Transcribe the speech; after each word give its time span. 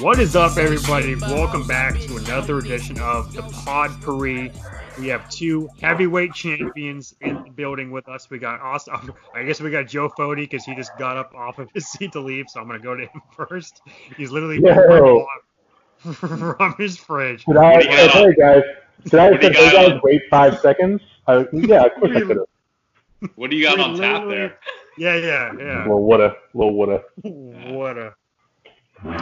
What 0.00 0.20
is 0.20 0.36
up, 0.36 0.56
everybody? 0.58 1.16
Welcome 1.16 1.66
back 1.66 1.98
to 2.02 2.18
another 2.18 2.58
edition 2.58 3.00
of 3.00 3.32
the 3.32 3.42
Pod 3.42 3.90
Puri. 4.00 4.52
We 4.96 5.08
have 5.08 5.28
two 5.28 5.68
heavyweight 5.80 6.34
champions 6.34 7.16
in 7.20 7.42
the 7.42 7.50
building 7.50 7.90
with 7.90 8.08
us. 8.08 8.30
We 8.30 8.38
got 8.38 8.60
Austin. 8.60 8.94
Oh, 8.96 9.16
I 9.34 9.42
guess 9.42 9.60
we 9.60 9.72
got 9.72 9.88
Joe 9.88 10.08
Fody 10.08 10.42
because 10.42 10.64
he 10.64 10.76
just 10.76 10.96
got 10.98 11.16
up 11.16 11.34
off 11.34 11.58
of 11.58 11.68
his 11.74 11.88
seat 11.88 12.12
to 12.12 12.20
leave, 12.20 12.46
so 12.48 12.60
I'm 12.60 12.68
gonna 12.68 12.78
go 12.78 12.94
to 12.94 13.06
him 13.06 13.22
first. 13.36 13.82
He's 14.16 14.30
literally 14.30 14.60
from 16.12 16.74
his 16.78 16.96
fridge. 16.96 17.42
Should 17.42 17.56
I, 17.56 17.72
What 17.72 17.82
do 17.82 17.88
hey 17.88 18.34
guys, 18.34 18.62
should 19.10 19.18
I 19.18 19.30
What 19.32 19.40
do 19.40 19.52
said, 19.52 19.56
hey 19.56 19.88
guys, 19.88 20.00
wait 20.04 20.22
five 20.30 20.60
seconds? 20.60 21.02
I, 21.26 21.44
yeah, 21.52 21.86
of 21.86 21.94
course 21.94 22.16
I 22.16 22.20
could 22.20 22.36
have. 22.36 23.30
What 23.34 23.50
do 23.50 23.56
you 23.56 23.64
got 23.64 23.80
on 23.80 23.98
tap 23.98 24.28
there? 24.28 24.60
Yeah, 24.96 25.16
yeah, 25.16 25.52
yeah. 25.58 25.78
Little 25.82 26.04
what 26.04 26.20
a, 26.20 26.36
little 26.54 26.74
woulda. 26.74 27.02
what 27.24 27.98
a 27.98 28.14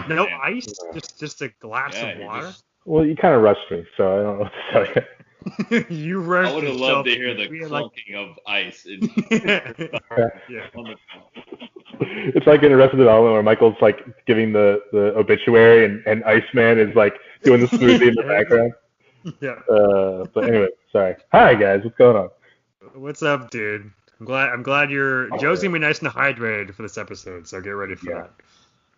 no 0.09 0.27
Yeah. 0.27 0.39
ice, 0.43 0.67
just 0.95 1.19
just 1.19 1.43
a 1.43 1.49
glass 1.61 1.95
Yeah, 1.95 2.07
of 2.09 2.19
water. 2.21 2.47
just- 2.47 2.65
Well, 2.85 3.05
you 3.05 3.17
kind 3.17 3.35
of 3.35 3.43
rushed 3.43 3.71
me, 3.71 3.85
so 3.97 4.13
I 4.13 4.23
don't 4.23 4.39
know 4.39 4.45
what 4.45 4.53
to 4.53 4.73
tell 4.73 4.87
you. 4.95 5.87
you 5.97 6.21
rushed 6.21 6.51
I 6.53 6.55
would 6.55 6.65
have 6.65 6.77
loved 6.77 7.09
to 7.09 7.15
hear 7.15 7.35
the 7.35 7.49
We 7.49 7.61
had, 7.61 7.71
like- 7.71 7.91
of 8.17 8.39
ice 8.47 8.85
in, 8.87 9.01
yeah. 9.31 10.67
on 10.75 10.97
It's 12.01 12.47
like 12.47 12.63
in 12.63 12.73
Arrested 12.73 12.97
Development 12.99 13.33
where 13.35 13.43
Michael's 13.43 13.77
like 13.81 14.01
giving 14.27 14.53
the, 14.53 14.81
the 14.93 15.15
obituary 15.17 15.85
and, 15.85 16.03
and 16.07 16.25
Iceman 16.25 16.79
is 16.79 16.95
like 16.97 17.15
doing 17.45 17.61
the 17.61 17.67
smoothie 17.69 18.09
in 18.09 18.15
the 18.15 18.23
background. 18.23 18.73
Yeah. 19.41 19.59
Uh, 19.73 20.25
but 20.35 20.45
anyway, 20.45 20.69
sorry. 20.93 21.17
Hi 21.33 21.55
guys, 21.55 21.81
what's 21.85 21.97
going 21.97 22.17
on? 22.17 22.29
What's 22.95 23.23
up, 23.23 23.51
dude? 23.51 23.91
I'm 24.21 24.27
glad 24.27 24.49
I'm 24.51 24.63
glad 24.63 24.91
you're 24.91 25.29
Joe's 25.39 25.63
gonna 25.63 25.73
be 25.75 25.79
nice 25.81 25.99
and 26.01 26.09
hydrated 26.09 26.75
for 26.75 26.83
this 26.83 26.97
episode, 26.99 27.47
so 27.47 27.61
get 27.61 27.71
ready 27.71 27.95
for 27.95 28.11
Yeah. 28.11 28.17
that. 28.23 28.31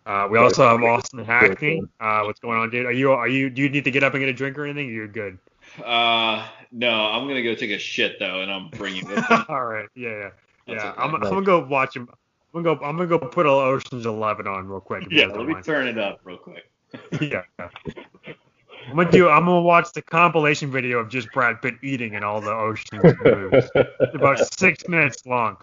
Uh, 0.09 0.27
we 0.27 0.39
also 0.39 0.67
have 0.67 0.81
Austin 0.81 1.23
Hackney. 1.23 1.83
Uh, 1.99 2.23
what's 2.23 2.39
going 2.39 2.57
on, 2.57 2.71
dude? 2.71 2.87
Are 2.87 2.91
you 2.91 3.11
are 3.11 3.27
you 3.27 3.47
do 3.51 3.61
you 3.61 3.69
need 3.69 3.83
to 3.83 3.91
get 3.91 4.01
up 4.01 4.15
and 4.15 4.21
get 4.21 4.27
a 4.27 4.33
drink 4.33 4.57
or 4.57 4.65
anything? 4.65 4.91
You're 4.91 5.07
good. 5.07 5.37
Uh, 5.85 6.47
no, 6.71 6.89
I'm 6.89 7.27
gonna 7.27 7.43
go 7.43 7.53
take 7.53 7.69
a 7.69 7.77
shit 7.77 8.17
though, 8.17 8.41
and 8.41 8.51
I'm 8.51 8.69
bringing 8.69 9.07
with 9.07 9.17
me. 9.29 9.37
All 9.49 9.65
right. 9.65 9.87
Yeah, 9.93 10.09
yeah. 10.09 10.29
That's 10.65 10.83
Yeah. 10.83 10.91
okay. 10.93 11.01
I'm, 11.01 11.13
I'm 11.13 11.21
gonna 11.21 11.43
go 11.43 11.63
watch 11.63 11.95
him. 11.95 12.09
I'm 12.55 12.63
gonna 12.63 12.79
go. 12.79 12.83
I'm 12.83 12.97
gonna 12.97 13.07
go 13.07 13.19
put 13.19 13.45
a 13.45 13.51
Ocean's 13.51 14.07
Eleven 14.07 14.47
on 14.47 14.67
real 14.67 14.79
quick. 14.79 15.03
yeah, 15.11 15.27
let 15.27 15.45
me 15.45 15.53
mind. 15.53 15.65
turn 15.65 15.87
it 15.87 15.99
up 15.99 16.21
real 16.23 16.37
quick. 16.37 16.71
yeah. 17.21 17.43
I'm 17.59 18.95
gonna 18.95 19.11
do. 19.11 19.29
I'm 19.29 19.45
gonna 19.45 19.61
watch 19.61 19.91
the 19.93 20.01
compilation 20.01 20.71
video 20.71 20.97
of 20.97 21.09
just 21.09 21.31
Brad 21.33 21.61
Pitt 21.61 21.75
eating 21.83 22.15
and 22.15 22.25
all 22.25 22.41
the 22.41 22.49
Ocean's 22.49 23.13
movies. 23.23 23.69
It's 23.75 24.15
about 24.15 24.39
six 24.57 24.87
minutes 24.87 25.23
long. 25.27 25.57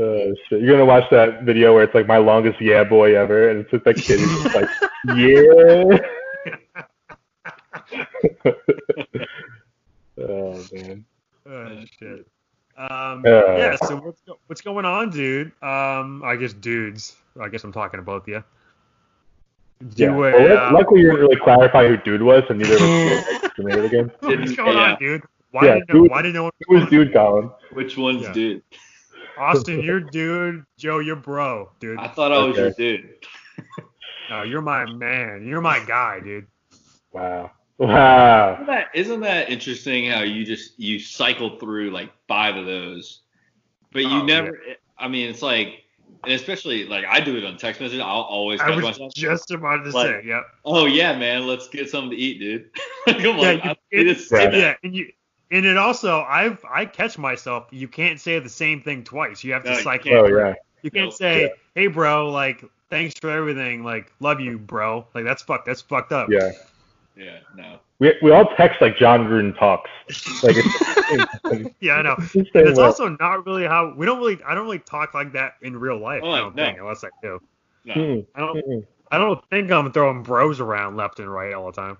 Oh, 0.00 0.34
shit. 0.48 0.62
You're 0.62 0.70
gonna 0.72 0.86
watch 0.86 1.04
that 1.10 1.42
video 1.42 1.74
where 1.74 1.82
it's 1.82 1.94
like 1.94 2.06
my 2.06 2.16
longest 2.16 2.60
yeah 2.60 2.84
boy 2.84 3.16
ever, 3.18 3.50
and 3.50 3.60
it's 3.60 3.70
just 3.70 3.84
that 3.84 3.96
kid 3.96 4.18
who's 4.20 4.42
just 4.44 4.54
like 4.54 4.68
yeah. 5.16 5.98
oh 10.20 10.64
man. 10.72 11.04
Oh, 11.48 11.84
shit. 11.98 12.26
Um, 12.76 13.24
Uh. 13.26 13.56
yeah. 13.56 13.76
So 13.84 13.96
what's 13.96 14.22
go- 14.22 14.38
what's 14.46 14.60
going 14.60 14.84
on, 14.84 15.10
dude? 15.10 15.48
Um, 15.62 16.22
I 16.24 16.36
guess 16.36 16.52
dudes. 16.52 17.16
I 17.40 17.48
guess 17.48 17.64
I'm 17.64 17.72
talking 17.72 17.98
to 17.98 18.02
both 18.04 18.22
of 18.22 18.28
you. 18.28 18.44
Do 19.94 20.04
Yeah. 20.04 20.10
a, 20.10 20.16
Well, 20.16 20.48
luck- 20.48 20.58
uh, 20.72 20.74
luckily, 20.74 21.00
you 21.00 21.06
didn't 21.10 21.20
really 21.20 21.36
clarify 21.40 21.88
who 21.88 21.96
dude 21.98 22.22
was, 22.22 22.42
and 22.48 22.58
neither 22.58 22.74
of 22.76 22.80
us 22.82 23.24
were 23.32 23.40
discriminated 23.42 23.84
against. 23.86 24.14
what's 24.20 24.52
going 24.56 24.76
yeah. 24.76 24.92
on, 24.92 24.98
dude? 24.98 25.22
Why 25.52 25.64
Yeah, 25.66 25.74
didn't 25.74 25.90
who- 25.90 26.04
why 26.08 26.22
didn't 26.22 26.34
no 26.34 26.42
one 26.44 26.52
Who 26.68 26.74
was 26.76 26.88
dude, 26.88 27.12
Colin? 27.12 27.50
Which 27.72 27.96
one's 27.96 28.22
Yeah. 28.22 28.32
dude? 28.32 28.62
Austin, 29.40 29.80
you're 29.80 30.00
dude. 30.00 30.64
Joe, 30.78 30.98
you're 30.98 31.16
bro, 31.16 31.70
dude. 31.80 31.98
I 31.98 32.08
thought 32.08 32.30
I 32.32 32.38
was 32.44 32.58
Okay. 32.58 32.60
your 32.62 32.98
dude. 32.98 33.14
No, 34.28 34.42
you're 34.42 34.60
my 34.62 34.84
man. 34.92 35.44
You're 35.46 35.60
my 35.60 35.80
guy, 35.84 36.20
dude. 36.20 36.46
Wow. 37.12 37.50
Wow. 37.78 38.52
Isn't 38.54 38.66
that, 38.66 38.86
isn't 38.94 39.20
that 39.20 39.48
interesting 39.50 40.08
how 40.10 40.20
you 40.22 40.44
just 40.44 40.78
you 40.78 40.98
cycle 40.98 41.58
through 41.58 41.90
like 41.90 42.10
five 42.28 42.56
of 42.56 42.66
those, 42.66 43.22
but 43.92 44.02
you 44.02 44.08
Oh, 44.20 44.24
never. 44.24 44.58
I 44.98 45.08
mean, 45.08 45.28
it's 45.30 45.40
like, 45.42 45.84
and 46.24 46.34
especially 46.34 46.84
like 46.84 47.06
I 47.08 47.20
do 47.20 47.36
it 47.38 47.44
on 47.44 47.56
text 47.56 47.80
message. 47.80 47.98
I'll 48.00 48.20
always 48.20 48.60
I 48.60 48.70
was 48.70 48.84
myself. 48.84 49.14
just 49.14 49.50
about 49.50 49.82
to 49.84 49.90
Like- 49.90 50.06
say, 50.06 50.22
yep. 50.26 50.44
Oh 50.64 50.84
yeah, 50.84 51.18
man, 51.18 51.46
let's 51.46 51.68
get 51.68 51.88
something 51.88 52.10
to 52.10 52.16
eat, 52.16 52.38
dude. 52.38 52.70
like, 53.06 53.24
I'm 53.24 53.38
like, 53.38 53.64
you- 53.64 53.70
I 53.70 53.76
need 53.92 54.04
to 54.04 54.10
it- 54.10 54.20
say 54.20 54.44
Right. 54.46 54.54
Yeah, 54.54 54.74
and 54.84 54.94
you 54.94 55.10
and 55.50 55.66
it 55.66 55.76
also 55.76 56.20
I've 56.22 56.64
I 56.68 56.84
catch 56.86 57.18
myself. 57.18 57.66
You 57.70 57.88
can't 57.88 58.20
say 58.20 58.38
the 58.38 58.48
same 58.48 58.82
thing 58.82 59.04
twice. 59.04 59.42
You 59.44 59.52
have 59.52 59.64
to 59.64 59.70
No, 59.70 59.76
you 59.76 59.82
cycle. 59.82 60.12
Oh 60.14 60.26
yeah. 60.26 60.54
You 60.82 60.90
can't 60.90 61.06
Nope. 61.06 61.14
say, 61.14 61.42
Yeah. 61.42 61.48
"Hey, 61.74 61.86
bro, 61.88 62.30
like 62.30 62.64
thanks 62.88 63.14
for 63.20 63.30
everything, 63.30 63.84
like 63.84 64.12
love 64.20 64.40
you, 64.40 64.58
bro." 64.58 65.06
Like 65.14 65.24
that's 65.24 65.42
fucked. 65.42 65.66
That's 65.66 65.82
fucked 65.82 66.12
up. 66.12 66.28
Yeah. 66.30 66.50
Yeah, 67.16 67.40
no. 67.54 67.78
We, 67.98 68.14
we 68.22 68.30
all 68.30 68.46
text 68.56 68.80
like 68.80 68.96
Jon 68.96 69.26
Gruden 69.26 69.58
talks. 69.58 69.90
Like 70.42 70.54
it's, 70.56 71.74
Yeah, 71.80 71.94
I 71.96 72.02
know. 72.02 72.16
it's 72.18 72.34
And 72.34 72.66
it's 72.68 72.78
way. 72.78 72.84
also 72.84 73.08
not 73.20 73.44
really 73.44 73.66
how 73.66 73.92
we 73.94 74.06
don't 74.06 74.18
really. 74.18 74.38
I 74.42 74.54
don't 74.54 74.64
really 74.64 74.78
talk 74.78 75.12
like 75.12 75.32
that 75.32 75.54
in 75.60 75.76
real 75.78 75.98
life. 75.98 76.22
Oh, 76.24 76.30
I 76.30 76.38
don't 76.38 76.56
no. 76.56 76.64
think, 76.64 76.78
unless 76.78 77.04
I 77.04 77.08
do. 77.22 77.40
No. 77.84 78.24
I 78.34 78.40
don't. 78.40 78.56
mm, 78.66 78.86
I 79.10 79.18
don't 79.18 79.44
think 79.50 79.70
I'm 79.70 79.92
throwing 79.92 80.22
bros 80.22 80.60
around 80.60 80.96
left 80.96 81.18
and 81.20 81.30
right 81.30 81.52
all 81.52 81.66
the 81.66 81.72
time. 81.72 81.98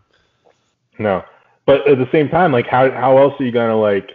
No. 0.98 1.22
But 1.66 1.86
at 1.86 1.98
the 1.98 2.08
same 2.10 2.28
time, 2.28 2.52
like 2.52 2.66
how 2.66 2.90
how 2.90 3.18
else 3.18 3.34
are 3.40 3.44
you 3.44 3.52
gonna 3.52 3.76
like 3.76 4.10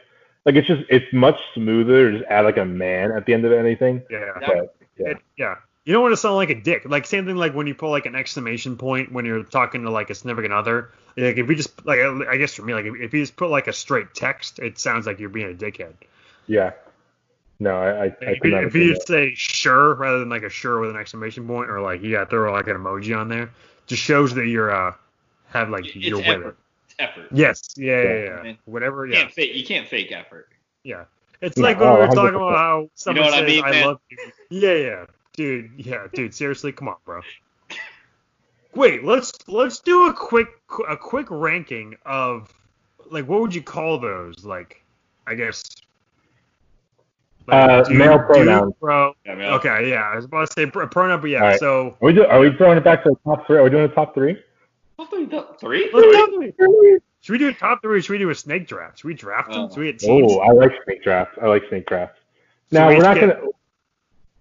like 0.45 0.55
it's 0.55 0.67
just 0.67 0.83
it's 0.89 1.11
much 1.13 1.39
smoother 1.53 2.11
to 2.11 2.17
just 2.19 2.29
add 2.29 2.45
like 2.45 2.57
a 2.57 2.65
man 2.65 3.11
at 3.11 3.25
the 3.25 3.33
end 3.33 3.45
of 3.45 3.51
anything. 3.51 4.03
Yeah. 4.09 4.31
But, 4.39 4.75
yeah. 4.97 5.07
It, 5.09 5.17
yeah. 5.37 5.55
You 5.85 5.93
don't 5.93 6.01
want 6.01 6.13
to 6.13 6.17
sound 6.17 6.35
like 6.35 6.49
a 6.49 6.55
dick. 6.55 6.83
Like 6.85 7.05
same 7.05 7.25
thing 7.25 7.35
like 7.35 7.53
when 7.53 7.67
you 7.67 7.75
put 7.75 7.89
like 7.89 8.07
an 8.07 8.15
exclamation 8.15 8.75
point 8.75 9.11
when 9.11 9.25
you're 9.25 9.43
talking 9.43 9.83
to 9.83 9.91
like 9.91 10.09
a 10.09 10.15
significant 10.15 10.53
other. 10.53 10.91
Like 11.15 11.37
if 11.37 11.47
you 11.47 11.55
just 11.55 11.85
like 11.85 11.99
I 11.99 12.37
guess 12.37 12.53
for 12.55 12.63
me 12.63 12.73
like 12.73 12.85
if, 12.85 12.95
if 12.95 13.13
you 13.13 13.21
just 13.21 13.35
put 13.35 13.49
like 13.49 13.67
a 13.67 13.73
straight 13.73 14.13
text, 14.15 14.59
it 14.59 14.79
sounds 14.79 15.05
like 15.05 15.19
you're 15.19 15.29
being 15.29 15.51
a 15.51 15.53
dickhead. 15.53 15.93
Yeah. 16.47 16.71
No, 17.59 17.77
I 17.77 18.05
I, 18.05 18.05
I 18.05 18.15
If 18.21 18.39
could 18.41 18.51
you, 18.51 18.57
if 18.57 18.75
you 18.75 18.85
more. 18.85 18.93
just 18.95 19.07
say 19.07 19.33
sure 19.35 19.93
rather 19.95 20.19
than 20.19 20.29
like 20.29 20.43
a 20.43 20.49
sure 20.49 20.79
with 20.79 20.89
an 20.89 20.97
exclamation 20.97 21.47
point 21.47 21.69
or 21.69 21.81
like 21.81 22.01
you 22.01 22.11
got 22.11 22.25
to 22.25 22.29
throw 22.29 22.51
like 22.51 22.67
an 22.67 22.77
emoji 22.77 23.17
on 23.17 23.29
there, 23.29 23.51
just 23.87 24.01
shows 24.01 24.33
that 24.35 24.47
you're 24.47 24.71
uh 24.71 24.93
have 25.49 25.69
like 25.69 25.85
It's 25.85 25.95
you're 25.95 26.17
with 26.17 26.47
it. 26.47 26.55
It's 26.99 27.09
effort. 27.09 27.27
Yes. 27.31 27.73
Yeah. 27.77 28.01
Yeah. 28.01 28.13
Yeah. 28.13 28.43
yeah. 28.43 28.53
Whatever. 28.65 29.05
You 29.05 29.13
Yeah. 29.13 29.19
can't 29.21 29.31
fake. 29.33 29.55
You 29.55 29.65
can't 29.65 29.87
fake 29.87 30.11
effort. 30.11 30.49
Yeah. 30.83 31.05
It's 31.41 31.57
No, 31.57 31.63
like 31.63 31.79
when 31.79 31.89
we 31.93 31.95
were 31.97 32.03
oh, 32.03 32.15
talking 32.15 32.33
100%. 32.33 32.35
about 32.35 32.55
how 32.55 32.89
someone 32.95 33.25
what 33.25 33.33
I 33.33 33.39
says 33.39 33.47
mean, 33.47 33.63
I 33.65 33.85
love 33.85 33.99
you. 34.09 34.17
Yeah, 34.49 34.73
yeah. 34.73 35.05
Dude, 35.33 35.71
yeah, 35.75 36.07
dude, 36.13 36.33
seriously, 36.33 36.71
come 36.71 36.87
on, 36.87 36.95
bro. 37.03 37.21
Wait, 38.73 39.03
let's 39.03 39.33
let's 39.49 39.79
do 39.79 40.07
a 40.07 40.13
quick 40.13 40.47
a 40.87 40.95
quick 40.95 41.27
ranking 41.29 41.95
of 42.05 42.53
like 43.11 43.27
what 43.27 43.41
would 43.41 43.53
you 43.55 43.61
call 43.61 43.99
those? 43.99 44.45
Like 44.45 44.81
I 45.27 45.35
guess 45.35 45.63
Uh, 47.47 47.83
male 47.89 48.19
pronouns. 48.19 48.73
bro. 48.79 49.13
Yeah, 49.25 49.31
I 49.31 49.35
mean, 49.35 49.45
Okay, 49.55 49.89
yeah, 49.89 50.09
I 50.11 50.15
was 50.15 50.25
about 50.25 50.47
to 50.49 50.53
say 50.53 50.65
pr- 50.65 50.85
pronoun, 50.85 51.21
but 51.21 51.29
yeah. 51.29 51.39
All 51.41 51.47
right. 51.49 51.59
So 51.59 51.97
Are 52.01 52.05
we, 52.05 52.13
do, 52.13 52.25
are 52.25 52.39
we 52.39 52.55
throwing 52.55 52.77
it 52.77 52.83
back 52.83 53.03
to 53.03 53.09
the 53.11 53.17
top 53.23 53.45
three? 53.45 53.57
Are 53.57 53.63
we 53.63 53.69
doing 53.69 53.87
the 53.87 53.93
top 53.93 54.13
three? 54.13 54.37
I'll 54.97 55.05
do 55.07 55.27
Three? 55.59 55.89
let's 55.93 56.55
should 57.21 57.31
we 57.33 57.39
do 57.39 57.47
a 57.47 57.53
top 57.53 57.81
three? 57.81 57.97
Or 57.97 58.01
should 58.01 58.11
we 58.13 58.17
do 58.19 58.29
a 58.29 58.35
snake 58.35 58.67
draft? 58.67 58.99
Should 58.99 59.07
we 59.07 59.13
draft 59.15 59.51
them? 59.51 59.61
Oh. 59.61 59.69
Should 59.69 59.79
we 59.79 59.85
get 59.91 59.99
teams? 59.99 60.31
Oh, 60.31 60.39
I 60.41 60.51
like 60.51 60.71
snake 60.83 61.03
draft. 61.03 61.37
I 61.41 61.47
like 61.47 61.63
snake 61.69 61.87
draft. 61.87 62.19
Now 62.71 62.89
we 62.89 62.97
we're 62.97 63.01
not 63.01 63.17
each 63.17 63.21
gonna. 63.21 63.39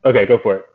Okay, 0.05 0.27
go 0.27 0.37
for 0.39 0.57
it. 0.57 0.67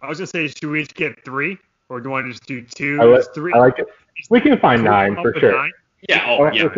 I 0.00 0.08
was 0.08 0.18
gonna 0.18 0.28
say, 0.28 0.46
should 0.46 0.70
we 0.70 0.82
each 0.82 0.94
get 0.94 1.24
three, 1.24 1.58
or 1.88 2.00
do 2.00 2.06
you 2.08 2.10
want 2.12 2.26
to 2.26 2.30
just 2.30 2.46
do 2.46 2.62
two? 2.62 2.98
I 3.00 3.04
like, 3.04 3.24
three. 3.34 3.52
I 3.52 3.58
like 3.58 3.78
it. 3.80 3.88
We 4.30 4.40
can 4.40 4.58
find 4.60 4.82
Cool, 4.82 4.90
nine 4.90 5.14
for 5.16 5.34
sure. 5.38 5.52
nine? 5.52 5.72
Yeah. 6.08 6.24
Oh, 6.28 6.44
Oh, 6.46 6.52
yeah. 6.52 6.68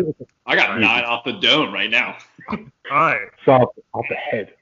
I 0.45 0.55
got 0.55 0.79
nine 0.79 1.03
off 1.03 1.23
the 1.23 1.33
dome 1.33 1.71
right 1.73 1.89
now. 1.89 2.17
All 2.49 2.57
right. 2.91 3.29
So 3.45 3.51
off, 3.53 3.69
off 3.93 4.05
the 4.09 4.15
head. 4.15 4.53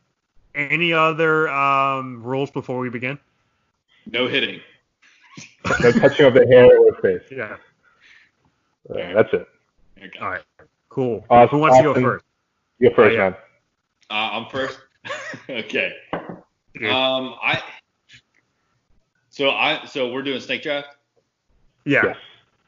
Any 0.54 0.92
other 0.92 1.48
um, 1.50 2.22
rules 2.22 2.52
before 2.52 2.80
we 2.80 2.90
begin? 2.90 3.18
No 4.06 4.28
hitting. 4.28 4.60
No 5.82 5.92
touching 5.94 6.26
of 6.26 6.34
the 6.34 6.46
hair 6.48 6.78
or 6.78 6.94
face. 6.96 7.22
Yeah. 7.32 7.56
Uh, 8.90 9.14
that's 9.14 9.34
it. 9.34 9.48
Okay. 9.98 10.20
All 10.20 10.30
right. 10.30 10.42
Cool. 10.90 11.26
Awesome. 11.30 11.50
Who 11.50 11.58
wants 11.60 11.78
to 11.78 11.84
go 11.84 11.94
first? 11.94 12.26
You 12.80 12.90
go 12.90 12.96
first, 12.96 13.14
Oh, 13.14 13.16
yeah. 13.18 13.30
man. 13.30 13.36
Uh, 14.10 14.14
I'm 14.34 14.50
first. 14.50 14.80
okay. 15.50 15.94
Dude. 16.74 16.90
Um, 16.90 17.36
I. 17.42 17.62
So 19.30 19.50
I 19.52 19.86
so 19.86 20.12
we're 20.12 20.24
doing 20.24 20.42
snake 20.42 20.64
draft. 20.64 20.90
yeah. 21.86 22.02
Yes. 22.06 22.18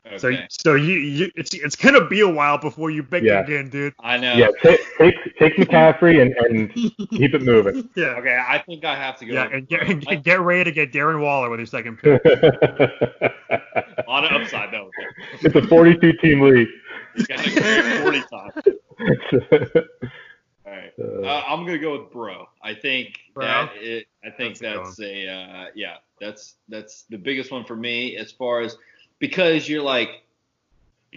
Okay. 0.06 0.18
So 0.18 0.32
so 0.50 0.76
you, 0.76 0.96
you 0.96 1.32
it's 1.36 1.54
it's 1.54 1.78
gonna 1.78 2.06
be 2.06 2.20
a 2.20 2.28
while 2.28 2.58
before 2.58 2.92
you 2.92 3.04
pick 3.04 3.24
Yeah. 3.24 3.40
again, 3.40 3.70
dude. 3.70 3.94
I 4.02 4.18
know. 4.18 4.34
Yeah. 4.34 4.48
Take 4.62 4.82
take 4.98 5.16
take 5.40 5.56
McCaffrey 5.56 6.22
and, 6.22 6.34
and 6.46 6.74
keep 6.74 7.34
it 7.34 7.42
moving. 7.42 7.90
Yeah. 7.96 8.16
Okay, 8.18 8.38
I 8.46 8.58
think 8.60 8.84
I 8.84 8.96
have 8.96 9.18
to 9.20 9.26
go. 9.26 9.34
Yeah, 9.34 9.48
and 9.52 9.66
get, 9.68 9.84
and 9.84 10.06
get, 10.06 10.24
get 10.24 10.42
ready 10.42 10.66
to 10.66 10.72
get 10.74 10.92
Darren 10.92 11.22
Waller 11.22 11.50
with 11.50 11.60
your 11.60 11.68
second 11.68 11.98
pick. 12.00 12.22
a 12.26 13.32
lot 14.08 14.26
of 14.26 14.42
upside 14.42 14.72
though. 14.74 14.90
it's 15.42 15.56
a 15.56 15.62
42 15.68 16.14
team 16.14 16.42
league. 16.42 16.68
He's 17.16 17.28
got 17.28 17.38
like 17.38 18.02
40 18.02 18.22
times. 18.22 18.54
All 20.66 20.72
right. 20.72 20.92
Uh, 21.00 21.26
Uh, 21.26 21.44
I'm 21.48 21.66
gonna 21.66 21.78
go 21.80 22.00
with 22.00 22.12
bro. 22.12 22.48
I 22.62 22.74
think 22.74 23.18
Bro? 23.34 23.46
that 23.46 23.72
it, 23.76 24.06
I 24.24 24.30
think 24.30 24.58
That's 24.60 24.76
a 24.76 24.84
that's 24.84 25.00
a 25.00 25.28
uh, 25.28 25.66
yeah. 25.76 25.96
That's 26.22 26.56
that's 26.70 27.04
the 27.10 27.18
biggest 27.18 27.52
one 27.52 27.66
for 27.66 27.76
me 27.76 28.16
as 28.16 28.32
far 28.32 28.62
as 28.62 28.78
because 29.24 29.70
you're 29.70 29.82
like 29.82 30.10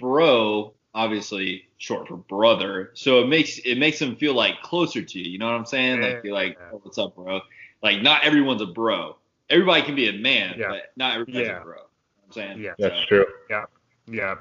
bro, 0.01 0.73
obviously 0.95 1.67
short 1.79 2.07
for 2.09 2.17
brother, 2.17 2.91
so 2.95 3.21
it 3.21 3.27
makes 3.27 3.59
it 3.59 3.77
makes 3.79 3.99
them 3.99 4.15
feel 4.17 4.35
like 4.35 4.63
closer 4.63 5.03
to 5.03 5.19
you. 5.19 5.31
You 5.33 5.39
know 5.39 5.47
what 5.47 5.55
I'm 5.57 5.67
saying? 5.67 6.01
Like 6.01 6.21
you're 6.23 6.33
like, 6.35 6.57
Yeah. 6.59 6.67
oh, 6.75 6.81
what's 6.83 6.99
up, 6.99 7.17
bro? 7.17 7.41
Like 7.83 8.03
not 8.03 8.25
everyone's 8.25 8.63
a 8.63 8.67
bro. 8.67 9.17
Everybody 9.51 9.83
can 9.83 9.95
be 9.97 10.09
a 10.09 10.13
man, 10.13 10.55
Yeah. 10.59 10.69
but 10.69 10.93
not 10.97 11.15
everybody's 11.15 11.49
Yeah. 11.49 11.61
a 11.61 11.65
bro. 11.65 11.73
You 11.75 11.79
know 11.79 11.83
what 11.83 12.27
I'm 12.27 12.33
saying? 12.33 12.59
Yeah. 12.63 12.75
that's 12.79 12.95
So, 13.01 13.07
true. 13.07 13.27
Yeah. 13.51 13.65
Yeah. 14.09 14.35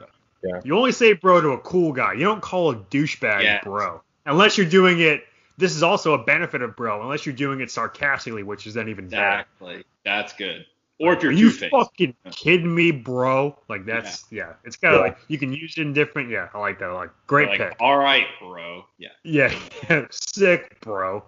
Yeah. 0.44 0.62
You 0.64 0.78
only 0.78 0.92
say 0.92 1.14
bro 1.14 1.42
to 1.42 1.50
a 1.50 1.58
cool 1.60 1.92
guy. 1.92 2.14
You 2.14 2.24
don't 2.26 2.42
call 2.42 2.70
a 2.72 2.76
douchebag 2.76 3.42
Yes. 3.44 3.64
bro. 3.64 4.02
Unless 4.28 4.58
you're 4.60 4.68
doing 4.70 5.00
it. 5.00 5.24
This 5.58 5.74
is 5.76 5.84
also 5.84 6.14
a 6.14 6.24
benefit 6.24 6.62
of 6.62 6.76
bro. 6.76 7.02
Unless 7.02 7.26
you're 7.26 7.34
doing 7.36 7.62
it 7.62 7.72
sarcastically, 7.72 8.44
which 8.44 8.68
is 8.68 8.74
then 8.74 8.90
even 8.90 9.08
better. 9.08 9.40
Exactly. 9.60 9.84
That's 10.04 10.34
good. 10.34 10.66
Or 11.00 11.14
if 11.14 11.22
you're 11.22 11.32
Are 11.32 11.36
you 11.36 11.50
two 11.52 11.58
faced. 11.58 11.72
fucking 11.72 12.16
kidding 12.32 12.74
me, 12.74 12.92
bro? 12.92 13.58
Like 13.68 13.86
that's 13.86 14.26
yeah. 14.32 14.54
It's 14.64 14.78
kind 14.78 14.96
of 14.96 15.00
Yeah. 15.00 15.08
like 15.08 15.18
you 15.28 15.38
can 15.38 15.52
use 15.52 15.76
it 15.78 15.82
in 15.82 15.92
different. 15.94 16.30
Yeah, 16.30 16.48
I 16.54 16.60
like 16.60 16.80
that. 16.80 16.86
I 16.90 16.94
like 16.94 17.10
great 17.28 17.50
Like, 17.50 17.58
pick. 17.60 17.76
all 17.82 17.98
right, 17.98 18.26
bro. 18.40 18.86
Yeah, 18.98 19.10
Yeah, 19.24 19.54
sick, 20.12 20.80
bro. 20.82 21.24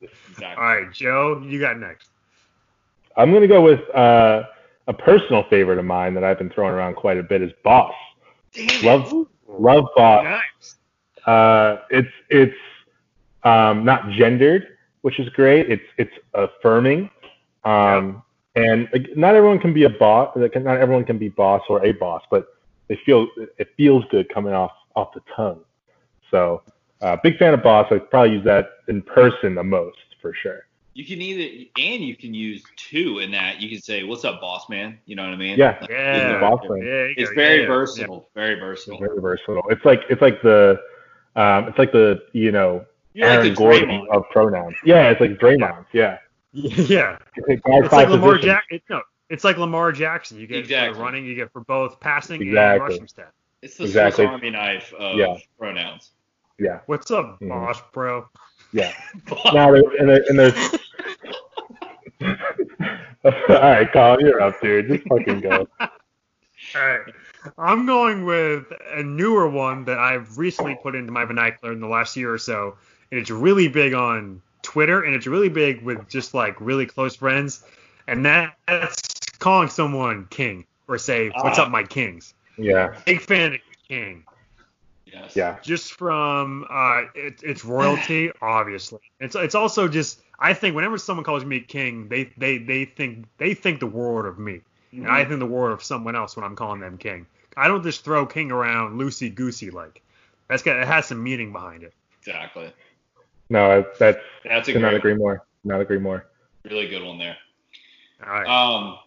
exactly. 0.00 0.46
All 0.56 0.62
right, 0.62 0.92
Joe, 0.92 1.42
you 1.44 1.58
got 1.60 1.78
next. 1.78 2.10
I'm 3.16 3.32
gonna 3.32 3.48
go 3.48 3.60
with 3.60 3.80
uh, 3.94 4.44
a 4.86 4.92
personal 4.92 5.44
favorite 5.50 5.78
of 5.78 5.84
mine 5.84 6.14
that 6.14 6.22
I've 6.24 6.38
been 6.38 6.50
throwing 6.50 6.72
around 6.72 6.94
quite 6.94 7.18
a 7.18 7.22
bit 7.24 7.42
is 7.42 7.50
Boss. 7.64 7.92
Damn 8.52 8.84
Love 8.84 9.12
it. 9.12 9.26
love 9.48 9.84
Boss. 9.96 10.24
Nice. 10.24 10.76
Uh, 11.26 11.82
it's 11.90 12.08
it's 12.28 12.54
um, 13.42 13.84
not 13.84 14.10
gendered, 14.10 14.76
which 15.02 15.18
is 15.18 15.28
great. 15.30 15.68
It's 15.70 15.82
it's 15.98 16.12
affirming, 16.34 17.10
um, 17.64 18.22
and 18.54 18.88
like, 18.92 19.16
not 19.16 19.34
everyone 19.34 19.58
can 19.58 19.72
be 19.72 19.84
a 19.84 19.90
boss. 19.90 20.32
Like, 20.36 20.60
not 20.62 20.78
everyone 20.78 21.04
can 21.04 21.18
be 21.18 21.28
boss 21.28 21.62
or 21.68 21.84
a 21.84 21.92
boss, 21.92 22.22
but 22.30 22.46
they 22.88 22.98
feel 23.06 23.28
it 23.58 23.68
feels 23.76 24.04
good 24.10 24.28
coming 24.32 24.52
off 24.52 24.72
off 24.96 25.12
the 25.14 25.20
tongue. 25.34 25.60
So, 26.30 26.62
uh, 27.00 27.16
big 27.22 27.38
fan 27.38 27.54
of 27.54 27.62
Boss. 27.62 27.86
I 27.90 27.98
probably 27.98 28.34
use 28.34 28.44
that 28.44 28.70
in 28.88 29.02
person 29.02 29.54
the 29.54 29.62
most 29.64 29.98
for 30.20 30.34
sure. 30.34 30.66
You 30.94 31.04
can 31.06 31.22
either 31.22 31.68
and 31.78 32.02
you 32.04 32.16
can 32.16 32.34
use 32.34 32.62
two 32.76 33.20
in 33.20 33.30
that. 33.30 33.60
You 33.60 33.68
can 33.70 33.80
say, 33.80 34.02
"What's 34.02 34.24
up, 34.24 34.40
boss 34.40 34.68
man?" 34.68 34.98
You 35.06 35.14
know 35.16 35.22
what 35.24 35.32
I 35.32 35.36
mean? 35.36 35.56
Yeah. 35.56 35.78
Like, 35.80 35.90
Yeah. 35.90 36.40
boss 36.40 36.60
thing. 36.62 36.82
Yeah, 36.82 37.06
It's 37.16 37.30
go, 37.30 37.34
very 37.36 37.60
yeah, 37.62 37.68
versatile. 37.68 38.28
Very 38.34 38.52
It's 38.54 38.60
versatile. 38.60 38.98
very 38.98 39.20
versatile. 39.20 39.62
It's 39.70 39.84
like 39.84 40.02
it's 40.10 40.20
like 40.20 40.42
the 40.42 40.80
um, 41.36 41.68
it's 41.68 41.78
like 41.78 41.92
the 41.92 42.20
you 42.32 42.50
know 42.50 42.84
You're 43.14 43.28
like 43.28 43.36
Aaron 43.38 43.48
the 43.50 43.54
Gordon 43.54 44.06
of 44.10 44.24
pronouns. 44.30 44.74
Yeah, 44.84 45.10
it's 45.10 45.20
like 45.20 45.38
Draymond. 45.38 45.86
Yeah. 45.92 46.18
Yeah. 46.52 46.74
yeah. 46.88 47.18
It's 47.36 47.48
like 47.48 47.62
guard 47.62 47.84
It's 47.84 47.94
five 47.94 48.08
like 48.10 48.20
Lamar 48.20 48.32
positions. 48.36 48.44
Jackson. 48.52 48.76
It, 48.76 48.82
no, 48.90 49.02
it's 49.28 49.44
like 49.44 49.56
Lamar 49.58 49.92
Jackson. 49.92 50.38
You 50.40 50.46
get 50.46 50.54
for 50.56 50.60
Exactly. 50.60 50.94
the 50.98 51.04
running, 51.04 51.24
you 51.24 51.34
get 51.34 51.52
for 51.52 51.60
both 51.60 52.00
passing 52.00 52.40
and 52.40 52.48
Exactly. 52.50 52.88
rushing 52.88 53.08
stat. 53.08 53.32
It's 53.62 53.76
the 53.76 53.84
Exactly. 53.84 54.24
Swiss 54.24 54.32
Army 54.34 54.50
knife 54.50 54.92
of 54.94 55.16
Yeah. 55.16 55.36
pronouns. 55.58 56.10
Yeah. 56.58 56.80
What's 56.86 57.10
up, 57.10 57.38
Mhm. 57.40 57.48
boss, 57.48 57.80
bro? 57.92 58.28
Yeah. 58.72 58.92
Now, 59.52 59.70
there- 59.72 59.82
and, 59.98 60.08
there, 60.08 60.24
and 60.28 60.38
there's. 60.38 60.54
All 63.24 63.32
right, 63.48 63.90
Colin, 63.92 64.20
you're 64.26 64.40
up, 64.40 64.60
dude. 64.60 64.88
Just 64.88 65.06
fucking 65.08 65.40
go. 65.40 65.66
All 65.80 65.88
right. 66.74 67.00
I'm 67.58 67.86
going 67.86 68.24
with 68.24 68.64
a 68.92 69.02
newer 69.02 69.48
one 69.48 69.84
that 69.86 69.98
I've 69.98 70.36
recently 70.38 70.78
put 70.82 70.94
into 70.94 71.12
my 71.12 71.24
vernacular 71.24 71.72
in 71.72 71.80
the 71.80 71.86
last 71.88 72.16
year 72.16 72.32
or 72.32 72.38
so, 72.38 72.76
and 73.10 73.20
it's 73.20 73.30
really 73.30 73.68
big 73.68 73.94
on 73.94 74.42
Twitter, 74.62 75.02
and 75.02 75.14
it's 75.14 75.26
really 75.26 75.48
big 75.48 75.82
with 75.82 76.08
just 76.08 76.34
like 76.34 76.56
really 76.60 76.86
close 76.86 77.16
friends, 77.16 77.64
and 78.06 78.24
that's 78.24 79.20
calling 79.38 79.68
someone 79.68 80.26
king 80.30 80.64
or 80.88 80.98
say, 80.98 81.30
"What's 81.42 81.58
Ah. 81.58 81.64
up, 81.64 81.70
my 81.70 81.82
kings?" 81.84 82.34
Yeah. 82.56 82.98
Big 83.06 83.20
fan 83.20 83.54
of 83.54 83.60
king. 83.88 84.24
yes. 85.06 85.34
Yeah. 85.34 85.58
just 85.62 85.94
from 85.94 86.66
uh, 86.70 87.02
it, 87.14 87.40
it's 87.42 87.64
royalty, 87.64 88.30
obviously. 88.42 89.00
It's 89.18 89.34
it's 89.34 89.54
also 89.54 89.88
just 89.88 90.20
I 90.38 90.52
think 90.54 90.74
whenever 90.74 90.98
someone 90.98 91.24
calls 91.24 91.44
me 91.44 91.60
king, 91.60 92.08
they 92.08 92.24
they 92.36 92.58
they 92.58 92.84
think 92.84 93.26
they 93.38 93.54
think 93.54 93.80
the 93.80 93.86
world 93.86 94.26
of 94.26 94.38
me, 94.38 94.60
and 94.92 95.08
I 95.08 95.24
think 95.24 95.38
the 95.40 95.46
world 95.46 95.72
of 95.72 95.82
someone 95.82 96.16
else 96.16 96.36
when 96.36 96.44
I'm 96.44 96.56
calling 96.56 96.80
them 96.80 96.98
king. 96.98 97.26
I 97.56 97.66
don't 97.68 97.82
just 97.82 98.04
throw 98.04 98.26
king 98.26 98.50
around 98.52 98.98
loosey 98.98 99.34
goosey 99.34 99.70
like. 99.70 100.02
That's 100.48 100.62
got 100.62 100.76
it 100.76 100.86
has 100.86 101.06
some 101.06 101.22
meaning 101.22 101.52
behind 101.52 101.82
it. 101.82 101.92
Exactly. 102.20 102.72
No, 103.50 103.84
that's 103.98 104.18
That's 104.44 104.68
a 104.68 104.72
could 104.72 104.80
not 104.82 104.90
great, 104.90 104.98
agree 104.98 105.14
more. 105.14 105.44
Not 105.64 105.80
agree 105.80 105.98
more. 105.98 106.26
really 106.64 106.88
good 106.88 107.02
one 107.04 107.18
there. 107.18 107.36
All 108.26 108.32
right. 108.32 108.46
Um, 108.46 108.98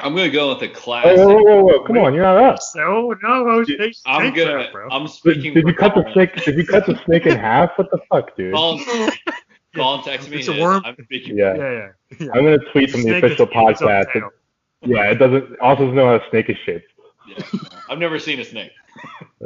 I'm 0.00 0.14
gonna 0.14 0.30
go 0.30 0.50
with 0.50 0.60
the 0.60 0.70
Oh, 0.70 0.74
classic. 0.74 1.16
whoa, 1.18 1.26
whoa, 1.26 1.42
whoa, 1.42 1.62
whoa! 1.64 1.84
Come 1.84 1.98
on, 1.98 2.12
you're 2.14 2.22
not 2.24 2.36
up. 2.36 2.60
so 2.60 3.14
no, 3.22 3.64
they 3.64 3.92
I'm 4.06 4.22
take 4.32 4.34
gonna. 4.36 4.58
that, 4.58 4.72
bro. 4.72 4.88
I'm 4.90 5.08
speaking. 5.08 5.54
did 5.54 5.62
for 5.62 5.68
you 5.70 5.74
cut 5.74 5.94
the 5.94 6.02
Colin. 6.02 6.12
snake? 6.12 6.44
Did 6.44 6.56
you 6.56 6.66
cut 6.66 6.86
the 6.86 7.00
snake 7.06 7.26
in 7.26 7.38
half? 7.38 7.70
What 7.78 7.90
the 7.90 7.98
fuck, 8.10 8.36
dude? 8.36 8.52
Colin, 8.54 8.84
Colin 9.74 10.00
texted 10.02 10.30
me. 10.30 10.38
It's 10.38 10.48
a 10.48 10.60
worm. 10.60 10.82
I'm 10.84 10.96
speaking. 11.04 11.36
Yeah. 11.38 11.54
yeah, 11.56 11.70
yeah. 11.72 11.88
yeah. 12.20 12.26
I'm 12.34 12.44
gonna 12.44 12.58
tweet 12.72 12.90
from 12.90 13.02
the 13.02 13.08
Snake 13.08 13.24
is 13.24 13.32
official 13.40 13.46
in 13.62 13.68
its 13.70 13.80
podcast. 13.80 14.12
tail. 14.12 14.30
Yeah, 14.82 15.10
it 15.10 15.14
doesn't. 15.14 15.58
Also 15.60 15.82
doesn't 15.84 15.94
know 15.96 16.06
how 16.06 16.14
a 16.16 16.30
snake 16.30 16.50
is 16.50 16.56
shaped. 16.66 16.86
Yeah. 17.26 17.42
I've 17.90 17.98
never 17.98 18.18
seen 18.18 18.38
a 18.40 18.44
snake. 18.44 18.72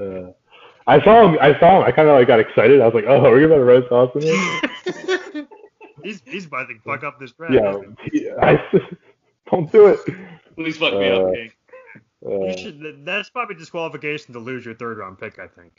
Uh, 0.01 0.33
I 0.91 1.05
saw 1.05 1.29
him. 1.29 1.39
I 1.41 1.59
saw 1.61 1.79
him. 1.79 1.85
I 1.85 1.91
kind 1.93 2.09
of 2.09 2.15
like 2.17 2.27
got 2.27 2.41
excited. 2.41 2.81
I 2.81 2.87
was 2.87 2.95
like, 2.95 3.05
"Oh, 3.07 3.25
are 3.25 3.35
we 3.35 3.45
about 3.45 3.57
to 3.57 3.65
roast 3.65 3.91
Austin?" 3.93 4.23
here?" 4.23 5.47
he's 6.03 6.23
he's 6.25 6.47
about 6.47 6.69
to 6.69 6.79
fuck 6.85 7.05
up 7.05 7.19
this 7.21 7.33
draft. 7.33 7.55
yeah, 7.55 7.75
he- 8.13 8.31
I 8.31 8.63
don't 9.51 9.71
do 9.71 9.87
it. 9.87 10.01
Please 10.57 10.77
fuck 10.77 10.95
me 10.95 11.09
Uh, 11.11 11.21
up, 11.21 11.35
King. 11.35 11.53
You 12.23 12.45
Uh, 12.49 12.57
should, 12.57 13.05
that's 13.07 13.31
probably 13.31 13.55
disqualification 13.55 14.35
to 14.35 14.39
lose 14.41 14.65
your 14.65 14.75
third 14.75 14.99
round 14.99 15.19
pick, 15.19 15.39
I 15.39 15.47
think. 15.47 15.73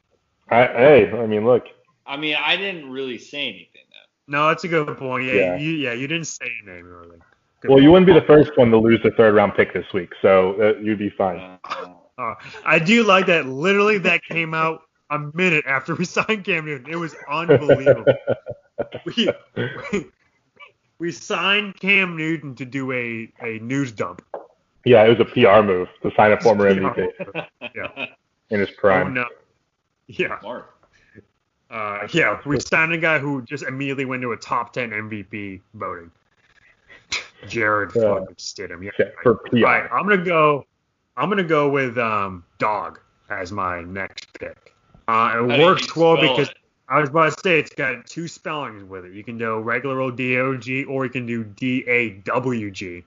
I, 0.50 0.66
hey, 0.66 1.12
I 1.12 1.28
mean, 1.28 1.46
look. 1.46 1.66
I 2.08 2.18
mean, 2.18 2.36
I 2.44 2.56
didn't 2.58 2.90
really 2.90 3.18
say 3.19 3.44
anything 3.44 3.84
though. 3.92 4.38
No, 4.38 4.48
that's 4.48 4.63
a 4.63 4.68
good 4.68 4.98
point. 4.98 5.25
Yeah, 5.25 5.34
Yeah. 5.34 5.58
you 5.58 5.72
yeah 5.72 5.94
you 5.94 6.08
didn't 6.08 6.25
say 6.28 6.46
your 6.63 6.75
name 6.75 6.86
really. 6.86 7.18
Good 7.62 7.69
Well, 7.69 7.80
you 7.81 7.92
wouldn't 7.92 8.08
be 8.08 8.13
the 8.13 8.25
first 8.25 8.58
one 8.58 8.72
to 8.72 8.78
lose 8.78 9.02
the 9.04 9.12
third 9.12 9.36
round 9.36 9.54
pick 9.56 9.72
this 9.74 9.86
week, 9.94 10.10
so 10.22 10.60
uh, 10.62 10.80
you'd 10.80 10.98
be 11.00 11.10
fine. 11.10 11.38
Uh, 11.63 11.94
Uh, 12.18 12.36
I 12.66 12.78
do 12.80 13.04
like 13.04 13.25
that. 13.28 13.46
Literally, 13.48 13.98
that 14.00 14.24
came 14.24 14.53
out 14.53 14.82
a 15.12 15.20
minute 15.36 15.65
after 15.68 15.94
we 15.96 16.06
signed 16.18 16.44
Cam 16.44 16.65
Newton. 16.65 16.91
It 16.91 16.96
was 16.96 17.15
unbelievable. 17.30 18.06
we, 19.06 19.30
we, 19.91 20.06
we 21.00 21.12
signed 21.12 21.80
Cam 21.80 22.18
Newton 22.18 22.56
to 22.56 22.65
do 22.65 22.91
a, 22.91 23.32
a 23.41 23.60
news 23.60 23.91
dump. 23.91 24.24
yeah, 24.86 25.03
it 25.03 25.10
was 25.10 25.20
a 25.20 25.25
PR 25.25 25.62
move 25.63 25.88
to 26.01 26.12
sign 26.15 26.32
a 26.32 26.39
former 26.41 26.74
MVP 26.74 27.12
Yeah. 27.75 28.06
in 28.50 28.60
his 28.60 28.70
Oh 28.70 28.80
prime. 28.80 29.13
no. 29.13 29.25
Yeah. 30.08 30.39
Smart. 30.39 30.74
Uh, 31.70 32.08
yeah. 32.12 32.39
We 32.46 32.60
signed 32.60 32.91
a 32.91 32.98
guy 32.98 33.18
who 33.20 33.41
just 33.44 33.63
immediately 33.63 34.03
went 34.06 34.22
to 34.24 34.32
a 34.34 34.38
top 34.38 34.74
ten 34.74 34.89
MVP 34.89 35.62
voting. 35.75 36.12
Jarrett 37.48 37.91
Yeah. 37.96 38.01
fucking 38.20 38.36
Stidham. 38.36 38.84
Yeah. 38.84 38.91
Yeah, 39.00 39.06
for 39.24 39.36
PR. 39.36 39.56
All 39.58 39.63
right, 39.63 39.89
I'm 39.91 40.03
gonna 40.08 40.24
go. 40.24 40.65
I'm 41.18 41.30
gonna 41.30 41.44
go 41.44 41.70
with 41.70 41.98
um, 41.98 42.44
dog 42.58 43.00
as 43.30 43.51
my 43.51 43.82
next 43.82 44.27
pick. 44.39 44.74
Uh, 45.12 45.38
it 45.39 45.60
works 45.60 45.94
well 45.96 46.15
because 46.15 46.48
it? 46.48 46.58
I 46.88 47.00
was 47.00 47.10
about 47.10 47.34
to 47.34 47.39
say 47.44 47.60
it's 47.60 47.75
got 47.75 48.06
two 48.06 48.27
spellings 48.27 48.84
with 48.84 49.06
it. 49.06 49.13
You 49.13 49.24
can 49.24 49.38
do 49.38 49.60
regular 49.60 50.00
old 50.00 50.15
D 50.15 50.38
O 50.38 50.56
G 50.56 50.86
or 50.86 51.03
you 51.03 51.12
can 51.12 51.25
do 51.25 51.44
D 51.44 51.84
A 51.88 52.12
W 52.12 52.72
G, 52.72 53.03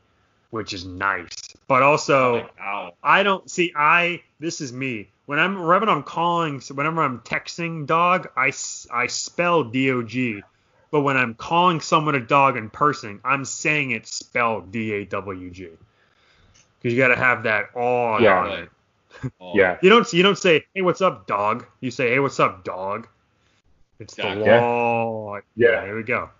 which 0.50 0.74
is 0.74 0.84
nice. 0.84 1.30
But 1.66 1.82
also, 1.82 2.50
Like. 2.58 2.94
I 3.02 3.22
don't 3.22 3.50
see. 3.50 3.72
I 3.74 4.22
this 4.38 4.60
is 4.60 4.72
me. 4.72 5.08
When 5.26 5.38
I'm 5.38 5.62
whenever 5.62 5.88
I'm 5.88 6.02
calling, 6.02 6.60
whenever 6.60 7.02
I'm 7.02 7.20
texting 7.20 7.86
dog, 7.86 8.28
I 8.36 8.52
I 8.92 9.06
spell 9.06 9.64
D 9.64 9.90
O 9.90 10.02
G. 10.02 10.42
But 10.90 11.00
when 11.00 11.16
I'm 11.16 11.34
calling 11.34 11.80
someone 11.80 12.14
a 12.14 12.20
dog 12.20 12.56
in 12.56 12.70
person, 12.70 13.20
I'm 13.24 13.44
saying 13.44 13.92
it 13.92 14.06
spelled 14.06 14.70
D 14.70 14.92
A 14.92 15.04
W 15.06 15.50
G. 15.50 15.70
Because 16.78 16.92
you 16.94 16.98
got 16.98 17.08
to 17.08 17.16
have 17.16 17.44
that 17.44 17.70
awe 17.74 18.18
Yeah. 18.20 18.40
on 18.40 18.52
it. 18.52 18.70
Oh, 19.40 19.52
Yeah. 19.54 19.78
You 19.82 19.90
don't 19.90 20.10
you 20.12 20.22
don't 20.22 20.38
say 20.38 20.66
hey 20.74 20.82
what's 20.82 21.00
up 21.00 21.26
dog. 21.26 21.66
You 21.80 21.90
say 21.90 22.10
hey 22.10 22.18
what's 22.18 22.40
up 22.40 22.64
dog. 22.64 23.08
It's 24.00 24.14
the 24.14 24.34
law. 24.34 25.38
Yeah. 25.56 25.84
Here 25.84 25.96
we 25.96 26.02
go. 26.02 26.30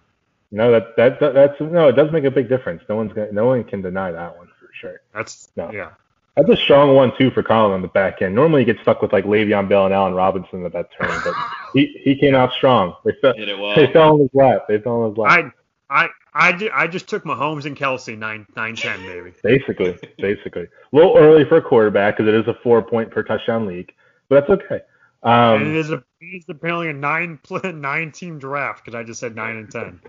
No, 0.51 0.71
that, 0.71 0.97
that 0.97 1.21
that 1.21 1.35
that's 1.35 1.61
no, 1.61 1.89
it 1.89 1.93
does 1.93 2.13
make 2.13 2.25
a 2.25 2.31
big 2.31 2.49
difference. 2.49 2.83
No 2.89 2.97
one's 2.97 3.13
gonna, 3.13 3.33
no 3.33 3.47
one 3.47 3.65
can 3.65 3.83
deny 3.83 4.13
that 4.13 4.37
one 4.37 4.49
for 4.59 4.69
sure. 4.73 5.01
That's 5.13 5.49
No. 5.57 5.71
yeah. 5.73 5.91
That's 6.37 6.49
a 6.49 6.57
strong 6.57 6.97
one 6.97 7.13
too 7.17 7.31
for 7.31 7.43
Colin 7.45 7.73
on 7.73 7.83
the 7.83 7.89
back 7.89 8.21
end. 8.21 8.35
Normally 8.35 8.63
you 8.63 8.67
get 8.73 8.83
stuck 8.83 9.03
with 9.03 9.13
like 9.13 9.25
Le'Veon 9.25 9.69
Bell 9.69 9.85
and 9.87 9.95
Allen 9.95 10.15
Robinson 10.15 10.67
at 10.67 10.73
that 10.73 10.89
turn, 11.01 11.21
but 11.25 11.35
he, 11.75 12.01
he 12.03 12.17
came 12.17 12.35
out 12.35 12.53
strong. 12.53 12.95
They 13.05 13.13
fell, 13.21 13.35
it 13.37 13.59
well. 13.59 13.77
they 13.77 13.93
fell 13.93 14.15
on 14.15 14.21
his 14.21 14.31
lap. 14.35 14.67
They 14.69 14.79
fell 14.79 15.03
on 15.03 15.11
his 15.11 15.19
lap. 15.19 15.55
I 15.91 16.05
I 16.05 16.09
I, 16.35 16.53
ju- 16.53 16.71
I 16.75 16.87
just 16.89 17.09
took 17.09 17.25
Mahomes 17.25 17.65
and 17.65 17.77
Kelsey 17.77 18.17
nine 18.17 18.47
nine 18.57 18.75
ten 18.77 19.01
baby. 19.07 19.33
Basically, 19.43 19.97
basically. 20.19 20.65
A 20.65 20.97
little 20.97 21.17
early 21.17 21.45
for 21.45 21.59
a 21.59 21.63
quarterback 21.63 22.17
because 22.17 22.29
it 22.29 22.35
is 22.35 22.47
a 22.49 22.55
four 22.63 22.83
point 22.83 23.11
per 23.11 23.23
touchdown 23.23 23.67
league, 23.67 23.93
but 24.29 24.41
that's 24.47 24.63
okay. 24.63 24.81
and 25.23 25.77
it 25.77 25.91
Um, 25.91 25.93
a 25.93 26.05
it 26.21 26.37
is 26.37 26.45
apparently 26.49 26.89
a 26.89 26.93
nine 26.93 27.39
pl- 27.45 27.73
nine 27.73 28.11
team 28.13 28.39
draft 28.39 28.85
because 28.85 28.99
I 28.99 29.05
just 29.05 29.21
said 29.21 29.37
nine 29.37 29.57
and 29.57 29.71
ten. 29.71 30.01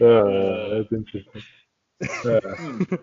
uh, 0.00 0.68
that's 0.70 0.92
interesting. 0.92 1.42
Uh. 2.24 2.96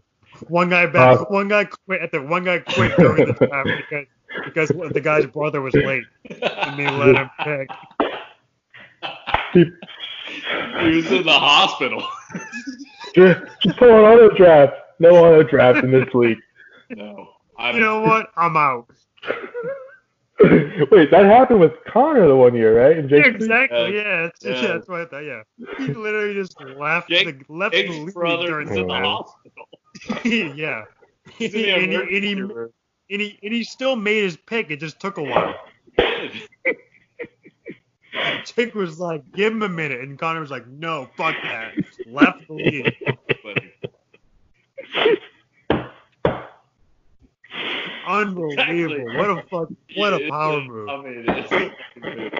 One 0.48 0.68
guy 0.70 0.86
back, 0.86 1.18
Uh, 1.20 1.24
one 1.30 1.48
guy 1.48 1.64
quit 1.64 2.00
at 2.00 2.12
the 2.12 2.22
one 2.22 2.44
guy 2.44 2.60
quit 2.60 2.96
during 2.96 3.26
the 3.26 3.32
draft 3.32 3.68
because 3.88 4.06
because 4.44 4.92
the 4.92 5.00
guy's 5.00 5.26
brother 5.26 5.60
was 5.60 5.74
late 5.74 6.04
and 6.30 6.78
they 6.78 6.88
let 6.88 7.16
him 7.16 7.30
pick. 7.42 7.68
Keep, 9.52 9.74
he 10.80 10.96
was 10.96 11.10
in 11.10 11.24
the 11.24 11.32
hospital. 11.32 12.06
just, 13.14 13.40
just 13.62 13.76
pull 13.78 13.90
on 13.90 14.04
auto 14.04 14.34
draft. 14.36 14.74
No 14.98 15.10
auto 15.10 15.42
draft 15.42 15.84
in 15.84 15.90
this 15.90 16.12
league. 16.14 16.38
no. 16.90 17.28
I'm, 17.58 17.74
You 17.74 17.80
know 17.80 18.00
what? 18.02 18.30
I'm 18.36 18.56
out. 18.56 18.88
Wait, 20.92 21.10
that 21.10 21.24
happened 21.24 21.58
with 21.58 21.72
Connor 21.88 22.28
the 22.28 22.36
one 22.36 22.54
year, 22.54 22.80
right? 22.80 22.96
And 22.96 23.10
Yeah, 23.10 23.26
exactly. 23.26 23.76
Uh, 23.78 23.86
yeah, 23.86 24.26
it's, 24.26 24.44
yeah. 24.44 24.52
yeah, 24.52 24.66
that's 24.68 24.88
what 24.88 25.00
I 25.00 25.04
thought. 25.06 25.24
Yeah, 25.24 25.42
he 25.78 25.92
literally 25.92 26.34
just 26.34 26.60
left 26.60 27.08
Jake- 27.08 27.46
the 27.46 27.52
left 27.52 27.74
the 27.74 27.88
league 27.88 28.14
brother 28.14 28.46
during 28.46 28.68
in 28.68 28.74
the 28.74 28.84
the 28.86 28.92
hospital. 28.94 29.68
yeah. 30.24 30.84
And, 31.40 31.52
he, 31.52 31.70
and, 31.70 31.92
he, 31.92 32.32
and, 32.32 33.20
he, 33.20 33.38
and 33.42 33.52
he 33.52 33.64
still 33.64 33.96
made 33.96 34.22
his 34.22 34.36
pick. 34.36 34.70
It 34.70 34.78
just 34.78 35.00
took 35.00 35.18
a 35.18 35.22
while. 35.24 35.54
Jake 38.44 38.74
was 38.74 38.98
like, 38.98 39.22
"Give 39.32 39.52
him 39.52 39.62
a 39.62 39.68
minute," 39.68 40.00
and 40.00 40.18
Connor 40.18 40.40
was 40.40 40.50
like, 40.50 40.66
"No, 40.66 41.08
fuck 41.16 41.34
that." 41.42 41.74
Left 42.06 42.46
the 42.46 42.54
league. 42.54 42.94
Unbelievable. 48.06 48.52
Exactly. 48.52 49.04
What 49.16 49.30
a 49.30 49.42
fuck. 49.50 49.68
What 49.96 50.14
a 50.14 50.28
power 50.30 50.60
move. 50.62 50.88
I 50.88 50.96
mean, 51.02 51.24
it's 51.28 51.52
a 51.52 51.70
fucking 51.70 52.18
move. 52.22 52.32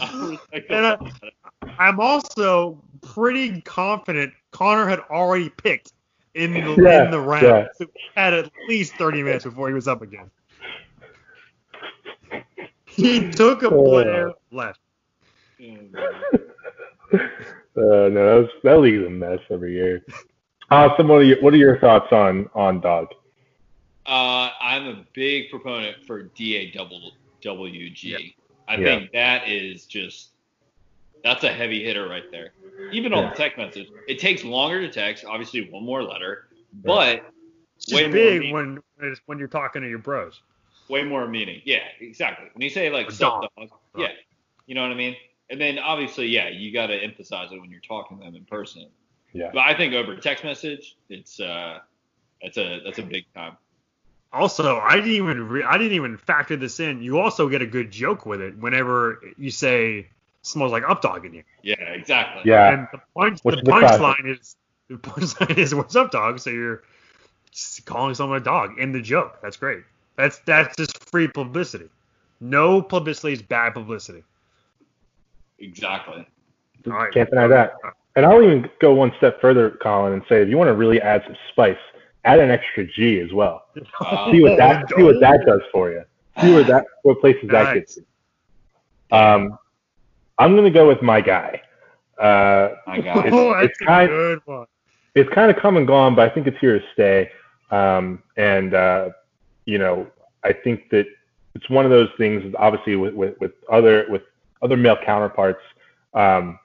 I 0.00 0.26
respect 0.30 0.70
And 0.70 0.86
I- 0.86 0.96
that. 0.96 1.32
I'm 1.78 2.00
also 2.00 2.82
pretty 3.02 3.60
confident 3.62 4.32
Connor 4.50 4.86
had 4.88 5.00
already 5.10 5.48
picked 5.50 5.92
in 6.34 6.52
the 6.54 6.74
Yeah, 6.82 7.04
in 7.04 7.10
the 7.10 7.20
round. 7.20 7.42
yeah. 7.44 7.66
So 7.74 7.86
he 7.94 8.00
had 8.16 8.34
at 8.34 8.50
least 8.68 8.94
30 8.96 9.22
minutes 9.22 9.44
before 9.44 9.68
he 9.68 9.74
was 9.74 9.86
up 9.86 10.02
again. 10.02 10.30
He 12.86 13.30
took 13.30 13.62
a 13.62 13.70
player 13.70 14.32
left. 14.50 14.80
Uh, 17.74 18.08
no, 18.08 18.10
that, 18.10 18.40
was, 18.42 18.48
that 18.64 18.80
league's 18.80 19.04
a 19.06 19.08
mess 19.10 19.38
every 19.50 19.72
year. 19.74 20.04
Awesome. 20.70 21.08
What 21.08 21.16
are 21.22 21.24
your, 21.24 21.40
what 21.42 21.54
are 21.54 21.58
your 21.58 21.78
thoughts 21.78 22.12
on 22.12 22.48
on 22.54 22.80
dog? 22.82 23.08
Uh, 24.06 24.50
I'm 24.60 24.86
a 24.88 25.04
big 25.14 25.48
proponent 25.50 26.04
for 26.06 26.24
DAWG. 26.24 28.02
Yeah. 28.02 28.18
I 28.68 28.76
Yeah. 28.76 28.84
think 28.84 29.12
that 29.12 29.48
is 29.48 29.86
just 29.86 30.32
that's 31.24 31.44
a 31.44 31.52
heavy 31.52 31.82
hitter 31.82 32.06
right 32.08 32.30
there. 32.30 32.50
Even 32.92 33.14
on 33.14 33.30
the 33.30 33.34
text 33.36 33.56
message, 33.56 33.88
it 34.06 34.18
takes 34.18 34.44
longer 34.44 34.80
to 34.82 34.90
text. 34.90 35.24
Obviously, 35.24 35.70
one 35.70 35.84
more 35.84 36.02
letter, 36.02 36.48
but 36.84 37.24
It's 37.76 37.92
Way 37.92 38.02
just 38.02 38.02
more 38.04 38.12
big 38.12 38.40
mean. 38.42 38.52
when 38.52 38.66
when 38.96 39.06
it's- 39.08 39.20
when 39.26 39.38
you're 39.38 39.48
talking 39.48 39.80
to 39.82 39.88
your 39.88 39.98
bros. 39.98 40.42
way 40.88 41.04
more 41.04 41.26
meaning. 41.26 41.62
Yeah, 41.64 41.84
exactly. 42.00 42.48
When 42.52 42.62
you 42.62 42.70
say 42.70 42.90
like 42.90 43.08
A 43.08 43.12
sup 43.12 43.42
dog. 43.42 43.50
dog, 43.56 43.78
yeah, 43.96 44.08
you 44.66 44.74
know 44.74 44.82
what 44.82 44.90
I 44.92 44.94
mean. 44.94 45.16
And 45.50 45.60
then 45.60 45.78
obviously, 45.78 46.28
yeah, 46.28 46.48
you 46.48 46.72
got 46.72 46.86
to 46.86 46.94
emphasize 46.94 47.52
it 47.52 47.60
when 47.60 47.70
you're 47.70 47.80
talking 47.80 48.18
to 48.18 48.24
them 48.24 48.34
in 48.36 48.44
person. 48.44 48.86
Yeah. 49.32 49.50
But 49.52 49.60
I 49.60 49.74
think 49.74 49.94
over 49.94 50.16
text 50.16 50.44
message, 50.44 50.96
it's 51.08 51.40
uh, 51.40 51.78
that's 52.40 52.58
a 52.58 52.80
that's 52.84 52.98
a 52.98 53.02
big 53.02 53.24
time. 53.34 53.56
Also, 54.32 54.78
I 54.78 54.96
didn't 54.96 55.12
even 55.12 55.48
re- 55.48 55.62
I 55.62 55.76
didn't 55.76 55.92
even 55.92 56.16
factor 56.16 56.56
this 56.56 56.80
in. 56.80 57.02
You 57.02 57.18
also 57.18 57.48
get 57.48 57.60
a 57.60 57.66
good 57.66 57.90
joke 57.90 58.24
with 58.24 58.40
it 58.40 58.56
whenever 58.56 59.20
you 59.36 59.50
say 59.50 60.08
smells 60.42 60.72
like 60.72 60.88
up 60.88 61.02
dog 61.02 61.24
in 61.26 61.34
you. 61.34 61.42
Yeah, 61.62 61.74
exactly. 61.80 62.42
Yeah. 62.44 62.72
And 62.72 62.88
the 62.92 63.00
punch 63.14 63.40
Which 63.42 63.56
the 63.56 63.60
is 63.60 63.64
the 63.64 63.70
punchline 63.72 64.30
is 64.30 64.56
the 64.88 64.96
punchline 64.96 65.58
is 65.58 65.74
what's 65.74 65.96
up 65.96 66.10
dog. 66.10 66.40
So 66.40 66.50
you're 66.50 66.82
just 67.50 67.84
calling 67.84 68.14
someone 68.14 68.38
a 68.40 68.44
dog 68.44 68.78
in 68.78 68.92
the 68.92 69.00
joke. 69.00 69.38
That's 69.42 69.56
great. 69.56 69.84
That's 70.16 70.38
that's 70.40 70.76
just 70.76 71.10
free 71.10 71.28
publicity. 71.28 71.88
No 72.40 72.82
publicity 72.82 73.34
is 73.34 73.42
bad 73.42 73.74
publicity. 73.74 74.24
Exactly. 75.62 76.26
All 76.86 76.92
right. 76.92 77.12
Can't 77.12 77.30
deny 77.30 77.46
that. 77.46 77.74
And 78.16 78.26
I'll 78.26 78.42
even 78.42 78.68
go 78.80 78.92
one 78.92 79.12
step 79.16 79.40
further, 79.40 79.70
Colin, 79.82 80.12
and 80.12 80.22
say 80.28 80.42
if 80.42 80.48
you 80.48 80.58
want 80.58 80.68
to 80.68 80.74
really 80.74 81.00
add 81.00 81.22
some 81.26 81.36
spice, 81.50 81.78
add 82.24 82.38
an 82.40 82.50
extra 82.50 82.86
G 82.86 83.20
as 83.20 83.32
well. 83.32 83.64
Wow. 84.00 84.28
See 84.30 84.42
what 84.42 84.56
that 84.58 84.86
see 84.96 85.02
what 85.02 85.20
that 85.20 85.40
does 85.46 85.62
for 85.72 85.90
you. 85.90 86.02
See 86.40 86.52
where 86.52 86.64
that 86.64 86.84
what 87.02 87.20
places 87.20 87.48
that 87.50 87.74
gets 87.74 87.96
you. 87.96 88.04
Um, 89.16 89.58
I'm 90.38 90.54
gonna 90.56 90.70
go 90.70 90.88
with 90.88 91.02
my 91.02 91.20
guy. 91.20 91.62
Uh, 92.18 92.70
My 92.86 93.00
God. 93.00 93.26
It's- 93.26 93.32
oh, 93.32 93.52
that's 93.54 93.66
it's 93.66 93.80
a 93.80 93.84
kind- 93.84 94.08
good 94.08 94.40
one. 94.44 94.66
it's 95.14 95.30
kind 95.30 95.50
of 95.50 95.56
come 95.56 95.76
and 95.76 95.86
gone, 95.86 96.14
but 96.14 96.30
I 96.30 96.34
think 96.34 96.46
it's 96.46 96.58
here 96.58 96.78
to 96.78 96.84
stay. 96.92 97.30
Um, 97.70 98.22
and 98.36 98.74
uh, 98.74 99.10
you 99.64 99.78
know, 99.78 100.06
I 100.44 100.52
think 100.52 100.90
that 100.90 101.06
it's 101.54 101.68
one 101.70 101.84
of 101.84 101.90
those 101.90 102.08
things. 102.18 102.54
Obviously, 102.58 102.96
with 102.96 103.14
with, 103.14 103.38
with 103.40 103.52
other 103.70 104.06
with 104.08 104.22
other 104.62 104.76
male 104.76 104.96
counterparts, 105.04 105.60
um, 106.14 106.58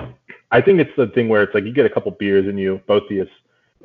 I 0.51 0.61
think 0.61 0.79
it's 0.79 0.95
the 0.95 1.07
thing 1.07 1.27
where 1.29 1.43
it's 1.43 1.53
like 1.53 1.63
you 1.65 1.73
get 1.73 1.85
a 1.85 1.89
couple 1.89 2.11
beers 2.11 2.47
in 2.47 2.57
you, 2.57 2.81
both 2.87 3.03
of 3.03 3.11
you, 3.11 3.27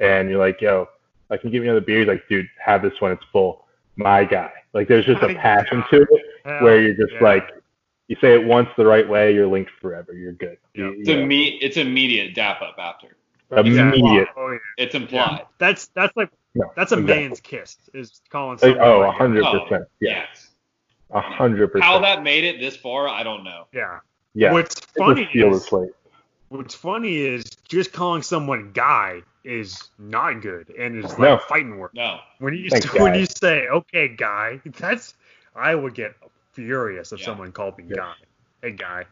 and 0.00 0.28
you're 0.28 0.38
like, 0.38 0.60
"Yo, 0.60 0.88
like, 1.30 1.40
can 1.40 1.48
you 1.48 1.52
give 1.52 1.62
me 1.62 1.68
another 1.68 1.84
beer?" 1.84 2.00
He's 2.00 2.08
like, 2.08 2.26
"Dude, 2.28 2.46
have 2.64 2.82
this 2.82 3.00
one. 3.00 3.12
It's 3.12 3.24
full." 3.32 3.64
My 3.96 4.24
guy. 4.24 4.50
Like, 4.72 4.88
there's 4.88 5.04
just 5.04 5.22
a 5.22 5.34
passion 5.34 5.84
to 5.90 6.02
it 6.02 6.08
Hell, 6.46 6.62
where 6.64 6.80
you're 6.80 6.94
just 6.94 7.12
yeah. 7.14 7.22
like, 7.22 7.50
you 8.08 8.16
say 8.22 8.32
it 8.34 8.42
once 8.44 8.68
the 8.78 8.86
right 8.86 9.06
way, 9.06 9.34
you're 9.34 9.46
linked 9.46 9.70
forever. 9.82 10.14
You're 10.14 10.32
good. 10.32 10.56
Yeah. 10.74 10.84
You- 10.84 10.92
It's 11.00 11.08
you 11.08 11.16
know, 11.16 11.26
imme- 11.26 11.58
it's 11.60 11.76
immediate 11.76 12.34
dap 12.34 12.62
up 12.62 12.76
after. 12.78 13.08
immediate. 13.50 14.28
Oh, 14.34 14.50
yeah. 14.52 14.58
It's 14.78 14.94
Yeah. 14.94 15.00
implied. 15.02 15.46
That's 15.58 15.88
that's 15.88 16.16
like 16.16 16.30
No, 16.54 16.72
that's 16.74 16.92
a 16.92 16.98
exactly. 16.98 17.22
man's 17.22 17.40
kiss. 17.40 17.76
Is 17.92 18.22
calling 18.30 18.58
Oh, 18.62 18.66
Like, 18.68 18.76
oh, 18.80 19.02
a 19.02 19.10
hundred 19.10 19.44
percent. 19.44 19.84
Yeah, 20.00 20.10
Yes. 20.30 20.48
A 21.12 21.20
hundred 21.20 21.68
percent. 21.68 21.84
How 21.84 21.98
that 22.00 22.22
made 22.22 22.44
it 22.44 22.58
this 22.60 22.76
far, 22.76 23.08
I 23.08 23.22
don't 23.22 23.44
know. 23.44 23.66
Yeah. 23.72 24.00
Yeah. 24.34 24.52
What's 24.52 24.80
funny 24.96 25.28
is 25.32 25.68
this 25.70 25.72
what's 26.48 26.74
funny 26.74 27.16
is 27.16 27.44
just 27.68 27.92
calling 27.92 28.22
someone 28.22 28.72
guy 28.72 29.22
is 29.44 29.88
not 29.98 30.40
good 30.42 30.70
and 30.78 30.96
is 31.02 31.10
like 31.12 31.18
No. 31.18 31.38
fighting 31.48 31.78
word. 31.78 31.90
No. 31.94 32.20
When 32.38 32.54
you 32.54 32.70
Thanks, 32.70 32.92
when 32.94 33.12
guy. 33.12 33.18
you 33.18 33.26
say 33.26 33.68
okay 33.68 34.08
guy, 34.08 34.60
that's 34.78 35.14
I 35.54 35.74
would 35.74 35.94
get 35.94 36.14
furious 36.52 37.12
if 37.12 37.20
Yeah. 37.20 37.26
someone 37.26 37.52
called 37.52 37.76
me 37.78 37.84
Yes. 37.88 37.96
guy. 37.98 38.14
Hey 38.62 38.72
guy. 38.72 39.04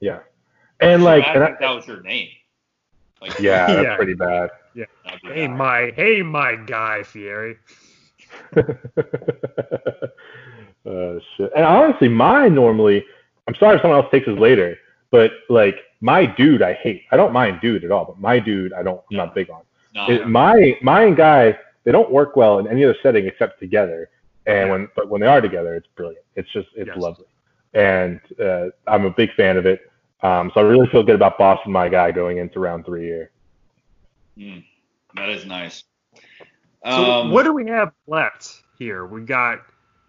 Yeah. 0.00 0.20
And 0.80 1.02
like, 1.04 1.24
and 1.26 1.42
I, 1.44 1.54
that 1.60 1.70
was 1.70 1.86
your 1.86 2.02
name. 2.02 2.28
Like, 3.20 3.38
yeah, 3.38 3.66
that's 3.68 3.82
Yeah. 3.82 3.96
pretty 3.96 4.14
bad. 4.14 4.50
that'd 4.74 5.20
Hey 5.22 5.46
bad. 5.46 5.56
my 5.56 5.92
hey 5.96 6.22
my 6.22 6.56
guy 6.56 7.02
Fieri. 7.02 7.58
uh, 10.86 11.18
shit. 11.36 11.52
And 11.54 11.64
honestly, 11.64 12.08
mine 12.08 12.54
normally, 12.54 13.04
I'm 13.46 13.54
sorry 13.56 13.76
if 13.76 13.82
someone 13.82 14.00
else 14.00 14.10
takes 14.10 14.26
this 14.26 14.38
later, 14.38 14.76
but 15.10 15.32
like 15.48 15.76
my 16.00 16.26
dude, 16.26 16.62
I 16.62 16.74
hate. 16.74 17.02
I 17.10 17.16
don't 17.16 17.32
mind 17.32 17.60
dude 17.60 17.84
at 17.84 17.90
all, 17.90 18.04
but 18.04 18.18
my 18.18 18.38
dude, 18.38 18.72
I 18.72 18.82
don't. 18.82 19.00
I'm 19.10 19.16
not 19.16 19.34
big 19.34 19.50
on. 19.50 19.62
No. 19.94 20.08
It, 20.08 20.28
my 20.28 20.76
my 20.82 21.04
and 21.04 21.16
guy, 21.16 21.58
they 21.84 21.92
don't 21.92 22.10
work 22.10 22.36
well 22.36 22.58
in 22.58 22.68
any 22.68 22.84
other 22.84 22.96
setting 23.02 23.26
except 23.26 23.58
together. 23.60 24.10
And 24.46 24.70
when 24.70 24.88
but 24.96 25.08
when 25.08 25.20
they 25.20 25.26
are 25.26 25.40
together, 25.40 25.74
it's 25.74 25.88
brilliant. 25.94 26.24
It's 26.36 26.50
just 26.52 26.68
it's 26.74 26.88
Yes. 26.88 26.96
lovely. 26.96 27.26
And 27.74 28.20
uh, 28.40 28.66
I'm 28.86 29.04
a 29.04 29.10
big 29.10 29.32
fan 29.34 29.56
of 29.56 29.66
it. 29.66 29.90
Um, 30.22 30.50
so 30.54 30.60
I 30.60 30.64
really 30.64 30.88
feel 30.88 31.02
good 31.02 31.14
about 31.14 31.38
Boston, 31.38 31.70
my 31.70 31.88
guy, 31.88 32.10
going 32.10 32.38
into 32.38 32.58
round 32.58 32.84
three 32.86 33.04
here. 33.04 33.30
Mm, 34.36 34.64
that 35.14 35.28
is 35.28 35.44
nice. 35.46 35.84
So 36.84 36.90
Um, 36.90 37.30
what 37.30 37.42
do 37.44 37.52
we 37.52 37.66
have 37.66 37.92
left 38.06 38.62
here? 38.78 39.04
We 39.06 39.22
got 39.22 39.60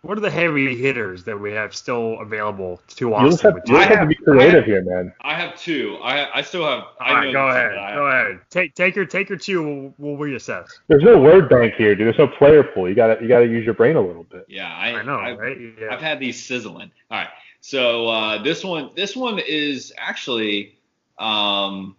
what 0.01 0.17
are 0.17 0.21
the 0.21 0.31
heavy 0.31 0.77
hitters 0.77 1.25
that 1.25 1.37
we 1.37 1.51
have 1.51 1.75
still 1.75 2.17
available 2.21 2.79
to 2.95 3.07
You 3.09 3.15
Austin? 3.15 3.51
have, 3.51 3.61
you 3.67 3.73
just 3.75 3.91
I 3.91 3.93
have 3.93 3.99
to 4.03 4.05
be 4.07 4.15
creative 4.15 4.63
I- 4.63 4.65
here, 4.65 4.81
man. 4.83 5.13
I 5.21 5.33
have 5.33 5.59
two. 5.59 5.97
I 6.01 6.37
I 6.39 6.41
still 6.41 6.63
have. 6.65 6.83
I 7.01 7.09
All 7.09 7.15
right, 7.15 7.33
go 7.33 7.49
ahead. 7.49 7.71
Go 7.75 7.81
have- 8.09 8.27
ahead. 8.27 8.39
Take 8.49 8.75
take 8.75 8.95
your 8.95 9.05
take 9.05 9.27
your 9.27 9.37
two. 9.37 9.93
We'll, 9.97 10.15
we'll 10.15 10.29
reassess. 10.29 10.67
There's 10.87 11.03
no 11.03 11.19
word 11.19 11.49
bank 11.49 11.73
here, 11.73 11.95
dude. 11.95 12.07
There's 12.07 12.17
no 12.17 12.27
player 12.27 12.63
pool. 12.63 12.87
You 12.87 12.95
gotta 12.95 13.21
you 13.21 13.27
gotta 13.27 13.47
use 13.47 13.65
your 13.65 13.73
brain 13.73 13.97
a 13.97 14.01
little 14.01 14.23
bit. 14.23 14.45
Yeah, 14.47 14.73
I, 14.73 14.93
I 14.99 15.01
know, 15.03 15.17
I've, 15.19 15.37
right? 15.37 15.57
Yeah. 15.59 15.87
I've 15.91 16.01
had 16.01 16.19
these 16.21 16.41
sizzling. 16.41 16.91
All 17.11 17.17
right. 17.19 17.29
So 17.61 18.07
uh, 18.07 18.41
this 18.41 18.63
one, 18.63 18.91
this 18.95 19.17
one 19.17 19.37
is 19.45 19.91
actually, 19.97 20.77
um, 21.17 21.97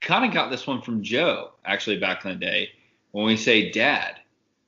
kind 0.00 0.24
of 0.24 0.32
got 0.32 0.50
this 0.50 0.66
one 0.66 0.80
from 0.80 1.02
Joe 1.02 1.50
actually 1.66 1.98
back 1.98 2.24
in 2.24 2.30
the 2.30 2.36
day 2.36 2.70
when 3.14 3.26
we 3.26 3.36
say 3.36 3.70
dad, 3.70 4.18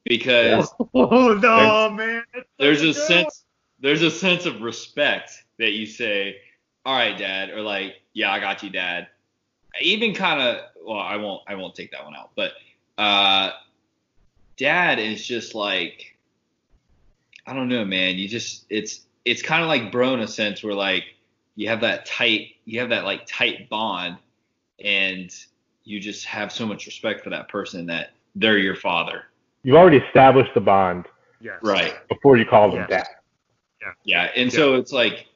because 0.05 0.73
oh 0.95 1.35
no, 1.35 1.91
man. 1.91 2.23
There's 2.61 2.81
a 2.83 2.95
sense, 2.95 3.45
there's 3.81 4.03
a 4.03 4.11
sense 4.11 4.47
of 4.47 4.63
respect 4.63 5.33
that 5.59 5.73
you 5.73 5.85
say, 5.85 6.37
all 6.85 6.95
right, 6.95 7.19
dad, 7.19 7.51
or 7.51 7.61
like, 7.61 7.97
yeah, 8.13 8.31
I 8.31 8.39
got 8.39 8.63
you, 8.63 8.71
dad. 8.71 9.09
Even 9.81 10.15
kind 10.15 10.41
of, 10.41 10.65
well, 10.81 11.01
I 11.01 11.17
won't, 11.17 11.43
I 11.49 11.57
won't 11.57 11.75
take 11.75 11.91
that 11.91 12.05
one 12.05 12.15
out, 12.15 12.31
but 12.37 12.53
uh, 12.97 13.51
dad 14.57 15.01
is 15.01 15.27
just 15.27 15.57
like 15.57 16.17
I 17.49 17.53
don't 17.53 17.69
know, 17.69 17.85
man. 17.85 18.15
You 18.15 18.29
just 18.29 18.65
it's 18.71 19.01
it's 19.25 19.43
kind 19.43 19.63
of 19.63 19.69
like 19.69 19.91
bro 19.91 20.15
in 20.15 20.21
a 20.21 20.29
sense 20.29 20.63
where 20.63 20.73
like 20.73 21.03
you 21.57 21.69
have 21.69 21.81
that 21.81 22.07
tight 22.07 22.55
you 22.65 22.79
have 22.79 22.91
that 22.91 23.03
like 23.03 23.27
tight 23.27 23.69
bond 23.69 24.19
and 24.79 25.35
you 25.83 25.99
just 25.99 26.27
have 26.27 26.53
so 26.53 26.65
much 26.65 26.87
respect 26.87 27.25
for 27.25 27.31
that 27.31 27.49
person 27.49 27.87
that 27.87 28.13
they're 28.37 28.59
your 28.59 28.77
father. 28.77 29.25
You've 29.65 29.77
already 29.77 29.97
established 29.99 30.55
the 30.55 30.61
bond 30.61 31.07
Yes. 31.41 31.59
Right. 31.63 31.95
before 32.09 32.37
you 32.37 32.45
call 32.47 32.71
them 32.71 32.87
Yes. 32.89 32.89
dad. 32.89 33.07
Yeah. 33.83 33.93
Yeah. 34.05 34.31
And 34.37 34.53
so 34.53 34.75
it's 34.75 34.93
like, 34.93 35.27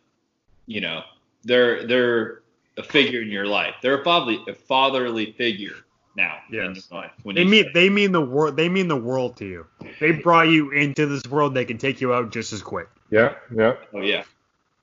you 0.66 0.80
know, 0.80 1.02
they're 1.44 1.86
they're 1.86 2.42
a 2.76 2.82
figure 2.82 3.20
in 3.22 3.28
your 3.28 3.46
life. 3.46 3.74
They're 3.82 4.00
a 4.00 4.04
fatherly 4.04 4.44
a 4.48 4.54
fatherly 4.54 5.32
figure 5.32 5.74
now 6.16 6.38
in 6.50 6.74
Yes. 6.74 6.90
life. 6.92 7.10
When 7.22 7.34
They 7.36 7.44
mean 7.44 7.64
say- 7.64 7.70
they 7.74 7.88
mean 7.90 8.12
the 8.12 8.20
world. 8.20 8.56
They 8.56 8.68
mean 8.68 8.88
the 8.88 8.96
world 8.96 9.36
to 9.38 9.44
you. 9.46 9.66
They 9.98 10.12
brought 10.12 10.48
you 10.48 10.70
into 10.70 11.06
this 11.06 11.24
world. 11.26 11.54
They 11.54 11.64
can 11.64 11.78
take 11.78 12.00
you 12.00 12.12
out 12.14 12.30
just 12.30 12.52
as 12.52 12.62
quick. 12.62 12.88
Yeah, 13.10 13.34
yeah. 13.54 13.74
Oh 13.92 14.00
yeah. 14.02 14.22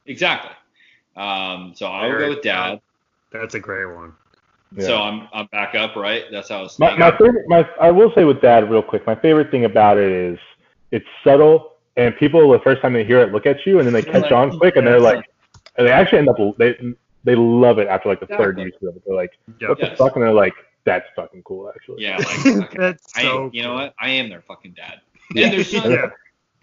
Exactly. 0.06 0.52
Um, 1.16 1.74
so 1.76 1.88
I 1.88 2.04
would 2.08 2.12
Very 2.12 2.24
go 2.24 2.30
with 2.36 2.42
dad. 2.44 2.82
That's 3.32 3.56
a 3.56 3.60
great 3.60 3.86
one. 3.86 4.14
Yeah. 4.76 4.86
So 4.86 4.98
I'm 4.98 5.28
I'm 5.34 5.48
back 5.48 5.76
up, 5.76 5.96
right? 5.96 6.24
That's 6.32 6.50
how 6.50 6.60
I 6.60 6.62
was 6.64 6.78
My, 6.80 6.88
thinking. 6.88 7.00
my 7.06 7.12
favorite, 7.18 7.46
my 7.48 7.70
I 7.80 7.92
will 7.92 8.12
say 8.16 8.24
with 8.26 8.42
dad 8.42 8.70
real 8.70 8.82
quick. 8.84 9.06
My 9.08 9.16
favorite 9.16 9.52
thing 9.52 9.66
about 9.66 9.98
it 9.98 10.12
is 10.12 10.40
it's 10.92 11.06
subtle, 11.24 11.74
and 11.96 12.16
people 12.18 12.50
the 12.52 12.60
first 12.60 12.82
time 12.82 12.94
they 12.94 13.04
hear 13.06 13.22
it 13.22 13.32
look 13.32 13.46
at 13.46 13.66
you, 13.66 13.78
and 13.80 13.86
then 13.88 13.94
they 13.94 14.02
They're 14.02 14.14
catch 14.14 14.24
like, 14.24 14.32
on 14.32 14.58
quick, 14.58 14.76
and 14.76 14.86
they're 14.88 15.00
like, 15.00 15.24
and 15.78 15.88
they 15.88 15.92
actually 15.92 16.20
end 16.20 16.30
up 16.30 16.38
they 16.58 16.76
they 17.24 17.36
love 17.36 17.78
it 17.80 17.88
after 17.88 18.10
like 18.10 18.20
the 18.20 18.28
third 18.28 18.60
use 18.60 18.74
of 18.82 18.96
it. 18.96 19.04
They're 19.06 19.16
like, 19.16 19.32
Yeah. 19.60 19.70
what 19.70 19.80
the 19.80 19.96
fuck? 19.98 20.16
And 20.16 20.24
they're 20.24 20.34
like, 20.34 20.54
that's 20.86 21.06
fucking 21.16 21.44
cool, 21.44 21.70
actually. 21.74 22.04
Yeah, 22.04 22.18
like 22.18 22.28
fucking- 22.28 22.68
That's 22.80 23.18
I 23.18 23.24
so. 23.24 23.46
am, 23.46 23.50
you 23.54 23.64
know 23.64 23.74
what? 23.74 23.94
I 24.00 24.10
am 24.12 24.30
their 24.30 24.42
fucking 24.42 24.72
dad. 24.72 25.02
Yeah. 25.34 25.46
And 25.48 25.54
there's 25.54 25.70
some, 25.72 25.92
Yeah. 25.92 26.06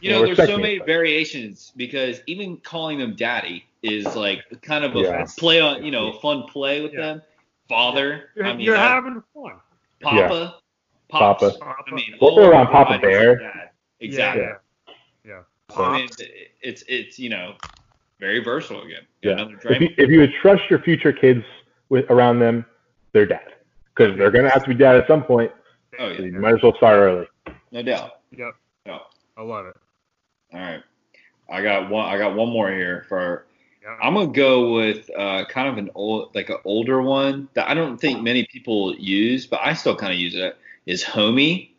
you 0.01 0.11
Yeah, 0.11 0.13
know, 0.21 0.25
there's 0.35 0.49
so 0.49 0.57
many 0.57 0.79
variations 0.79 1.73
because 1.77 2.23
even 2.27 2.57
calling 2.59 2.99
them 2.99 3.15
daddy 3.15 3.67
is 3.83 4.17
like 4.17 4.41
kind 4.63 4.85
of 4.85 4.97
a 4.97 5.01
Yeah. 5.01 5.27
play 5.37 5.61
on, 5.61 5.85
you 5.85 5.91
know, 5.91 6.15
fun 6.15 6.45
play 6.45 6.81
with 6.81 6.95
Yeah. 6.95 7.01
them. 7.01 7.23
Father, 7.69 8.31
You're, 8.35 8.47
I 8.47 8.53
mean, 8.53 8.61
you're 8.61 8.77
that- 8.77 8.91
having 8.91 9.23
fun. 9.35 9.53
Papa, 10.01 10.57
Pops. 11.09 11.41
Papa. 11.59 11.77
I 11.91 11.95
mean, 11.95 12.15
We'll 12.21 12.35
throw 12.35 12.45
all 12.45 12.51
around 12.51 12.67
Papa 12.67 12.99
Bear. 12.99 13.71
Exactly. 14.01 14.43
Yeah. 14.43 14.95
Yeah. 15.25 15.41
I 15.77 15.93
mean, 15.97 16.09
it's 16.61 16.85
it's 16.89 17.19
you 17.19 17.31
know 17.31 17.55
very 18.21 18.41
versatile 18.41 18.83
again. 18.83 19.03
Yeah. 19.23 19.47
If 19.65 19.81
you, 19.81 19.89
if 19.97 20.11
you 20.11 20.21
would 20.21 20.33
trust 20.43 20.63
your 20.69 20.81
future 20.81 21.13
kids 21.13 21.43
with 21.89 22.05
around 22.11 22.39
them, 22.39 22.67
they're 23.13 23.25
dad, 23.25 23.55
because 23.95 24.17
they're 24.19 24.31
gonna 24.31 24.51
have 24.51 24.63
to 24.65 24.69
be 24.69 24.75
dad 24.75 24.97
at 24.97 25.07
some 25.07 25.23
point. 25.25 25.51
Oh 25.99 26.15
So 26.15 26.23
yeah, 26.23 26.27
you 26.27 26.41
might 26.41 26.55
as 26.55 26.63
well 26.63 26.75
start 26.77 26.99
early. 26.99 27.27
no 27.73 27.83
doubt. 27.83 28.21
Yep. 28.37 28.51
Yeah. 28.87 28.99
I 29.39 29.43
love 29.43 29.67
it. 29.67 29.77
All 30.53 30.61
right. 30.61 30.83
I 31.51 31.63
got 31.63 31.89
one. 31.89 32.05
I 32.07 32.19
got 32.19 32.35
one 32.35 32.51
more 32.51 32.71
here 32.71 33.07
for. 33.09 33.47
Yeah. 33.85 33.97
I'm 34.03 34.15
gonna 34.15 34.29
go 34.33 34.73
with 34.73 35.11
uh, 35.17 35.45
kind 35.45 35.69
of 35.69 35.77
an 35.77 35.91
old, 35.95 36.35
like 36.35 36.49
an 36.49 36.57
older 36.65 37.03
one 37.03 37.49
that 37.55 37.69
I 37.69 37.75
don't 37.75 37.99
think 38.01 38.23
many 38.23 38.47
people 38.47 38.95
use, 38.97 39.47
but 39.47 39.61
I 39.63 39.75
still 39.75 39.95
kind 39.95 40.13
of 40.13 40.19
use 40.19 40.35
it. 40.35 40.57
Is 40.87 41.05
homie 41.05 41.71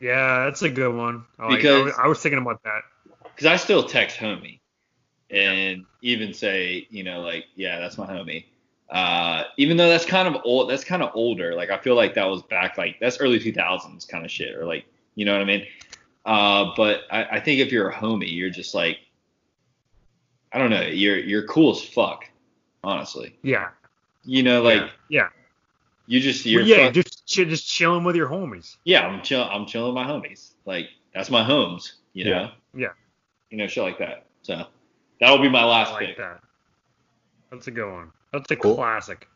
Yeah, 0.00 0.44
that's 0.44 0.62
a 0.62 0.70
good 0.70 0.94
one. 0.94 1.24
I 1.38 1.44
like- 1.44 1.52
I, 1.52 1.56
Because- 1.56 1.84
was, 1.84 1.94
I 2.02 2.06
was 2.08 2.20
thinking 2.20 2.38
about 2.40 2.62
that. 2.64 2.82
because 3.22 3.46
I 3.46 3.56
still 3.56 3.84
text 3.84 4.18
homie 4.18 4.58
and 5.30 5.84
even 6.02 6.34
say 6.34 6.86
you 6.90 7.02
know 7.04 7.20
like 7.20 7.46
yeah 7.54 7.78
that's 7.80 7.96
my 7.96 8.06
homie. 8.06 8.44
Uh, 8.90 9.44
even 9.56 9.78
though 9.78 9.88
that's 9.88 10.04
kind 10.04 10.28
of 10.28 10.42
old, 10.44 10.68
that's 10.68 10.84
kind 10.84 11.02
of 11.02 11.10
older. 11.14 11.54
Like 11.54 11.70
I 11.70 11.78
feel 11.78 11.94
like 11.94 12.14
that 12.14 12.26
was 12.28 12.42
back 12.42 12.76
like 12.76 12.98
that's 13.00 13.18
early 13.20 13.38
2000s 13.40 14.06
kind 14.06 14.24
of 14.24 14.30
shit, 14.30 14.54
or 14.54 14.66
like 14.66 14.84
you 15.14 15.24
know 15.24 15.32
what 15.32 15.40
I 15.40 15.44
mean. 15.44 15.66
Uh, 16.26 16.72
but 16.76 17.02
I, 17.10 17.24
I 17.36 17.40
think 17.40 17.60
if 17.60 17.72
you're 17.72 17.88
a 17.88 17.94
homie, 17.94 18.30
you're 18.34 18.50
just 18.50 18.74
like 18.74 18.98
I 20.54 20.58
don't 20.58 20.70
know, 20.70 20.82
you're 20.82 21.18
you're 21.18 21.46
cool 21.46 21.70
as 21.72 21.82
fuck, 21.82 22.24
honestly. 22.84 23.36
Yeah. 23.42 23.70
You 24.24 24.42
know, 24.42 24.62
like 24.62 24.90
Yeah. 25.08 25.28
you 26.06 26.20
just 26.20 26.44
you're 26.46 26.60
Well, 26.62 26.68
yeah, 26.68 26.84
fuck- 26.86 26.94
just 26.94 27.26
ch- 27.26 27.48
just 27.48 27.66
chilling 27.68 28.04
with 28.04 28.16
your 28.16 28.28
homies. 28.28 28.76
yeah, 28.84 29.06
I'm 29.06 29.22
chill 29.22 29.42
I'm 29.44 29.66
chilling 29.66 29.94
with 29.94 30.04
my 30.04 30.10
homies. 30.10 30.52
Like 30.66 30.88
that's 31.14 31.30
my 31.30 31.42
homes, 31.44 31.94
you 32.12 32.24
know. 32.26 32.50
Yeah. 32.74 32.88
You 33.50 33.58
know, 33.58 33.66
shit 33.66 33.82
like 33.82 33.98
that. 33.98 34.26
So 34.42 34.66
that'll 35.20 35.38
be 35.38 35.48
my 35.48 35.60
I 35.60 35.64
last 35.64 35.92
like 35.92 36.06
pick. 36.08 36.16
that. 36.18 36.40
That's 37.50 37.66
a 37.66 37.70
good 37.70 37.90
one. 37.92 38.10
That's 38.32 38.50
a 38.50 38.56
Cool. 38.56 38.74
classic. 38.76 39.28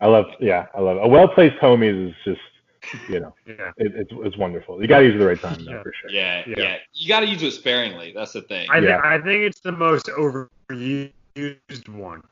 I 0.00 0.08
love, 0.08 0.26
yeah, 0.40 0.66
I 0.74 0.80
love 0.82 0.98
it. 0.98 1.04
A 1.04 1.08
well 1.08 1.26
placed 1.26 1.56
homies 1.56 2.08
is 2.10 2.14
just, 2.24 2.40
you 3.08 3.20
know, 3.20 3.34
Yeah. 3.46 3.72
it, 3.76 3.92
it's 3.94 4.10
it's 4.12 4.36
wonderful. 4.36 4.80
You 4.80 4.88
gotta 4.88 5.04
use 5.04 5.14
it 5.14 5.18
the 5.18 5.26
right 5.26 5.40
time, 5.40 5.64
though, 5.64 5.72
Yeah. 5.72 5.82
for 5.82 5.92
sure. 6.00 6.10
Yeah, 6.10 6.42
yeah, 6.46 6.54
Yeah. 6.58 6.76
You 6.94 7.08
got 7.08 7.20
to 7.20 7.26
use 7.26 7.42
it 7.42 7.52
sparingly. 7.52 8.12
That's 8.14 8.32
the 8.32 8.42
thing. 8.42 8.68
I, 8.70 8.78
Yeah. 8.78 9.00
think 9.00 9.04
I 9.04 9.18
think 9.20 9.42
it's 9.44 9.60
the 9.60 9.72
most 9.72 10.06
overused 10.06 11.88
one. 11.88 12.22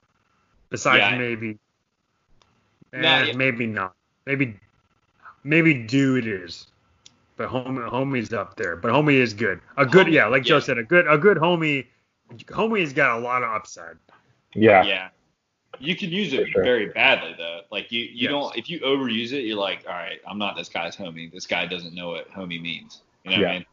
Besides 0.70 0.98
Yeah. 0.98 1.18
maybe. 1.18 1.58
No, 2.92 2.98
Eh, 3.08 3.24
yeah. 3.26 3.32
Maybe 3.36 3.66
not. 3.66 3.94
Maybe 4.26 4.56
maybe 5.42 5.74
dude 5.74 6.26
is. 6.26 6.66
But 7.36 7.48
homie 7.48 7.88
homie's 7.90 8.32
up 8.32 8.56
there. 8.56 8.76
But 8.76 8.92
homie 8.92 9.14
is 9.14 9.34
good. 9.34 9.60
A 9.76 9.84
good 9.84 10.06
Homie, 10.06 10.12
yeah, 10.12 10.26
like 10.26 10.44
Joe 10.44 10.60
said, 10.60 10.78
a 10.78 10.84
good 10.84 11.06
a 11.08 11.18
good 11.18 11.36
homie 11.36 11.86
homie 12.46 12.80
has 12.80 12.92
got 12.92 13.18
a 13.18 13.20
lot 13.20 13.42
of 13.42 13.50
upside. 13.50 13.96
Yeah, 14.54 14.84
Yeah. 14.84 15.08
You 15.80 15.96
can 15.96 16.10
use 16.10 16.32
it 16.32 16.44
sure. 16.52 16.62
very 16.62 16.86
badly 16.86 17.34
though. 17.36 17.60
Like 17.70 17.90
you, 17.90 18.00
you 18.02 18.28
Yes. 18.28 18.30
don't 18.30 18.56
if 18.56 18.68
you 18.68 18.80
overuse 18.80 19.32
it, 19.32 19.42
you're 19.42 19.58
like, 19.58 19.84
all 19.86 19.94
right, 19.94 20.20
I'm 20.28 20.38
not 20.38 20.56
this 20.56 20.68
guy's 20.68 20.96
homie. 20.96 21.32
This 21.32 21.46
guy 21.46 21.66
doesn't 21.66 21.94
know 21.94 22.08
what 22.10 22.30
homie 22.30 22.60
means. 22.60 23.02
You 23.24 23.30
know 23.30 23.38
what 23.38 23.46
I 23.46 23.50
Yeah. 23.50 23.52
mean? 23.52 23.64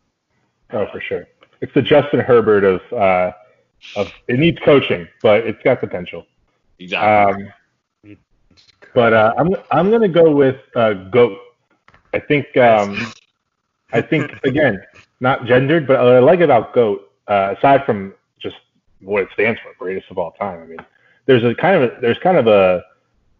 oh 0.73 0.85
for 0.91 1.01
sure. 1.01 1.25
It's 1.61 1.73
the 1.73 1.81
Justin 1.81 2.19
Herbert 2.19 2.63
of 2.63 2.81
uh, 2.93 3.31
of 3.95 4.07
it 4.27 4.39
needs 4.39 4.57
coaching, 4.65 5.07
but 5.21 5.45
it's 5.45 5.61
got 5.63 5.79
potential. 5.79 6.25
Exactly. 6.79 7.25
Um, 7.25 8.17
but 8.93 9.13
uh, 9.13 9.33
I'm 9.37 9.49
I'm 9.71 9.89
gonna 9.91 10.07
go 10.09 10.33
with 10.33 10.55
uh, 10.75 10.93
goat. 11.11 11.37
I 12.13 12.19
think 12.19 12.55
um, 12.57 13.13
I 13.93 14.01
think 14.01 14.31
again 14.43 14.81
not 15.19 15.45
gendered, 15.45 15.87
but 15.87 15.99
what 15.99 16.13
I 16.15 16.19
like 16.19 16.39
about 16.41 16.73
goat, 16.73 17.11
uh, 17.27 17.55
aside 17.57 17.85
from 17.85 18.13
just 18.41 18.55
what 19.01 19.23
it 19.23 19.29
stands 19.33 19.59
for, 19.61 19.71
greatest 19.77 20.09
of 20.11 20.17
all 20.17 20.31
time. 20.31 20.61
I 20.61 20.65
mean, 20.65 20.79
there's 21.25 21.43
a 21.43 21.53
kind 21.55 21.75
of 21.81 21.83
a, 21.83 22.01
there's 22.01 22.17
kind 22.19 22.37
of 22.37 22.47
a 22.47 22.83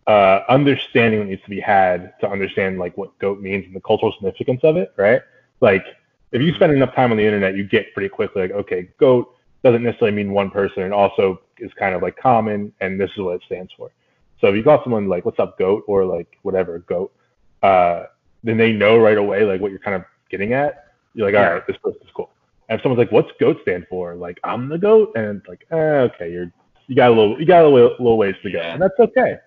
uh, 0.08 0.44
understanding 0.50 1.20
that 1.20 1.26
needs 1.28 1.44
to 1.44 1.50
be 1.50 1.60
had 1.60 2.14
to 2.20 2.30
understand 2.30 2.80
like 2.80 2.98
what 2.98 3.18
goat 3.20 3.40
means 3.40 3.66
and 3.66 3.76
the 3.76 3.82
cultural 3.82 4.12
significance 4.14 4.62
of 4.64 4.78
it, 4.78 4.94
right? 4.98 5.22
Like 5.62 5.86
if 6.32 6.42
you 6.42 6.54
spend 6.54 6.74
enough 6.74 6.94
time 6.96 7.12
on 7.12 7.18
the 7.18 7.26
internet, 7.26 7.56
you 7.56 7.64
get 7.64 7.94
pretty 7.94 8.10
quickly 8.10 8.44
like, 8.44 8.52
okay, 8.52 8.90
goat 9.00 9.36
doesn't 9.64 9.84
necessarily 9.84 10.16
mean 10.16 10.32
one 10.32 10.50
person. 10.50 10.84
and 10.84 10.94
also 10.94 11.42
is 11.60 11.72
kind 11.76 11.94
of 11.94 12.02
like 12.02 12.18
common, 12.18 12.74
and 12.82 13.00
this 13.00 13.12
is 13.12 13.18
what 13.20 13.36
it 13.36 13.42
stands 13.46 13.72
for. 13.78 13.92
So 14.40 14.48
if 14.48 14.56
you 14.56 14.64
call 14.64 14.82
someone 14.84 15.08
like, 15.08 15.24
"What's 15.24 15.40
up, 15.40 15.58
goat?" 15.60 15.84
or 15.88 16.04
like 16.04 16.38
whatever, 16.42 16.80
goat, 16.80 17.14
uh, 17.62 18.06
then 18.44 18.58
they 18.58 18.72
know 18.74 18.98
right 18.98 19.18
away 19.18 19.44
like 19.46 19.62
what 19.62 19.70
you're 19.70 19.80
kind 19.80 19.96
of 19.96 20.04
getting 20.32 20.54
at. 20.54 20.86
You're 21.14 21.28
like, 21.28 21.36
all 21.36 21.42
Yeah. 21.42 21.50
right, 21.50 21.68
this 21.68 21.78
person's 21.78 22.10
cool. 22.16 22.32
And 22.68 22.80
if 22.80 22.84
someone's 22.84 22.98
like, 22.98 23.12
"What's 23.12 23.32
goat 23.40 23.60
stand 23.62 23.86
for?" 23.88 24.16
Like, 24.16 24.40
I'm 24.44 24.68
the 24.68 24.80
goat, 24.80 25.12
and 25.16 25.38
it's 25.38 25.48
like, 25.48 25.68
eh, 25.72 25.76
okay, 26.10 26.32
you're 26.32 26.52
you 26.92 26.96
got 26.98 27.08
a 27.10 27.14
little 27.16 27.40
you 27.40 27.46
got 27.46 27.64
a 27.64 27.70
little, 27.70 27.92
little 27.92 28.18
ways 28.18 28.36
to 28.44 28.52
go, 28.52 28.58
Yeah. 28.60 28.74
and 28.74 28.82
that's 28.82 29.00
okay. 29.00 29.38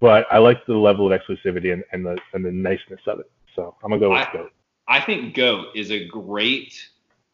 But 0.00 0.26
I 0.32 0.38
like 0.38 0.66
the 0.66 0.74
level 0.76 1.12
of 1.12 1.20
exclusivity 1.20 1.72
and, 1.72 1.84
and 1.92 2.04
the 2.04 2.18
and 2.32 2.44
the 2.44 2.50
niceness 2.50 3.00
of 3.06 3.20
it. 3.20 3.30
So 3.54 3.76
I'm 3.84 3.90
gonna 3.90 4.00
go 4.00 4.10
with 4.10 4.26
I- 4.28 4.32
goat. 4.32 4.52
I 4.88 5.00
think 5.00 5.34
goat 5.36 5.68
is 5.76 5.92
a 5.92 6.06
great 6.08 6.74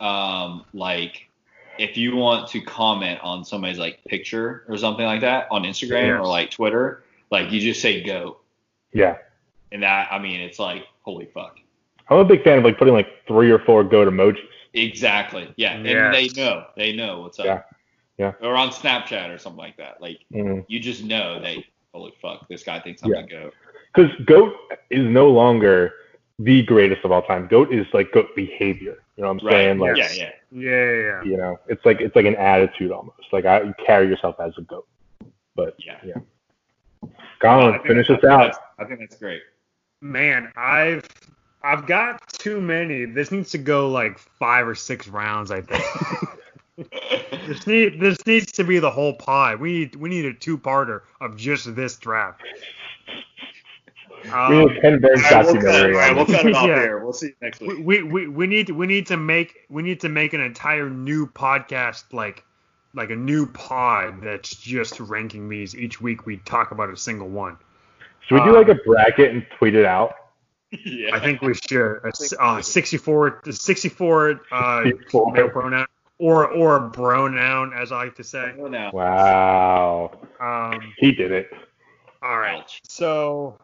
um 0.01 0.67
like 0.75 1.31
if 1.79 1.97
you 1.97 2.15
want 2.15 2.47
to 2.51 2.61
comment 2.61 3.21
on 3.23 3.43
somebody's 3.43 3.79
like 3.79 4.05
picture 4.05 4.65
or 4.69 4.77
something 4.77 5.07
like 5.07 5.23
that 5.23 5.47
on 5.51 5.63
Instagram 5.63 6.09
Yes. 6.09 6.21
or 6.21 6.27
like 6.27 6.51
Twitter, 6.51 7.05
like 7.31 7.51
you 7.51 7.59
just 7.61 7.81
say 7.81 8.03
goat. 8.03 8.41
Yeah, 8.93 9.17
And 9.73 9.83
that 9.83 10.09
I 10.13 10.19
mean 10.19 10.41
it's 10.43 10.59
like 10.59 10.85
holy 11.01 11.25
fuck. 11.33 11.57
I'm 12.11 12.19
a 12.19 12.25
big 12.25 12.45
fan 12.45 12.59
of 12.59 12.65
like 12.65 12.77
putting 12.77 12.93
like 12.93 13.09
three 13.27 13.51
or 13.51 13.61
four 13.61 13.83
goat 13.83 14.09
emojis. 14.09 14.45
Exactly. 14.75 15.51
Yeah. 15.57 15.73
And 15.73 15.87
Yes. 15.87 16.13
they 16.35 16.43
know. 16.43 16.65
They 16.77 16.93
know 16.95 17.21
what's 17.23 17.39
up. 17.39 17.47
Yeah. 17.47 17.63
Yeah. 18.19 18.33
Or 18.43 18.55
on 18.57 18.71
Snapchat 18.71 19.35
or 19.35 19.39
something 19.39 19.59
like 19.59 19.77
that. 19.79 20.01
Like 20.01 20.21
Mm. 20.33 20.65
you 20.69 20.79
just 20.81 21.03
know 21.05 21.41
that 21.41 21.57
holy 21.93 22.13
fuck, 22.23 22.49
this 22.49 22.63
guy 22.63 22.81
thinks 22.81 23.03
I'm 23.03 23.13
Yeah. 23.13 23.21
a 23.21 23.27
goat. 23.27 23.55
because 23.95 24.11
goat 24.25 24.55
is 24.91 25.05
no 25.05 25.29
longer 25.31 25.93
the 26.41 26.63
greatest 26.63 27.05
of 27.05 27.13
all 27.13 27.23
time. 27.23 27.47
Goat 27.47 27.73
is 27.73 27.87
like 27.93 28.11
goat 28.13 28.35
behavior. 28.35 28.97
You 29.17 29.23
know 29.23 29.33
what 29.33 29.43
I'm 29.43 29.47
Right. 29.47 29.53
saying? 29.53 29.79
Like, 29.79 29.97
yeah, 29.97 30.09
yeah. 30.13 30.31
Yeah, 30.51 30.71
yeah, 30.71 31.01
yeah. 31.01 31.23
you 31.25 31.37
know, 31.37 31.59
it's 31.69 31.85
like 31.85 32.01
it's 32.01 32.15
like 32.17 32.27
an 32.27 32.35
attitude 32.37 32.91
almost. 32.93 33.33
Like 33.33 33.45
I, 33.45 33.63
you 33.63 33.75
carry 33.85 34.09
yourself 34.09 34.39
as 34.41 34.53
a 34.59 34.63
goat. 34.63 34.87
But 35.57 35.75
Yeah. 35.79 35.99
yeah, 36.05 36.15
I 37.05 37.09
Colin, 37.41 37.73
think 37.75 37.87
finish 37.87 38.09
that's- 38.09 38.25
us 38.25 38.31
out. 38.57 38.57
I 38.79 38.85
think 38.85 39.01
that's 39.01 39.17
great. 39.17 39.43
Man, 40.01 40.53
I've 40.57 41.05
I've 41.63 41.87
got 41.87 42.29
too 42.29 42.61
many. 42.61 43.05
This 43.07 43.31
needs 43.33 43.51
to 43.53 43.59
go 43.59 43.89
like 43.89 44.19
five 44.19 44.67
or 44.69 44.75
six 44.75 45.09
rounds, 45.09 45.51
I 45.51 45.61
think. 45.63 45.85
this 46.77 47.67
need 47.67 48.01
this 48.01 48.25
needs 48.27 48.53
to 48.53 48.65
be 48.65 48.79
the 48.79 48.91
whole 48.91 49.15
pie. 49.15 49.55
We 49.55 49.73
need 49.81 49.97
we 49.97 50.09
need 50.09 50.25
a 50.25 50.35
two 50.35 50.59
parter 50.59 51.03
of 51.21 51.37
just 51.37 51.75
this 51.77 51.97
draft. 51.97 52.43
we 54.25 54.31
need 54.31 54.33
Um, 54.33 54.53
a 54.77 54.81
Ken 54.81 55.01
Burns 55.01 55.23
All 55.25 55.31
right, 55.31 55.45
we'll 55.45 55.55
cut, 55.55 55.63
documentary. 55.63 55.95
all 55.95 56.01
right, 56.01 56.17
we'll 56.17 56.27
cut 56.27 56.47
it 56.47 56.55
off 56.55 56.67
Yeah. 56.69 56.81
here. 56.81 56.99
We'll 57.05 57.13
see 57.13 57.27
you 57.29 57.35
next 57.43 57.61
week. 57.61 57.79
we, 57.83 58.03
we 58.03 58.27
we 58.29 58.47
need 58.47 58.67
to 58.69 58.73
we 58.73 58.87
need 58.87 59.07
to 59.09 59.17
make 59.17 59.55
we 59.69 59.83
need 59.83 60.01
to 60.01 60.09
make 60.09 60.33
an 60.33 60.41
entire 60.41 60.89
new 60.91 61.27
podcast 61.27 62.05
like 62.13 62.45
like 62.95 63.11
a 63.11 63.17
new 63.17 63.47
pod 63.47 64.23
that's 64.23 64.55
just 64.55 65.01
ranking 65.01 65.49
these 65.49 65.75
each 65.77 66.01
week 66.01 66.27
we 66.27 66.39
talk 66.39 66.71
about 66.71 66.91
a 66.91 66.97
single 66.97 67.29
one 67.29 67.57
Should 68.27 68.37
we 68.37 68.45
do 68.45 68.53
like 68.57 68.69
a 68.69 68.77
bracket 68.87 69.33
and 69.33 69.45
tweet 69.59 69.75
it 69.75 69.85
out? 69.85 70.15
yeah. 70.85 71.11
i 71.15 71.21
think 71.21 71.41
we 71.43 71.55
should 71.55 71.99
a 72.05 72.09
s- 72.09 72.33
uh, 72.39 72.61
64 72.63 73.43
64 73.51 74.41
uh 74.53 74.83
64. 74.85 75.33
male 75.33 75.49
pronoun 75.51 75.87
or 76.19 76.47
or 76.47 76.77
a 76.77 76.91
pronoun 76.91 77.73
as 77.75 77.91
i 77.93 78.05
like 78.05 78.15
to 78.17 78.25
say 78.25 78.53
Go. 78.57 78.91
Wow, 78.93 80.19
um 80.41 80.93
he 80.99 81.13
did 81.13 81.33
it. 81.33 81.51
all 82.23 82.39
right 82.39 82.61
Ouch. 82.61 82.81
so 82.87 83.59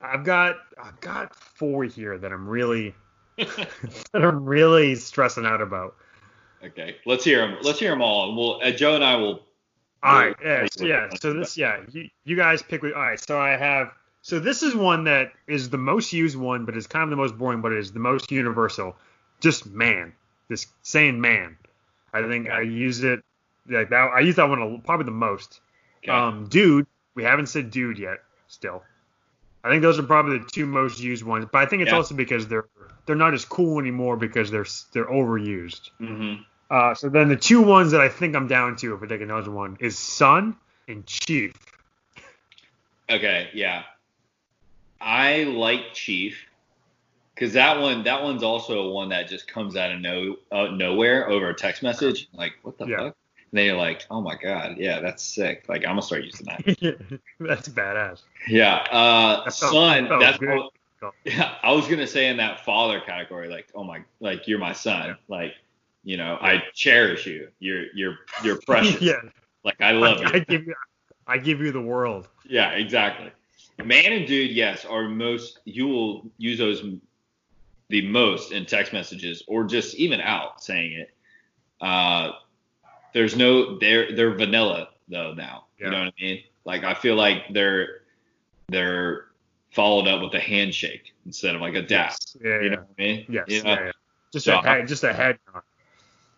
i've 0.00 0.24
got 0.24 0.56
i've 0.82 1.00
got 1.00 1.34
four 1.34 1.84
here 1.84 2.18
that 2.18 2.32
i'm 2.32 2.48
really 2.48 2.94
that 3.36 3.68
i'm 4.14 4.44
really 4.44 4.94
stressing 4.94 5.46
out 5.46 5.60
about 5.60 5.94
okay, 6.64 6.96
let's 7.06 7.24
hear 7.24 7.38
them. 7.46 7.58
Let's 7.62 7.78
hear 7.78 7.90
them 7.90 8.02
all. 8.02 8.28
And 8.28 8.36
we'll 8.36 8.60
uh, 8.62 8.70
Joe 8.72 8.94
and 8.94 9.04
I 9.04 9.16
will. 9.16 9.42
All 10.02 10.14
right, 10.18 10.34
We'll 10.42 10.48
yeah, 10.48 10.66
so, 10.70 10.84
yeah. 10.84 11.08
So 11.20 11.32
this, 11.32 11.56
yeah, 11.56 11.80
you, 11.90 12.08
you 12.24 12.36
guys 12.36 12.62
pick. 12.62 12.82
All 12.82 12.90
right, 12.90 13.18
so 13.20 13.38
I 13.38 13.50
have. 13.56 13.92
So 14.22 14.38
this 14.40 14.62
is 14.62 14.74
one 14.74 15.04
that 15.04 15.32
is 15.46 15.70
the 15.70 15.78
most 15.78 16.12
used 16.12 16.36
one, 16.36 16.64
but 16.64 16.76
it's 16.76 16.86
kind 16.86 17.04
of 17.04 17.10
the 17.10 17.16
most 17.16 17.38
boring, 17.38 17.60
but 17.60 17.72
it 17.72 17.78
is 17.78 17.92
the 17.92 18.00
most 18.00 18.30
universal. 18.32 18.96
Just 19.40 19.66
man, 19.66 20.12
This 20.48 20.66
saying 20.82 21.20
man. 21.20 21.56
I 22.24 22.28
think 22.28 22.48
I 22.48 22.62
use 22.62 23.02
it 23.04 23.22
like 23.68 23.90
that. 23.90 24.10
I 24.14 24.20
use 24.20 24.36
that 24.36 24.48
one 24.48 24.60
a- 24.62 24.78
probably 24.78 25.04
the 25.04 25.10
most. 25.10 25.60
Okay. 26.02 26.12
Um, 26.12 26.46
dude, 26.48 26.86
we 27.14 27.24
haven't 27.24 27.46
said 27.46 27.70
dude 27.70 27.98
yet. 27.98 28.18
Still, 28.48 28.82
I 29.64 29.70
think 29.70 29.82
those 29.82 29.98
are 29.98 30.04
probably 30.04 30.38
the 30.38 30.46
two 30.52 30.66
most 30.66 31.00
used 31.00 31.24
ones. 31.24 31.46
But 31.50 31.58
I 31.62 31.66
think 31.66 31.82
it's 31.82 31.90
Yeah. 31.90 31.96
also 31.96 32.14
because 32.14 32.46
they're 32.48 32.66
they're 33.06 33.16
not 33.16 33.34
as 33.34 33.44
cool 33.44 33.78
anymore 33.80 34.16
because 34.16 34.50
they're 34.50 34.66
they're 34.92 35.06
overused. 35.06 35.90
mm-hmm. 36.00 36.42
Uh, 36.68 36.94
so 36.94 37.08
then 37.08 37.28
the 37.28 37.36
two 37.36 37.62
ones 37.62 37.92
that 37.92 38.00
I 38.00 38.08
think 38.08 38.34
I'm 38.34 38.48
down 38.48 38.74
to, 38.76 38.94
if 38.94 39.02
I 39.02 39.06
take 39.06 39.20
another 39.20 39.52
one, 39.52 39.76
is 39.78 39.96
Son 39.96 40.56
and 40.88 41.06
Chief. 41.06 41.54
Okay, 43.08 43.48
yeah. 43.54 43.84
I 45.00 45.44
like 45.44 45.92
Chief 45.94 46.36
because 47.36 47.52
that 47.52 47.78
one 47.80 48.02
that 48.04 48.22
one's 48.22 48.42
also 48.42 48.90
one 48.90 49.10
that 49.10 49.28
just 49.28 49.46
comes 49.46 49.76
out 49.76 49.92
of 49.92 50.00
no 50.00 50.36
uh, 50.50 50.68
nowhere 50.72 51.28
over 51.30 51.50
a 51.50 51.54
text 51.54 51.82
message. 51.84 52.28
Like, 52.32 52.54
what 52.62 52.78
the 52.78 52.86
Yeah. 52.86 52.96
fuck? 52.96 53.16
And 53.52 53.58
then 53.60 53.66
you're 53.66 53.76
like, 53.76 54.04
oh 54.10 54.20
my 54.20 54.34
god, 54.34 54.76
yeah, 54.78 54.98
that's 55.00 55.22
sick. 55.22 55.66
Like, 55.68 55.82
I'm 55.82 55.90
gonna 55.92 56.02
start 56.02 56.24
using 56.24 56.46
that. 56.46 57.20
That's 57.40 57.68
badass. 57.68 58.22
Yeah, 58.48 58.76
uh, 58.90 59.44
That 59.44 59.52
son. 59.52 60.08
felt 60.08 60.20
That's 60.20 60.38
good. 60.38 60.60
yeah. 61.24 61.54
I 61.62 61.70
was 61.72 61.86
gonna 61.86 62.08
say 62.08 62.26
in 62.28 62.38
that 62.38 62.64
father 62.64 63.00
category, 63.00 63.48
like, 63.48 63.68
oh 63.74 63.84
my, 63.84 64.02
like 64.20 64.48
you're 64.48 64.58
my 64.58 64.72
son. 64.72 65.10
Yeah. 65.10 65.14
Like, 65.28 65.54
you 66.02 66.16
know, 66.16 66.38
I 66.40 66.62
cherish 66.74 67.26
you. 67.26 67.48
You're 67.60 67.84
you're 67.94 68.16
you're 68.42 68.60
precious. 68.66 69.00
yeah, 69.02 69.20
Like 69.64 69.80
I 69.80 69.92
love 69.92 70.18
I, 70.18 70.22
you. 70.22 70.26
I 70.34 70.38
give 70.40 70.66
you, 70.66 70.74
I 71.28 71.38
give 71.38 71.60
you 71.60 71.70
the 71.70 71.80
world. 71.82 72.28
Yeah, 72.44 72.70
exactly. 72.70 73.30
Man 73.84 74.12
and 74.12 74.26
dude, 74.26 74.50
yes, 74.52 74.84
are 74.84 75.08
most 75.08 75.60
you 75.64 75.86
will 75.86 76.26
use 76.38 76.58
those 76.58 76.82
the 77.88 78.06
most 78.08 78.52
in 78.52 78.66
text 78.66 78.92
messages 78.92 79.42
or 79.46 79.64
just 79.64 79.94
even 79.94 80.20
out 80.20 80.62
saying 80.62 80.92
it. 80.92 81.14
Uh, 81.80 82.32
there's 83.12 83.36
no 83.36 83.78
they're 83.78 84.14
they're 84.14 84.34
vanilla 84.34 84.88
though 85.08 85.32
now. 85.34 85.66
Yeah. 85.78 85.86
You 85.86 85.90
know 85.92 85.98
what 86.04 86.08
I 86.18 86.22
mean? 86.22 86.42
Like 86.64 86.84
I 86.84 86.94
feel 86.94 87.14
like 87.14 87.44
they're 87.52 88.00
they're 88.68 89.26
followed 89.72 90.08
up 90.08 90.22
with 90.22 90.34
a 90.34 90.40
handshake 90.40 91.14
instead 91.26 91.54
of 91.54 91.60
like 91.60 91.74
a 91.74 91.82
dap. 91.82 92.10
Yes. 92.12 92.36
Yeah, 92.42 92.48
You 92.48 92.62
yeah. 92.62 92.68
know 92.70 92.76
what 92.76 92.88
I 92.98 93.02
mean? 93.02 93.26
Yes. 93.28 93.44
You 93.48 93.62
know? 93.62 93.70
yeah, 93.70 93.84
yeah. 93.86 93.92
Just 94.32 94.44
So, 94.46 94.58
a 94.58 94.62
head, 94.62 94.88
just 94.88 95.04
a 95.04 95.12
head 95.12 95.38
nod. 95.52 95.62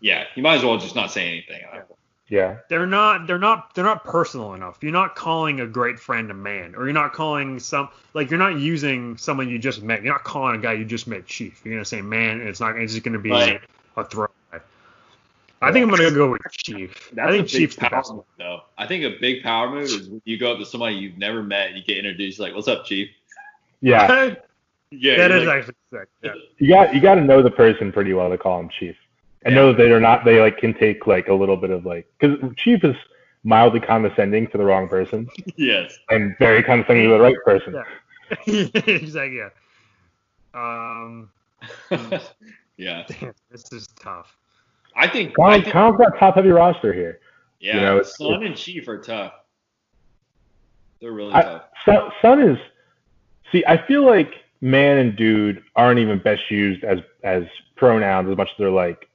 Yeah, 0.01 0.25
you 0.37 0.43
might 0.43 0.57
as 0.57 0.65
well 0.65 0.77
just 0.79 0.95
not 0.95 1.11
say 1.11 1.27
anything. 1.27 1.61
Yeah. 1.61 1.83
Yeah. 2.31 2.59
They're 2.69 2.87
not, 2.87 3.27
they're 3.27 3.39
not, 3.39 3.75
they're 3.75 3.85
not 3.85 4.05
personal 4.05 4.53
enough. 4.55 4.79
You're 4.83 4.93
not 4.93 5.17
calling 5.17 5.61
a 5.61 5.67
great 5.67 5.99
friend 5.99 6.31
a 6.31 6.35
man, 6.35 6.75
or 6.75 6.85
you're 6.85 6.93
not 6.93 7.13
calling 7.15 7.59
some, 7.59 7.89
like 8.15 8.31
you're 8.31 8.39
not 8.39 8.59
using 8.59 9.17
someone 9.17 9.49
you 9.49 9.59
just 9.59 9.83
met. 9.83 10.03
You're 10.03 10.13
not 10.13 10.25
calling 10.25 10.57
a 10.57 10.59
guy 10.63 10.75
you 10.75 10.85
just 10.85 11.07
met 11.07 11.27
chief. 11.27 11.63
You're 11.65 11.75
gonna 11.75 11.85
say 11.87 12.03
man, 12.03 12.41
and 12.41 12.49
it's 12.49 12.61
not, 12.61 12.77
it's 12.79 12.93
just 12.93 13.05
gonna 13.05 13.19
be 13.19 13.31
Right. 13.31 13.61
a 13.97 14.05
throwaway. 14.05 14.33
I 15.61 15.73
think 15.73 15.85
I'm 15.85 15.91
gonna 15.91 16.11
go 16.13 16.31
with 16.31 16.43
chief. 16.53 17.11
That's 17.15 17.29
I 17.29 17.31
think 17.33 17.41
a 17.41 17.43
big 17.45 17.51
chief's 17.51 17.75
the 17.77 17.81
power 17.81 17.91
best. 17.91 18.13
move, 18.13 18.25
though. 18.37 18.61
I 18.77 18.87
think 18.87 19.05
a 19.05 19.19
big 19.21 19.43
power 19.43 19.69
move 19.71 19.85
is 19.85 20.09
when 20.09 20.23
you 20.25 20.39
go 20.39 20.53
up 20.53 20.59
to 20.59 20.65
somebody 20.67 20.97
you've 20.97 21.19
never 21.19 21.43
met 21.43 21.69
and 21.69 21.77
you 21.79 21.83
get 21.83 21.97
introduced, 21.97 22.39
like, 22.39 22.55
"What's 22.55 22.69
up, 22.69 22.85
chief?" 22.85 23.09
Yeah. 23.81 24.35
Yeah, 24.91 25.19
That 25.19 25.33
is 25.33 25.45
like, 25.47 25.59
actually 25.59 25.75
sick. 25.93 26.09
Yeah. 26.23 26.33
You 26.59 26.69
got 26.69 26.95
you 26.95 27.01
got 27.03 27.17
to 27.17 27.21
know 27.21 27.43
the 27.43 27.51
person 27.51 27.93
pretty 27.93 28.15
well 28.15 28.31
to 28.31 28.39
call 28.39 28.59
him 28.59 28.71
chief, 28.71 28.97
and 29.45 29.55
Yeah. 29.55 29.61
know 29.61 29.73
that 29.73 29.79
they're 29.79 30.01
not 30.01 30.25
they 30.25 30.41
like 30.41 30.59
can 30.59 30.75
take 30.75 31.07
like 31.07 31.29
a 31.29 31.35
little 31.35 31.57
bit 31.57 31.71
of 31.71 31.85
like 31.87 32.07
because 32.19 32.39
chief 32.57 32.83
is 32.85 32.97
mildly 33.45 33.81
condescending 33.81 34.47
to 34.49 34.59
the 34.59 34.65
wrong 34.65 34.89
person 34.89 35.29
yes. 35.57 35.97
and 36.11 36.37
very 36.39 36.63
condescending 36.63 37.05
to 37.05 37.11
the 37.11 37.21
right 37.21 37.37
person. 37.45 37.75
Yeah. 37.75 38.67
exactly. 38.87 39.39
Yeah. 39.39 39.49
Um, 40.55 41.31
yeah. 42.77 43.05
damn, 43.09 43.33
this 43.51 43.73
is 43.73 43.87
tough. 44.01 44.37
I 44.97 45.07
think. 45.09 45.31
I 45.31 45.35
Colin, 45.35 45.63
think 45.63 45.73
Colin's 45.73 45.99
got 45.99 46.19
top 46.19 46.35
heavy 46.35 46.51
roster 46.51 46.93
here. 46.93 47.21
yeah. 47.61 47.75
you 47.77 47.81
know, 47.81 47.97
it's- 47.99 48.17
Son 48.19 48.43
and 48.43 48.57
Chief 48.57 48.89
are 48.89 48.99
tough. 48.99 49.33
They're 51.01 51.13
really 51.13 51.33
I- 51.33 51.43
tough. 51.43 51.63
Son, 51.85 52.11
son 52.21 52.41
is 52.43 52.59
see. 53.53 53.65
I 53.67 53.77
feel 53.87 54.05
like 54.05 54.35
man 54.61 54.99
and 54.99 55.15
dude 55.17 55.63
aren't 55.77 56.01
even 56.01 56.19
best 56.19 56.51
used 56.51 56.83
as 56.85 56.99
as 57.23 57.45
pronouns 57.77 58.29
as 58.29 58.37
much 58.37 58.49
as 58.49 58.55
they're 58.59 58.69
like 58.71 59.08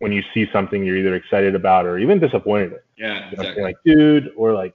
when 0.00 0.12
you 0.12 0.22
see 0.34 0.46
something 0.52 0.84
you're 0.84 0.96
either 0.96 1.14
excited 1.14 1.54
about 1.54 1.86
or 1.86 1.98
even 1.98 2.18
disappointed. 2.18 2.72
in. 2.72 2.78
Yeah. 2.96 3.14
You 3.14 3.20
know, 3.20 3.42
Exactly. 3.42 3.62
like 3.62 3.76
dude 3.84 4.32
or 4.36 4.52
like 4.52 4.74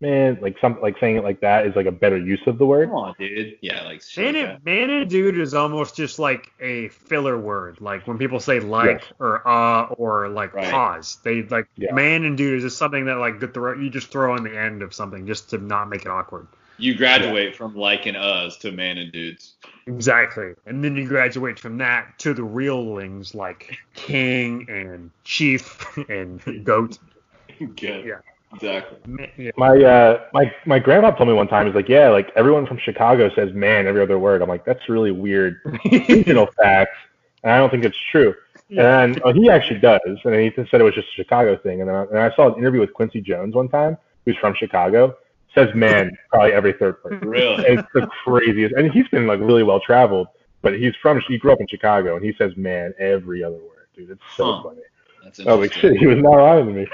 man, 0.00 0.36
like 0.42 0.54
some 0.60 0.78
like 0.82 0.98
saying 1.00 1.16
it 1.16 1.24
like 1.24 1.40
that 1.40 1.66
is 1.66 1.74
like 1.74 1.86
a 1.86 1.90
better 1.92 2.18
use 2.18 2.40
of 2.46 2.58
the 2.58 2.66
word. 2.66 2.88
Come 2.88 2.96
on, 2.96 3.14
dude. 3.18 3.56
Yeah. 3.62 3.82
Like. 3.84 4.02
Man 4.16 4.34
like 4.34 4.44
and, 4.44 4.64
man 4.64 4.90
and 4.90 5.08
dude 5.10 5.38
is 5.38 5.54
almost 5.54 5.96
just 5.96 6.18
like 6.18 6.52
a 6.60 6.88
filler 6.88 7.38
word. 7.38 7.80
Like 7.80 8.06
when 8.06 8.18
people 8.18 8.38
say 8.38 8.60
like 8.60 9.00
Yes. 9.00 9.12
or 9.18 9.46
uh 9.48 9.86
or 9.96 10.28
like 10.28 10.52
Right. 10.54 10.70
pause. 10.70 11.18
They 11.24 11.42
like 11.44 11.66
Yeah. 11.76 11.92
man 11.94 12.24
and 12.24 12.36
dude 12.36 12.58
is 12.58 12.62
just 12.64 12.76
something 12.78 13.06
that 13.06 13.16
like 13.16 13.40
good 13.40 13.54
throw, 13.54 13.74
you 13.74 13.88
just 13.90 14.08
throw 14.12 14.34
on 14.34 14.44
the 14.44 14.56
end 14.56 14.82
of 14.82 14.92
something 14.92 15.26
just 15.26 15.48
to 15.50 15.58
not 15.58 15.88
make 15.88 16.02
it 16.02 16.08
awkward. 16.08 16.46
That. 16.76 16.82
You 16.82 16.94
graduate 16.94 17.56
from 17.56 17.74
liking 17.74 18.16
us 18.16 18.56
to 18.58 18.72
man 18.72 18.98
and 18.98 19.12
dudes. 19.12 19.54
Exactly. 19.86 20.54
And 20.66 20.82
then 20.82 20.96
you 20.96 21.06
graduate 21.06 21.58
from 21.58 21.78
that 21.78 22.18
to 22.18 22.34
the 22.34 22.44
realings 22.44 23.34
like 23.34 23.76
king 23.94 24.66
and 24.68 25.10
chief 25.24 25.96
and 26.08 26.64
goat. 26.64 26.98
Good. 27.58 28.04
Yeah. 28.04 28.18
Exactly. 28.54 29.52
My 29.56 29.82
uh 29.82 30.24
my 30.32 30.54
my 30.66 30.78
grandpa 30.78 31.10
told 31.10 31.28
me 31.28 31.34
one 31.34 31.48
time 31.48 31.66
he's 31.66 31.74
like 31.74 31.88
yeah 31.88 32.08
like 32.08 32.30
everyone 32.36 32.64
from 32.64 32.78
Chicago 32.78 33.28
says 33.34 33.52
man 33.52 33.86
every 33.86 34.00
other 34.00 34.18
word. 34.18 34.40
I'm 34.40 34.48
like 34.48 34.64
that's 34.64 34.88
really 34.88 35.10
weird 35.10 35.60
regional 35.90 36.48
facts 36.62 36.96
and 37.42 37.52
I 37.52 37.58
don't 37.58 37.70
think 37.70 37.84
it's 37.84 37.98
true. 38.10 38.34
Yeah. 38.68 39.00
And 39.00 39.20
oh, 39.24 39.32
he 39.32 39.48
actually 39.48 39.78
does. 39.78 40.00
And 40.04 40.34
he 40.34 40.50
said 40.54 40.80
it 40.80 40.84
was 40.84 40.94
just 40.94 41.08
a 41.08 41.14
Chicago 41.14 41.56
thing. 41.56 41.80
And 41.80 41.88
then 41.88 41.96
I, 41.96 42.02
and 42.02 42.18
I 42.18 42.34
saw 42.34 42.52
an 42.52 42.58
interview 42.58 42.80
with 42.80 42.92
Quincy 42.92 43.20
Jones 43.20 43.54
one 43.54 43.68
time, 43.68 43.96
who's 44.24 44.36
from 44.38 44.54
Chicago. 44.54 45.16
Says 45.56 45.74
man 45.74 46.16
probably 46.30 46.52
every 46.52 46.74
third 46.74 47.02
person. 47.02 47.26
Really. 47.28 47.64
It's 47.66 47.88
the 47.94 48.06
craziest. 48.24 48.74
And 48.74 48.90
he's 48.92 49.08
been 49.08 49.26
like 49.26 49.40
really 49.40 49.62
well 49.62 49.80
traveled, 49.80 50.28
but 50.62 50.78
he's 50.78 50.94
from 51.00 51.20
he 51.26 51.38
grew 51.38 51.52
up 51.52 51.60
in 51.60 51.66
Chicago 51.66 52.16
and 52.16 52.24
he 52.24 52.34
says 52.36 52.52
man 52.56 52.92
every 52.98 53.42
other 53.42 53.56
word, 53.56 53.86
dude. 53.96 54.10
It's 54.10 54.20
so 54.36 54.52
Huh. 54.52 54.62
funny. 54.64 54.80
That's 55.24 55.40
Oh 55.46 55.56
like 55.56 55.72
shit, 55.72 55.96
he 55.96 56.06
was 56.06 56.18
not 56.18 56.32
lying 56.36 56.66
to 56.66 56.72
me. 56.72 56.86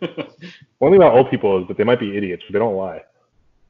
interesting. 0.00 0.26
One 0.78 0.92
thing 0.92 1.00
about 1.02 1.14
old 1.14 1.28
people 1.30 1.60
is 1.60 1.68
that 1.68 1.76
they 1.76 1.84
might 1.84 1.98
be 2.00 2.16
idiots, 2.16 2.44
but 2.46 2.52
they 2.52 2.58
don't 2.58 2.76
lie. 2.76 3.02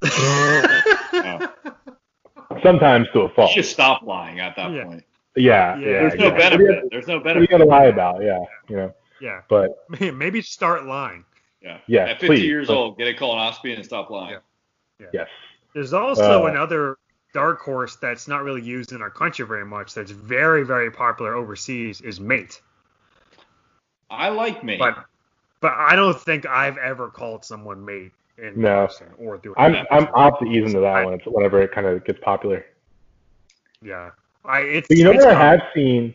Oh. 1.14 2.59
Sometimes 2.62 3.07
to 3.12 3.20
a 3.20 3.22
You 3.25 3.29
fault. 3.35 3.51
should 3.53 3.64
stop 3.64 4.03
lying 4.03 4.40
at 4.40 4.57
that 4.57 4.70
Yeah. 4.72 4.85
point. 4.85 5.05
Yeah, 5.37 5.77
Yeah. 5.79 5.87
yeah. 5.87 5.92
There's 6.01 6.14
no 6.16 6.27
yeah. 6.29 6.37
benefit. 6.38 6.85
There's 6.90 7.07
no 7.07 7.14
What 7.18 7.22
do 7.25 7.29
you 7.40 7.46
benefit. 7.46 7.51
got 7.51 7.59
to 7.59 7.64
lie 7.64 7.85
about? 7.87 8.22
Yeah, 8.22 8.38
you 8.68 8.77
know. 8.77 8.94
yeah. 9.20 9.40
But 9.48 9.70
Maybe 10.14 10.42
start 10.42 10.85
lying. 10.85 11.25
Yeah. 11.62 11.79
Yeah, 11.87 12.05
At 12.07 12.20
50 12.20 12.27
please. 12.27 12.44
years 12.44 12.68
old, 12.70 12.98
get 12.98 13.09
a 13.09 13.14
colonoscopy 13.18 13.75
and 13.75 13.85
stop 13.85 14.11
lying. 14.11 14.38
Yeah. 14.98 15.07
yes, 15.12 15.29
There's 15.75 15.92
also 15.92 16.44
Uh, 16.44 16.48
another 16.48 16.96
dark 17.33 17.61
horse 17.61 17.96
that's 17.96 18.27
not 18.29 18.42
really 18.42 18.62
used 18.62 18.92
in 18.92 19.01
our 19.01 19.11
country 19.11 19.46
very 19.46 19.64
much. 19.64 19.94
That's 19.94 20.11
very, 20.11 20.64
very 20.64 20.90
popular 20.90 21.35
overseas. 21.35 22.01
Is 22.01 22.20
mate, 22.20 22.61
I 24.11 24.29
like 24.29 24.62
me. 24.62 24.77
but 24.77 25.05
but 25.61 25.72
I 25.77 25.94
don't 25.96 26.18
think 26.20 26.44
I've 26.46 26.77
ever 26.79 27.09
called 27.09 27.44
someone 27.44 27.85
mate 27.85 28.12
in 28.38 28.61
No. 28.61 28.87
person 28.88 29.07
or 29.18 29.38
through. 29.38 29.55
I'm 29.57 29.75
a 29.77 29.87
I'm 29.90 30.09
opposite 30.14 30.48
easing 30.53 30.72
to 30.75 30.81
that 30.81 30.96
I- 30.96 31.05
one. 31.05 31.14
It's 31.14 31.25
whenever 31.27 31.62
it 31.62 31.72
kind 31.72 31.87
of 31.87 32.05
gets 32.05 32.18
popular. 32.20 32.64
yeah. 33.81 34.11
I 34.44 34.61
it's. 34.61 34.88
But 34.88 34.96
you 34.96 35.05
know 35.05 35.12
it's 35.12 35.25
what 35.25 35.35
I 35.37 35.51
have 35.53 35.62
seen 35.75 36.14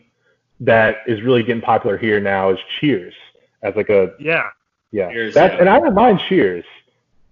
that 0.60 0.98
is 1.06 1.22
really 1.22 1.42
getting 1.42 1.62
popular 1.62 1.96
here 1.96 2.20
now 2.20 2.50
is 2.50 2.58
Cheers 2.78 3.14
as 3.62 3.74
like 3.76 3.88
a 3.88 4.12
Yeah. 4.20 4.50
Yeah. 4.90 5.10
Cheers, 5.10 5.34
That's 5.34 5.54
yeah. 5.54 5.60
and 5.60 5.68
I 5.68 5.80
don't 5.80 5.94
mind 5.94 6.20
Cheers. 6.28 6.64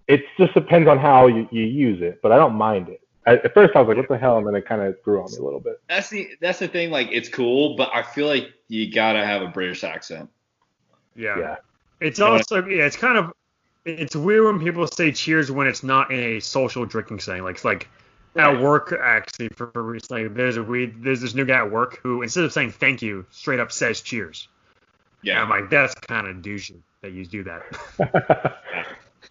It 0.09 0.23
just 0.39 0.55
depends 0.55 0.89
on 0.89 0.99
how 0.99 1.27
you, 1.27 1.49
you 1.51 1.65
use 1.65 2.01
it, 2.01 2.21
but 2.23 2.31
I 2.31 2.37
don't 2.37 2.55
mind 2.55 2.89
it. 2.89 3.01
At, 3.27 3.45
at 3.45 3.55
first, 3.55 3.75
I 3.75 3.81
was 3.81 3.89
like, 3.89 3.97
"What 3.97 4.09
the 4.09 4.17
hell?" 4.19 4.39
And 4.39 4.47
then 4.47 4.55
it 4.55 4.67
kind 4.67 4.83
of 4.83 5.03
grew 5.03 5.21
on 5.21 5.31
me 5.33 5.39
a 5.39 5.43
little 5.43 5.59
bit. 5.59 5.81
That's 5.89 6.09
the 6.11 6.31
that's 6.41 6.61
the 6.61 6.69
thing. 6.69 6.91
Like 6.91 7.09
it's 7.11 7.29
cool, 7.29 7.77
but 7.77 7.91
I 7.93 8.03
feel 8.03 8.29
like 8.29 8.53
you 8.69 8.93
gotta 8.93 9.25
have 9.25 9.43
a 9.43 9.49
British 9.49 9.83
accent. 9.83 10.31
Yeah. 11.17 11.39
Yeah. 11.39 11.57
It's 12.01 12.19
You 12.19 12.27
also 12.27 12.65
yeah, 12.67 12.85
it's 12.85 12.97
kind 12.97 13.19
of 13.19 13.33
it's 13.85 14.15
weird 14.15 14.45
when 14.45 14.65
people 14.65 14.87
say 14.87 15.13
cheers 15.13 15.51
when 15.51 15.67
it's 15.67 15.83
not 15.83 16.11
in 16.11 16.19
a 16.19 16.41
social 16.41 16.85
drinking 16.85 17.21
setting. 17.21 17.43
Like 17.43 17.57
it's 17.57 17.65
like 17.65 17.89
at 18.37 18.61
work 18.61 18.95
actually 19.01 19.49
for, 19.49 19.71
for 19.73 19.99
like 20.11 20.35
there's 20.35 20.57
a 20.57 20.63
we 20.63 20.87
there's 20.87 21.21
this 21.21 21.35
new 21.35 21.47
guy 21.47 21.59
at 21.59 21.71
work 21.71 21.99
who 22.03 22.23
instead 22.23 22.45
of 22.45 22.53
saying 22.53 22.73
thank 22.73 23.03
you 23.03 23.27
straight 23.31 23.59
up 23.61 23.73
says 23.73 24.03
cheers. 24.03 24.49
And 25.23 25.29
Yeah. 25.29 25.43
I'm 25.43 25.49
like 25.49 25.71
that's 25.71 25.95
kind 25.95 26.29
of 26.29 26.37
douchey 26.37 26.81
that 27.07 27.13
you 27.13 27.25
do 27.27 27.45
that. 27.45 28.57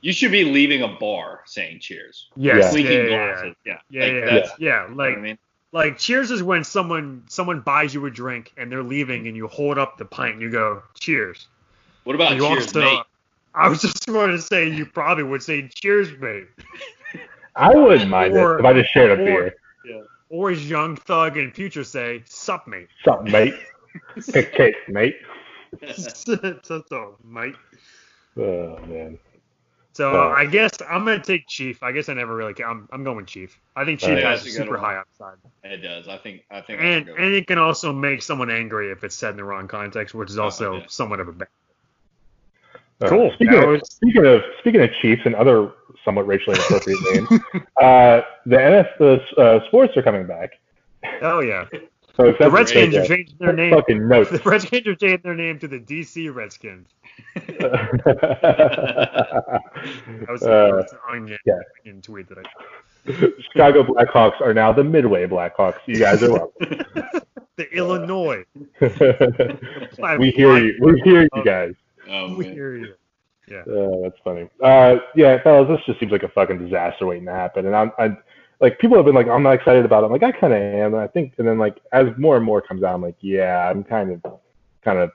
You 0.01 0.13
should 0.13 0.31
be 0.31 0.43
leaving 0.43 0.83
a 0.83 0.87
bar 0.87 1.39
saying 1.45 1.79
cheers. 1.79 2.29
yes. 2.35 2.55
Yeah. 2.55 2.61
Yeah. 2.61 2.69
Clinking 2.69 2.93
Yeah. 2.93 3.01
Yeah. 3.01 3.07
glasses. 3.33 3.55
Yeah. 3.65 3.77
Yeah. 3.89 4.03
Like, 4.03 4.13
yeah, 4.13 4.19
that's- 4.25 4.49
yeah. 4.59 4.83
you 4.83 4.89
know 4.89 4.95
Like 4.95 5.09
what 5.11 5.17
I 5.17 5.21
mean? 5.21 5.37
like 5.71 5.97
cheers 5.97 6.29
is 6.31 6.43
when 6.43 6.63
someone 6.63 7.23
someone 7.27 7.61
buys 7.61 7.93
you 7.93 8.05
a 8.05 8.11
drink 8.11 8.53
and 8.57 8.71
they're 8.71 8.83
leaving 8.83 9.27
and 9.27 9.35
you 9.35 9.47
hold 9.47 9.79
up 9.79 9.97
the 9.97 10.05
pint 10.05 10.33
and 10.33 10.41
you 10.41 10.51
go 10.51 10.83
cheers. 10.99 11.47
What 12.03 12.15
about 12.15 12.35
You 12.35 12.41
cheers, 12.47 12.67
also- 12.67 12.81
mate? 12.81 12.99
I 13.55 13.67
was 13.67 13.81
just 13.81 14.05
going 14.05 14.29
to 14.31 14.39
say 14.41 14.69
you 14.69 14.85
probably 14.85 15.23
would 15.23 15.41
say 15.41 15.67
cheers, 15.73 16.09
mate. 16.19 16.47
I 17.55 17.73
wouldn't 17.73 18.09
mind 18.09 18.35
Or- 18.37 18.57
it 18.57 18.59
if 18.59 18.65
I 18.65 18.73
just 18.73 18.91
shared 18.93 19.17
a 19.17 19.23
or- 19.23 19.25
beer. 19.25 19.55
Or 20.29 20.51
as 20.51 20.69
Young 20.69 20.97
Thug 20.97 21.37
and 21.37 21.53
Future 21.55 21.83
say, 21.85 22.21
sup, 22.25 22.67
mate. 22.67 22.89
Sup, 23.03 23.23
mate. 23.23 23.53
Pick 24.33 24.53
cake, 24.53 24.75
mate. 24.87 25.15
So, 25.95 26.83
so, 26.89 27.17
mate. 27.23 27.55
Oh 28.37 28.77
man. 28.87 29.17
So 29.93 30.11
Oh. 30.11 30.33
I 30.35 30.45
guess 30.45 30.71
I'm 30.89 31.05
gonna 31.05 31.23
take 31.23 31.47
Chief. 31.47 31.81
I 31.81 31.91
guess 31.93 32.09
I 32.09 32.13
never 32.15 32.35
really. 32.35 32.53
I'm, 32.63 32.89
I'm 32.91 33.03
going 33.05 33.25
Chief. 33.25 33.57
I 33.77 33.85
think 33.85 33.99
Chief 34.01 34.09
Alright. 34.09 34.23
has 34.25 34.45
a 34.45 34.49
a 34.49 34.51
super 34.51 34.77
high 34.77 34.97
upside, 34.97 35.37
It 35.63 35.77
does. 35.77 36.07
I 36.09 36.17
think. 36.17 36.43
I 36.51 36.59
think. 36.61 36.81
and 36.81 37.07
that's 37.07 37.09
a 37.09 37.11
good 37.13 37.23
and 37.25 37.33
it 37.33 37.47
can 37.47 37.57
also 37.59 37.93
make 37.93 38.21
someone 38.21 38.49
angry 38.51 38.91
if 38.91 39.03
it's 39.05 39.15
said 39.15 39.31
in 39.31 39.37
the 39.37 39.43
wrong 39.45 39.67
context, 39.69 40.13
which 40.13 40.29
is 40.29 40.37
Oh, 40.37 40.43
also 40.43 40.77
yeah. 40.77 40.83
somewhat 40.89 41.19
of 41.21 41.29
a 41.29 41.31
bad. 41.31 41.47
Uh, 43.01 43.09
Cool. 43.09 43.31
Speaking 43.35 43.55
of, 43.55 43.69
was- 43.69 43.89
speaking 43.89 44.25
of 44.25 44.41
speaking 44.59 44.81
of 44.81 44.89
Chiefs 45.01 45.21
and 45.25 45.35
other 45.35 45.71
somewhat 46.03 46.27
racially 46.27 46.55
inappropriate 46.57 46.99
names, 47.13 47.29
uh, 47.81 48.21
the 48.45 48.55
NF 48.57 48.97
the 48.99 49.41
uh, 49.41 49.65
sports 49.67 49.95
are 49.97 50.03
coming 50.03 50.25
back. 50.27 50.51
Oh 51.21 51.39
yeah, 51.39 51.65
So 52.17 52.27
if 52.27 52.37
the 52.37 52.49
Redskins 52.49 52.93
the 52.93 53.01
are 53.01 53.05
changing 53.05 53.35
their 53.39 53.53
name. 53.53 53.73
Fucking 53.73 54.07
notes. 54.07 54.29
The 54.31 54.39
Redskins 54.39 54.87
are 54.87 54.95
changing 54.95 55.21
their 55.23 55.35
name 55.35 55.59
to 55.59 55.67
the 55.67 55.79
DC 55.79 56.33
Redskins. 56.33 56.87
That 57.35 57.91
was 60.29 60.41
the 60.41 60.51
Uh, 60.51 60.69
first 60.81 60.95
onion, 61.09 61.37
yeah. 61.45 61.53
onion 61.85 62.01
tweet 62.01 62.27
that 62.29 62.37
I. 62.39 62.43
Chicago 63.51 63.83
Blackhawks 63.83 64.41
are 64.41 64.53
now 64.53 64.73
the 64.73 64.83
Midway 64.83 65.25
Blackhawks. 65.27 65.77
You 65.85 65.99
guys 65.99 66.23
are 66.23 66.31
welcome. 66.31 66.79
The 67.57 67.71
Illinois. 67.73 68.43
we 70.19 70.29
hear 70.31 70.57
you. 70.57 70.77
We 70.81 70.99
hear 71.05 71.21
you 71.21 71.43
guys. 71.45 71.73
Oh, 72.09 72.35
We 72.35 72.47
hear 72.49 72.75
you. 72.75 72.93
Uh, 73.49 74.01
that's 74.03 74.19
funny. 74.25 74.49
Uh, 74.61 74.97
yeah, 75.15 75.41
fellas, 75.41 75.69
this 75.69 75.79
just 75.85 75.97
seems 76.01 76.11
like 76.11 76.23
a 76.23 76.27
fucking 76.27 76.57
disaster 76.57 77.05
waiting 77.05 77.25
to 77.27 77.31
happen. 77.31 77.65
And 77.65 77.73
I'm, 77.73 77.93
I, 77.97 78.17
like, 78.59 78.79
people 78.79 78.97
have 78.97 79.05
been 79.05 79.15
like, 79.15 79.27
I'm 79.27 79.43
not 79.43 79.53
excited 79.53 79.85
about 79.85 80.03
it. 80.03 80.07
I'm 80.07 80.11
like, 80.11 80.23
I 80.23 80.31
kind 80.31 80.53
of 80.53 80.61
am. 80.61 80.93
And 80.93 81.01
I 81.01 81.07
think, 81.07 81.33
and 81.37 81.47
then 81.47 81.57
like, 81.57 81.79
as 81.91 82.07
more 82.17 82.35
and 82.35 82.45
more 82.45 82.61
comes 82.61 82.83
out, 82.83 82.93
I'm 82.93 83.01
like, 83.01 83.17
yeah, 83.21 83.69
I'm 83.69 83.83
kind 83.83 84.11
of, 84.11 84.39
kind 84.83 84.99
of. 84.99 85.11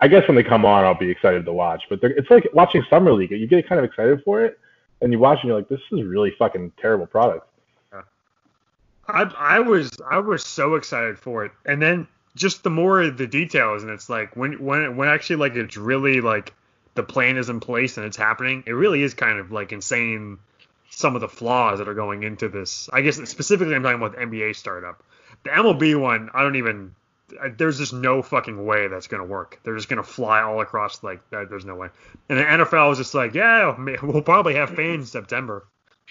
I 0.00 0.08
guess 0.08 0.26
when 0.28 0.36
they 0.36 0.42
come 0.42 0.64
on, 0.64 0.84
I'll 0.84 0.98
be 0.98 1.08
excited 1.08 1.44
to 1.46 1.52
watch. 1.52 1.84
But 1.88 2.00
it's 2.02 2.28
like 2.28 2.48
watching 2.52 2.84
summer 2.90 3.12
league. 3.12 3.30
You 3.30 3.46
get 3.46 3.66
kind 3.68 3.78
of 3.78 3.84
excited 3.84 4.22
for 4.24 4.44
it, 4.44 4.58
and 5.00 5.12
you 5.12 5.18
watch, 5.18 5.38
and 5.40 5.48
you're 5.48 5.56
like, 5.56 5.68
this 5.68 5.80
is 5.92 6.02
really 6.02 6.32
fucking 6.38 6.72
terrible 6.78 7.06
product. 7.06 7.48
I 9.08 9.22
I 9.38 9.58
was 9.60 9.90
I 10.10 10.18
was 10.18 10.44
so 10.44 10.74
excited 10.74 11.18
for 11.18 11.44
it, 11.44 11.52
and 11.66 11.80
then 11.80 12.06
just 12.34 12.62
the 12.62 12.70
more 12.70 13.08
the 13.10 13.26
details, 13.26 13.82
and 13.82 13.92
it's 13.92 14.08
like 14.08 14.36
when 14.36 14.54
when 14.64 14.96
when 14.96 15.08
actually 15.08 15.36
like 15.36 15.54
it's 15.54 15.76
really 15.76 16.20
like 16.20 16.52
the 16.94 17.02
plan 17.02 17.36
is 17.36 17.48
in 17.48 17.60
place 17.60 17.96
and 17.96 18.06
it's 18.06 18.16
happening. 18.16 18.64
It 18.66 18.72
really 18.72 19.02
is 19.02 19.14
kind 19.14 19.38
of 19.38 19.52
like 19.52 19.72
insane. 19.72 20.38
Some 20.96 21.14
of 21.16 21.20
the 21.20 21.28
flaws 21.28 21.78
that 21.78 21.88
are 21.88 21.94
going 21.94 22.22
into 22.22 22.48
this. 22.48 22.88
I 22.92 23.00
guess 23.00 23.16
specifically 23.28 23.74
I'm 23.74 23.82
talking 23.82 24.00
about 24.00 24.12
the 24.12 24.24
NBA 24.24 24.54
startup. 24.54 25.02
The 25.42 25.50
MLB 25.50 26.00
one, 26.00 26.30
I 26.32 26.42
don't 26.42 26.56
even. 26.56 26.94
There's 27.56 27.78
just 27.78 27.92
no 27.92 28.22
fucking 28.22 28.64
way 28.64 28.86
that's 28.86 29.08
gonna 29.08 29.24
work. 29.24 29.58
They're 29.64 29.74
just 29.76 29.88
gonna 29.88 30.02
fly 30.04 30.42
all 30.42 30.60
across 30.60 31.02
like. 31.02 31.20
There's 31.30 31.64
no 31.64 31.74
way. 31.74 31.88
And 32.28 32.38
the 32.38 32.44
NFL 32.44 32.92
is 32.92 32.98
just 32.98 33.14
like, 33.14 33.34
yeah, 33.34 33.74
we'll 34.02 34.22
probably 34.22 34.54
have 34.54 34.70
fans 34.70 35.00
in 35.02 35.06
September. 35.06 35.66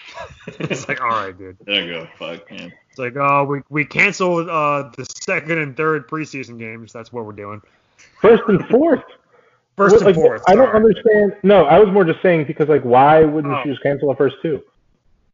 it's 0.58 0.86
like, 0.88 1.00
all 1.00 1.08
right, 1.08 1.36
dude. 1.36 1.56
There 1.64 1.82
you 1.84 1.92
go. 1.92 2.08
Fuck, 2.18 2.50
man. 2.50 2.72
It's 2.90 2.98
like, 2.98 3.16
oh, 3.16 3.44
we 3.44 3.62
we 3.70 3.84
canceled 3.86 4.48
uh, 4.50 4.90
the 4.96 5.04
second 5.04 5.58
and 5.58 5.76
third 5.76 6.08
preseason 6.08 6.58
games. 6.58 6.92
That's 6.92 7.12
what 7.12 7.24
we're 7.24 7.32
doing. 7.32 7.62
First 8.20 8.42
and 8.48 8.66
fourth. 8.68 9.04
First 9.76 9.96
and 9.96 10.04
Like, 10.04 10.14
fourth. 10.16 10.42
I 10.46 10.54
don't 10.54 10.66
sorry. 10.66 10.76
understand. 10.76 11.36
No, 11.42 11.64
I 11.64 11.78
was 11.78 11.92
more 11.92 12.04
just 12.04 12.20
saying 12.22 12.44
because 12.46 12.68
like, 12.68 12.82
why 12.82 13.24
wouldn't 13.24 13.54
Oh. 13.54 13.62
you 13.64 13.70
just 13.72 13.82
cancel 13.82 14.08
the 14.08 14.16
first 14.16 14.36
two? 14.42 14.62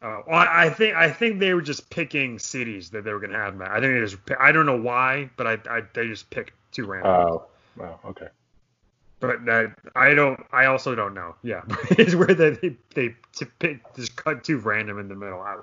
Uh, 0.02 0.22
well, 0.26 0.46
I 0.48 0.70
think 0.70 0.96
I 0.96 1.10
think 1.10 1.40
they 1.40 1.52
were 1.52 1.60
just 1.60 1.90
picking 1.90 2.38
cities 2.38 2.88
that 2.90 3.04
they 3.04 3.12
were 3.12 3.20
gonna 3.20 3.36
have. 3.38 3.54
Matt. 3.54 3.70
I 3.70 3.80
think 3.80 3.94
they 3.94 4.00
just 4.00 4.16
I 4.40 4.50
don't 4.50 4.64
know 4.64 4.80
why, 4.80 5.28
but 5.36 5.46
I, 5.46 5.58
I 5.68 5.82
they 5.92 6.06
just 6.06 6.30
picked 6.30 6.52
two 6.72 6.86
random. 6.86 7.12
Oh, 7.12 7.46
wow, 7.76 8.00
okay. 8.06 8.28
but 9.20 9.44
that 9.44 9.74
I 9.94 10.14
don't. 10.14 10.40
I 10.52 10.66
also 10.66 10.94
don't 10.94 11.12
know. 11.12 11.34
Yeah, 11.42 11.62
it's 11.90 12.14
where 12.14 12.34
they 12.34 12.50
they, 12.50 12.76
they 12.94 13.14
to 13.34 13.46
pick, 13.58 13.94
just 13.94 14.16
cut 14.16 14.42
two 14.42 14.58
random 14.58 14.98
in 14.98 15.08
the 15.08 15.14
middle. 15.14 15.40
I, 15.40 15.56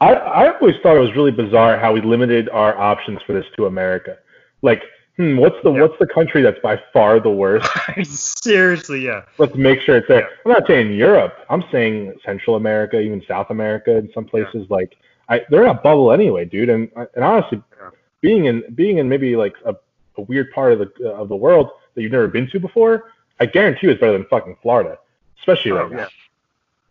I, 0.00 0.12
I 0.12 0.54
always 0.58 0.74
thought 0.82 0.96
it 0.96 1.00
was 1.00 1.14
really 1.14 1.30
bizarre 1.30 1.78
how 1.78 1.92
we 1.92 2.00
limited 2.00 2.48
our 2.48 2.76
options 2.76 3.20
for 3.24 3.32
this 3.32 3.46
to 3.56 3.66
America. 3.66 4.18
Like, 4.62 4.82
hmm, 5.16 5.36
what's 5.36 5.56
the 5.62 5.72
Yeah. 5.72 5.82
what's 5.82 5.98
the 5.98 6.06
country 6.06 6.42
that's 6.42 6.58
by 6.60 6.80
far 6.92 7.20
the 7.20 7.30
worst? 7.30 7.68
seriously, 8.04 9.04
yeah. 9.04 9.22
Let's 9.38 9.54
make 9.54 9.80
sure 9.80 9.96
it's 9.96 10.08
there. 10.08 10.20
Yeah. 10.22 10.26
I'm 10.46 10.52
not 10.52 10.66
saying 10.66 10.92
Europe. 10.92 11.34
I'm 11.50 11.64
saying 11.70 12.14
Central 12.24 12.56
America, 12.56 12.98
even 13.00 13.22
South 13.26 13.50
America, 13.50 13.96
in 13.96 14.10
some 14.12 14.24
places 14.24 14.68
like 14.70 14.96
I 15.28 15.42
they're 15.50 15.64
in 15.64 15.70
a 15.70 15.74
bubble 15.74 16.12
anyway, 16.12 16.44
dude. 16.44 16.68
And 16.70 16.90
and 17.14 17.24
honestly, 17.24 17.62
Yeah. 17.80 17.90
being 18.20 18.44
in 18.46 18.62
being 18.74 18.98
in 18.98 19.08
maybe 19.08 19.36
like 19.36 19.54
a, 19.64 19.74
a 20.18 20.22
weird 20.22 20.50
part 20.52 20.72
of 20.72 20.78
the 20.80 21.10
of 21.10 21.28
the 21.28 21.36
world 21.36 21.70
that 21.94 22.02
you've 22.02 22.12
never 22.12 22.28
been 22.28 22.48
to 22.50 22.58
before, 22.60 23.12
I 23.40 23.46
guarantee 23.46 23.86
you 23.86 23.90
it's 23.92 24.00
better 24.00 24.12
than 24.12 24.24
fucking 24.26 24.56
Florida, 24.62 24.98
especially 25.38 25.72
right 25.72 25.84
Oh, 25.84 25.88
now. 25.88 25.98
yeah. 25.98 26.08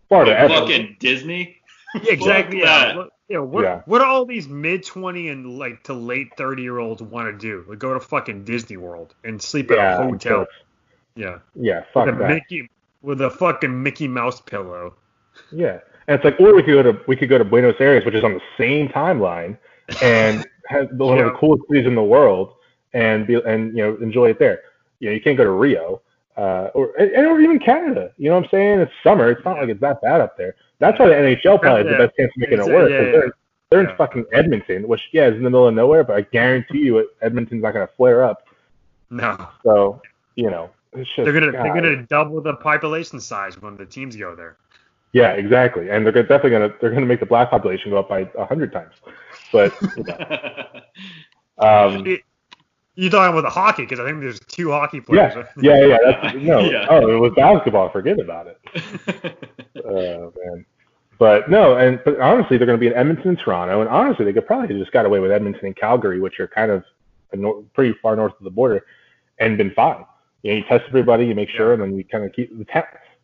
Florida, 0.09 0.47
fucking 0.49 0.97
Disney. 0.99 1.60
Yeah, 1.95 2.11
exactly. 2.13 2.59
Yeah. 2.59 2.65
that. 2.65 2.95
What, 2.95 3.09
yeah, 3.27 3.39
what, 3.39 3.63
Yeah. 3.63 3.81
what 3.85 3.99
do 3.99 4.05
all 4.05 4.25
these 4.25 4.47
mid 4.47 4.83
twenty 4.85 5.29
and 5.29 5.57
like 5.57 5.83
to 5.83 5.93
late 5.93 6.29
thirty 6.37 6.63
year 6.63 6.79
olds 6.79 7.01
want 7.01 7.27
to 7.27 7.37
do? 7.37 7.65
Like 7.67 7.79
go 7.79 7.93
to 7.93 7.99
fucking 7.99 8.43
Disney 8.45 8.77
World 8.77 9.15
and 9.23 9.41
sleep 9.41 9.69
Yeah, 9.71 9.95
at 9.95 10.01
a 10.01 10.03
hotel. 10.03 10.47
Yeah. 11.15 11.39
Yeah, 11.55 11.83
fuck 11.93 12.05
with 12.05 12.15
a 12.15 12.17
that. 12.19 12.29
Mickey 12.29 12.69
with 13.01 13.21
a 13.21 13.29
fucking 13.29 13.83
Mickey 13.83 14.07
Mouse 14.07 14.41
pillow. 14.41 14.95
Yeah, 15.51 15.79
and 16.07 16.15
it's 16.15 16.23
like, 16.23 16.39
or 16.39 16.55
we 16.55 16.63
could 16.63 16.73
go 16.73 16.83
to 16.83 16.99
we 17.07 17.15
could 17.15 17.29
go 17.29 17.37
to 17.37 17.45
Buenos 17.45 17.75
Aires, 17.79 18.05
which 18.05 18.15
is 18.15 18.23
on 18.23 18.33
the 18.33 18.41
same 18.57 18.89
timeline, 18.89 19.57
and 20.01 20.45
has 20.67 20.87
one 20.91 21.19
of 21.19 21.25
the 21.25 21.31
coolest 21.37 21.63
cities 21.69 21.85
in 21.85 21.95
the 21.95 22.03
world, 22.03 22.53
and 22.93 23.27
be 23.27 23.35
and 23.35 23.75
you 23.75 23.83
know 23.83 23.97
enjoy 24.01 24.29
it 24.29 24.39
there. 24.39 24.61
You 24.99 25.09
know, 25.09 25.15
you 25.15 25.21
can't 25.21 25.37
go 25.37 25.43
to 25.43 25.51
Rio, 25.51 26.01
uh, 26.37 26.69
or 26.73 26.93
and, 26.99 27.25
or 27.25 27.39
even 27.39 27.59
Canada. 27.59 28.11
You 28.17 28.29
know 28.29 28.35
what 28.35 28.45
I'm 28.45 28.49
saying? 28.51 28.79
It's 28.81 28.91
summer. 29.03 29.31
It's 29.31 29.43
not 29.43 29.57
like 29.57 29.69
it's 29.69 29.81
that 29.81 30.01
bad 30.01 30.21
up 30.21 30.37
there. 30.37 30.55
That's 30.81 30.99
why 30.99 31.07
the 31.07 31.13
NHL 31.15 31.61
probably 31.61 31.83
has 31.83 31.91
Yeah. 31.91 31.97
the 31.97 32.07
best 32.07 32.17
chance 32.17 32.31
of 32.35 32.37
making 32.41 32.59
it 32.59 32.65
work. 32.65 32.89
yeah. 32.91 32.97
They're, 33.11 33.31
they're 33.69 33.89
in 33.89 33.95
fucking 33.95 34.25
Edmonton, 34.33 34.85
which 34.87 35.01
yeah 35.13 35.27
is 35.29 35.35
in 35.37 35.43
the 35.43 35.49
middle 35.49 35.67
of 35.67 35.73
nowhere, 35.73 36.03
but 36.03 36.17
I 36.17 36.21
guarantee 36.21 36.79
you, 36.79 37.07
Edmonton's 37.21 37.63
not 37.63 37.73
going 37.73 37.87
to 37.87 37.93
flare 37.95 38.21
up. 38.23 38.45
No. 39.09 39.47
So 39.63 40.01
you 40.35 40.49
know, 40.49 40.69
it's 40.93 41.09
just 41.15 41.23
They're 41.25 41.33
gonna 41.33 41.51
God. 41.53 41.65
they're 41.65 41.73
gonna 41.73 42.03
double 42.03 42.41
the 42.41 42.55
population 42.55 43.19
size 43.21 43.61
when 43.61 43.77
the 43.77 43.85
teams 43.85 44.15
go 44.17 44.35
there. 44.35 44.57
Yeah, 45.13 45.31
exactly. 45.31 45.89
And 45.89 46.05
they're 46.05 46.11
definitely 46.13 46.51
gonna 46.51 46.73
they're 46.81 46.91
gonna 46.93 47.05
make 47.05 47.19
the 47.21 47.25
black 47.25 47.49
population 47.49 47.91
go 47.91 47.97
up 47.99 48.09
by 48.09 48.29
a 48.37 48.45
hundred 48.45 48.71
times. 48.73 48.93
But 49.53 49.73
you 49.97 50.03
know, 50.03 50.67
um, 51.59 52.05
It- 52.07 52.21
You 52.95 53.09
talking 53.09 53.31
about 53.31 53.47
the 53.47 53.49
hockey? 53.49 53.83
Because 53.83 53.99
I 53.99 54.05
think 54.05 54.19
there's 54.19 54.39
two 54.39 54.69
hockey 54.71 54.97
yeah, 54.97 55.29
players. 55.29 55.47
yeah, 55.57 55.85
yeah. 55.85 55.97
That's 56.03 56.35
no. 56.41 56.59
Yeah. 56.59 56.87
Oh, 56.89 57.09
it 57.09 57.19
was 57.19 57.31
basketball. 57.35 57.89
Forget 57.89 58.19
about 58.19 58.47
it. 58.47 59.37
Oh 59.83 60.33
man. 60.43 60.65
But 61.17 61.49
no, 61.49 61.75
and 61.77 61.99
but 62.03 62.19
honestly, 62.19 62.57
they're 62.57 62.65
going 62.65 62.77
to 62.77 62.79
be 62.79 62.87
in 62.87 62.93
Edmonton 62.93 63.29
and 63.29 63.39
Toronto, 63.39 63.81
and 63.81 63.89
honestly, 63.89 64.25
they 64.25 64.33
could 64.33 64.47
probably 64.47 64.67
have 64.69 64.77
just 64.77 64.91
got 64.91 65.05
away 65.05 65.19
with 65.19 65.31
Edmonton 65.31 65.65
and 65.67 65.75
Calgary, 65.75 66.19
which 66.19 66.39
are 66.39 66.47
kind 66.47 66.71
of 66.71 66.83
nor- 67.33 67.63
pretty 67.73 67.95
far 68.01 68.15
north 68.15 68.33
of 68.37 68.43
the 68.43 68.49
border, 68.49 68.85
and 69.39 69.57
been 69.57 69.71
fine. 69.71 70.05
You 70.43 70.51
know, 70.51 70.57
you 70.57 70.63
test 70.63 70.85
everybody, 70.87 71.25
you 71.25 71.35
make 71.35 71.49
sure, 71.49 71.73
and 71.73 71.81
then 71.81 71.95
you 71.95 72.03
kind 72.03 72.25
of 72.25 72.33
keep 72.33 72.57
the 72.57 72.65
town. 72.65 72.83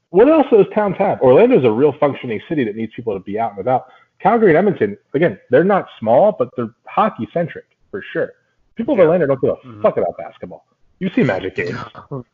What 0.09 0.29
else 0.29 0.47
does 0.51 0.65
towns 0.75 0.95
have? 0.97 1.21
Orlando 1.21 1.57
is 1.57 1.65
a 1.65 1.71
real 1.71 1.93
functioning 1.99 2.39
city 2.47 2.63
that 2.65 2.75
needs 2.75 2.93
people 2.95 3.13
to 3.13 3.19
be 3.19 3.39
out 3.39 3.51
and 3.51 3.59
about. 3.59 3.87
Calgary 4.19 4.49
and 4.49 4.57
Edmonton, 4.57 4.97
again, 5.13 5.39
they're 5.49 5.63
not 5.63 5.87
small, 5.99 6.35
but 6.37 6.49
they're 6.55 6.73
hockey 6.85 7.27
centric 7.33 7.65
for 7.91 8.03
sure. 8.13 8.31
People 8.77 8.93
of 8.93 8.99
Yeah. 8.99 9.05
Orlando 9.05 9.27
don't 9.27 9.41
give 9.41 9.49
a 9.51 9.55
Mhm. 9.67 9.81
fuck 9.81 9.97
about 9.97 10.17
basketball. 10.17 10.65
You 10.99 11.09
see 11.09 11.23
Magic 11.23 11.55
games. 11.55 11.77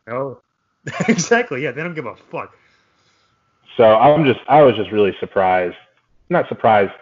no. 0.06 0.40
exactly. 1.08 1.62
Yeah, 1.62 1.72
they 1.72 1.82
don't 1.82 1.94
give 1.94 2.06
a 2.06 2.14
fuck. 2.30 2.54
So 3.76 3.96
I'm 3.96 4.24
just, 4.24 4.40
I 4.48 4.62
was 4.62 4.76
just 4.76 4.92
really 4.92 5.14
surprised. 5.18 5.76
Not 6.30 6.48
surprised. 6.48 6.92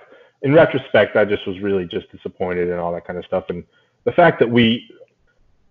in 0.45 0.53
retrospect, 0.53 1.15
I 1.15 1.25
just 1.25 1.47
was 1.47 1.61
really 1.61 1.85
just 1.87 2.11
disappointed 2.11 2.69
and 2.69 2.81
all 2.81 2.93
that 2.93 3.05
kind 3.07 3.17
of 3.17 3.25
stuff. 3.25 3.45
And 3.49 3.63
the 4.05 4.11
fact 4.11 4.41
that 4.41 4.51
we 4.51 4.91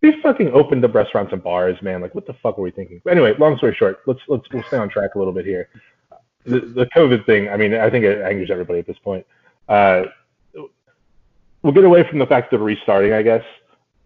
we 0.02 0.20
fucking 0.22 0.52
opened 0.54 0.84
up 0.86 0.96
restaurants 0.96 1.32
and 1.34 1.44
bars, 1.44 1.80
man. 1.82 2.00
Like, 2.02 2.16
what 2.16 2.26
the 2.26 2.34
fuck 2.36 2.58
were 2.58 2.64
we 2.64 2.72
thinking? 2.72 3.02
But 3.04 3.12
anyway, 3.12 3.36
long 3.38 3.58
story 3.58 3.76
short, 3.76 4.00
let's 4.08 4.22
let's 4.30 4.50
we'll 4.54 4.64
stay 4.64 4.78
on 4.78 4.88
track 4.88 5.16
a 5.16 5.18
little 5.18 5.34
bit 5.34 5.46
here. 5.46 5.68
The 6.46 6.62
the 6.62 6.86
COVID 6.96 7.26
thing. 7.26 7.50
I 7.50 7.58
mean, 7.58 7.74
I 7.74 7.90
think 7.90 8.06
it 8.06 8.22
angers 8.22 8.50
everybody 8.50 8.80
at 8.80 8.88
this 8.88 8.98
point. 9.00 9.26
Uh, 9.68 10.04
we'll 11.62 11.74
get 11.74 11.84
away 11.84 12.08
from 12.10 12.20
the 12.20 12.26
fact 12.26 12.54
of 12.54 12.62
restarting, 12.62 13.14
I 13.14 13.22
guess. 13.22 13.44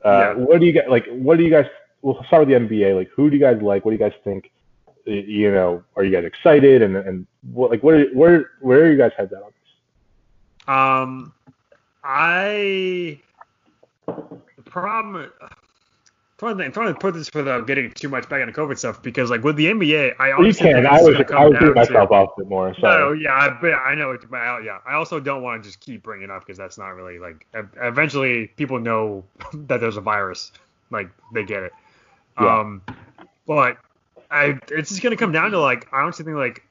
Uh, 0.06 0.10
Yeah. 0.10 0.34
What 0.34 0.60
do 0.60 0.66
you 0.68 0.72
guys 0.72 0.86
like? 0.88 1.08
What 1.10 1.38
do 1.38 1.44
you 1.44 1.50
guys? 1.50 1.66
We'll 2.02 2.24
start 2.26 2.48
with 2.48 2.50
the 2.50 2.56
NBA. 2.56 2.96
Like, 2.96 3.10
who 3.16 3.30
do 3.30 3.36
you 3.36 3.42
guys 3.42 3.60
like? 3.62 3.84
What 3.84 3.92
do 3.92 3.98
you 3.98 4.10
guys 4.10 4.18
think? 4.24 4.52
You 5.06 5.52
know, 5.52 5.84
are 5.96 6.04
you 6.04 6.12
guys 6.12 6.26
excited? 6.26 6.82
And 6.84 6.96
and 6.96 7.28
what 7.52 7.72
like 7.72 7.82
what 7.84 7.96
are, 7.96 8.06
where 8.14 8.52
where 8.62 8.82
are 8.84 8.92
you 8.92 8.98
guys 8.98 9.12
heads 9.18 9.34
at 9.34 9.42
on 9.42 9.50
this? 9.50 10.68
Um, 10.68 11.34
I 12.04 13.20
the 14.06 14.62
problem. 14.66 15.32
Trying 16.38 16.58
to, 16.58 16.66
I'm 16.66 16.72
trying 16.74 16.94
to 16.94 17.00
put 17.00 17.14
this 17.14 17.34
without 17.34 17.66
getting 17.66 17.92
too 17.92 18.10
much 18.10 18.28
back 18.28 18.42
into 18.42 18.52
COVID 18.52 18.78
stuff 18.78 19.02
because 19.02 19.30
like 19.30 19.42
with 19.44 19.56
the 19.56 19.68
NBA, 19.68 20.16
I 20.20 20.28
You 20.30 20.34
honestly 20.34 20.66
can. 20.66 20.84
think 20.84 20.86
I 20.86 21.02
was 21.02 21.16
I 21.32 21.46
was 21.46 21.60
to- 21.60 21.74
myself 21.74 22.12
off 22.12 22.32
a 22.38 22.42
bit 22.42 22.50
more. 22.50 22.68
No, 22.70 22.74
Sorry. 22.82 23.24
yeah, 23.24 23.34
I, 23.34 23.50
but 23.62 23.74
I 23.74 23.96
know. 23.96 24.18
But 24.30 24.36
I, 24.38 24.60
yeah, 24.60 24.80
I 24.86 24.96
also 24.96 25.22
don't 25.22 25.42
want 25.44 25.64
to 25.64 25.70
just 25.70 25.80
keep 25.80 26.04
bringing 26.04 26.26
it 26.26 26.32
up 26.32 26.42
because 26.46 26.58
that's 26.58 26.78
not 26.78 26.90
really 26.90 27.20
like. 27.20 27.48
Eventually, 27.82 28.48
people 28.48 28.80
know 28.80 29.24
that 29.54 29.80
there's 29.80 29.96
a 29.96 30.02
virus. 30.02 30.52
Like 30.92 31.10
they 31.34 31.46
get 31.46 31.64
it. 31.64 31.72
Yeah. 32.40 32.60
Um, 32.60 32.82
but 33.48 33.78
I, 34.30 34.60
it's 34.72 34.90
just 34.90 35.02
gonna 35.02 35.16
come 35.16 35.32
down 35.32 35.52
to 35.52 35.60
like 35.62 35.88
I 35.94 36.02
honestly 36.02 36.26
think 36.26 36.36
like 36.36 36.64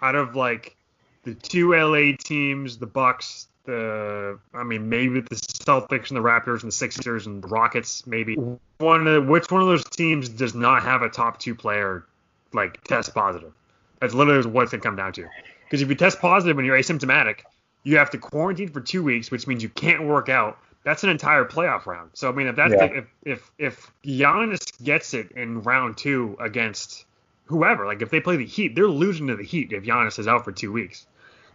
out 0.00 0.14
of 0.14 0.34
like 0.34 0.76
the 1.24 1.34
two 1.34 1.74
LA 1.74 2.16
teams, 2.18 2.78
the 2.78 2.86
Bucks, 2.86 3.48
the 3.64 4.38
I 4.54 4.62
mean 4.62 4.88
maybe 4.88 5.20
the 5.20 5.36
Celtics 5.36 6.08
and 6.08 6.16
the 6.16 6.22
Raptors 6.22 6.62
and 6.62 6.68
the 6.68 6.76
Sixers 6.76 7.26
and 7.26 7.42
the 7.42 7.48
Rockets, 7.48 8.06
maybe 8.06 8.36
one 8.78 9.06
of 9.06 9.26
which 9.26 9.50
one 9.50 9.62
of 9.62 9.68
those 9.68 9.84
teams 9.84 10.28
does 10.28 10.54
not 10.54 10.82
have 10.82 11.02
a 11.02 11.08
top 11.08 11.38
two 11.38 11.54
player 11.54 12.04
like 12.52 12.82
test 12.84 13.14
positive. 13.14 13.52
That's 14.00 14.14
literally 14.14 14.48
what 14.50 14.62
it's 14.62 14.72
gonna 14.72 14.82
come 14.82 14.96
down 14.96 15.12
to. 15.14 15.26
Because 15.64 15.82
if 15.82 15.88
you 15.88 15.94
test 15.94 16.20
positive 16.20 16.58
and 16.58 16.66
you're 16.66 16.76
asymptomatic, 16.76 17.40
you 17.84 17.98
have 17.98 18.10
to 18.10 18.18
quarantine 18.18 18.68
for 18.68 18.80
two 18.80 19.02
weeks, 19.02 19.30
which 19.30 19.46
means 19.46 19.62
you 19.62 19.68
can't 19.68 20.04
work 20.04 20.28
out. 20.28 20.58
That's 20.82 21.04
an 21.04 21.10
entire 21.10 21.44
playoff 21.44 21.86
round. 21.86 22.10
So 22.14 22.28
I 22.28 22.32
mean, 22.32 22.46
if 22.46 22.56
that's 22.56 22.72
Yeah. 22.72 22.86
the, 22.86 22.96
if 22.96 23.06
if 23.24 23.50
if 23.58 23.92
Giannis 24.04 24.82
gets 24.82 25.14
it 25.14 25.32
in 25.32 25.62
round 25.62 25.98
two 25.98 26.36
against 26.40 27.04
whoever, 27.46 27.84
like 27.84 28.00
if 28.00 28.10
they 28.10 28.20
play 28.20 28.36
the 28.36 28.46
Heat, 28.46 28.74
they're 28.74 28.88
losing 28.88 29.26
to 29.26 29.36
the 29.36 29.42
Heat 29.44 29.72
if 29.72 29.84
Giannis 29.84 30.18
is 30.18 30.26
out 30.26 30.44
for 30.44 30.52
two 30.52 30.72
weeks. 30.72 31.06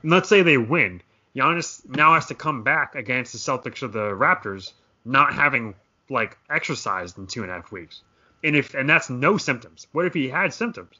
And 0.03 0.11
let's 0.11 0.29
say 0.29 0.43
they 0.43 0.57
win, 0.57 1.01
Giannis 1.35 1.87
now 1.87 2.13
has 2.13 2.27
to 2.27 2.35
come 2.35 2.63
back 2.63 2.95
against 2.95 3.33
the 3.33 3.39
Celtics 3.39 3.83
or 3.83 3.87
the 3.89 4.11
Raptors, 4.11 4.71
not 5.03 5.33
having 5.33 5.75
like 6.09 6.37
exercised 6.49 7.17
in 7.17 7.27
two 7.27 7.41
and 7.41 7.51
a 7.51 7.55
half 7.55 7.71
weeks. 7.71 8.01
And 8.43 8.55
if 8.55 8.73
and 8.73 8.89
that's 8.89 9.09
no 9.09 9.37
symptoms. 9.37 9.87
What 9.91 10.05
if 10.05 10.13
he 10.13 10.29
had 10.29 10.53
symptoms? 10.53 10.95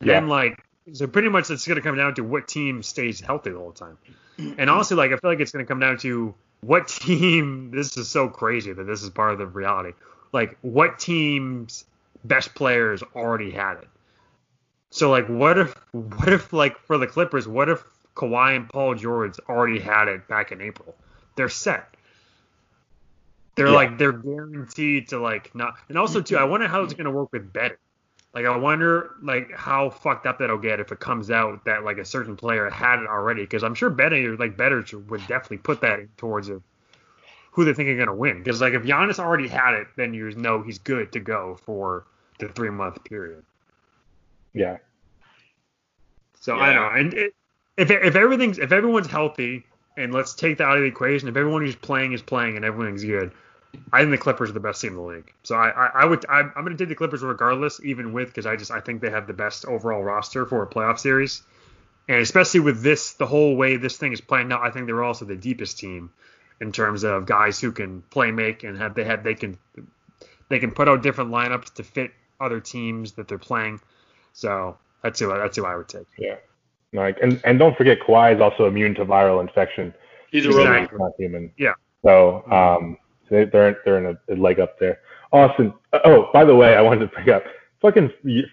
Yeah. 0.00 0.14
Then 0.14 0.28
like 0.28 0.64
so 0.92 1.06
pretty 1.06 1.28
much 1.28 1.50
it's 1.50 1.66
gonna 1.66 1.82
come 1.82 1.96
down 1.96 2.14
to 2.14 2.24
what 2.24 2.48
team 2.48 2.82
stays 2.82 3.20
healthy 3.20 3.50
the 3.50 3.58
whole 3.58 3.72
time. 3.72 3.98
And 4.36 4.68
honestly, 4.68 4.96
like 4.96 5.12
I 5.12 5.16
feel 5.16 5.30
like 5.30 5.38
it's 5.38 5.52
gonna 5.52 5.64
come 5.64 5.78
down 5.78 5.98
to 5.98 6.34
what 6.60 6.88
team 6.88 7.70
this 7.74 7.96
is 7.96 8.08
so 8.08 8.28
crazy 8.28 8.72
that 8.72 8.84
this 8.84 9.02
is 9.02 9.10
part 9.10 9.32
of 9.32 9.38
the 9.38 9.46
reality. 9.46 9.92
Like 10.32 10.58
what 10.62 10.98
team's 10.98 11.84
best 12.24 12.54
players 12.54 13.02
already 13.14 13.52
had 13.52 13.74
it. 13.74 13.88
So 14.90 15.10
like 15.10 15.28
what 15.28 15.58
if 15.58 15.74
what 15.92 16.32
if 16.32 16.52
like 16.52 16.78
for 16.78 16.98
the 16.98 17.06
Clippers, 17.06 17.46
what 17.46 17.68
if 17.68 17.84
Kawhi 18.14 18.56
and 18.56 18.68
Paul 18.68 18.94
George 18.94 19.38
already 19.48 19.80
had 19.80 20.08
it 20.08 20.28
back 20.28 20.52
in 20.52 20.60
April? 20.60 20.94
They're 21.36 21.48
set. 21.48 21.94
They're 23.56 23.68
Yeah. 23.68 23.72
like 23.74 23.98
they're 23.98 24.12
guaranteed 24.12 25.08
to 25.08 25.18
like 25.18 25.54
not 25.54 25.76
and 25.88 25.98
also 25.98 26.20
too, 26.20 26.36
I 26.36 26.44
wonder 26.44 26.66
how 26.66 26.82
it's 26.82 26.94
gonna 26.94 27.10
work 27.10 27.32
with 27.32 27.52
betting. 27.52 27.76
Like 28.32 28.46
I 28.46 28.56
wonder 28.56 29.12
like 29.22 29.52
how 29.52 29.90
fucked 29.90 30.26
up 30.26 30.38
that'll 30.40 30.58
get 30.58 30.80
if 30.80 30.90
it 30.90 30.98
comes 30.98 31.30
out 31.30 31.64
that 31.66 31.84
like 31.84 31.98
a 31.98 32.04
certain 32.04 32.36
player 32.36 32.68
had 32.68 32.98
it 33.00 33.06
already 33.06 33.42
because 33.42 33.62
I'm 33.62 33.74
sure 33.74 33.90
betting 33.90 34.24
or 34.26 34.36
like 34.36 34.56
bettors 34.56 34.92
would 34.92 35.20
definitely 35.28 35.58
put 35.58 35.80
that 35.82 36.00
towards 36.16 36.48
a, 36.48 36.60
who 37.52 37.64
they 37.64 37.74
think 37.74 37.88
are 37.88 37.96
gonna 37.96 38.14
win 38.14 38.42
because 38.42 38.60
like 38.60 38.74
if 38.74 38.82
Giannis 38.82 39.20
already 39.20 39.46
had 39.46 39.74
it 39.74 39.86
then 39.96 40.14
you 40.14 40.32
know 40.32 40.62
he's 40.62 40.78
good 40.78 41.12
to 41.12 41.20
go 41.20 41.56
for 41.64 42.06
the 42.40 42.48
three 42.48 42.70
month 42.70 43.04
period. 43.04 43.44
Yeah. 44.52 44.78
So 46.40 46.56
I 46.58 46.72
don't 46.72 46.82
know 46.82 46.98
and 46.98 47.14
it, 47.14 47.34
if 47.76 47.90
if 47.90 48.16
everything's 48.16 48.58
if 48.58 48.72
everyone's 48.72 49.06
healthy 49.06 49.66
and 49.96 50.12
let's 50.12 50.34
take 50.34 50.58
that 50.58 50.64
out 50.64 50.76
of 50.76 50.82
the 50.82 50.88
equation 50.88 51.28
if 51.28 51.36
everyone 51.36 51.62
who's 51.62 51.76
playing 51.76 52.12
is 52.12 52.22
playing 52.22 52.56
and 52.56 52.64
everything's 52.64 53.04
good. 53.04 53.32
I 53.92 54.00
think 54.00 54.12
the 54.12 54.18
Clippers 54.18 54.50
are 54.50 54.52
the 54.52 54.60
best 54.60 54.80
team 54.80 54.92
in 54.92 54.96
the 54.96 55.02
league. 55.02 55.32
So 55.42 55.56
I, 55.56 55.68
I, 55.70 55.86
I 56.02 56.04
would 56.04 56.24
I, 56.28 56.40
I'm 56.40 56.64
going 56.64 56.76
to 56.76 56.76
take 56.76 56.88
the 56.88 56.94
Clippers 56.94 57.22
regardless, 57.22 57.80
even 57.82 58.12
with 58.12 58.28
because 58.28 58.46
I 58.46 58.56
just 58.56 58.70
I 58.70 58.80
think 58.80 59.00
they 59.00 59.10
have 59.10 59.26
the 59.26 59.32
best 59.32 59.64
overall 59.64 60.02
roster 60.02 60.46
for 60.46 60.62
a 60.62 60.66
playoff 60.66 61.00
series, 61.00 61.42
and 62.08 62.18
especially 62.18 62.60
with 62.60 62.82
this 62.82 63.14
the 63.14 63.26
whole 63.26 63.56
way 63.56 63.76
this 63.76 63.96
thing 63.96 64.12
is 64.12 64.20
playing 64.20 64.52
out, 64.52 64.62
I 64.62 64.70
think 64.70 64.86
they're 64.86 65.02
also 65.02 65.24
the 65.24 65.36
deepest 65.36 65.78
team 65.78 66.10
in 66.60 66.70
terms 66.70 67.02
of 67.02 67.26
guys 67.26 67.60
who 67.60 67.72
can 67.72 68.02
play 68.02 68.30
make 68.30 68.62
and 68.62 68.78
have 68.78 68.94
they 68.94 69.04
have 69.04 69.24
they 69.24 69.34
can 69.34 69.58
they 70.48 70.60
can 70.60 70.70
put 70.70 70.88
out 70.88 71.02
different 71.02 71.30
lineups 71.30 71.74
to 71.74 71.82
fit 71.82 72.12
other 72.40 72.60
teams 72.60 73.12
that 73.12 73.26
they're 73.26 73.38
playing. 73.38 73.80
So 74.32 74.78
that's 75.02 75.18
who 75.18 75.28
that's 75.28 75.56
who 75.56 75.64
I 75.64 75.76
would 75.76 75.88
take. 75.88 76.06
Yeah. 76.16 76.36
Like 76.94 77.18
and 77.22 77.40
and 77.44 77.58
don't 77.58 77.76
forget 77.76 77.98
Kawhi 78.00 78.34
is 78.34 78.40
also 78.40 78.66
immune 78.66 78.94
to 78.94 79.04
viral 79.04 79.40
infection. 79.40 79.92
He's 80.30 80.46
a 80.46 80.50
robot. 80.50 80.90
He's 80.90 80.98
not 80.98 81.12
human. 81.18 81.52
Yeah. 81.58 81.74
So 82.04 82.44
um, 82.50 82.96
they, 83.30 83.44
they're 83.44 83.78
they're 83.84 83.98
in 83.98 84.06
a, 84.06 84.32
a 84.32 84.36
leg 84.36 84.60
up 84.60 84.78
there. 84.78 85.00
Austin. 85.32 85.74
Oh, 86.04 86.30
by 86.32 86.44
the 86.44 86.54
way, 86.54 86.76
I 86.76 86.80
wanted 86.80 87.00
to 87.00 87.06
bring 87.08 87.30
up 87.30 87.44
fucking 87.80 88.10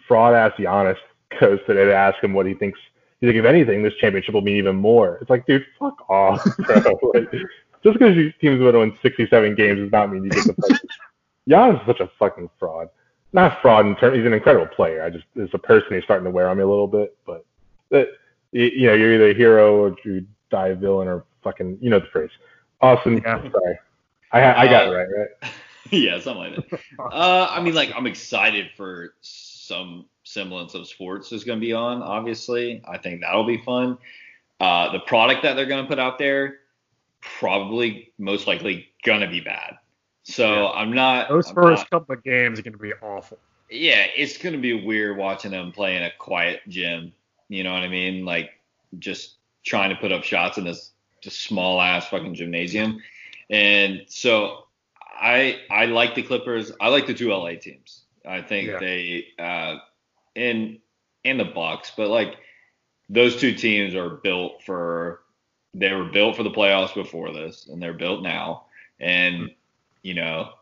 fraud 0.08 0.34
ass 0.34 0.52
Giannis 0.58 0.98
goes 1.40 1.60
today 1.66 1.86
to 1.86 1.94
ask 1.94 2.22
him 2.24 2.34
what 2.34 2.46
he 2.46 2.54
thinks. 2.54 2.80
He's 3.20 3.28
like, 3.28 3.36
if 3.36 3.46
anything, 3.46 3.84
this 3.84 3.94
championship 4.00 4.34
will 4.34 4.42
mean 4.42 4.58
even 4.58 4.76
more. 4.76 5.20
It's 5.22 5.30
like, 5.30 5.46
dude, 5.46 5.66
fuck 5.80 6.10
off, 6.10 6.44
bro. 6.58 7.00
like, 7.14 7.32
just 7.84 8.00
because 8.00 8.16
your 8.16 8.32
team's 8.42 8.60
going 8.60 8.74
to 8.74 8.80
win 8.80 8.98
67 9.02 9.56
games 9.56 9.80
does 9.80 9.92
not 9.92 10.12
mean 10.12 10.24
you 10.24 10.32
get 10.32 10.46
the 10.46 10.54
place. 10.54 10.80
Giannis 11.50 11.80
is 11.82 11.86
such 11.86 12.00
a 12.00 12.10
fucking 12.18 12.50
fraud. 12.60 12.90
Not 13.34 13.62
fraud 13.62 13.86
in 13.86 13.96
terms. 13.96 14.18
He's 14.18 14.26
an 14.26 14.34
incredible 14.34 14.68
player. 14.68 15.04
I 15.04 15.10
just 15.10 15.26
as 15.42 15.50
a 15.54 15.58
person, 15.58 15.94
he's 15.94 16.04
starting 16.04 16.26
to 16.26 16.32
wear 16.32 16.50
on 16.50 16.58
me 16.58 16.64
a 16.64 16.68
little 16.68 16.88
bit. 16.88 17.16
But 17.26 17.46
that, 17.90 18.08
you, 18.52 18.64
you 18.66 18.88
know, 18.88 18.94
you're 18.94 19.14
either 19.16 19.30
a 19.32 19.34
hero 19.34 19.76
or 19.76 19.96
you 20.06 20.26
die 20.50 20.70
a 20.70 20.76
villain 20.76 21.08
or 21.08 21.24
fucking, 21.44 21.78
you 21.82 21.90
know 21.90 22.00
the 22.00 22.06
phrase. 22.08 22.30
Awesome. 22.82 23.18
Yeah. 23.18 23.42
sorry, 23.52 23.80
I 24.32 24.64
I 24.64 24.68
got 24.68 24.88
Uh, 24.88 24.92
it 24.92 24.96
right, 24.96 25.08
right? 25.42 25.52
yeah, 25.92 26.20
something 26.20 26.54
like 26.56 26.70
that. 26.70 26.80
Uh, 27.00 27.48
I 27.50 27.62
mean, 27.62 27.74
like 27.76 27.92
I'm 27.96 28.08
excited 28.08 28.68
for 28.76 29.14
some 29.22 30.06
semblance 30.24 30.74
of 30.76 30.88
sports 30.88 31.32
is 31.32 31.44
going 31.44 31.60
to 31.60 31.66
be 31.66 31.74
on. 31.74 32.02
Obviously, 32.02 32.82
I 32.88 32.98
think 32.98 33.22
that'll 33.22 33.46
be 33.46 33.58
fun. 33.64 33.98
Uh, 34.60 34.92
the 34.92 35.00
product 35.00 35.44
that 35.44 35.56
they're 35.56 35.66
going 35.66 35.84
to 35.84 35.90
put 35.90 36.00
out 36.00 36.18
there 36.20 36.58
probably 37.22 38.12
most 38.18 38.48
likely 38.48 38.88
going 39.04 39.22
to 39.22 39.28
be 39.28 39.40
bad. 39.42 39.76
So 40.24 40.48
Yeah. 40.64 40.70
I'm 40.72 40.94
not. 40.94 41.30
Those 41.30 41.50
I'm 41.50 41.56
first 41.56 41.80
not- 41.82 41.90
couple 41.90 42.16
of 42.16 42.24
games 42.24 42.60
are 42.60 42.64
going 42.64 42.74
to 42.74 42.80
be 42.80 42.94
awful. 43.02 43.38
yeah, 43.70 44.06
it's 44.16 44.38
going 44.38 44.54
to 44.54 44.62
be 44.62 44.86
weird 44.86 45.18
watching 45.18 45.52
them 45.52 45.72
play 45.72 45.96
in 45.98 46.04
a 46.04 46.12
quiet 46.20 46.62
gym. 46.68 47.14
You 47.52 47.66
know 47.66 47.74
what 47.74 47.84
I 47.84 47.90
mean? 47.90 48.24
Like 48.24 48.52
just 48.98 49.36
trying 49.66 49.90
to 49.90 49.98
put 49.98 50.14
up 50.14 50.24
shots 50.24 50.58
in 50.58 50.64
this 50.64 50.92
just 51.22 51.42
small 51.42 51.82
ass 51.82 52.08
fucking 52.08 52.34
gymnasium. 52.34 53.02
And 53.50 54.04
so 54.08 54.68
I 55.22 55.60
I 55.70 55.86
like 55.88 56.16
the 56.16 56.24
Clippers. 56.24 56.72
I 56.80 56.88
like 56.88 57.08
the 57.08 57.14
two 57.14 57.30
LA 57.30 57.56
teams. 57.56 58.04
I 58.26 58.42
think 58.42 58.70
Yeah. 58.70 58.80
they 58.80 59.26
uh 59.38 59.80
and 60.34 60.80
and 61.26 61.40
the 61.42 61.46
Bucks, 61.46 61.92
but 61.98 62.08
like 62.08 62.38
those 63.10 63.36
two 63.36 63.54
teams 63.54 63.96
are 63.96 64.10
built 64.10 64.64
for 64.64 65.20
they 65.74 65.91
were 65.91 66.06
built 66.06 66.38
for 66.38 66.43
the 66.43 66.52
playoffs 66.52 66.93
before 66.95 67.34
this 67.34 67.68
and 67.68 67.84
they're 67.84 67.91
built 67.91 68.24
now. 68.24 68.68
And 69.02 69.52
you 70.04 70.14
know, 70.14 70.54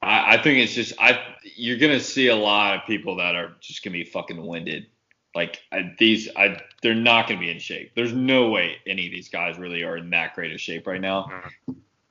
I, 0.00 0.36
I 0.36 0.42
think 0.42 0.58
it's 0.60 0.74
just 0.74 0.94
I 1.00 1.18
you're 1.56 1.78
gonna 1.78 1.98
see 1.98 2.28
a 2.28 2.36
lot 2.36 2.76
of 2.76 2.86
people 2.86 3.16
that 3.16 3.34
are 3.34 3.56
just 3.60 3.82
gonna 3.82 3.94
be 3.94 4.04
fucking 4.04 4.46
winded. 4.46 4.86
Like 5.34 5.60
I, 5.70 5.94
these, 5.98 6.28
I 6.36 6.60
they're 6.82 6.94
not 6.94 7.28
gonna 7.28 7.40
be 7.40 7.50
in 7.50 7.58
shape. 7.58 7.92
There's 7.94 8.12
no 8.12 8.50
way 8.50 8.76
any 8.86 9.06
of 9.06 9.12
these 9.12 9.28
guys 9.28 9.58
really 9.58 9.84
are 9.84 9.96
in 9.96 10.10
that 10.10 10.34
great 10.34 10.52
of 10.52 10.60
shape 10.60 10.86
right 10.86 11.00
now. 11.00 11.42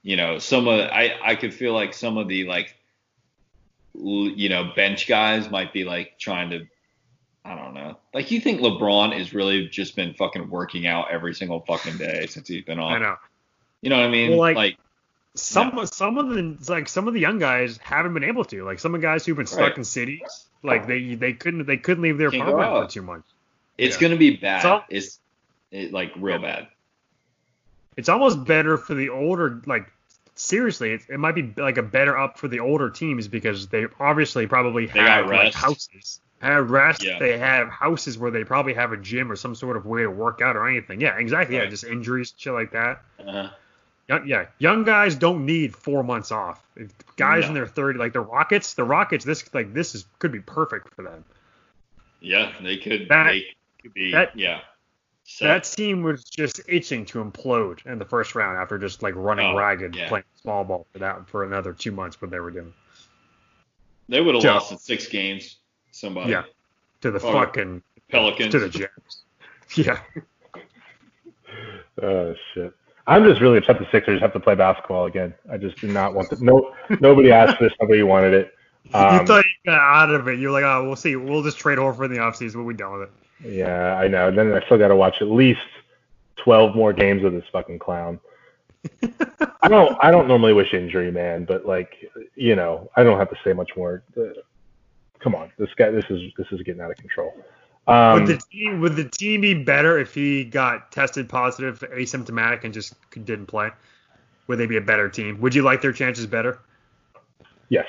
You 0.03 0.15
know, 0.15 0.39
some 0.39 0.67
of 0.67 0.79
I 0.79 1.15
I 1.21 1.35
could 1.35 1.53
feel 1.53 1.73
like 1.73 1.93
some 1.93 2.17
of 2.17 2.27
the 2.27 2.45
like 2.45 2.75
you 3.93 4.49
know 4.49 4.71
bench 4.75 5.07
guys 5.07 5.49
might 5.49 5.73
be 5.73 5.83
like 5.83 6.17
trying 6.19 6.49
to 6.51 6.65
I 7.43 7.55
don't 7.55 7.73
know. 7.73 7.97
Like 8.13 8.31
you 8.31 8.39
think 8.39 8.61
LeBron 8.61 9.17
has 9.17 9.33
really 9.33 9.67
just 9.67 9.95
been 9.95 10.13
fucking 10.13 10.49
working 10.49 10.87
out 10.87 11.09
every 11.11 11.33
single 11.33 11.61
fucking 11.61 11.97
day 11.97 12.25
since 12.27 12.47
he's 12.47 12.63
been 12.63 12.79
on. 12.79 12.93
I 12.93 12.99
know. 12.99 13.15
You 13.81 13.89
know 13.89 13.97
what 13.97 14.05
I 14.05 14.09
mean? 14.09 14.31
Well, 14.31 14.39
like- 14.39 14.55
like 14.55 14.77
some 15.35 15.85
some 15.85 16.17
of 16.17 16.29
the 16.29 16.57
like 16.71 16.87
some 16.89 17.07
of 17.07 17.13
the 17.13 17.19
young 17.19 17.39
guys 17.39 17.77
haven't 17.77 18.13
been 18.13 18.23
able 18.23 18.43
to 18.45 18.63
like 18.65 18.79
some 18.79 18.95
of 18.95 19.01
the 19.01 19.07
guys 19.07 19.25
who've 19.25 19.37
been 19.37 19.45
stuck 19.45 19.59
Right. 19.69 19.77
in 19.77 19.83
cities 19.83 20.47
like 20.63 20.87
they 20.87 21.15
they 21.15 21.33
couldn't 21.33 21.65
they 21.65 21.77
couldn't 21.77 22.03
leave 22.03 22.17
their 22.17 22.31
Can't 22.31 22.49
apartment 22.49 22.85
for 22.87 22.91
two 22.93 23.01
months 23.03 23.29
It's 23.77 23.95
Yeah. 23.95 24.07
gonna 24.09 24.17
be 24.19 24.35
bad. 24.37 24.61
So- 24.61 24.83
it's 24.89 25.19
it, 25.71 25.93
like 25.93 26.11
real 26.17 26.39
bad. 26.39 26.67
it's 27.95 28.09
almost 28.09 28.43
better 28.43 28.77
for 28.77 28.95
the 28.95 29.09
older 29.09 29.61
like 29.65 29.91
seriously, 30.35 30.93
it, 30.93 31.01
it 31.09 31.19
might 31.19 31.35
be 31.35 31.53
like 31.57 31.77
a 31.77 31.83
better 31.83 32.17
up 32.17 32.37
for 32.39 32.47
the 32.47 32.59
older 32.61 32.89
teams 32.89 33.27
because 33.27 33.67
they 33.67 33.85
obviously 33.99 34.47
probably 34.47 34.85
They 34.87 34.99
have 34.99 35.25
got 35.25 35.35
like 35.35 35.53
houses. 35.53 36.21
Have 36.41 36.71
rest. 36.71 37.03
Yeah. 37.03 37.19
They 37.19 37.37
have 37.37 37.67
houses 37.67 38.17
where 38.17 38.31
they 38.31 38.45
probably 38.45 38.73
have 38.73 38.93
a 38.93 38.97
gym 38.97 39.29
or 39.29 39.35
some 39.35 39.53
sort 39.53 39.75
of 39.75 39.85
way 39.85 40.03
to 40.03 40.09
work 40.09 40.39
out 40.41 40.55
or 40.55 40.65
anything. 40.69 41.01
Yeah, 41.01 41.17
exactly. 41.17 41.57
Yeah, 41.57 41.65
just 41.65 41.83
injuries, 41.83 42.33
shit 42.37 42.53
like 42.53 42.71
that. 42.71 43.01
Uh, 43.19 43.23
Young, 43.33 43.49
yeah, 44.25 44.47
young 44.57 44.83
guys 44.83 45.15
don't 45.15 45.45
need 45.45 45.75
four 45.75 46.03
months 46.03 46.31
off. 46.31 46.61
If 46.75 46.91
guys 47.15 47.43
No. 47.43 47.49
in 47.49 47.53
their 47.53 47.67
30, 47.67 47.99
like 47.99 48.13
the 48.13 48.21
Rockets, 48.21 48.73
the 48.73 48.83
Rockets, 48.83 49.23
this 49.23 49.53
like 49.53 49.73
this 49.73 49.93
is 49.95 50.05
could 50.19 50.31
be 50.31 50.39
perfect 50.39 50.93
for 50.95 51.03
them. 51.03 51.23
yeah, 52.19 52.51
they 52.61 52.77
could. 52.77 53.07
That- 53.09 53.27
they 53.31 53.45
could 53.81 53.93
be. 53.93 54.11
that- 54.11 54.37
yeah. 54.37 54.61
So, 55.25 55.45
That 55.45 55.63
team 55.63 56.01
was 56.01 56.23
just 56.23 56.59
itching 56.67 57.05
to 57.07 57.23
implode 57.23 57.85
in 57.85 57.99
the 57.99 58.05
first 58.05 58.33
round 58.33 58.57
after 58.57 58.79
just 58.79 59.03
like 59.03 59.13
running 59.15 59.45
Oh, 59.45 59.55
ragged, 59.57 59.95
yeah. 59.95 60.07
playing 60.09 60.23
small 60.41 60.63
ball 60.63 60.87
for 60.91 60.97
that 60.99 61.29
for 61.29 61.43
another 61.43 61.71
two 61.71 61.91
months. 61.91 62.19
What 62.19 62.31
they 62.31 62.39
were 62.39 62.49
doing 62.49 62.73
they 64.07 64.21
would 64.21 64.33
have 64.33 64.41
Joe. 64.43 64.53
lost 64.53 64.71
in 64.71 64.79
six 64.79 65.05
games. 65.07 65.57
Somebody. 65.91 66.31
Yeah. 66.31 66.45
to 67.01 67.11
the 67.11 67.19
fucking 67.19 67.83
Pelicans. 68.09 68.51
to 68.53 68.59
the 68.59 68.69
Jazz. 68.69 68.89
Yeah, 69.75 69.99
Oh 72.01 72.33
shit. 72.53 72.73
I'm 73.09 73.23
just 73.23 73.41
really 73.41 73.57
upset 73.57 73.79
the 73.79 73.87
Sixers 73.91 74.21
have 74.21 74.33
to 74.33 74.39
play 74.39 74.55
basketball 74.55 75.05
again. 75.05 75.33
I 75.51 75.57
just 75.57 75.77
do 75.81 75.87
not 75.87 76.13
want 76.13 76.29
to. 76.29 76.43
No, 76.43 76.73
nobody 76.99 77.31
asked 77.31 77.57
for 77.57 77.63
this. 77.63 77.73
Nobody 77.81 78.03
wanted 78.03 78.33
it. 78.33 78.53
you 78.85 78.99
Um, 78.99 79.25
thought 79.25 79.43
you 79.43 79.71
got 79.71 79.79
out 79.79 80.13
of 80.13 80.27
it. 80.27 80.39
You're 80.39 80.51
like, 80.51 80.63
oh, 80.63 80.85
we'll 80.85 80.95
see. 80.95 81.15
We'll 81.15 81.43
just 81.43 81.57
trade 81.57 81.77
Horford 81.79 82.05
in 82.05 82.11
the 82.13 82.19
offseason. 82.19 82.55
We'll 82.57 82.67
be 82.67 82.73
done 82.75 82.99
with 82.99 83.09
it. 83.09 83.51
yeah, 83.51 83.95
I 83.95 84.07
know. 84.07 84.31
Then 84.31 84.53
I 84.53 84.63
still 84.65 84.77
got 84.77 84.89
to 84.89 84.95
watch 84.95 85.15
at 85.21 85.27
least 85.27 85.59
12 86.43 86.75
more 86.75 86.93
games 86.93 87.23
of 87.23 87.33
this 87.33 87.43
fucking 87.51 87.79
clown. 87.79 88.19
I 89.61 89.67
don't. 89.67 89.97
I 90.01 90.11
don't 90.11 90.27
normally 90.27 90.53
wish 90.53 90.73
injury, 90.73 91.11
man, 91.11 91.45
but 91.45 91.65
like, 91.65 91.93
you 92.35 92.55
know, 92.55 92.89
I 92.95 93.03
don't 93.03 93.17
have 93.17 93.29
to 93.29 93.35
say 93.43 93.53
much 93.53 93.71
more. 93.75 94.03
Uh, 94.15 94.21
come 95.19 95.35
on, 95.35 95.51
this 95.57 95.69
guy. 95.75 95.89
This 95.91 96.05
is 96.09 96.21
this 96.37 96.47
is 96.51 96.61
getting 96.61 96.81
out 96.81 96.89
of 96.91 96.97
control. 96.97 97.33
Um, 97.89 98.13
would 98.13 98.27
the 98.27 98.37
team 98.37 98.81
would 98.81 98.95
the 98.95 99.09
team 99.09 99.41
be 99.41 99.55
better 99.55 99.97
if 99.97 100.13
he 100.13 100.43
got 100.43 100.91
tested 100.91 101.27
positive, 101.27 101.79
asymptomatic, 101.79 102.63
and 102.63 102.73
just 102.73 102.93
didn't 103.11 103.47
play? 103.47 103.71
Would 104.47 104.59
they 104.59 104.67
be 104.67 104.77
a 104.77 104.81
better 104.81 105.09
team? 105.09 105.41
Would 105.41 105.55
you 105.55 105.63
like 105.63 105.81
their 105.81 105.91
chances 105.91 106.27
better? 106.27 106.59
Yes. 107.69 107.87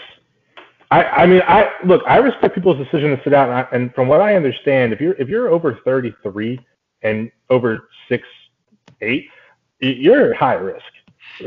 I, 0.90 1.04
I 1.04 1.26
mean, 1.26 1.42
I 1.46 1.70
look. 1.84 2.02
I 2.06 2.16
respect 2.16 2.54
people's 2.54 2.78
decision 2.78 3.16
to 3.16 3.22
sit 3.22 3.32
out, 3.34 3.48
and, 3.48 3.58
I, 3.58 3.68
and 3.72 3.94
from 3.94 4.08
what 4.08 4.20
I 4.20 4.34
understand, 4.34 4.92
if 4.92 5.00
you're 5.00 5.14
if 5.14 5.28
you're 5.28 5.48
over 5.48 5.78
33 5.84 6.58
and 7.02 7.30
over 7.50 7.88
six 8.08 8.26
eight, 9.02 9.28
you're 9.80 10.32
at 10.32 10.36
high 10.36 10.54
risk. 10.54 10.84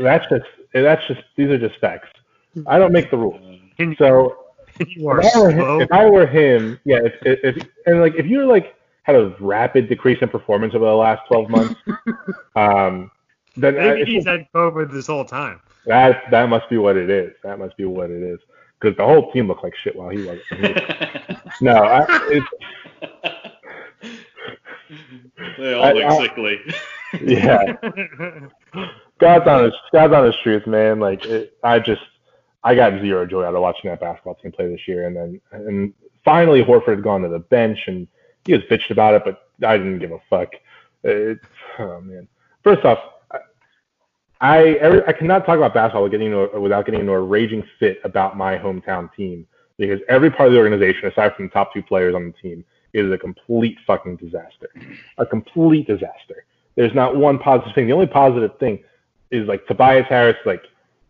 That's 0.00 0.26
just 0.28 0.46
that's 0.72 1.06
just 1.08 1.20
these 1.36 1.50
are 1.50 1.58
just 1.58 1.78
facts. 1.80 2.08
I 2.66 2.78
don't 2.78 2.92
make 2.92 3.10
the 3.10 3.16
rules. 3.16 3.40
So 3.98 4.43
you 4.88 5.08
are 5.08 5.20
if 5.20 5.34
I, 5.34 5.38
were 5.40 5.52
slow. 5.52 5.76
him, 5.76 5.80
if 5.82 5.92
I 5.92 6.04
were 6.06 6.26
him, 6.26 6.80
yeah, 6.84 6.98
if, 7.04 7.12
if, 7.22 7.56
if 7.56 7.68
and 7.86 8.00
like 8.00 8.14
if 8.16 8.26
you're 8.26 8.46
like 8.46 8.74
had 9.02 9.14
a 9.16 9.34
rapid 9.40 9.88
decrease 9.88 10.18
in 10.22 10.28
performance 10.28 10.74
over 10.74 10.84
the 10.86 10.92
last 10.92 11.22
12 11.28 11.50
months, 11.50 11.74
um, 12.56 13.10
then 13.56 13.76
I, 13.78 13.94
Maybe 13.94 14.12
he's 14.12 14.24
had 14.26 14.46
COVID 14.54 14.90
this 14.92 15.06
whole 15.06 15.24
time. 15.24 15.60
that 15.86 16.22
that 16.30 16.48
must 16.48 16.68
be 16.70 16.76
what 16.78 16.96
it 16.96 17.10
is. 17.10 17.32
That 17.42 17.58
must 17.58 17.76
be 17.76 17.84
what 17.84 18.10
it 18.10 18.22
is. 18.22 18.38
Because 18.80 18.96
the 18.96 19.04
whole 19.04 19.30
team 19.32 19.46
looked 19.48 19.62
like 19.62 19.74
shit 19.82 19.94
while 19.96 20.08
he 20.10 20.22
was. 20.24 20.38
No, 21.60 21.72
I, 21.84 22.04
it's, 22.32 22.46
they 25.58 25.74
all 25.74 25.84
I- 25.84 25.92
look 25.92 26.04
I- 26.04 26.18
sickly. 26.26 26.58
yeah. 27.22 27.72
God's 29.20 29.46
honest. 29.46 29.76
God's 29.92 30.12
honest 30.14 30.42
truth, 30.42 30.66
man. 30.66 30.98
Like 30.98 31.24
it, 31.26 31.56
I 31.62 31.78
just, 31.78 32.02
I 32.64 32.74
got 32.74 33.00
zero 33.00 33.26
joy 33.26 33.44
out 33.44 33.54
of 33.54 33.60
watching 33.60 33.90
that 33.90 34.00
basketball 34.00 34.36
team 34.36 34.52
play 34.52 34.68
this 34.68 34.88
year. 34.88 35.06
And 35.06 35.14
then, 35.14 35.40
and 35.52 35.94
finally, 36.24 36.62
Horford 36.62 36.96
had 36.96 37.02
gone 37.02 37.22
to 37.22 37.28
the 37.28 37.38
bench, 37.38 37.78
and 37.86 38.08
he 38.46 38.54
was 38.54 38.62
bitched 38.70 38.90
about 38.90 39.14
it, 39.14 39.22
but 39.24 39.48
I 39.66 39.76
didn't 39.76 39.98
give 39.98 40.12
a 40.12 40.18
fuck. 40.30 40.48
It, 41.02 41.38
oh 41.78 42.00
man. 42.00 42.26
First 42.62 42.84
off, 42.84 42.98
I, 44.40 45.02
I 45.06 45.12
cannot 45.12 45.46
talk 45.46 45.56
about 45.56 45.74
basketball 45.74 46.02
without 46.02 46.18
getting 46.18 46.32
into 46.32 46.60
without 46.60 46.84
getting 46.86 47.00
into 47.00 47.12
a 47.12 47.20
raging 47.20 47.62
fit 47.78 48.00
about 48.04 48.36
my 48.36 48.58
hometown 48.58 49.14
team 49.14 49.46
because 49.78 50.00
every 50.08 50.30
part 50.30 50.48
of 50.48 50.52
the 50.52 50.58
organization, 50.58 51.08
aside 51.08 51.34
from 51.34 51.46
the 51.46 51.50
top 51.50 51.72
two 51.72 51.82
players 51.82 52.14
on 52.14 52.26
the 52.26 52.32
team, 52.32 52.64
is 52.92 53.10
a 53.12 53.18
complete 53.18 53.78
fucking 53.86 54.16
disaster. 54.16 54.68
A 55.18 55.26
complete 55.26 55.86
disaster. 55.86 56.44
There's 56.76 56.94
not 56.94 57.16
one 57.16 57.38
positive 57.38 57.74
thing. 57.74 57.86
The 57.86 57.92
only 57.92 58.06
positive 58.06 58.58
thing 58.58 58.82
is 59.30 59.46
like 59.48 59.66
Tobias 59.66 60.06
Harris, 60.08 60.36
like 60.44 60.62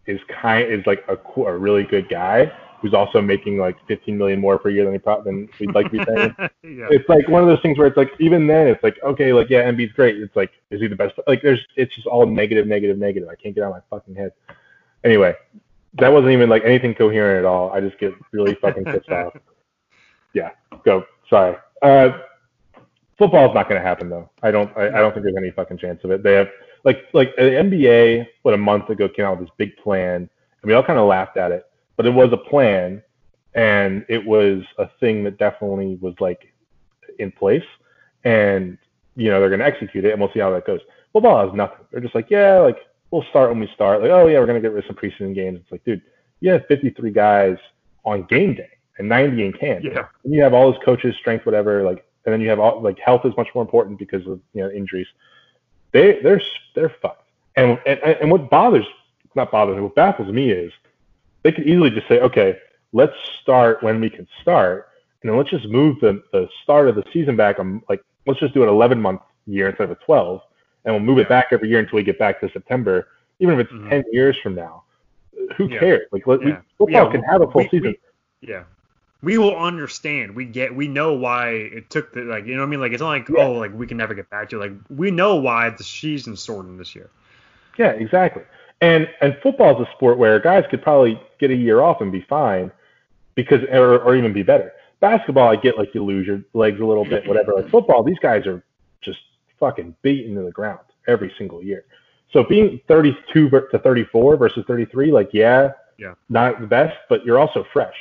is 0.07 0.21
kind 0.41 0.71
is 0.73 0.87
like 0.87 1.05
a, 1.09 1.17
co- 1.17 1.47
a 1.47 1.57
really 1.57 1.85
good 1.85 2.09
guy 2.09 2.53
who's 2.81 2.93
also 2.93 3.23
making 3.23 3.57
like 3.57 3.77
15 3.89 4.19
million 4.19 4.39
more 4.39 4.59
per 4.59 4.69
year 4.69 4.85
than 4.85 4.93
he 4.93 4.99
pro- 4.99 5.23
than 5.23 5.49
we'd 5.59 5.75
like 5.75 5.91
to 5.91 5.93
be 5.93 6.05
saying. 6.05 6.35
yeah. 6.39 6.87
it's 6.91 7.09
like 7.09 7.27
one 7.29 7.43
of 7.43 7.49
those 7.49 7.61
things 7.63 7.79
where 7.79 7.87
it's 7.87 7.97
like 7.97 8.11
even 8.21 8.47
then 8.47 8.67
it's 8.67 8.83
like 8.83 8.97
okay 9.03 9.33
like 9.33 9.49
yeah 9.49 9.63
Embiid's 9.63 9.93
great. 9.93 10.17
It's 10.17 10.37
like 10.37 10.51
is 10.71 10.81
he 10.81 10.87
the 10.87 10.97
best? 10.97 11.15
Like 11.27 11.41
there's 11.43 11.61
it's 11.77 11.95
just 11.95 12.07
all 12.07 12.27
negative, 12.27 12.67
negative, 12.67 12.99
negative. 12.99 13.29
I 13.29 13.37
can't 13.37 13.55
get 13.55 13.65
out 13.65 13.75
of 13.75 13.83
my 13.91 13.97
fucking 13.97 14.15
head. 14.15 14.33
Anyway, 15.03 15.35
that 15.99 16.13
wasn't 16.13 16.33
even 16.33 16.49
like 16.49 16.63
anything 16.65 16.95
coherent 16.95 17.39
at 17.39 17.45
all. 17.45 17.71
I 17.71 17.81
just 17.81 17.99
get 17.99 18.13
really 18.33 18.55
fucking 18.61 18.85
pissed 18.85 19.09
off. 19.11 19.35
Yeah, 20.35 20.51
go. 20.85 21.05
Sorry. 21.31 21.57
Uh, 21.81 22.19
football's 23.17 23.55
not 23.55 23.69
going 23.69 23.81
to 23.81 23.87
happen 23.87 24.11
though. 24.11 24.29
I 24.43 24.51
don't. 24.51 24.77
I, 24.77 24.89
I 24.89 24.99
don't 24.99 25.13
think 25.13 25.23
there's 25.23 25.37
any 25.39 25.53
fucking 25.53 25.79
chance 25.79 26.03
of 26.03 26.11
it. 26.11 26.25
They 26.25 26.33
have 26.33 26.49
like 26.85 27.05
like 27.13 27.35
the 27.37 27.43
NBA 27.43 28.27
what 28.43 28.55
a 28.55 28.59
month 28.59 28.91
ago 28.91 29.09
came 29.09 29.25
out 29.25 29.39
with 29.39 29.49
this 29.49 29.55
big 29.57 29.77
plan, 29.77 30.17
and 30.17 30.29
we 30.65 30.75
all 30.75 30.83
kind 30.83 30.99
of 30.99 31.09
laughed 31.09 31.37
at 31.37 31.51
it, 31.51 31.65
but 31.97 32.07
it 32.07 32.11
was 32.11 32.33
a 32.33 32.37
plan, 32.37 33.03
and 33.55 34.05
it 34.09 34.25
was 34.25 34.63
a 34.79 34.89
thing 35.01 35.25
that 35.25 35.39
definitely 35.39 35.99
was 36.01 36.15
like 36.21 36.53
in 37.19 37.33
place, 37.33 37.65
and 38.25 38.79
you 39.17 39.31
know 39.31 39.41
they're 39.41 39.49
going 39.49 39.61
to 39.61 39.67
execute 39.67 40.05
it, 40.05 40.13
and 40.13 40.21
we'll 40.21 40.33
see 40.33 40.41
how 40.41 40.51
that 40.51 40.67
goes. 40.67 40.81
Football 41.13 41.47
has 41.47 41.57
nothing. 41.57 41.85
They're 41.91 42.01
just 42.01 42.15
like 42.15 42.31
yeah, 42.31 42.59
like 42.59 42.79
we'll 43.11 43.25
start 43.31 43.51
when 43.51 43.61
we 43.61 43.69
start. 43.75 44.03
Like 44.03 44.11
oh 44.11 44.27
yeah, 44.27 44.39
we're 44.39 44.47
going 44.47 44.63
to 44.63 44.67
get 44.67 44.75
rid 44.75 44.85
of 44.85 44.89
some 44.89 44.97
preseason 44.97 45.35
games. 45.35 45.61
It's 45.63 45.73
like 45.73 45.85
dude, 45.85 46.03
you 46.41 46.51
have 46.51 46.67
53 46.67 47.11
guys 47.11 47.57
on 48.05 48.25
game 48.25 48.55
day 48.55 48.69
and 48.99 49.09
90 49.09 49.45
in 49.45 49.53
camp 49.53 49.85
yeah. 49.85 50.07
and 50.25 50.33
you 50.33 50.43
have 50.43 50.55
all 50.55 50.71
those 50.71 50.81
coaches, 50.85 51.15
strength, 51.19 51.47
whatever, 51.47 51.83
like, 51.83 52.05
and 52.27 52.33
then 52.33 52.41
you 52.41 52.49
have 52.49 52.59
all 52.59 52.83
like 52.83 52.99
health 52.99 53.23
is 53.25 53.33
much 53.37 53.49
more 53.55 53.63
important 53.63 53.99
because 53.99 54.27
of 54.27 54.41
you 54.53 54.63
know 54.63 54.71
injuries. 54.71 55.07
They 55.95 56.21
they're 56.23 56.43
they're 56.75 56.95
fucked. 57.01 57.23
And 57.57 57.79
and 57.87 57.99
and 58.01 58.31
what 58.31 58.51
bothers 58.51 58.85
not 59.35 59.51
bothers 59.51 59.77
me, 59.77 59.83
what 59.83 59.95
baffles 59.95 60.31
me 60.31 60.51
is 60.51 60.73
they 61.43 61.53
could 61.53 61.67
easily 61.67 61.91
just 61.91 62.07
say, 62.09 62.21
okay, 62.21 62.59
let's 62.93 63.15
start 63.41 63.83
when 63.83 64.01
we 64.01 64.11
can 64.11 64.27
start, 64.43 64.89
and 65.23 65.31
then 65.31 65.39
let's 65.39 65.51
just 65.51 65.67
move 65.69 65.99
the 66.01 66.23
the 66.33 66.49
start 66.63 66.89
of 66.89 66.97
the 66.97 67.05
season 67.13 67.37
back. 67.37 67.59
Um, 67.59 67.83
like 67.89 68.03
let's 68.27 68.41
just 68.41 68.53
do 68.55 68.63
an 68.63 68.69
11 68.69 69.01
month 69.01 69.21
year 69.47 69.69
instead 69.69 69.85
of 69.85 69.91
a 69.93 70.05
12, 70.05 70.41
and 70.85 70.95
we'll 70.95 71.03
move 71.03 71.19
it 71.19 71.29
back 71.29 71.47
every 71.53 71.69
year 71.69 71.79
until 71.79 71.97
we 71.97 72.03
get 72.03 72.19
back 72.19 72.41
to 72.41 72.51
September, 72.51 73.09
even 73.39 73.55
if 73.55 73.61
it's 73.67 73.73
Mhm. 73.73 73.91
10 73.91 74.05
years 74.13 74.37
from 74.43 74.55
now. 74.55 74.83
Who 75.57 75.69
Yeah. 75.69 75.79
cares? 75.79 76.07
Like 76.13 76.27
let, 76.27 76.41
we, 76.41 76.51
Yeah. 76.51 76.61
football 76.79 77.05
Yeah, 77.07 77.11
can 77.13 77.23
have 77.25 77.43
a 77.43 77.47
full 77.51 77.63
we- 77.63 77.69
season. 77.69 77.95
we- 78.41 78.49
yeah. 78.49 78.65
We 79.25 79.39
will 79.39 79.57
understand. 79.57 80.35
We 80.37 80.45
get. 80.45 80.75
We 80.75 80.87
know 80.87 81.15
why 81.15 81.49
it 81.51 81.91
took 81.91 82.13
the 82.13 82.21
like. 82.23 82.47
You 82.47 82.55
know 82.55 82.61
what 82.61 82.67
I 82.67 82.71
mean? 82.71 82.81
Like 82.81 82.93
it's 82.93 83.01
not 83.01 83.09
like 83.09 83.29
Yeah. 83.29 83.45
oh 83.45 83.53
like 83.53 83.73
we 83.75 83.87
can 83.87 83.97
never 83.97 84.15
get 84.15 84.29
back 84.31 84.51
to 84.51 84.57
it. 84.63 84.71
like 84.71 84.79
we 84.91 85.11
know 85.11 85.37
why 85.37 85.71
the 85.71 85.85
season's 85.85 86.43
sorting 86.43 86.77
this 86.77 86.95
year. 86.95 87.11
Yeah, 87.79 87.91
exactly. 87.91 88.43
And 88.81 89.09
and 89.21 89.37
football 89.43 89.81
is 89.81 89.89
a 89.89 89.91
sport 89.93 90.19
where 90.19 90.39
guys 90.41 90.65
could 90.71 90.83
probably 90.83 91.21
get 91.39 91.51
a 91.51 91.55
year 91.57 91.81
off 91.81 92.01
and 92.01 92.13
be 92.13 92.21
fine 92.29 92.71
because 93.35 93.63
or, 93.73 93.99
or 94.01 94.15
even 94.17 94.33
be 94.33 94.43
better. 94.43 94.73
Basketball, 95.01 95.49
I 95.51 95.57
get 95.57 95.77
like 95.79 95.95
you 95.95 96.05
lose 96.05 96.27
your 96.27 96.43
legs 96.55 96.81
a 96.81 96.85
little 96.85 97.05
bit, 97.05 97.27
whatever. 97.27 97.55
Like 97.55 97.71
football, 97.71 98.03
these 98.03 98.19
guys 98.21 98.47
are 98.47 98.63
just 99.01 99.19
fucking 99.59 99.95
beaten 100.03 100.35
to 100.37 100.43
the 100.43 100.51
ground 100.53 100.81
every 101.07 101.33
single 101.39 101.63
year. 101.63 101.85
So 102.33 102.43
being 102.43 102.81
32 102.89 103.51
to 103.51 103.79
34 103.79 104.37
versus 104.37 104.65
33, 104.67 105.13
like 105.13 105.31
yeah, 105.33 105.73
Yeah. 105.99 106.15
not 106.29 106.61
the 106.61 106.67
best, 106.67 106.97
but 107.09 107.25
you're 107.25 107.39
also 107.39 107.65
fresh. 107.73 107.95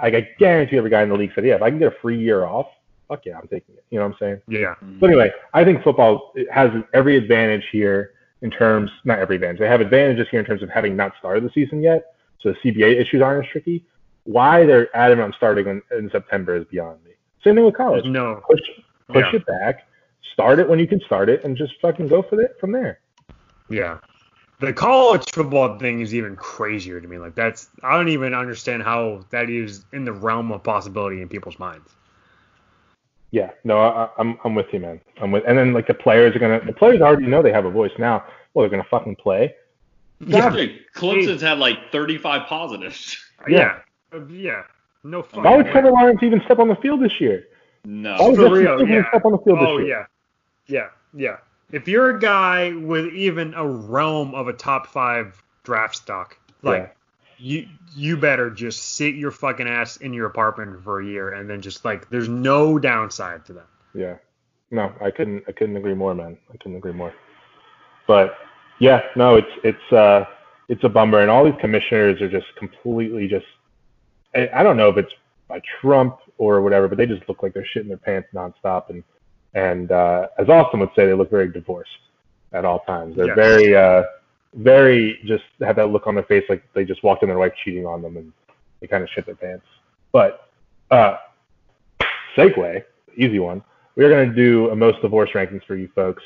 Like 0.00 0.14
I 0.14 0.28
guarantee 0.38 0.76
every 0.76 0.90
guy 0.90 1.02
in 1.02 1.08
the 1.08 1.16
league 1.16 1.32
said, 1.34 1.44
yeah, 1.44 1.56
if 1.56 1.62
I 1.62 1.70
can 1.70 1.78
get 1.78 1.88
a 1.88 1.96
free 2.00 2.18
year 2.18 2.44
off, 2.44 2.66
fuck 3.08 3.24
yeah, 3.24 3.36
I'm 3.38 3.48
taking 3.48 3.74
it. 3.74 3.84
You 3.90 3.98
know 3.98 4.06
what 4.06 4.12
I'm 4.12 4.18
saying? 4.18 4.42
Yeah. 4.48 4.74
Mm-hmm. 4.82 4.98
But 5.00 5.10
anyway, 5.10 5.32
I 5.54 5.64
think 5.64 5.82
football 5.82 6.32
has 6.52 6.70
every 6.94 7.16
advantage 7.16 7.64
here 7.72 8.12
in 8.42 8.50
terms, 8.50 8.90
not 9.04 9.18
every 9.18 9.36
advantage. 9.36 9.58
They 9.58 9.66
have 9.66 9.80
advantages 9.80 10.28
here 10.30 10.40
in 10.40 10.46
terms 10.46 10.62
of 10.62 10.70
having 10.70 10.94
not 10.94 11.12
started 11.18 11.42
the 11.44 11.50
season 11.50 11.82
yet, 11.82 12.14
so 12.40 12.52
the 12.52 12.70
CBA 12.70 13.00
issues 13.00 13.20
aren't 13.22 13.44
as 13.44 13.50
tricky. 13.50 13.84
Why 14.24 14.64
they're 14.66 14.94
adamant 14.96 15.26
on 15.26 15.32
starting 15.36 15.66
in, 15.66 15.82
in 15.96 16.10
September 16.10 16.56
is 16.56 16.64
beyond 16.66 17.02
me. 17.04 17.12
Same 17.42 17.54
thing 17.56 17.64
with 17.64 17.76
college. 17.76 18.04
No. 18.04 18.42
Push, 18.48 18.60
push 19.08 19.24
Yeah. 19.32 19.40
it 19.40 19.46
back, 19.46 19.88
start 20.32 20.58
it 20.58 20.68
when 20.68 20.78
you 20.78 20.86
can 20.86 21.00
start 21.00 21.28
it, 21.28 21.42
and 21.44 21.56
just 21.56 21.72
fucking 21.80 22.08
go 22.08 22.22
for 22.22 22.40
it 22.40 22.56
from 22.60 22.70
there. 22.72 23.00
Yeah. 23.70 23.98
The 24.60 24.72
college 24.72 25.30
football 25.32 25.78
thing 25.78 26.00
is 26.00 26.14
even 26.14 26.34
crazier 26.34 27.00
to 27.00 27.06
me. 27.06 27.18
Like 27.18 27.34
that's 27.34 27.68
I 27.82 27.96
don't 27.96 28.08
even 28.08 28.34
understand 28.34 28.82
how 28.82 29.24
that 29.30 29.48
is 29.50 29.84
in 29.92 30.04
the 30.04 30.12
realm 30.12 30.50
of 30.52 30.62
possibility 30.64 31.22
in 31.22 31.28
people's 31.28 31.58
minds. 31.58 31.94
Yeah, 33.30 33.50
no, 33.62 33.78
I, 33.78 34.08
I'm 34.18 34.38
I'm 34.44 34.54
with 34.54 34.66
you, 34.72 34.80
man. 34.80 35.00
I'm 35.20 35.30
with, 35.32 35.44
and 35.46 35.56
then 35.56 35.72
like 35.74 35.86
the 35.86 35.94
players 35.94 36.34
are 36.34 36.38
gonna, 36.38 36.60
the 36.64 36.72
players 36.72 37.00
already 37.02 37.26
know 37.26 37.42
they 37.42 37.52
have 37.52 37.66
a 37.66 37.70
voice 37.70 37.92
now. 37.98 38.24
well, 38.54 38.62
they're 38.62 38.70
gonna 38.70 38.88
fucking 38.90 39.16
play. 39.16 39.54
Yeah. 40.20 40.50
Dude, 40.50 40.80
Clemson's 40.94 41.42
had 41.42 41.58
like 41.58 41.92
35 41.92 42.46
positives. 42.48 43.16
Yeah. 43.48 43.78
Uh, 44.12 44.26
Yeah. 44.26 44.64
No 45.04 45.22
fucking 45.22 45.44
Why 45.44 45.56
would 45.56 45.66
way. 45.66 45.72
Trevor 45.72 45.92
Lawrence 45.92 46.18
even 46.24 46.40
step 46.44 46.58
on 46.58 46.66
the 46.66 46.74
field 46.76 47.00
this 47.00 47.20
year? 47.20 47.46
Why 47.84 47.90
No. 47.92 48.16
would 48.30 48.36
For 48.36 48.50
real, 48.50 48.82
even 48.82 48.88
yeah. 48.88 49.08
step 49.10 49.24
on 49.24 49.30
the 49.32 49.38
field 49.38 49.60
this 49.60 49.68
Oh 49.68 49.78
year? 49.78 49.86
yeah, 49.86 50.06
yeah, 50.66 50.88
yeah. 51.14 51.36
If 51.70 51.86
you're 51.86 52.16
a 52.16 52.18
guy 52.18 52.72
with 52.72 53.12
even 53.14 53.54
a 53.54 53.66
realm 53.66 54.34
of 54.34 54.48
a 54.48 54.52
top 54.52 54.86
five 54.86 55.42
draft 55.64 55.96
stock, 55.96 56.38
like 56.62 56.96
you 57.38 57.68
you 57.94 58.16
better 58.16 58.50
just 58.50 58.96
sit 58.96 59.14
your 59.14 59.30
fucking 59.30 59.68
ass 59.68 59.96
in 59.98 60.12
your 60.12 60.26
apartment 60.26 60.82
for 60.82 61.00
a 61.00 61.04
year 61.04 61.30
and 61.30 61.48
then 61.48 61.60
just 61.60 61.84
like 61.84 62.08
there's 62.10 62.28
no 62.28 62.78
downside 62.78 63.44
to 63.46 63.52
that. 63.54 63.66
Yeah. 63.94 64.16
No, 64.70 64.92
I 65.00 65.10
couldn't 65.10 65.44
I 65.48 65.52
couldn't 65.52 65.76
agree 65.76 65.94
more, 65.94 66.14
man. 66.14 66.36
I 66.52 66.56
couldn't 66.56 66.76
agree 66.76 66.92
more. 66.92 67.14
But 68.06 68.36
yeah, 68.78 69.02
no, 69.16 69.36
it's 69.36 69.50
it's 69.62 69.92
uh 69.92 70.24
it's 70.68 70.84
a 70.84 70.88
bummer 70.88 71.20
and 71.20 71.30
all 71.30 71.44
these 71.44 71.60
commissioners 71.60 72.20
are 72.20 72.30
just 72.30 72.46
completely 72.56 73.28
just 73.28 73.46
I, 74.34 74.48
I 74.54 74.62
don't 74.62 74.76
know 74.76 74.88
if 74.88 74.96
it's 74.96 75.12
by 75.48 75.60
Trump 75.80 76.18
or 76.36 76.60
whatever, 76.60 76.88
but 76.88 76.98
they 76.98 77.06
just 77.06 77.26
look 77.28 77.42
like 77.42 77.54
they're 77.54 77.66
shitting 77.74 77.88
their 77.88 77.96
pants 77.96 78.28
nonstop 78.34 78.90
and 78.90 79.02
and 79.54 79.90
uh 79.92 80.28
as 80.38 80.48
Austin 80.48 80.80
would 80.80 80.90
say, 80.94 81.06
they 81.06 81.14
look 81.14 81.30
very 81.30 81.48
divorced 81.50 81.90
at 82.52 82.64
all 82.64 82.80
times. 82.80 83.16
They're 83.16 83.26
Yes. 83.28 83.36
very 83.36 83.76
uh 83.76 84.02
very 84.54 85.20
just 85.24 85.44
have 85.60 85.76
that 85.76 85.86
look 85.90 86.06
on 86.06 86.14
their 86.14 86.24
face 86.24 86.44
like 86.48 86.62
they 86.72 86.84
just 86.84 87.02
walked 87.02 87.22
in 87.22 87.28
their 87.28 87.38
wife 87.38 87.52
cheating 87.64 87.86
on 87.86 88.00
them 88.02 88.16
and 88.16 88.32
they 88.80 88.86
kind 88.86 89.02
of 89.02 89.10
shit 89.10 89.26
their 89.26 89.34
pants. 89.34 89.66
But 90.12 90.48
uh 90.90 91.16
segue, 92.36 92.84
easy 93.16 93.38
one. 93.38 93.62
We 93.96 94.04
are 94.04 94.08
going 94.10 94.28
to 94.28 94.34
do 94.34 94.70
a 94.70 94.76
most 94.76 95.02
divorce 95.02 95.30
rankings 95.30 95.64
for 95.64 95.74
you 95.74 95.88
folks. 95.94 96.22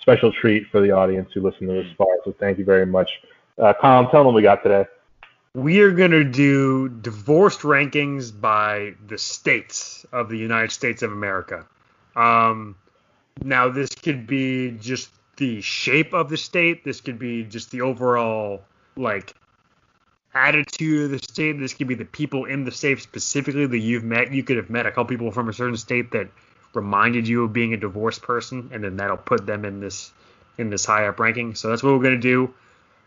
Special 0.00 0.32
treat 0.32 0.66
for 0.70 0.80
the 0.80 0.90
audience 0.90 1.30
who 1.34 1.42
listen 1.42 1.66
to 1.66 1.74
this 1.74 1.92
far. 1.98 2.08
So 2.24 2.34
thank 2.40 2.58
you 2.58 2.64
very 2.64 2.86
much. 2.86 3.10
Uh, 3.58 3.74
Colin, 3.78 4.10
tell 4.10 4.20
them 4.20 4.26
what 4.26 4.34
we 4.34 4.40
got 4.42 4.62
today. 4.62 4.86
We 5.52 5.80
are 5.80 5.90
gonna 5.90 6.24
do 6.24 6.88
divorced 6.88 7.60
rankings 7.60 8.32
by 8.40 8.94
the 9.06 9.18
states 9.18 10.06
of 10.12 10.30
the 10.30 10.38
United 10.38 10.72
States 10.72 11.02
of 11.02 11.12
America. 11.12 11.66
Um, 12.16 12.76
now 13.42 13.68
this 13.68 13.90
could 13.90 14.26
be 14.26 14.72
just 14.72 15.10
the 15.36 15.60
shape 15.60 16.12
of 16.12 16.28
the 16.28 16.36
state. 16.36 16.84
This 16.84 17.00
could 17.00 17.18
be 17.18 17.44
just 17.44 17.70
the 17.70 17.80
overall 17.80 18.62
like 18.96 19.34
attitude 20.34 21.04
of 21.04 21.10
the 21.10 21.18
state. 21.18 21.58
This 21.58 21.74
could 21.74 21.88
be 21.88 21.94
the 21.94 22.04
people 22.04 22.44
in 22.44 22.64
the 22.64 22.70
state 22.70 23.00
specifically 23.00 23.66
that 23.66 23.78
you've 23.78 24.04
met. 24.04 24.32
You 24.32 24.42
could 24.42 24.56
have 24.56 24.70
met 24.70 24.86
a 24.86 24.90
couple 24.90 25.06
people 25.06 25.30
from 25.30 25.48
a 25.48 25.52
certain 25.52 25.76
state 25.76 26.10
that 26.12 26.28
reminded 26.74 27.26
you 27.26 27.44
of 27.44 27.52
being 27.52 27.74
a 27.74 27.76
divorced 27.76 28.22
person, 28.22 28.70
and 28.72 28.84
then 28.84 28.96
that'll 28.96 29.16
put 29.16 29.46
them 29.46 29.64
in 29.64 29.80
this 29.80 30.12
in 30.58 30.70
this 30.70 30.84
high 30.84 31.06
up 31.06 31.18
ranking. 31.18 31.54
So 31.54 31.68
that's 31.68 31.82
what 31.82 31.92
we're 31.94 32.02
gonna 32.02 32.18
do. 32.18 32.54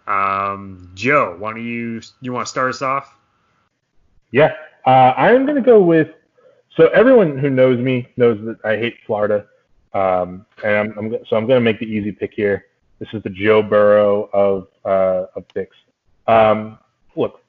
Um, 0.08 0.92
Joe, 0.96 1.36
why 1.38 1.52
don't 1.52 1.64
you 1.64 2.02
you 2.22 2.34
want 2.34 2.48
to 2.48 2.50
start 2.50 2.70
us 2.70 2.82
off? 2.82 3.16
Yeah, 4.32 4.54
uh, 4.86 5.14
I'm 5.16 5.46
to 5.46 5.62
go 5.62 5.82
with. 5.82 6.10
So 6.76 6.88
everyone 6.88 7.38
who 7.38 7.50
knows 7.50 7.80
me 7.80 8.08
knows 8.18 8.44
that 8.46 8.58
I 8.64 8.78
hate 8.78 8.96
Florida, 9.06 9.46
um, 9.94 10.46
and 10.64 10.76
I'm, 10.76 10.98
I'm 10.98 11.18
so 11.28 11.36
I'm 11.38 11.46
going 11.46 11.60
to 11.60 11.62
make 11.62 11.80
the 11.80 11.86
easy 11.86 12.12
pick 12.12 12.34
here. 12.34 12.66
This 13.00 13.10
is 13.14 13.22
the 13.24 13.30
Joe 13.30 13.62
Burrow 13.62 14.30
of 14.34 14.68
uh, 14.84 15.28
of 15.36 15.48
picks. 15.54 15.76
Um, 16.28 16.80
look, 17.16 17.42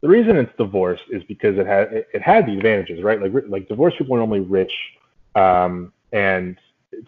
the 0.00 0.08
reason 0.08 0.36
it's 0.36 0.56
divorced 0.56 1.04
is 1.10 1.24
because 1.24 1.58
it 1.58 1.66
had 1.66 1.92
it, 1.92 2.08
it 2.14 2.22
had 2.22 2.46
the 2.46 2.56
advantages, 2.56 3.02
right? 3.02 3.20
Like 3.20 3.32
like 3.48 3.68
divorced 3.68 3.98
people 3.98 4.14
are 4.14 4.18
normally 4.18 4.40
rich, 4.40 4.72
um, 5.34 5.92
and 6.12 6.56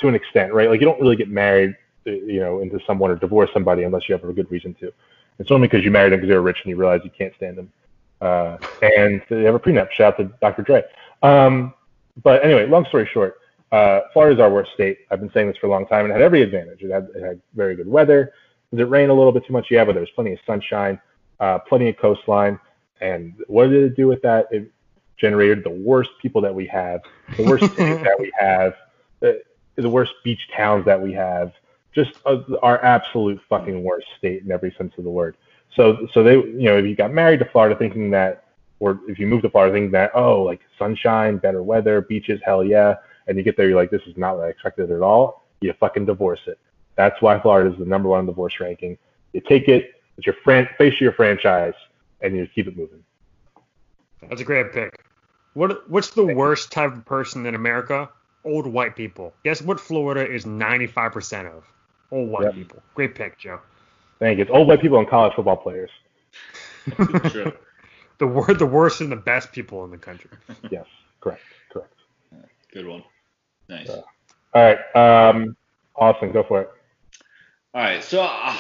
to 0.00 0.08
an 0.08 0.14
extent, 0.14 0.52
right? 0.52 0.68
Like 0.68 0.80
you 0.80 0.86
don't 0.86 1.00
really 1.00 1.16
get 1.16 1.28
married, 1.28 1.76
uh, 2.06 2.10
you 2.10 2.40
know, 2.40 2.60
into 2.60 2.80
someone 2.84 3.12
or 3.12 3.16
divorce 3.16 3.50
somebody 3.52 3.84
unless 3.84 4.08
you 4.08 4.14
have 4.14 4.24
a 4.24 4.32
good 4.32 4.50
reason 4.50 4.74
to. 4.74 4.92
It's 5.38 5.50
only 5.50 5.68
because 5.68 5.84
you 5.84 5.90
married 5.90 6.12
them 6.12 6.20
because 6.20 6.30
they 6.30 6.36
were 6.36 6.42
rich 6.42 6.58
and 6.64 6.70
you 6.70 6.76
realize 6.76 7.00
you 7.04 7.10
can't 7.10 7.34
stand 7.36 7.58
them. 7.58 7.72
Uh, 8.20 8.56
and 8.82 9.20
they 9.28 9.42
have 9.42 9.54
a 9.54 9.58
prenup. 9.58 9.90
Shout 9.90 10.14
out 10.14 10.16
to 10.18 10.32
Dr. 10.40 10.62
Dre. 10.62 10.82
Um, 11.24 11.74
but 12.22 12.44
anyway, 12.44 12.66
long 12.66 12.84
story 12.86 13.08
short, 13.12 13.38
uh, 13.72 14.02
Florida's 14.12 14.40
our 14.40 14.50
worst 14.50 14.72
state. 14.74 14.98
I've 15.10 15.20
been 15.20 15.32
saying 15.32 15.48
this 15.48 15.56
for 15.56 15.66
a 15.66 15.70
long 15.70 15.86
time, 15.86 16.04
and 16.04 16.10
it 16.10 16.14
had 16.14 16.22
every 16.22 16.42
advantage. 16.42 16.82
It 16.82 16.90
had, 16.90 17.08
it 17.14 17.22
had 17.22 17.40
very 17.54 17.74
good 17.74 17.88
weather. 17.88 18.32
Does 18.70 18.80
it 18.80 18.88
rain 18.88 19.10
a 19.10 19.14
little 19.14 19.32
bit 19.32 19.46
too 19.46 19.52
much? 19.52 19.70
Yeah, 19.70 19.84
but 19.84 19.92
there 19.92 20.00
was 20.00 20.10
plenty 20.10 20.32
of 20.32 20.38
sunshine, 20.46 21.00
uh, 21.40 21.58
plenty 21.60 21.88
of 21.88 21.96
coastline. 21.96 22.60
And 23.00 23.34
what 23.48 23.70
did 23.70 23.82
it 23.84 23.96
do 23.96 24.06
with 24.06 24.22
that? 24.22 24.48
It 24.50 24.70
generated 25.16 25.64
the 25.64 25.70
worst 25.70 26.10
people 26.20 26.40
that 26.42 26.54
we 26.54 26.66
have, 26.66 27.00
the 27.36 27.44
worst 27.44 27.64
cities 27.76 28.02
that 28.04 28.16
we 28.18 28.30
have, 28.38 28.74
the, 29.20 29.42
the 29.76 29.88
worst 29.88 30.12
beach 30.22 30.48
towns 30.54 30.84
that 30.84 31.00
we 31.00 31.12
have, 31.12 31.52
just 31.94 32.12
uh, 32.26 32.42
our 32.62 32.82
absolute 32.84 33.40
fucking 33.48 33.82
worst 33.82 34.06
state 34.18 34.42
in 34.42 34.52
every 34.52 34.74
sense 34.76 34.92
of 34.98 35.04
the 35.04 35.10
word. 35.10 35.36
So, 35.74 36.06
so 36.12 36.22
they, 36.22 36.34
you 36.34 36.64
know, 36.64 36.78
if 36.78 36.84
you 36.84 36.94
got 36.94 37.12
married 37.12 37.40
to 37.40 37.44
Florida 37.46 37.76
thinking 37.76 38.10
that, 38.10 38.43
or 38.80 39.00
if 39.08 39.18
you 39.18 39.26
move 39.26 39.42
to 39.42 39.50
Florida 39.50 39.72
think 39.72 39.92
that, 39.92 40.10
oh, 40.14 40.42
like 40.42 40.60
sunshine, 40.78 41.38
better 41.38 41.62
weather, 41.62 42.00
beaches, 42.00 42.40
hell 42.44 42.64
yeah, 42.64 42.96
and 43.26 43.36
you 43.38 43.42
get 43.42 43.56
there, 43.56 43.68
you're 43.68 43.76
like, 43.76 43.90
this 43.90 44.02
is 44.06 44.16
not 44.16 44.36
what 44.36 44.46
I 44.46 44.48
expected 44.48 44.90
at 44.90 45.00
all. 45.00 45.46
You 45.60 45.72
fucking 45.78 46.06
divorce 46.06 46.40
it. 46.46 46.58
That's 46.96 47.20
why 47.22 47.40
Florida 47.40 47.72
is 47.72 47.78
the 47.78 47.84
number 47.84 48.08
one 48.08 48.26
divorce 48.26 48.60
ranking. 48.60 48.98
You 49.32 49.40
take 49.40 49.68
it, 49.68 49.94
it's 50.16 50.26
your 50.26 50.36
fran- 50.44 50.68
face 50.78 50.94
of 50.94 51.00
your 51.00 51.12
franchise, 51.12 51.74
and 52.20 52.36
you 52.36 52.46
keep 52.54 52.68
it 52.68 52.76
moving. 52.76 53.02
That's 54.28 54.40
a 54.40 54.44
great 54.44 54.72
pick. 54.72 55.04
What 55.54 55.88
what's 55.88 56.10
the 56.10 56.24
worst 56.24 56.72
type 56.72 56.92
of 56.92 57.04
person 57.04 57.46
in 57.46 57.54
America? 57.54 58.08
Old 58.44 58.66
white 58.66 58.96
people. 58.96 59.32
Guess 59.44 59.62
what 59.62 59.80
Florida 59.80 60.28
is 60.28 60.44
95% 60.44 61.46
of? 61.46 61.64
Old 62.10 62.28
white 62.28 62.44
Yep. 62.44 62.54
people. 62.54 62.82
Great 62.94 63.14
pick, 63.14 63.38
Joe. 63.38 63.60
Thank 64.18 64.38
you. 64.38 64.42
It's 64.42 64.50
old 64.50 64.68
white 64.68 64.80
people 64.80 64.98
and 64.98 65.08
college 65.08 65.34
football 65.34 65.56
players. 65.56 65.90
True. 67.30 67.52
The 68.18 68.26
word 68.26 68.58
the 68.58 68.66
worst 68.66 69.00
and 69.00 69.10
the 69.10 69.16
best 69.16 69.52
people 69.52 69.84
in 69.84 69.90
the 69.90 69.98
country. 69.98 70.30
Yes, 70.70 70.86
correct, 71.20 71.42
correct. 71.70 71.92
Good 72.72 72.86
one. 72.86 73.02
Nice. 73.68 73.88
Yeah. 73.88 74.00
All 74.54 74.62
right, 74.94 75.28
um, 75.30 75.56
Austin, 75.96 76.32
go 76.32 76.42
for 76.44 76.62
it. 76.62 76.70
All 77.74 77.82
right, 77.82 78.02
so 78.04 78.22
uh, 78.22 78.56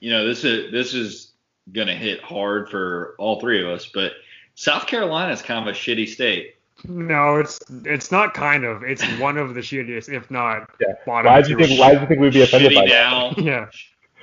you 0.00 0.10
know 0.10 0.26
this 0.26 0.44
is 0.44 0.72
this 0.72 0.92
is 0.94 1.32
gonna 1.72 1.94
hit 1.94 2.20
hard 2.20 2.68
for 2.68 3.14
all 3.18 3.38
three 3.40 3.62
of 3.62 3.68
us, 3.68 3.86
but 3.92 4.12
South 4.56 4.86
Carolina 4.86 5.32
is 5.32 5.40
kind 5.42 5.66
of 5.68 5.72
a 5.74 5.76
shitty 5.78 6.08
state. 6.08 6.56
No, 6.84 7.36
it's 7.36 7.60
it's 7.84 8.10
not 8.10 8.34
kind 8.34 8.64
of. 8.64 8.82
It's 8.82 9.04
one 9.20 9.36
of 9.36 9.54
the 9.54 9.60
shittiest, 9.60 10.12
if 10.12 10.30
not 10.30 10.68
Yeah. 10.80 10.94
bottom 11.06 11.30
Why 11.32 11.42
do 11.42 11.50
you 11.50 11.56
think? 11.58 11.78
Why 11.78 11.94
do 11.94 12.00
you 12.00 12.06
think 12.06 12.20
we'd 12.20 12.32
be 12.32 12.42
offended 12.42 12.74
by 12.74 12.86
shitty 12.86 12.88
that? 12.88 13.10
now, 13.10 13.34
Yeah. 13.42 13.66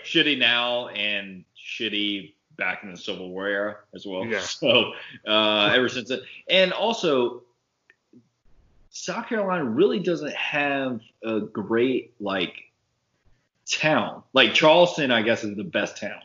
shitty 0.04 0.38
now, 0.38 0.88
and 0.90 1.46
shitty 1.58 2.34
back 2.58 2.84
in 2.84 2.92
the 2.92 2.98
Civil 2.98 3.30
War 3.30 3.48
era 3.48 3.78
as 3.94 4.06
well. 4.06 4.26
Yeah. 4.26 4.40
So 4.46 4.94
uh, 5.28 5.72
ever 5.76 5.90
since 5.90 6.10
then, 6.10 6.22
and 6.50 6.74
also 6.74 7.44
South 8.90 9.28
Carolina 9.28 9.64
really 9.64 10.00
doesn't 10.00 10.34
have 10.34 11.02
a 11.24 11.40
great 11.42 12.14
like 12.20 12.64
town. 13.70 14.24
Like 14.34 14.54
Charleston, 14.54 15.12
I 15.12 15.22
guess, 15.22 15.44
is 15.44 15.56
the 15.56 15.64
best 15.64 15.98
town, 15.98 16.20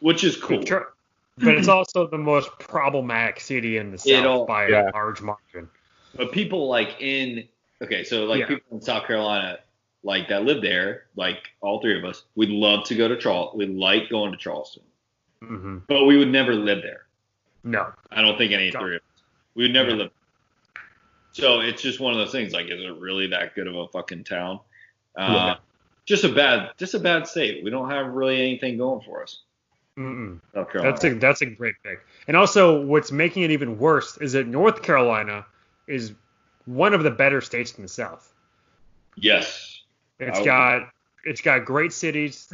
which 0.00 0.22
is 0.24 0.36
cool. 0.36 0.62
But 0.68 0.92
But 1.38 1.54
it's 1.56 1.68
also 1.68 2.06
the 2.06 2.18
most 2.18 2.50
problematic 2.58 3.40
city 3.40 3.78
in 3.78 3.90
the 3.90 3.94
It 3.96 4.00
South 4.00 4.26
all- 4.26 4.46
by 4.46 4.68
yeah. 4.68 4.90
a 4.90 4.92
large 4.92 5.20
margin. 5.22 5.68
But 6.14 6.32
people 6.32 6.68
like 6.68 6.96
in 7.00 7.48
okay, 7.82 8.04
so 8.04 8.24
like 8.24 8.40
Yeah. 8.40 8.46
people 8.46 8.76
in 8.76 8.82
South 8.82 9.06
Carolina, 9.06 9.58
like 10.02 10.28
that 10.28 10.44
live 10.44 10.60
there, 10.62 11.06
like 11.16 11.48
all 11.60 11.80
three 11.80 11.98
of 11.98 12.04
us, 12.04 12.24
we'd 12.34 12.50
love 12.50 12.84
to 12.86 12.94
go 12.94 13.08
to 13.08 13.16
Charleston. 13.16 13.58
We 13.58 13.66
like 13.66 14.10
going 14.10 14.32
to 14.32 14.36
Charleston, 14.38 14.82
hmm 15.42 15.78
but 15.88 16.04
we 16.04 16.16
would 16.18 16.28
never 16.30 16.54
live 16.54 16.82
there. 16.82 17.06
No. 17.64 17.92
I 18.10 18.20
don't 18.22 18.36
think 18.38 18.52
any 18.52 18.70
Got 18.70 18.82
three 18.82 18.96
of 18.96 19.02
us. 19.02 19.22
We 19.54 19.64
would 19.64 19.72
never 19.72 19.90
Yeah. 19.90 19.96
live. 19.96 20.10
So 21.32 21.60
it's 21.60 21.80
just 21.82 22.00
one 22.00 22.12
of 22.12 22.18
those 22.18 22.32
things. 22.32 22.52
Like, 22.52 22.66
is 22.66 22.80
it 22.80 22.96
really 22.98 23.28
that 23.28 23.54
good 23.54 23.66
of 23.66 23.74
a 23.76 23.86
fucking 23.88 24.24
town? 24.24 24.60
Uh, 25.16 25.32
Yeah. 25.32 25.54
Just 26.06 26.24
a 26.24 26.28
bad, 26.28 26.72
just 26.76 26.94
a 26.94 26.98
bad 26.98 27.26
state. 27.28 27.62
We 27.62 27.70
don't 27.70 27.88
have 27.88 28.06
really 28.08 28.40
anything 28.40 28.76
going 28.78 29.00
for 29.02 29.22
us. 29.22 29.42
Mm-mm. 29.96 30.40
Carolina. 30.54 30.82
That's 30.92 31.04
a 31.04 31.14
that's 31.14 31.42
a 31.42 31.46
great 31.46 31.74
pick. 31.84 32.00
And 32.26 32.36
also, 32.36 32.80
what's 32.84 33.12
making 33.12 33.42
it 33.44 33.50
even 33.52 33.78
worse 33.78 34.16
is 34.18 34.32
that 34.32 34.46
North 34.48 34.82
Carolina 34.82 35.46
is 35.86 36.14
one 36.64 36.94
of 36.94 37.02
the 37.04 37.10
better 37.10 37.40
states 37.40 37.74
in 37.74 37.82
the 37.82 37.88
South. 37.88 38.32
yes. 39.16 39.82
It's 40.18 40.40
got 40.40 40.90
it's 41.24 41.40
got 41.40 41.64
great 41.64 41.92
cities 41.92 42.52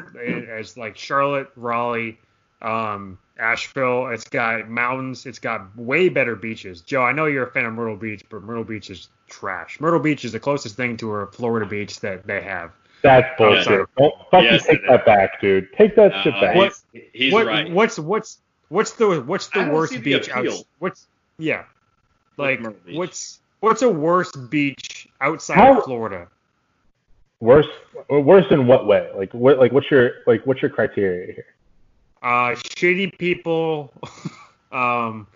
as 0.50 0.76
like 0.76 0.96
Charlotte, 0.96 1.48
Raleigh, 1.56 2.18
um, 2.62 3.18
Asheville. 3.38 4.08
It's 4.08 4.24
got 4.24 4.68
mountains. 4.68 5.26
It's 5.26 5.38
got 5.38 5.76
way 5.76 6.08
better 6.08 6.36
beaches. 6.36 6.80
Joe, 6.80 7.02
I 7.02 7.12
know 7.12 7.26
you're 7.26 7.46
a 7.46 7.50
fan 7.50 7.64
of 7.66 7.74
Myrtle 7.74 7.96
Beach, 7.96 8.24
but 8.30 8.42
Myrtle 8.42 8.64
Beach 8.64 8.90
is 8.90 9.08
trash. 9.28 9.78
Myrtle 9.80 10.00
Beach 10.00 10.24
is 10.24 10.32
the 10.32 10.40
closest 10.40 10.76
thing 10.76 10.96
to 10.98 11.12
a 11.16 11.26
Florida 11.26 11.66
beach 11.66 12.00
that 12.00 12.26
they 12.26 12.40
have. 12.42 12.72
That's 13.02 13.28
bullshit. 13.38 13.66
Yeah. 13.80 13.84
Don't 13.98 14.14
fucking 14.30 14.44
Yes, 14.44 14.66
take 14.66 14.78
it 14.80 14.88
that 14.88 15.04
back, 15.06 15.40
dude. 15.40 15.68
Take 15.74 15.94
that 15.96 16.12
shit 16.24 16.34
Uh, 16.34 16.40
back. 16.40 16.56
What- 16.56 16.72
He's, 16.92 17.02
he's 17.12 17.32
what, 17.32 17.46
right. 17.46 17.70
What's 17.70 17.98
what's 17.98 18.38
what's 18.68 18.92
the 18.92 19.20
what's 19.20 19.48
the 19.48 19.68
worst 19.70 19.92
the 19.92 19.98
beach? 20.00 20.28
appeal. 20.28 20.52
Outs, 20.52 20.64
what's 20.78 21.06
yeah, 21.38 21.64
like 22.38 22.60
what's 22.92 23.40
what's 23.60 23.82
a 23.82 23.88
worse 23.90 24.32
beach 24.32 25.06
outside 25.20 25.56
How- 25.56 25.78
of 25.78 25.84
Florida? 25.84 26.28
Worse, 27.40 27.66
or 28.08 28.22
worse 28.22 28.46
in 28.50 28.66
what 28.66 28.86
way? 28.86 29.10
Like 29.14 29.34
what? 29.34 29.58
Like 29.58 29.70
what's 29.70 29.90
your 29.90 30.12
like 30.26 30.46
what's 30.46 30.62
your 30.62 30.70
criteria 30.70 31.34
here? 31.34 31.44
Uh, 32.22 32.50
shitty 32.56 33.16
people. 33.18 33.92
um, 34.72 35.26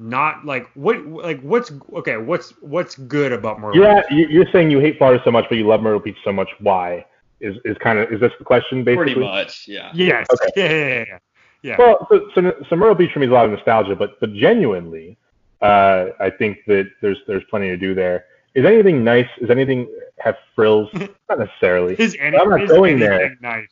not 0.00 0.44
like 0.44 0.68
what 0.74 1.06
like 1.06 1.40
what's 1.42 1.70
okay 1.92 2.16
what's 2.16 2.50
what's 2.60 2.96
good 2.96 3.32
about 3.32 3.60
Myrtle 3.60 3.76
You're 3.80 3.94
Beach? 3.96 4.04
you- 4.10 4.28
you're 4.28 4.50
saying 4.52 4.70
you 4.70 4.80
hate 4.80 4.98
Florida 4.98 5.22
so 5.24 5.30
much, 5.30 5.46
but 5.48 5.56
you 5.56 5.66
love 5.66 5.82
Myrtle 5.82 6.00
Beach 6.00 6.16
so 6.24 6.32
much. 6.32 6.48
Why? 6.58 7.04
Is 7.40 7.56
is 7.64 7.76
kind 7.78 7.98
of 7.98 8.12
is 8.12 8.20
this 8.20 8.32
the 8.38 8.44
question 8.44 8.82
basically? 8.84 9.14
Pretty 9.14 9.20
much, 9.20 9.66
yeah. 9.68 9.90
Yes. 9.94 10.26
Okay. 10.32 10.50
Yeah, 10.56 10.70
yeah, 10.70 10.86
yeah, 10.88 11.04
yeah. 11.08 11.18
Yeah. 11.62 11.76
Well, 11.78 12.06
so, 12.10 12.28
so, 12.34 12.52
so 12.68 12.76
Myrtle 12.76 12.94
Beach 12.94 13.10
for 13.12 13.20
me 13.20 13.26
is 13.26 13.30
a 13.30 13.34
lot 13.34 13.46
of 13.46 13.52
nostalgia, 13.52 13.96
but 13.96 14.20
but 14.20 14.34
genuinely, 14.34 15.16
uh, 15.62 16.06
I 16.20 16.28
think 16.28 16.58
that 16.66 16.90
there's 17.00 17.18
there's 17.26 17.44
plenty 17.48 17.68
to 17.68 17.76
do 17.76 17.94
there. 17.94 18.26
Is 18.54 18.66
anything 18.66 19.02
nice? 19.02 19.28
Is 19.40 19.48
anything 19.50 19.88
have 20.18 20.36
frills? 20.54 20.90
Not 21.28 21.38
necessarily. 21.38 21.94
Is 21.98 22.16
any, 22.20 22.36
I'm 22.36 22.50
not 22.50 22.62
is 22.62 22.70
going 22.70 22.98
there. 22.98 23.34
nice? 23.40 23.68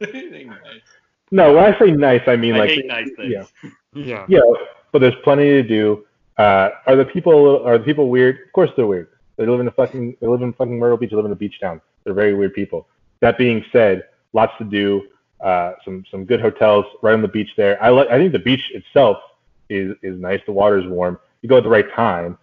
Anything 0.00 0.48
nice. 0.48 0.58
No, 1.30 1.54
when 1.54 1.64
I 1.72 1.78
say 1.78 1.90
nice, 1.92 2.22
I 2.26 2.36
mean 2.36 2.54
I 2.54 2.58
like 2.58 2.70
hate 2.70 2.86
nice 2.86 3.08
things. 3.16 3.32
yeah. 3.32 3.70
Yeah. 3.92 4.24
Yeah, 4.28 4.40
but 4.92 5.00
there's 5.00 5.16
plenty 5.24 5.48
to 5.48 5.64
do. 5.64 6.06
Uh, 6.38 6.70
are 6.86 6.94
the 6.94 7.04
people 7.04 7.60
are 7.66 7.76
the 7.76 7.84
people 7.84 8.08
weird? 8.08 8.36
Of 8.46 8.52
course 8.52 8.70
they're 8.76 8.86
weird. 8.86 9.08
They 9.36 9.46
live 9.46 9.58
in 9.58 9.66
a 9.66 9.72
fucking 9.72 10.16
they 10.20 10.28
live 10.28 10.42
in 10.42 10.52
fucking 10.52 10.78
Myrtle 10.78 10.96
Beach. 10.96 11.10
They 11.10 11.16
live 11.16 11.24
in 11.26 11.32
a 11.32 11.36
beach 11.36 11.58
town. 11.60 11.80
They're 12.04 12.14
very 12.14 12.34
weird 12.34 12.54
people. 12.54 12.86
That 13.18 13.36
being 13.36 13.64
said, 13.72 14.04
lots 14.32 14.52
to 14.58 14.64
do. 14.64 15.02
Uh, 15.40 15.72
some 15.84 16.04
some 16.10 16.24
good 16.24 16.40
hotels 16.40 16.84
right 17.02 17.14
on 17.14 17.22
the 17.22 17.28
beach 17.28 17.50
there. 17.56 17.82
I 17.82 17.88
like. 17.88 18.08
I 18.08 18.16
think 18.18 18.32
the 18.32 18.38
beach 18.38 18.70
itself 18.72 19.16
is 19.68 19.96
is 20.02 20.20
nice. 20.20 20.40
The 20.46 20.52
water's 20.52 20.86
warm. 20.86 21.18
You 21.42 21.48
go 21.48 21.56
at 21.56 21.64
the 21.64 21.68
right 21.68 21.90
time. 21.94 22.38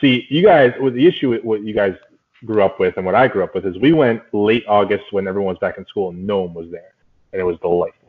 See, 0.00 0.26
you 0.30 0.42
guys. 0.44 0.72
With 0.80 0.94
the 0.94 1.06
issue 1.06 1.30
with 1.30 1.42
what 1.42 1.62
you 1.62 1.74
guys 1.74 1.96
grew 2.44 2.62
up 2.62 2.78
with 2.78 2.96
and 2.96 3.06
what 3.06 3.14
I 3.14 3.28
grew 3.28 3.42
up 3.44 3.54
with 3.54 3.66
is 3.66 3.76
we 3.78 3.92
went 3.92 4.22
late 4.32 4.64
August 4.68 5.04
when 5.12 5.26
everyone 5.26 5.54
was 5.54 5.58
back 5.60 5.78
in 5.78 5.86
school 5.86 6.10
and 6.10 6.26
no 6.26 6.42
one 6.42 6.54
was 6.54 6.70
there, 6.70 6.92
and 7.32 7.40
it 7.40 7.44
was 7.44 7.56
the 7.56 7.68
delightful. 7.68 8.01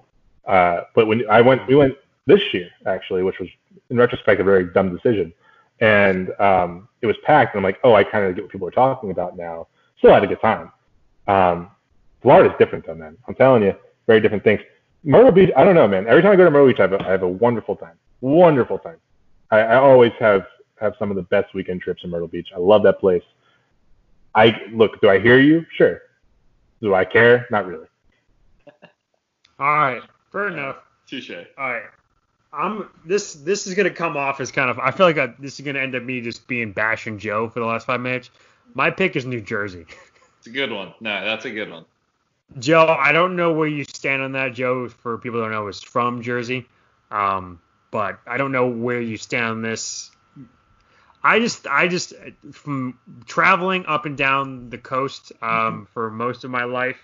Uh, 0.48 0.82
but 0.96 1.08
when 1.08 1.30
I 1.30 1.42
went, 1.42 1.68
we 1.68 1.76
went 1.76 1.96
this 2.26 2.42
year 2.54 2.70
actually, 2.86 3.24
which 3.24 3.40
was 3.40 3.50
in 3.90 3.98
retrospect 3.98 4.40
a 4.42 4.44
very 4.44 4.66
dumb 4.66 4.96
decision, 4.96 5.34
and 5.80 6.30
um, 6.40 6.88
it 7.02 7.08
was 7.08 7.16
packed. 7.24 7.56
And 7.56 7.60
I'm 7.60 7.64
like, 7.64 7.80
oh, 7.84 7.94
I 7.94 8.04
kind 8.04 8.26
of 8.26 8.36
get 8.36 8.44
what 8.44 8.52
people 8.52 8.68
are 8.68 8.72
talking 8.72 9.12
about 9.12 9.38
now. 9.38 9.68
Still 9.98 10.14
had 10.14 10.24
a 10.24 10.28
good 10.28 10.42
time. 10.42 10.72
Um, 11.28 11.72
Florida's 12.22 12.56
different 12.58 12.86
though, 12.86 12.96
man. 12.96 13.18
I'm 13.28 13.36
telling 13.36 13.64
you, 13.64 13.76
very 14.08 14.22
different 14.22 14.44
things. 14.44 14.62
Myrtle 15.04 15.32
Beach, 15.32 15.52
I 15.56 15.64
don't 15.64 15.76
know, 15.76 15.88
man. 15.88 16.08
Every 16.08 16.22
time 16.22 16.32
I 16.32 16.36
go 16.36 16.46
to 16.46 16.52
Myrtle 16.52 16.68
Beach, 16.68 16.80
I 16.80 16.84
have 16.84 16.94
a, 16.94 17.04
I 17.04 17.12
have 17.12 17.24
a 17.24 17.28
wonderful 17.28 17.76
time. 17.76 17.98
Wonderful 18.22 18.80
time. 18.80 18.98
I, 19.52 19.60
I 19.60 19.76
always 19.76 20.12
have 20.20 20.46
have 20.80 20.94
some 20.98 21.10
of 21.10 21.16
the 21.16 21.24
best 21.24 21.54
weekend 21.54 21.82
trips 21.82 22.04
in 22.04 22.10
Myrtle 22.10 22.28
Beach. 22.28 22.50
I 22.56 22.60
love 22.60 22.84
that 22.84 23.00
place. 23.00 23.24
I 24.36 24.56
look. 24.72 25.00
Do 25.02 25.10
I 25.10 25.20
hear 25.20 25.40
you? 25.40 25.66
Sure. 25.76 26.02
Do 26.82 26.96
I 26.96 27.06
care? 27.06 27.48
Not 27.52 27.68
really. 27.68 27.88
All 29.60 29.68
right. 29.68 30.02
Fair 30.34 30.48
enough. 30.48 30.78
Touche. 31.08 31.32
All 31.58 31.72
right. 31.72 31.84
I'm 32.52 32.90
this 33.06 33.36
this 33.36 33.66
is 33.68 33.76
gonna 33.76 33.92
come 33.92 34.18
off 34.18 34.42
as 34.42 34.52
kind 34.52 34.70
of 34.70 34.80
I 34.80 34.92
feel 34.92 35.06
like 35.06 35.18
I, 35.18 35.28
this 35.40 35.60
is 35.60 35.66
gonna 35.66 35.80
end 35.80 35.96
up 35.96 36.04
me 36.04 36.22
just 36.22 36.48
being 36.48 36.72
bashing 36.72 37.20
Joe 37.20 37.50
for 37.50 37.60
the 37.60 37.66
last 37.66 37.86
five 37.86 38.02
minutes. 38.02 38.30
My 38.74 38.90
pick 38.90 39.16
is 39.16 39.26
New 39.26 39.42
Jersey. 39.42 39.86
It's 40.40 40.48
a 40.48 40.52
good 40.52 40.72
one. 40.72 40.94
No, 41.00 41.24
that's 41.24 41.46
a 41.46 41.52
good 41.52 41.72
one. 41.72 41.86
Joe, 42.60 42.86
I 42.88 43.12
don't 43.12 43.36
know 43.36 43.54
where 43.54 43.68
you 43.68 43.86
stand 43.86 44.22
on 44.22 44.34
that. 44.34 44.54
Joe, 44.54 44.90
for 44.90 45.18
people 45.18 45.40
who 45.40 45.46
don't 45.46 45.54
know, 45.54 45.68
is 45.68 45.82
from 45.82 46.22
Jersey, 46.22 46.68
um, 47.12 47.62
but 47.92 48.20
I 48.28 48.38
don't 48.38 48.52
know 48.52 48.68
where 48.68 49.00
you 49.00 49.18
stand 49.18 49.46
on 49.46 49.62
this. 49.62 50.12
I 51.24 51.40
just, 51.40 51.66
I 51.66 51.88
just, 51.88 52.14
from 52.52 53.00
traveling 53.26 53.86
up 53.86 54.06
and 54.06 54.18
down 54.18 54.70
the 54.70 54.78
coast 54.78 55.32
um, 55.42 55.88
for 55.94 56.12
most 56.12 56.44
of 56.44 56.52
my 56.52 56.66
life, 56.66 57.02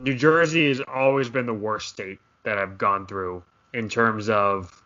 New 0.00 0.14
Jersey 0.14 0.68
has 0.68 0.80
always 0.80 1.28
been 1.28 1.44
the 1.44 1.52
worst 1.52 1.88
state 1.88 2.18
that 2.44 2.58
I've 2.58 2.78
gone 2.78 3.06
through 3.06 3.42
in 3.72 3.88
terms 3.88 4.28
of 4.28 4.82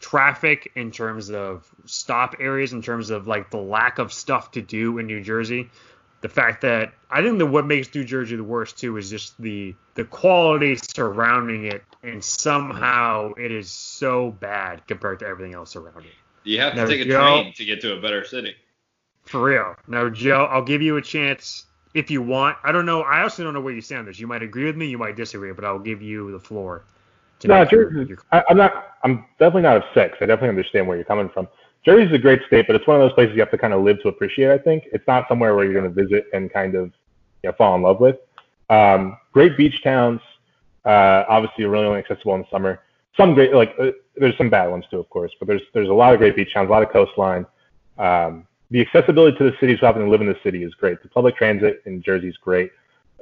traffic, 0.00 0.72
in 0.74 0.90
terms 0.90 1.30
of 1.30 1.68
stop 1.84 2.36
areas, 2.40 2.72
in 2.72 2.82
terms 2.82 3.10
of 3.10 3.26
like 3.26 3.50
the 3.50 3.58
lack 3.58 3.98
of 3.98 4.12
stuff 4.12 4.52
to 4.52 4.62
do 4.62 4.98
in 4.98 5.06
New 5.06 5.20
Jersey 5.22 5.70
the 6.22 6.28
fact 6.28 6.62
that 6.62 6.94
I 7.10 7.20
think 7.20 7.38
that 7.38 7.46
what 7.46 7.66
makes 7.66 7.92
New 7.94 8.04
Jersey 8.04 8.36
the 8.36 8.44
worst 8.44 8.78
too 8.78 8.96
is 8.96 9.10
just 9.10 9.40
the 9.42 9.74
the 9.94 10.04
quality 10.04 10.76
surrounding 10.76 11.66
it, 11.66 11.82
and 12.02 12.24
somehow 12.24 13.34
it 13.34 13.52
is 13.52 13.70
so 13.70 14.30
bad 14.30 14.86
compared 14.86 15.18
to 15.18 15.26
everything 15.26 15.52
else 15.52 15.76
around 15.76 16.04
it. 16.06 16.12
You 16.44 16.60
have 16.60 16.74
to 16.74 16.78
No, 16.78 16.86
take 16.86 17.00
a 17.02 17.04
Joe. 17.04 17.42
train 17.42 17.52
to 17.54 17.64
get 17.64 17.80
to 17.82 17.94
a 17.96 18.00
better 18.00 18.24
city. 18.24 18.54
For 19.24 19.42
real. 19.42 19.74
Now, 19.86 20.08
Joe, 20.08 20.44
I'll 20.50 20.64
give 20.64 20.80
you 20.80 20.96
a 20.96 21.02
chance 21.02 21.66
if 21.94 22.10
you 22.10 22.22
want. 22.22 22.56
I 22.64 22.72
don't 22.72 22.86
know. 22.86 23.02
I 23.02 23.22
also 23.22 23.42
don't 23.44 23.54
know 23.54 23.60
where 23.60 23.74
you 23.74 23.80
stand 23.80 24.00
on 24.00 24.06
this. 24.06 24.18
You 24.18 24.26
might 24.26 24.42
agree 24.42 24.64
with 24.64 24.76
me. 24.76 24.86
You 24.86 24.98
might 24.98 25.16
disagree, 25.16 25.52
but 25.52 25.64
I'll 25.64 25.78
give 25.78 26.02
you 26.02 26.30
the 26.32 26.38
floor. 26.40 26.84
To 27.40 27.48
No, 27.48 27.60
make 27.60 27.70
your- 27.72 28.06
I, 28.30 28.42
I'm 28.48 28.56
not. 28.56 28.96
I'm 29.04 29.24
definitely 29.38 29.62
not 29.62 29.78
upset 29.78 30.12
'cause 30.12 30.18
I 30.22 30.26
definitely 30.26 30.50
understand 30.50 30.86
where 30.86 30.96
you're 30.96 31.04
coming 31.04 31.28
from. 31.28 31.48
Jersey's 31.84 32.12
a 32.12 32.18
great 32.18 32.40
state, 32.46 32.66
but 32.68 32.76
it's 32.76 32.86
one 32.86 33.00
of 33.00 33.02
those 33.02 33.12
places 33.14 33.34
you 33.34 33.40
have 33.40 33.50
to 33.50 33.58
kind 33.58 33.72
of 33.74 33.82
live 33.82 34.00
to 34.02 34.08
appreciate. 34.08 34.52
I 34.52 34.58
think 34.58 34.84
it's 34.92 35.06
not 35.08 35.26
somewhere 35.28 35.56
where 35.56 35.64
you're 35.64 35.74
going 35.74 35.92
to 35.92 36.02
visit 36.02 36.26
and 36.32 36.52
kind 36.52 36.76
of 36.76 36.92
you 37.42 37.50
know, 37.50 37.52
fall 37.52 37.74
in 37.74 37.82
love 37.82 37.98
with. 37.98 38.16
Um, 38.70 39.16
great 39.32 39.56
beach 39.56 39.82
towns. 39.82 40.20
Uh, 40.84 41.24
obviously, 41.28 41.64
really 41.64 41.86
only 41.86 41.98
accessible 41.98 42.34
in 42.36 42.42
the 42.42 42.46
summer. 42.50 42.80
Some 43.16 43.34
great, 43.34 43.52
like 43.52 43.74
uh, 43.80 43.90
there's 44.16 44.36
some 44.38 44.48
bad 44.48 44.68
ones 44.70 44.84
too, 44.90 44.98
of 45.00 45.10
course, 45.10 45.32
but 45.40 45.48
there's 45.48 45.62
there's 45.74 45.88
a 45.88 45.92
lot 45.92 46.12
of 46.14 46.18
great 46.20 46.36
beach 46.36 46.54
towns, 46.54 46.68
a 46.68 46.72
lot 46.72 46.82
of 46.84 46.90
coastline. 46.90 47.44
Um, 47.98 48.46
the 48.72 48.80
accessibility 48.80 49.36
to 49.36 49.44
the 49.44 49.56
cities 49.60 49.78
who 49.80 49.86
happen 49.86 50.02
to 50.02 50.10
live 50.10 50.22
in 50.22 50.26
the 50.26 50.38
city 50.42 50.64
is 50.64 50.74
great. 50.74 51.02
The 51.02 51.08
public 51.10 51.36
transit 51.36 51.82
in 51.84 52.02
Jersey 52.02 52.28
is 52.28 52.36
great. 52.38 52.72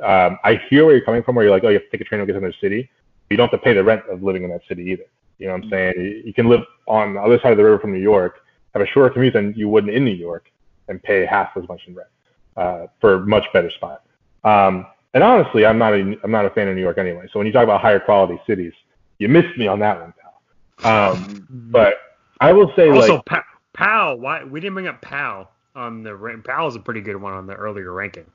Um, 0.01 0.39
I 0.45 0.61
hear 0.71 0.87
where 0.87 0.95
you're 0.95 1.05
coming 1.05 1.25
from, 1.25 1.35
where 1.35 1.45
you're 1.45 1.53
like, 1.53 1.65
oh, 1.65 1.69
you 1.69 1.75
have 1.75 1.83
to 1.83 1.91
take 1.91 2.01
a 2.01 2.05
train 2.05 2.21
to 2.21 2.27
get 2.27 2.33
to 2.33 2.39
another 2.39 2.55
city. 2.61 2.89
You 3.29 3.37
don't 3.37 3.51
have 3.51 3.61
to 3.61 3.65
pay 3.65 3.75
the 3.75 3.83
rent 3.83 4.03
of 4.09 4.23
living 4.23 4.45
in 4.45 4.51
that 4.51 4.63
city 4.69 4.85
either. 4.85 5.05
You 5.39 5.49
know 5.49 5.55
what 5.55 5.65
I'm 5.65 5.71
saying? 5.71 5.95
You, 5.97 6.23
you 6.27 6.33
can 6.33 6.49
live 6.49 6.61
on 6.87 7.15
the 7.15 7.21
other 7.21 7.39
side 7.41 7.51
of 7.51 7.59
the 7.59 7.65
river 7.65 7.81
from 7.81 7.93
New 7.93 8.01
York, 8.01 8.45
have 8.75 8.83
a 8.83 8.87
shorter 8.87 9.11
commute 9.13 9.33
than 9.33 9.53
you 9.57 9.69
would 9.69 9.89
in 9.89 10.05
New 10.05 10.13
York, 10.13 10.51
and 10.89 11.03
pay 11.03 11.27
half 11.27 11.51
as 11.57 11.67
much 11.69 11.81
in 11.89 11.97
rent 11.97 12.09
uh, 12.57 12.87
for 13.01 13.15
a 13.15 13.27
much 13.27 13.45
better 13.53 13.71
spot. 13.71 14.05
Um, 14.45 14.87
and 15.15 15.25
honestly, 15.25 15.67
I'm 15.67 15.79
not 15.79 15.95
a, 15.95 16.17
I'm 16.23 16.31
not 16.31 16.47
a 16.47 16.51
fan 16.51 16.69
of 16.69 16.77
New 16.77 16.83
York 16.83 16.99
anyway. 16.99 17.29
So 17.33 17.41
when 17.41 17.47
you 17.49 17.53
talk 17.53 17.65
about 17.65 17.81
higher 17.81 17.99
quality 17.99 18.41
cities, 18.47 18.73
you 19.19 19.29
missed 19.29 19.59
me 19.59 19.67
on 19.67 19.81
that 19.81 20.01
one, 20.01 20.15
pal. 20.81 21.13
Um, 21.13 21.47
but 21.51 21.95
I 22.41 22.53
will 22.53 22.73
say, 22.77 22.89
also, 22.89 23.17
like, 23.17 23.25
Pa- 23.27 23.45
Pal. 23.81 24.19
Why 24.19 24.45
we 24.45 24.61
didn't 24.61 24.75
bring 24.75 24.87
up 24.89 25.01
Pow 25.01 25.49
on 25.75 26.03
the 26.03 26.15
rank? 26.15 26.45
Pal 26.45 26.69
is 26.69 26.77
a 26.77 26.81
pretty 26.81 27.01
good 27.01 27.17
one 27.17 27.33
on 27.33 27.47
the 27.47 27.55
earlier 27.55 27.93
ranking. 27.93 28.27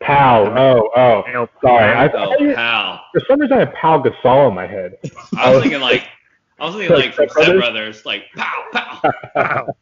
Pal. 0.00 0.46
Oh, 0.46 0.90
oh. 0.96 1.22
Pal. 1.26 1.48
Sorry, 1.62 1.84
I, 1.84 2.04
I 2.04 2.08
Oh, 2.08 2.10
thought 2.12 2.40
you- 2.40 2.54
pal. 2.54 3.00
for 3.12 3.20
some 3.26 3.40
reason 3.40 3.56
I 3.56 3.60
had 3.60 3.74
Pau 3.74 4.02
Gasol 4.02 4.48
in 4.48 4.54
my 4.54 4.66
head. 4.66 4.96
I 5.36 5.50
was 5.52 5.62
thinking 5.62 5.80
like, 5.80 6.04
I 6.60 6.66
was 6.66 6.74
thinking 6.76 6.96
like 6.96 7.14
from 7.14 7.28
Step 7.28 7.30
Step 7.30 7.46
Brothers? 7.46 7.60
Brothers, 8.02 8.06
like 8.06 8.24
pow 8.36 8.64
pow. 8.72 9.00
Pal. 9.34 9.66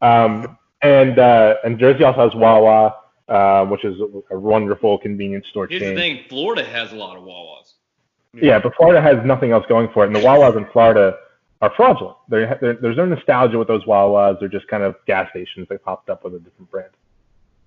Um, 0.00 0.56
and 0.80 1.18
uh, 1.18 1.56
and 1.64 1.76
Jersey 1.76 2.04
also 2.04 2.20
has 2.28 2.32
Wawa, 2.36 2.94
uh, 3.28 3.66
which 3.66 3.84
is 3.84 3.98
a, 4.00 4.36
a 4.36 4.38
wonderful 4.38 4.96
convenience 4.98 5.48
store 5.48 5.66
Here's 5.66 5.82
chain. 5.82 5.96
the 5.96 6.00
thing: 6.00 6.20
Florida 6.28 6.62
has 6.64 6.92
a 6.92 6.94
lot 6.94 7.16
of 7.16 7.24
Wawas. 7.24 7.72
Yeah, 8.32 8.60
but 8.60 8.76
Florida 8.76 9.00
has 9.02 9.16
nothing 9.26 9.50
else 9.50 9.66
going 9.68 9.88
for 9.92 10.04
it, 10.04 10.06
and 10.06 10.14
the 10.14 10.20
Wawas 10.20 10.56
in 10.56 10.66
Florida 10.66 11.16
are 11.60 11.72
fraudulent. 11.76 12.16
They're, 12.28 12.58
they're, 12.60 12.74
there's 12.74 12.96
no 12.96 13.06
nostalgia 13.06 13.58
with 13.58 13.68
those 13.68 13.84
Wawas. 13.84 14.38
They're 14.38 14.48
just 14.48 14.68
kind 14.68 14.82
of 14.82 14.96
gas 15.06 15.30
stations 15.30 15.66
that 15.68 15.84
popped 15.84 16.08
up 16.08 16.24
with 16.24 16.34
a 16.34 16.38
different 16.38 16.70
brand. 16.70 16.90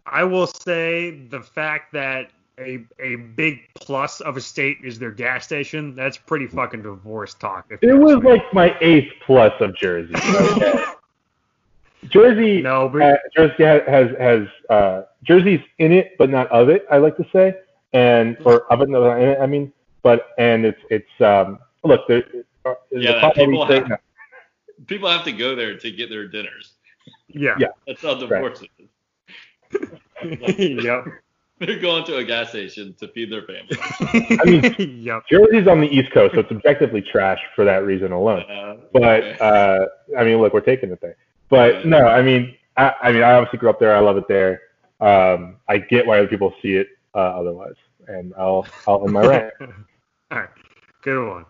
I 0.05 0.23
will 0.23 0.47
say 0.47 1.11
the 1.11 1.41
fact 1.41 1.93
that 1.93 2.31
a 2.59 2.85
a 2.99 3.15
big 3.15 3.61
plus 3.75 4.19
of 4.21 4.37
a 4.37 4.41
state 4.41 4.77
is 4.83 4.99
their 4.99 5.11
gas 5.11 5.45
station. 5.45 5.95
That's 5.95 6.17
pretty 6.17 6.47
fucking 6.47 6.83
divorce 6.83 7.33
talk. 7.33 7.71
It 7.81 7.93
was 7.93 8.21
me. 8.21 8.31
like 8.31 8.53
my 8.53 8.75
eighth 8.81 9.11
plus 9.25 9.53
of 9.59 9.75
Jersey. 9.75 10.13
okay? 10.15 10.83
Jersey, 12.09 12.61
no, 12.61 12.89
but 12.89 13.01
uh, 13.01 13.17
Jersey 13.35 13.63
has 13.63 14.11
has, 14.17 14.47
uh, 14.69 15.03
Jersey's 15.23 15.61
in 15.77 15.91
it, 15.91 16.17
but 16.17 16.29
not 16.29 16.47
of 16.51 16.69
it. 16.69 16.85
I 16.89 16.97
like 16.97 17.15
to 17.17 17.25
say, 17.31 17.55
and 17.93 18.37
or 18.43 18.71
of 18.71 18.81
it, 18.81 18.89
in 18.89 18.95
it, 18.95 19.39
I 19.39 19.45
mean, 19.45 19.71
but 20.01 20.29
and 20.37 20.65
it's 20.65 20.81
it's 20.89 21.21
um 21.21 21.59
look 21.83 22.07
there. 22.07 22.23
Uh, 22.65 22.73
Yeah, 22.91 23.19
the 23.21 23.45
people 23.45 23.65
state- 23.65 23.87
have- 23.87 23.99
People 24.87 25.09
have 25.09 25.23
to 25.25 25.31
go 25.31 25.55
there 25.55 25.77
to 25.77 25.91
get 25.91 26.09
their 26.09 26.27
dinners. 26.27 26.73
yeah, 27.27 27.55
Yeah. 27.59 27.67
That's 27.85 28.01
how 28.01 28.15
divorce 28.15 28.61
is. 28.63 28.87
yep, 30.83 31.05
They're 31.59 31.79
going 31.79 32.03
to 32.05 32.17
a 32.17 32.23
gas 32.23 32.49
station 32.49 32.93
to 32.99 33.07
feed 33.09 33.31
their 33.31 33.43
family. 33.43 33.77
I 34.41 34.43
mean, 34.45 35.01
yep. 35.03 35.23
Jersey's 35.29 35.67
on 35.67 35.81
the 35.81 35.87
East 35.87 36.11
Coast, 36.11 36.33
so 36.33 36.41
it's 36.41 36.51
objectively 36.51 37.01
trash 37.01 37.39
for 37.55 37.63
that 37.63 37.85
reason 37.85 38.11
alone. 38.11 38.41
Uh, 38.49 38.77
But 38.91 39.23
okay. 39.23 39.37
uh, 39.39 39.85
I 40.19 40.23
mean, 40.23 40.39
look, 40.39 40.53
we're 40.53 40.61
taking 40.61 40.91
it 40.91 40.99
there. 40.99 41.15
But 41.49 41.85
no, 41.85 42.07
I 42.07 42.21
mean, 42.23 42.55
I, 42.77 42.93
I 43.03 43.11
mean, 43.11 43.21
I 43.23 43.33
obviously 43.33 43.59
grew 43.59 43.69
up 43.69 43.79
there. 43.79 43.95
I 43.95 43.99
love 43.99 44.17
it 44.17 44.27
there. 44.27 44.61
Um, 44.99 45.57
I 45.69 45.77
get 45.77 46.05
why 46.07 46.19
other 46.19 46.27
people 46.27 46.53
see 46.61 46.75
it 46.75 46.87
uh, 47.13 47.19
otherwise, 47.39 47.75
and 48.07 48.33
I'll 48.37 48.65
I'll 48.87 49.03
end 49.03 49.13
my 49.13 49.25
rant. 49.27 49.53
All 49.61 49.67
right, 50.31 50.49
good 51.03 51.27
one. 51.27 51.45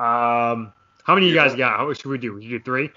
Um, 0.00 0.72
how 1.04 1.14
many 1.14 1.28
you 1.28 1.34
guys 1.34 1.54
got? 1.54 1.76
How 1.78 1.92
should 1.92 2.06
we 2.06 2.18
do? 2.18 2.32
We 2.34 2.48
do 2.48 2.58
three. 2.60 2.90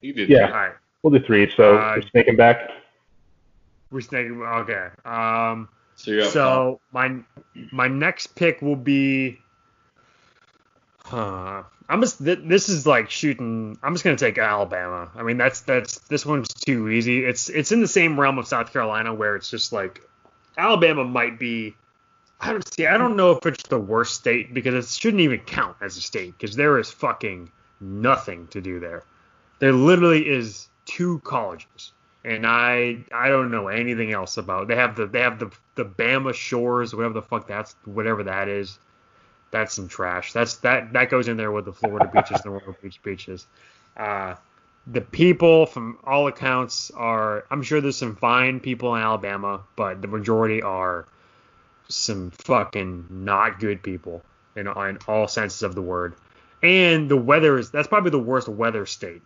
you 0.00 0.12
did 0.12 0.28
yeah. 0.28 0.46
All 0.46 0.52
right. 0.52 0.72
We'll 1.02 1.16
do 1.18 1.24
three. 1.24 1.50
So 1.56 1.76
Uh, 1.76 2.00
just 2.00 2.12
making 2.14 2.36
back. 2.36 2.70
We're 3.92 4.00
thinking, 4.00 4.42
okay. 4.42 4.88
Um, 5.04 5.68
So 5.94 6.10
you're 6.10 6.24
up. 6.24 6.30
so 6.30 6.80
my 6.92 7.16
my 7.70 7.86
next 7.86 8.34
pick 8.34 8.60
will 8.60 8.74
be. 8.76 9.38
Huh. 11.04 11.62
I'm 11.88 12.00
just 12.00 12.24
th- 12.24 12.40
this 12.42 12.68
is 12.68 12.84
like 12.84 13.08
shooting. 13.10 13.78
I'm 13.82 13.94
just 13.94 14.02
gonna 14.02 14.16
take 14.16 14.38
Alabama. 14.38 15.08
I 15.14 15.22
mean 15.22 15.36
that's 15.38 15.60
that's 15.60 15.98
this 16.08 16.26
one's 16.26 16.48
too 16.52 16.88
easy. 16.88 17.24
It's 17.24 17.48
it's 17.48 17.70
in 17.70 17.80
the 17.80 17.86
same 17.88 18.18
realm 18.18 18.38
of 18.38 18.48
South 18.48 18.72
Carolina 18.72 19.14
where 19.14 19.36
it's 19.36 19.48
just 19.48 19.72
like 19.72 20.00
Alabama 20.58 21.04
might 21.04 21.38
be. 21.38 21.74
I 22.40 22.52
don't 22.52 22.74
see. 22.74 22.86
I 22.86 22.98
don't 22.98 23.16
know 23.16 23.32
if 23.32 23.46
it's 23.46 23.66
the 23.68 23.78
worst 23.78 24.14
state 24.14 24.52
because 24.52 24.74
it 24.74 24.86
shouldn't 24.88 25.22
even 25.22 25.40
count 25.40 25.76
as 25.80 25.96
a 25.96 26.00
state 26.00 26.34
because 26.38 26.54
there 26.54 26.78
is 26.78 26.90
fucking 26.90 27.50
nothing 27.80 28.46
to 28.48 28.60
do 28.60 28.78
there. 28.78 29.04
There 29.58 29.72
literally 29.72 30.28
is 30.28 30.68
two 30.84 31.20
colleges, 31.20 31.92
and 32.24 32.46
I 32.46 33.04
I 33.12 33.28
don't 33.28 33.50
know 33.50 33.68
anything 33.68 34.12
else 34.12 34.36
about. 34.36 34.68
They 34.68 34.76
have 34.76 34.96
the 34.96 35.06
they 35.06 35.20
have 35.20 35.38
the 35.38 35.50
the 35.76 35.84
Bama 35.84 36.34
Shores, 36.34 36.94
whatever 36.94 37.14
the 37.14 37.22
fuck 37.22 37.46
that's 37.46 37.74
whatever 37.84 38.22
that 38.24 38.48
is. 38.48 38.78
That's 39.50 39.74
some 39.74 39.88
trash. 39.88 40.32
That's 40.32 40.56
that 40.56 40.92
that 40.92 41.08
goes 41.08 41.28
in 41.28 41.38
there 41.38 41.52
with 41.52 41.64
the 41.64 41.72
Florida 41.72 42.10
beaches, 42.12 42.42
and 42.44 42.44
the 42.44 42.50
Royal 42.50 42.76
Beach 42.82 43.02
beaches. 43.02 43.46
Uh, 43.96 44.34
the 44.86 45.00
people, 45.00 45.66
from 45.66 45.98
all 46.04 46.26
accounts, 46.26 46.90
are 46.90 47.44
I'm 47.50 47.62
sure 47.62 47.80
there's 47.80 47.96
some 47.96 48.16
fine 48.16 48.60
people 48.60 48.94
in 48.94 49.02
Alabama, 49.02 49.62
but 49.74 50.02
the 50.02 50.08
majority 50.08 50.60
are 50.62 51.06
some 51.88 52.30
fucking 52.30 53.06
not 53.10 53.60
good 53.60 53.82
people 53.82 54.22
in, 54.54 54.66
in 54.66 54.98
all 55.06 55.28
senses 55.28 55.62
of 55.62 55.74
the 55.74 55.82
word. 55.82 56.14
And 56.62 57.08
the 57.08 57.16
weather 57.16 57.58
is 57.58 57.70
that's 57.70 57.88
probably 57.88 58.10
the 58.10 58.18
worst 58.18 58.48
weather 58.48 58.86
state. 58.86 59.22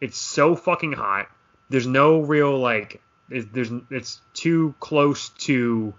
It's 0.00 0.18
so 0.18 0.54
fucking 0.54 0.92
hot. 0.92 1.28
There's 1.70 1.86
no 1.86 2.20
real 2.20 2.58
like 2.58 3.00
it, 3.30 3.52
there's 3.52 3.70
it's 3.90 4.20
too 4.34 4.74
close 4.80 5.30
to 5.30 5.92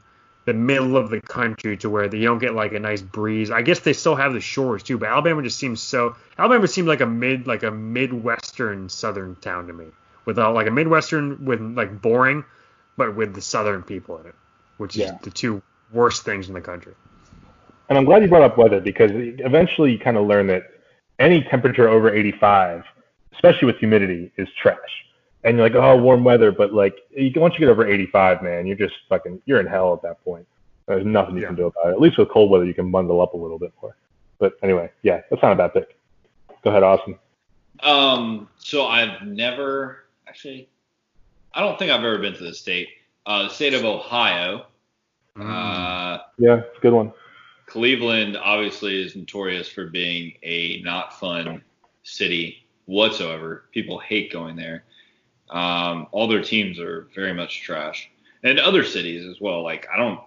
the 0.46 0.54
middle 0.54 0.98
of 0.98 1.10
the 1.10 1.22
country 1.22 1.78
to 1.78 1.90
where 1.90 2.04
you 2.16 2.24
don't 2.24 2.40
get 2.40 2.54
like 2.54 2.74
a 2.74 2.80
nice 2.80 3.02
breeze. 3.02 3.52
I 3.52 3.62
guess 3.62 3.80
they 3.80 3.94
still 3.94 4.16
have 4.16 4.34
the 4.34 4.40
shores 4.40 4.84
too, 4.84 4.98
but 4.98 5.10
Alabama 5.10 5.44
just 5.44 5.60
seems 5.60 5.82
so 5.82 6.16
Alabama 6.38 6.68
seems 6.68 6.88
like 6.88 7.02
a 7.02 7.06
mid 7.06 7.48
like 7.48 7.64
a 7.64 7.72
midwestern 7.72 8.90
southern 8.90 9.36
town 9.36 9.68
to 9.68 9.74
me. 9.74 9.88
With 10.26 10.38
a, 10.38 10.50
like 10.50 10.68
a 10.68 10.72
midwestern 10.72 11.46
with 11.46 11.60
like 11.60 12.02
boring, 12.02 12.46
but 12.98 13.16
with 13.16 13.34
the 13.34 13.42
southern 13.42 13.82
people 13.82 14.20
in 14.20 14.28
it, 14.28 14.36
which 14.78 14.96
is 14.96 15.12
the 15.24 15.32
two 15.32 15.64
worst 15.92 16.24
things 16.24 16.48
in 16.48 16.54
the 16.54 16.62
country. 16.62 16.94
And 17.90 17.98
I'm 17.98 18.06
glad 18.06 18.22
you 18.22 18.28
brought 18.30 18.44
up 18.44 18.58
weather 18.58 18.80
because 18.80 19.12
eventually 19.14 19.92
you 19.92 20.00
kind 20.00 20.18
of 20.18 20.28
learn 20.28 20.48
that 20.48 20.64
any 21.18 21.44
temperature 21.44 21.90
over 21.90 22.14
85, 22.14 22.84
especially 23.34 23.66
with 23.66 23.78
humidity, 23.78 24.32
is 24.38 24.48
trash. 24.62 24.78
And 25.44 25.58
you're 25.58 25.68
like, 25.68 25.76
oh, 25.76 25.98
warm 25.98 26.24
weather, 26.24 26.52
but 26.52 26.74
like 26.74 26.96
once 27.36 27.54
you 27.56 27.60
get 27.60 27.70
over 27.70 27.88
85, 27.88 28.44
man, 28.44 28.68
you're 28.68 28.76
just 28.78 28.94
fucking, 29.08 29.42
you're 29.46 29.60
in 29.60 29.66
hell 29.68 29.94
at 29.94 30.02
that 30.04 30.24
point. 30.24 30.46
There's 30.88 31.06
nothing 31.06 31.36
you 31.36 31.42
Yeah. 31.42 31.48
can 31.48 31.56
do 31.56 31.66
about 31.68 31.88
it. 31.88 31.92
At 31.92 32.02
least 32.02 32.18
with 32.18 32.30
cold 32.30 32.52
weather, 32.52 32.66
you 32.66 32.74
can 32.74 32.92
bundle 32.92 33.22
up 33.22 33.34
a 33.34 33.38
little 33.38 33.60
bit 33.60 33.72
more. 33.82 33.96
But 34.38 34.54
anyway, 34.64 34.90
yeah, 35.02 35.22
that's 35.30 35.42
not 35.42 35.52
a 35.52 35.56
bad 35.56 35.74
pick. 35.74 35.96
Go 36.64 36.70
ahead, 36.72 36.84
Austin. 36.84 37.18
Um, 37.82 38.50
so 38.58 38.86
I've 38.86 39.22
never 39.22 40.06
actually, 40.28 40.70
I 41.54 41.62
don't 41.62 41.80
think 41.80 41.92
I've 41.92 42.04
ever 42.04 42.18
been 42.20 42.34
to 42.34 42.44
the 42.44 42.54
state. 42.54 42.90
Uh, 43.26 43.44
the 43.44 43.50
state 43.50 43.74
of 43.74 43.84
Ohio. 43.86 44.66
Uh, 45.40 46.20
Yeah, 46.38 46.58
it's 46.60 46.78
a 46.78 46.82
good 46.82 46.94
one. 46.94 47.12
Cleveland 47.66 48.36
obviously 48.38 49.02
is 49.02 49.16
notorious 49.16 49.68
for 49.70 49.86
being 49.88 50.34
a 50.44 50.82
not 50.82 51.20
fun 51.20 51.62
city 52.04 52.66
whatsoever. 52.86 53.66
People 53.72 54.00
hate 54.00 54.32
going 54.32 54.56
there. 54.56 54.84
Um, 55.50 56.08
all 56.12 56.28
their 56.28 56.42
teams 56.42 56.80
are 56.80 57.08
very 57.16 57.34
much 57.34 57.62
trash, 57.62 58.10
and 58.44 58.60
other 58.60 58.84
cities 58.84 59.26
as 59.26 59.40
well. 59.42 59.64
Like 59.64 59.88
I 59.94 59.98
don't. 59.98 60.20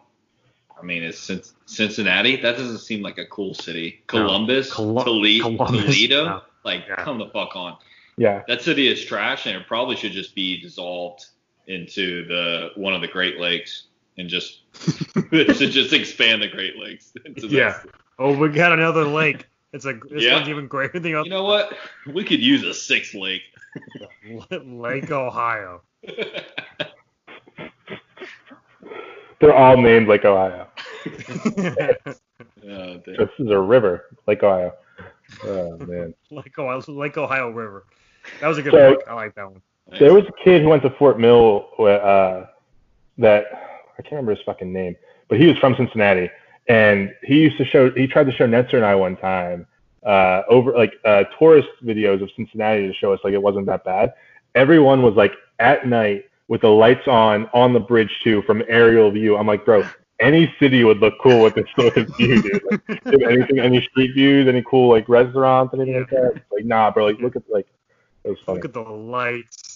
I 0.80 0.84
mean, 0.84 1.02
it's 1.04 1.18
Cin- 1.18 1.42
Cincinnati. 1.66 2.36
That 2.36 2.56
doesn't 2.56 2.78
seem 2.78 3.02
like 3.02 3.18
a 3.18 3.26
cool 3.26 3.54
city. 3.54 4.02
No. 4.12 4.26
Columbus, 4.26 4.72
Colu- 4.72 5.04
Tole- 5.04 5.56
Columbus, 5.56 5.84
Toledo. 5.84 6.24
no. 6.24 6.42
Like, 6.64 6.84
Yeah. 6.88 6.96
come 7.04 7.18
the 7.18 7.28
fuck 7.28 7.54
on. 7.54 7.76
Yeah, 8.16 8.42
That 8.48 8.62
city 8.62 8.88
is 8.88 9.04
trash, 9.04 9.46
and 9.46 9.56
it 9.56 9.66
probably 9.68 9.94
should 9.96 10.10
just 10.12 10.34
be 10.34 10.60
dissolved 10.60 11.26
into 11.68 12.24
the 12.26 12.70
one 12.74 12.94
of 12.94 13.00
the 13.00 13.06
Great 13.08 13.38
Lakes 13.38 13.84
and 14.18 14.28
just 14.28 14.60
it 15.32 15.56
should 15.56 15.70
just 15.70 15.92
expand 15.92 16.42
the 16.42 16.48
Great 16.48 16.76
Lakes. 16.78 17.12
Yeah. 17.36 17.80
Oh, 18.18 18.36
we 18.36 18.48
got 18.50 18.72
another 18.72 19.04
lake. 19.04 19.46
It's 19.72 19.84
like 19.84 20.02
this 20.10 20.22
Yeah. 20.22 20.34
one's 20.34 20.48
even 20.48 20.66
greater 20.68 20.92
than 20.94 21.02
the 21.02 21.14
other. 21.14 21.24
You 21.24 21.30
know 21.30 21.44
what? 21.44 21.72
We 22.12 22.24
could 22.24 22.40
use 22.40 22.62
a 22.64 22.74
sixth 22.74 23.14
lake. 23.14 23.42
Lake 24.66 25.10
Ohio. 25.10 25.80
they're 29.40 29.54
all 29.54 29.76
named 29.76 30.08
Lake 30.08 30.24
Ohio. 30.24 30.66
Oh. 32.64 33.00
This 33.06 33.28
is 33.38 33.48
a 33.50 33.58
river, 33.58 34.06
Lake 34.26 34.42
Ohio. 34.42 34.74
Oh 35.44 35.76
man. 35.78 36.14
Lake 36.30 36.56
Ohio, 36.58 36.82
Lake 36.88 37.16
Ohio 37.16 37.50
River. 37.50 37.86
That 38.40 38.48
was 38.48 38.58
a 38.58 38.62
good 38.62 38.72
So- 38.72 38.96
pick. 38.96 39.08
I 39.08 39.14
like 39.14 39.34
that 39.34 39.50
one. 39.50 39.62
There 39.98 40.14
was 40.14 40.24
a 40.26 40.44
kid 40.44 40.62
who 40.62 40.68
went 40.68 40.82
to 40.84 40.90
Fort 40.90 41.18
Mill 41.18 41.66
uh, 41.78 42.44
that 43.18 43.71
I 44.02 44.08
can't 44.08 44.12
remember 44.12 44.34
his 44.34 44.44
fucking 44.44 44.72
name, 44.72 44.96
but 45.28 45.38
he 45.38 45.46
was 45.46 45.56
from 45.58 45.76
Cincinnati, 45.76 46.28
and 46.68 47.14
he 47.22 47.40
used 47.40 47.56
to 47.58 47.64
show. 47.64 47.90
He 47.92 48.08
tried 48.08 48.26
to 48.26 48.32
show 48.32 48.46
Netzer 48.46 48.74
and 48.74 48.84
I 48.84 48.96
one 48.96 49.16
time 49.16 49.66
uh, 50.04 50.42
over 50.48 50.72
like 50.72 50.94
uh, 51.04 51.24
tourist 51.38 51.68
videos 51.84 52.20
of 52.20 52.30
Cincinnati 52.34 52.88
to 52.88 52.94
show 52.94 53.12
us 53.12 53.20
like 53.22 53.32
it 53.32 53.42
wasn't 53.42 53.66
that 53.66 53.84
bad. 53.84 54.12
Everyone 54.56 55.02
was 55.02 55.14
like 55.14 55.32
at 55.60 55.86
night 55.86 56.24
with 56.48 56.62
the 56.62 56.68
lights 56.68 57.06
on 57.06 57.48
on 57.54 57.72
the 57.72 57.80
bridge 57.80 58.10
too 58.24 58.42
from 58.42 58.64
aerial 58.68 59.10
view. 59.12 59.36
I'm 59.36 59.46
like, 59.46 59.64
bro, 59.64 59.88
any 60.18 60.52
city 60.58 60.82
would 60.82 60.98
look 60.98 61.14
cool 61.22 61.44
with 61.44 61.54
this 61.54 61.66
sort 61.78 61.96
of 61.96 62.08
view, 62.16 62.42
dude. 62.42 62.62
Like, 62.68 62.80
if 62.88 63.22
anything, 63.22 63.60
any 63.60 63.82
street 63.82 64.14
views, 64.14 64.48
any 64.48 64.64
cool 64.68 64.90
like 64.90 65.08
restaurants, 65.08 65.74
anything 65.74 66.00
like 66.00 66.10
that. 66.10 66.42
Like, 66.50 66.64
nah, 66.64 66.90
bro. 66.90 67.06
Like, 67.06 67.20
look 67.20 67.36
at 67.36 67.42
like 67.48 67.68
it 68.24 68.30
was 68.30 68.38
funny. 68.40 68.56
Look 68.56 68.64
at 68.64 68.72
the 68.74 68.80
lights. 68.80 69.71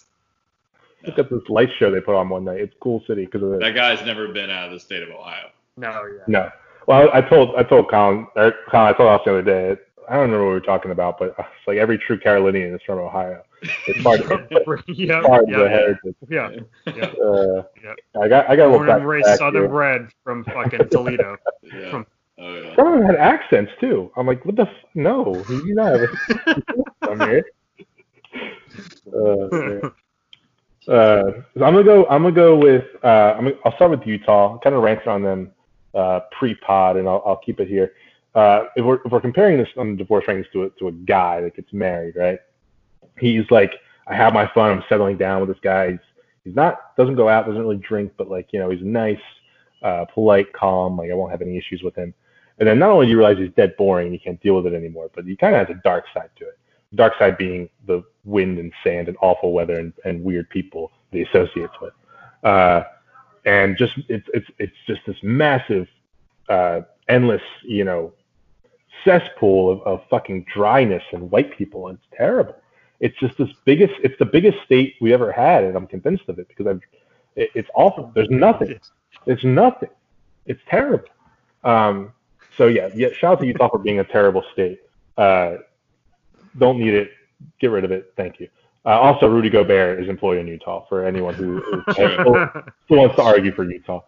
Look 1.04 1.18
at 1.18 1.30
this 1.30 1.42
light 1.48 1.68
show 1.78 1.90
they 1.90 2.00
put 2.00 2.14
on 2.14 2.28
one 2.28 2.44
night. 2.44 2.60
It's 2.60 2.74
cool 2.80 3.02
city 3.06 3.26
because 3.26 3.42
of 3.42 3.52
it. 3.52 3.60
That 3.60 3.74
guy's 3.74 4.04
never 4.06 4.28
been 4.28 4.50
out 4.50 4.66
of 4.66 4.72
the 4.72 4.80
state 4.80 5.02
of 5.02 5.10
Ohio. 5.10 5.50
No, 5.76 5.90
yeah. 5.90 6.22
No. 6.26 6.50
Well, 6.86 7.08
I 7.12 7.20
told 7.20 7.54
I 7.56 7.62
told 7.62 7.90
Colin, 7.90 8.26
Colin, 8.34 8.54
I 8.72 8.92
told 8.92 9.08
us 9.10 9.20
the 9.24 9.30
other 9.32 9.42
day. 9.42 9.76
I 10.08 10.12
don't 10.12 10.22
remember 10.22 10.44
what 10.44 10.50
we 10.50 10.54
were 10.54 10.60
talking 10.60 10.92
about, 10.92 11.18
but 11.18 11.34
it's 11.38 11.48
like 11.66 11.78
every 11.78 11.98
true 11.98 12.18
Carolinian 12.18 12.72
is 12.74 12.80
from 12.86 12.98
Ohio. 13.00 13.42
It's 13.88 14.02
part 14.04 14.20
of 14.20 14.28
yeah, 14.88 15.20
part 15.22 15.44
of 15.44 15.50
the 15.50 15.64
yeah, 15.64 15.68
heritage. 15.68 16.14
yeah, 16.28 16.50
yeah. 16.94 17.06
Uh, 17.24 17.62
Yeah. 17.82 18.20
I 18.22 18.28
got 18.28 18.48
I 18.48 18.54
got 18.56 18.66
a 18.66 18.70
little 18.70 18.78
Born 18.78 18.88
and 18.90 18.98
back, 19.00 19.06
raised 19.06 19.26
back 19.26 19.38
southern 19.38 19.62
here. 19.62 19.68
bred 19.68 20.08
from 20.22 20.44
fucking 20.44 20.88
Toledo. 20.90 21.36
Yeah. 21.64 21.90
From- 21.90 22.06
Oh 22.38 22.54
yeah. 22.54 22.76
Some 22.76 22.86
of 22.88 22.98
them 22.98 23.06
had 23.06 23.16
accents 23.16 23.72
too. 23.80 24.12
I'm 24.16 24.26
like, 24.26 24.44
what 24.44 24.56
the? 24.56 24.62
F- 24.62 24.68
no, 24.94 25.42
you 25.48 25.74
not 25.74 25.98
have 25.98 26.00
a 26.02 26.62
from 27.06 27.20
here. 27.20 27.44
Uh, 29.14 29.48
man. 29.50 29.80
Uh, 30.88 31.42
I'm 31.56 31.74
gonna 31.74 31.84
go. 31.84 32.06
I'm 32.06 32.22
gonna 32.22 32.34
go 32.34 32.56
with. 32.56 32.84
Uh, 33.02 33.34
I'm 33.36 33.44
gonna, 33.44 33.56
I'll 33.64 33.74
start 33.74 33.90
with 33.90 34.06
Utah. 34.06 34.58
Kind 34.58 34.76
of 34.76 34.82
ranting 34.82 35.08
on 35.08 35.22
them 35.22 35.50
uh, 35.94 36.20
pre-pod, 36.38 36.96
and 36.96 37.08
I'll, 37.08 37.22
I'll 37.26 37.38
keep 37.38 37.58
it 37.60 37.68
here. 37.68 37.92
Uh, 38.34 38.66
if 38.76 38.84
we're 38.84 39.00
if 39.04 39.10
we're 39.10 39.20
comparing 39.20 39.58
this 39.58 39.68
on 39.76 39.92
the 39.92 39.96
divorce 39.96 40.24
rankings 40.26 40.50
to 40.52 40.64
a, 40.64 40.70
to 40.78 40.88
a 40.88 40.92
guy 40.92 41.40
that 41.40 41.56
gets 41.56 41.72
married, 41.72 42.14
right? 42.16 42.38
He's 43.18 43.50
like, 43.50 43.72
I 44.06 44.14
have 44.14 44.34
my 44.34 44.46
fun. 44.54 44.70
I'm 44.70 44.84
settling 44.88 45.16
down 45.16 45.40
with 45.40 45.48
this 45.48 45.58
guy. 45.62 45.92
He's, 45.92 46.00
he's 46.44 46.54
not 46.54 46.94
doesn't 46.96 47.16
go 47.16 47.28
out, 47.28 47.46
doesn't 47.46 47.60
really 47.60 47.78
drink, 47.78 48.12
but 48.16 48.28
like 48.28 48.52
you 48.52 48.60
know, 48.60 48.70
he's 48.70 48.82
nice, 48.82 49.18
uh, 49.82 50.04
polite, 50.12 50.52
calm. 50.52 50.98
Like 50.98 51.10
I 51.10 51.14
won't 51.14 51.32
have 51.32 51.42
any 51.42 51.56
issues 51.56 51.82
with 51.82 51.96
him. 51.96 52.14
And 52.58 52.68
then 52.68 52.78
not 52.78 52.90
only 52.90 53.06
do 53.06 53.10
you 53.10 53.18
realize 53.18 53.38
he's 53.38 53.52
dead 53.54 53.76
boring, 53.76 54.12
you 54.12 54.18
can't 54.18 54.40
deal 54.40 54.56
with 54.56 54.66
it 54.66 54.74
anymore, 54.74 55.10
but 55.14 55.24
he 55.24 55.36
kind 55.36 55.54
of 55.54 55.66
has 55.66 55.76
a 55.76 55.80
dark 55.82 56.04
side 56.14 56.30
to 56.38 56.44
it. 56.44 56.58
Dark 56.94 57.14
side 57.18 57.36
being 57.36 57.68
the 57.86 58.02
wind 58.24 58.58
and 58.58 58.72
sand 58.84 59.08
and 59.08 59.16
awful 59.20 59.52
weather 59.52 59.78
and, 59.78 59.92
and 60.04 60.22
weird 60.22 60.48
people 60.50 60.92
he 61.10 61.22
associates 61.22 61.74
with. 61.80 61.92
Uh, 62.42 62.82
and 63.44 63.76
just 63.76 63.94
it's 64.08 64.28
it's 64.34 64.48
it's 64.58 64.76
just 64.86 65.00
this 65.06 65.16
massive, 65.22 65.86
uh, 66.48 66.80
endless, 67.08 67.42
you 67.62 67.84
know, 67.84 68.12
cesspool 69.04 69.70
of, 69.70 69.80
of 69.82 70.08
fucking 70.08 70.44
dryness 70.52 71.02
and 71.12 71.30
white 71.30 71.56
people. 71.56 71.88
And 71.88 71.98
it's 71.98 72.16
terrible. 72.16 72.56
It's 73.00 73.18
just 73.18 73.38
this 73.38 73.50
biggest. 73.64 73.94
It's 74.02 74.18
the 74.18 74.24
biggest 74.24 74.58
state 74.64 74.94
we 75.00 75.12
ever 75.12 75.30
had, 75.30 75.64
and 75.64 75.76
I'm 75.76 75.86
convinced 75.86 76.28
of 76.28 76.38
it 76.38 76.48
because 76.48 76.66
I've. 76.66 76.80
It, 77.36 77.50
it's 77.54 77.68
awful. 77.74 78.10
There's 78.14 78.30
nothing. 78.30 78.80
It's 79.26 79.44
nothing. 79.44 79.90
It's 80.46 80.60
terrible. 80.68 81.08
Um, 81.62 82.12
so 82.56 82.68
yeah, 82.68 82.88
yeah. 82.94 83.08
Shout 83.12 83.32
out 83.32 83.40
to 83.40 83.46
Utah 83.46 83.68
for 83.68 83.78
being 83.78 84.00
a 84.00 84.04
terrible 84.04 84.44
state. 84.52 84.80
Uh, 85.16 85.56
don't 86.58 86.78
need 86.78 86.94
it. 86.94 87.10
Get 87.60 87.70
rid 87.70 87.84
of 87.84 87.92
it. 87.92 88.12
Thank 88.16 88.40
you. 88.40 88.48
Uh, 88.84 88.90
also, 89.00 89.28
Rudy 89.28 89.50
Gobert 89.50 90.02
is 90.02 90.08
employed 90.08 90.38
in 90.38 90.46
Utah. 90.46 90.86
For 90.88 91.04
anyone 91.04 91.34
who 91.34 91.58
is, 91.58 91.94
still, 91.94 92.48
still 92.84 92.98
wants 92.98 93.16
to 93.16 93.22
argue 93.22 93.52
for 93.52 93.64
Utah. 93.64 94.02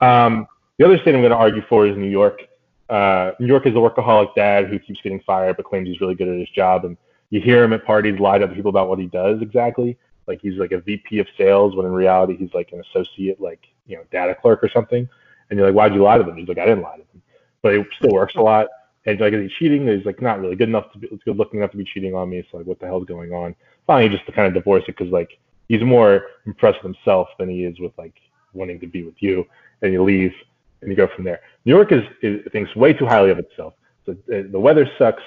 Um, 0.00 0.46
the 0.78 0.86
other 0.86 0.98
state 0.98 1.14
I'm 1.14 1.20
going 1.20 1.30
to 1.30 1.36
argue 1.36 1.62
for 1.68 1.86
is 1.86 1.96
New 1.96 2.08
York. 2.08 2.40
Uh, 2.88 3.32
New 3.38 3.46
York 3.46 3.66
is 3.66 3.74
a 3.74 3.78
workaholic 3.78 4.34
dad 4.34 4.68
who 4.68 4.78
keeps 4.78 5.00
getting 5.02 5.20
fired 5.20 5.56
but 5.56 5.66
claims 5.66 5.88
he's 5.88 6.00
really 6.00 6.14
good 6.14 6.28
at 6.28 6.38
his 6.38 6.48
job, 6.50 6.84
and 6.84 6.96
you 7.30 7.40
hear 7.40 7.62
him 7.62 7.72
at 7.72 7.84
parties 7.84 8.18
lie 8.18 8.38
to 8.38 8.44
other 8.44 8.54
people 8.54 8.70
about 8.70 8.88
what 8.88 8.98
he 8.98 9.06
does 9.06 9.40
exactly. 9.42 9.86
Like 9.86 9.98
like 10.26 10.40
he's 10.40 10.58
like 10.58 10.72
a 10.72 10.80
VP 10.80 11.18
of 11.18 11.26
sales 11.36 11.76
when 11.76 11.86
in 11.86 11.92
reality 11.92 12.36
he's 12.36 12.52
like 12.54 12.72
an 12.72 12.80
associate 12.80 13.40
like 13.40 13.60
you 13.86 13.96
know 13.96 14.02
data 14.10 14.34
clerk 14.34 14.62
or 14.62 14.68
something. 14.68 15.08
And 15.50 15.58
you're 15.58 15.66
like, 15.68 15.76
why'd 15.76 15.94
you 15.94 16.02
lie 16.02 16.16
to 16.16 16.24
them? 16.24 16.36
He's 16.36 16.48
like, 16.48 16.58
I 16.58 16.64
didn't 16.64 16.82
lie 16.82 16.96
to 16.96 17.04
them, 17.12 17.22
but 17.60 17.74
he 17.74 17.84
still 17.98 18.12
works 18.12 18.34
a 18.36 18.40
lot. 18.40 18.68
And 19.06 19.20
like, 19.20 19.32
is 19.32 19.50
he 19.50 19.56
cheating? 19.58 19.86
He's 19.88 20.06
like, 20.06 20.22
not 20.22 20.40
really 20.40 20.56
good 20.56 20.68
enough 20.68 20.92
to 20.92 20.98
be 20.98 21.08
good 21.24 21.36
looking 21.36 21.60
enough 21.60 21.72
to 21.72 21.76
be 21.76 21.84
cheating 21.84 22.14
on 22.14 22.30
me. 22.30 22.46
So 22.50 22.58
like, 22.58 22.66
what 22.66 22.78
the 22.78 22.86
hell's 22.86 23.06
going 23.06 23.32
on? 23.32 23.54
Finally, 23.86 24.10
just 24.10 24.26
to 24.26 24.32
kind 24.32 24.46
of 24.46 24.54
divorce 24.54 24.84
it 24.86 24.96
because 24.96 25.12
like 25.12 25.38
he's 25.68 25.82
more 25.82 26.26
impressed 26.46 26.82
with 26.82 26.94
himself 26.94 27.28
than 27.38 27.48
he 27.48 27.64
is 27.64 27.78
with 27.80 27.92
like 27.98 28.14
wanting 28.52 28.78
to 28.80 28.86
be 28.86 29.02
with 29.02 29.16
you. 29.20 29.44
And 29.82 29.92
you 29.92 30.02
leave 30.02 30.32
and 30.80 30.90
you 30.90 30.96
go 30.96 31.08
from 31.08 31.24
there. 31.24 31.40
New 31.64 31.74
York 31.74 31.90
is, 31.92 32.02
is 32.22 32.40
thinks 32.52 32.74
way 32.76 32.92
too 32.92 33.06
highly 33.06 33.30
of 33.30 33.38
itself. 33.38 33.74
So, 34.06 34.12
uh, 34.12 34.42
the 34.50 34.60
weather 34.60 34.88
sucks. 34.98 35.22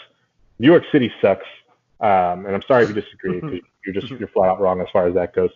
New 0.59 0.67
York 0.67 0.83
City 0.91 1.11
sucks. 1.21 1.45
Um, 1.99 2.45
and 2.45 2.55
I'm 2.55 2.61
sorry 2.61 2.83
if 2.83 2.89
you 2.89 2.95
disagree 2.95 3.39
because 3.39 3.59
you're 3.85 3.93
just 3.93 4.09
you're 4.11 4.27
flat 4.29 4.49
out 4.49 4.59
wrong 4.59 4.81
as 4.81 4.87
far 4.91 5.07
as 5.07 5.13
that 5.15 5.33
goes. 5.33 5.49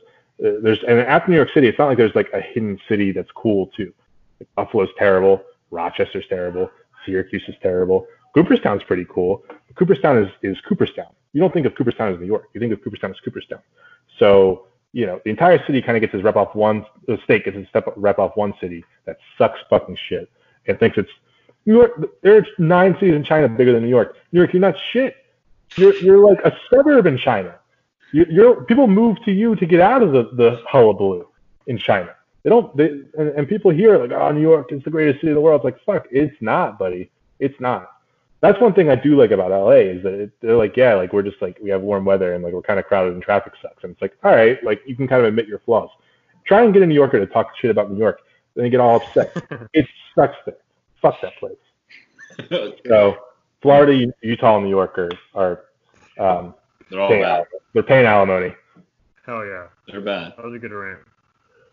Uh, 0.43 0.59
there's 0.61 0.82
and 0.88 0.99
after 0.99 1.30
New 1.30 1.38
York 1.38 1.49
City, 1.53 1.67
it's 1.67 1.78
not 1.78 1.88
like 1.88 1.97
there's 1.97 2.15
like 2.15 2.30
a 2.34 2.41
hidden 2.41 2.80
city 2.88 3.11
that's 3.11 3.32
cool 3.32 3.67
too. 3.76 3.93
Like 4.39 4.49
Buffalo's 4.55 4.89
terrible, 4.97 5.43
Rochester's 5.70 6.26
terrible, 6.30 6.72
Syracuse 7.05 7.43
is 7.47 7.55
terrible. 7.61 8.07
Cooperstown's 8.33 8.83
pretty 8.83 9.05
cool. 9.09 9.43
Cooperstown 9.75 10.17
is 10.23 10.29
is 10.43 10.59
Cooperstown. 10.61 11.13
You 11.33 11.41
don't 11.41 11.53
think 11.53 11.65
of 11.65 11.75
Cooperstown 11.75 12.13
as 12.13 12.19
New 12.19 12.25
York. 12.25 12.45
You 12.53 12.59
think 12.59 12.73
of 12.73 12.83
Cooperstown 12.83 13.11
as 13.11 13.19
Cooperstown. 13.19 13.59
So 14.17 14.67
you 14.91 15.05
know 15.05 15.19
the 15.23 15.29
entire 15.29 15.63
city 15.65 15.81
kind 15.81 15.97
of 15.97 16.01
gets 16.01 16.13
its 16.13 16.23
rep 16.23 16.35
off 16.35 16.55
one. 16.55 16.85
The 17.07 17.19
state 17.23 17.45
gets 17.45 17.57
its 17.57 17.69
rep 17.95 18.19
off 18.19 18.35
one 18.35 18.53
city 18.59 18.83
that 19.05 19.17
sucks 19.37 19.59
fucking 19.69 19.97
shit 20.07 20.29
and 20.67 20.79
thinks 20.79 20.97
it's 20.97 21.11
New 21.65 21.75
York. 21.75 22.21
There's 22.21 22.47
nine 22.57 22.93
cities 22.95 23.15
in 23.15 23.23
China 23.23 23.47
bigger 23.47 23.73
than 23.73 23.83
New 23.83 23.89
York. 23.89 24.15
New 24.31 24.39
York, 24.39 24.53
you're 24.53 24.61
not 24.61 24.75
shit. 24.91 25.15
You're 25.75 25.95
you're 25.97 26.27
like 26.27 26.39
a 26.45 26.55
suburb 26.69 27.05
in 27.05 27.17
China. 27.17 27.55
You, 28.11 28.25
you're 28.29 28.63
people 28.65 28.87
move 28.87 29.17
to 29.25 29.31
you 29.31 29.55
to 29.55 29.65
get 29.65 29.79
out 29.79 30.01
of 30.01 30.11
the 30.11 30.29
the 30.33 30.61
hullabaloo 30.67 31.27
in 31.67 31.77
China. 31.77 32.15
They 32.43 32.49
don't. 32.49 32.75
They 32.75 32.87
and, 33.17 33.29
and 33.29 33.47
people 33.47 33.71
here 33.71 33.97
like, 33.97 34.11
oh, 34.11 34.31
New 34.31 34.41
York 34.41 34.71
is 34.71 34.83
the 34.83 34.89
greatest 34.89 35.19
city 35.19 35.29
in 35.29 35.35
the 35.35 35.41
world. 35.41 35.61
It's 35.63 35.65
like, 35.65 35.85
fuck, 35.85 36.07
it's 36.11 36.35
not, 36.41 36.79
buddy. 36.79 37.11
It's 37.39 37.59
not. 37.59 37.91
That's 38.41 38.59
one 38.61 38.73
thing 38.73 38.89
I 38.89 38.95
do 38.95 39.17
like 39.19 39.31
about 39.31 39.51
LA 39.51 39.71
is 39.71 40.03
that 40.03 40.13
it, 40.13 40.31
they're 40.41 40.55
like, 40.55 40.77
yeah, 40.77 40.93
like 40.93 41.11
we're 41.11 41.23
just 41.23 41.41
like 41.41 41.57
we 41.61 41.69
have 41.71 41.81
warm 41.81 42.05
weather 42.05 42.33
and 42.33 42.43
like 42.43 42.53
we're 42.53 42.61
kind 42.61 42.79
of 42.79 42.85
crowded 42.85 43.13
and 43.13 43.21
traffic 43.21 43.53
sucks. 43.61 43.83
And 43.83 43.91
it's 43.91 44.01
like, 44.01 44.15
all 44.23 44.31
right, 44.31 44.63
like 44.63 44.81
you 44.85 44.95
can 44.95 45.07
kind 45.07 45.21
of 45.21 45.27
admit 45.27 45.47
your 45.47 45.59
flaws. 45.59 45.89
Try 46.45 46.63
and 46.63 46.73
get 46.73 46.81
a 46.81 46.87
New 46.87 46.95
Yorker 46.95 47.19
to 47.19 47.27
talk 47.27 47.51
shit 47.59 47.69
about 47.69 47.91
New 47.91 47.99
York, 47.99 48.21
then 48.55 48.63
they 48.63 48.69
get 48.69 48.79
all 48.79 48.95
upset. 48.95 49.35
it 49.73 49.85
sucks 50.15 50.37
there. 50.45 50.55
Fuck 51.01 51.19
that 51.21 51.33
place. 51.37 51.55
so 52.87 53.17
Florida, 53.61 54.13
Utah, 54.21 54.55
and 54.55 54.65
New 54.65 54.69
York 54.69 54.97
are, 54.97 55.11
are 55.35 55.65
um, 56.17 56.55
They're 56.89 57.01
all 57.01 57.09
paying, 57.09 57.23
bad. 57.23 57.45
they're 57.73 57.83
paying 57.83 58.05
alimony. 58.05 58.55
Hell 59.25 59.45
yeah. 59.45 59.67
They're 59.87 60.01
bad. 60.01 60.33
That 60.37 60.45
was 60.45 60.55
a 60.55 60.59
good 60.59 60.71
rant. 60.71 60.99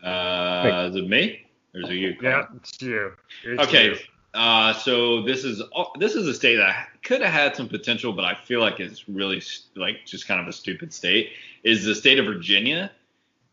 Uh, 0.03 0.87
is 0.89 0.95
it 0.95 1.07
me 1.07 1.45
or 1.73 1.81
is 1.81 1.89
it 1.89 1.93
you? 1.93 2.15
Yeah, 2.21 2.45
it's 2.55 2.81
you. 2.81 3.13
It's 3.43 3.63
Okay. 3.63 3.85
you. 3.91 3.95
Uh, 4.33 4.73
so 4.73 5.23
this 5.23 5.43
is 5.43 5.61
this 5.99 6.13
is 6.15 6.27
a 6.27 6.33
state 6.33 6.57
that 6.57 6.89
could 7.03 7.21
have 7.21 7.33
had 7.33 7.55
some 7.55 7.67
potential, 7.67 8.13
but 8.13 8.23
I 8.25 8.35
feel 8.35 8.59
like 8.59 8.79
it's 8.79 9.09
really 9.09 9.41
like 9.75 10.05
just 10.05 10.27
kind 10.27 10.39
of 10.39 10.47
a 10.47 10.53
stupid 10.53 10.93
state. 10.93 11.31
Is 11.63 11.83
the 11.85 11.95
state 11.95 12.19
of 12.19 12.25
Virginia? 12.25 12.91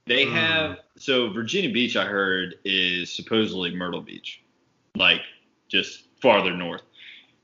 They 0.07 0.27
Hmm. 0.27 0.33
have 0.33 0.79
so 0.97 1.31
Virginia 1.31 1.71
Beach. 1.73 1.97
I 1.97 2.05
heard 2.05 2.57
is 2.65 3.11
supposedly 3.11 3.75
Myrtle 3.75 4.03
Beach, 4.03 4.43
like 4.97 5.23
just 5.69 6.05
farther 6.21 6.53
north. 6.55 6.83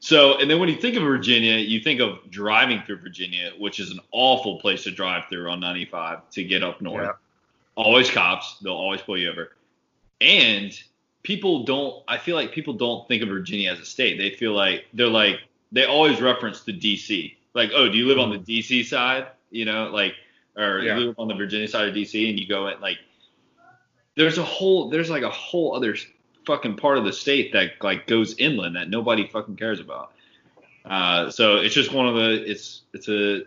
So, 0.01 0.39
and 0.39 0.51
then 0.51 0.59
when 0.59 0.69
you 0.69 0.77
think 0.77 0.97
of 0.97 1.03
Virginia, 1.03 1.57
you 1.57 1.81
think 1.81 2.01
of 2.01 2.31
driving 2.31 2.83
through 2.87 2.97
Virginia, 3.01 3.53
which 3.59 3.81
is 3.81 3.91
an 3.91 4.01
awful 4.13 4.59
place 4.59 4.85
to 4.85 4.91
drive 4.91 5.25
through 5.29 5.51
on 5.51 5.61
95 5.61 6.29
to 6.31 6.45
get 6.45 6.63
up 6.63 6.81
north. 6.81 7.17
Always 7.77 8.11
cops, 8.11 8.59
they'll 8.59 8.73
always 8.73 9.01
pull 9.01 9.19
you 9.19 9.31
over. 9.31 9.53
And 10.21 10.73
people 11.23 11.65
don't, 11.65 12.03
I 12.09 12.19
feel 12.19 12.37
like 12.37 12.53
people 12.53 12.75
don't 12.75 13.07
think 13.09 13.23
of 13.23 13.29
Virginia 13.29 13.73
as 13.73 13.79
a 13.79 13.85
state. 13.85 14.19
They 14.19 14.31
feel 14.31 14.53
like 14.53 14.85
they're 14.93 15.07
like, 15.09 15.41
they 15.73 15.85
always 15.85 16.21
reference 16.21 16.63
the 16.63 16.73
DC. 16.73 17.37
Like, 17.55 17.71
oh, 17.75 17.89
do 17.89 17.97
you 17.97 18.07
live 18.07 18.19
on 18.19 18.31
the 18.31 18.39
DC 18.39 18.85
side? 18.85 19.29
You 19.51 19.65
know, 19.65 19.89
like, 19.89 20.15
or 20.57 20.81
Yeah. 20.81 20.99
you 20.99 21.07
live 21.07 21.19
on 21.19 21.29
the 21.29 21.35
Virginia 21.35 21.69
side 21.69 21.89
of 21.89 21.95
DC 21.95 22.29
and 22.29 22.39
you 22.39 22.47
go 22.47 22.69
at 22.69 22.81
like, 22.81 22.99
there's 24.17 24.39
a 24.39 24.43
whole, 24.45 24.91
there's 24.91 25.09
like 25.09 25.23
a 25.23 25.31
whole 25.31 25.75
other 25.75 25.97
fucking 26.47 26.77
part 26.77 26.99
of 26.99 27.05
the 27.05 27.13
state 27.13 27.53
that 27.53 27.73
like 27.83 28.07
goes 28.07 28.35
inland 28.39 28.77
that 28.77 28.91
nobody 28.91 29.27
fucking 29.27 29.57
cares 29.57 29.81
about. 29.81 30.13
Uh, 30.85 31.31
so 31.31 31.57
it's 31.57 31.75
just 31.75 31.93
one 31.93 32.09
of 32.09 32.15
the 32.15 32.51
it's 32.51 32.83
it's 32.93 33.09
a, 33.09 33.43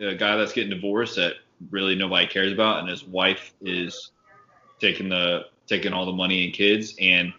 a 0.00 0.14
guy 0.14 0.36
that's 0.36 0.52
getting 0.52 0.70
divorced 0.70 1.16
that 1.16 1.34
really 1.70 1.94
nobody 1.94 2.26
cares 2.26 2.52
about, 2.52 2.80
and 2.80 2.88
his 2.88 3.04
wife 3.04 3.52
is 3.62 4.10
taking 4.80 5.08
the 5.08 5.46
taking 5.66 5.92
all 5.92 6.04
the 6.06 6.12
money 6.12 6.44
and 6.44 6.54
kids, 6.54 6.94
and 7.00 7.32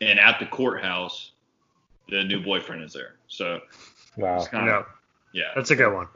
and 0.00 0.18
at 0.18 0.38
the 0.40 0.46
courthouse, 0.46 1.32
the 2.08 2.24
new 2.24 2.42
boyfriend 2.42 2.82
is 2.82 2.92
there. 2.92 3.14
So 3.28 3.60
Wow. 4.16 4.36
it's 4.38 4.48
kind 4.48 4.66
No, 4.66 4.72
of 4.80 4.86
yeah. 5.32 5.52
that's 5.54 5.70
a 5.70 5.76
good 5.76 5.92
one. 5.94 6.08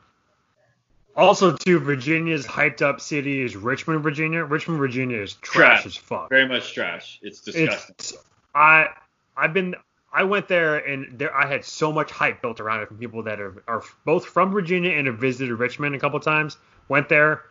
Also, 1.17 1.57
too, 1.57 1.79
Virginia's 1.79 2.47
hyped 2.47 2.83
up 2.83 3.01
city 3.01 3.41
is 3.43 3.57
Richmond, 3.57 4.03
Virginia. 4.03 4.45
Richmond, 4.45 4.79
Virginia 4.79 5.19
is 5.19 5.33
trash, 5.35 5.83
Trash. 5.83 5.87
as 5.87 5.97
fuck. 5.97 6.29
Very 6.29 6.47
much 6.47 6.75
trash. 6.75 7.19
It's 7.23 7.41
disgusting. 7.41 7.95
It's 7.99 8.13
I 8.55 8.89
I've 9.37 9.55
been 9.55 9.75
I 10.13 10.25
went 10.25 10.49
there 10.49 10.77
and 10.77 11.19
there 11.19 11.35
I 11.35 11.47
had 11.47 11.65
so 11.65 11.91
much 11.93 12.11
hype 12.11 12.43
built 12.43 12.61
around 12.61 12.81
it 12.83 12.89
from 12.89 12.99
people 12.99 13.23
that 13.25 13.41
are, 13.41 13.63
are 13.67 13.83
both 14.05 14.27
from 14.27 14.51
Virginia 14.51 14.91
and 14.93 15.07
have 15.07 15.17
visited 15.19 15.55
Richmond 15.55 15.95
a 15.95 15.99
couple 15.99 16.21
times. 16.21 16.59
Went 16.89 17.09
there, 17.09 17.43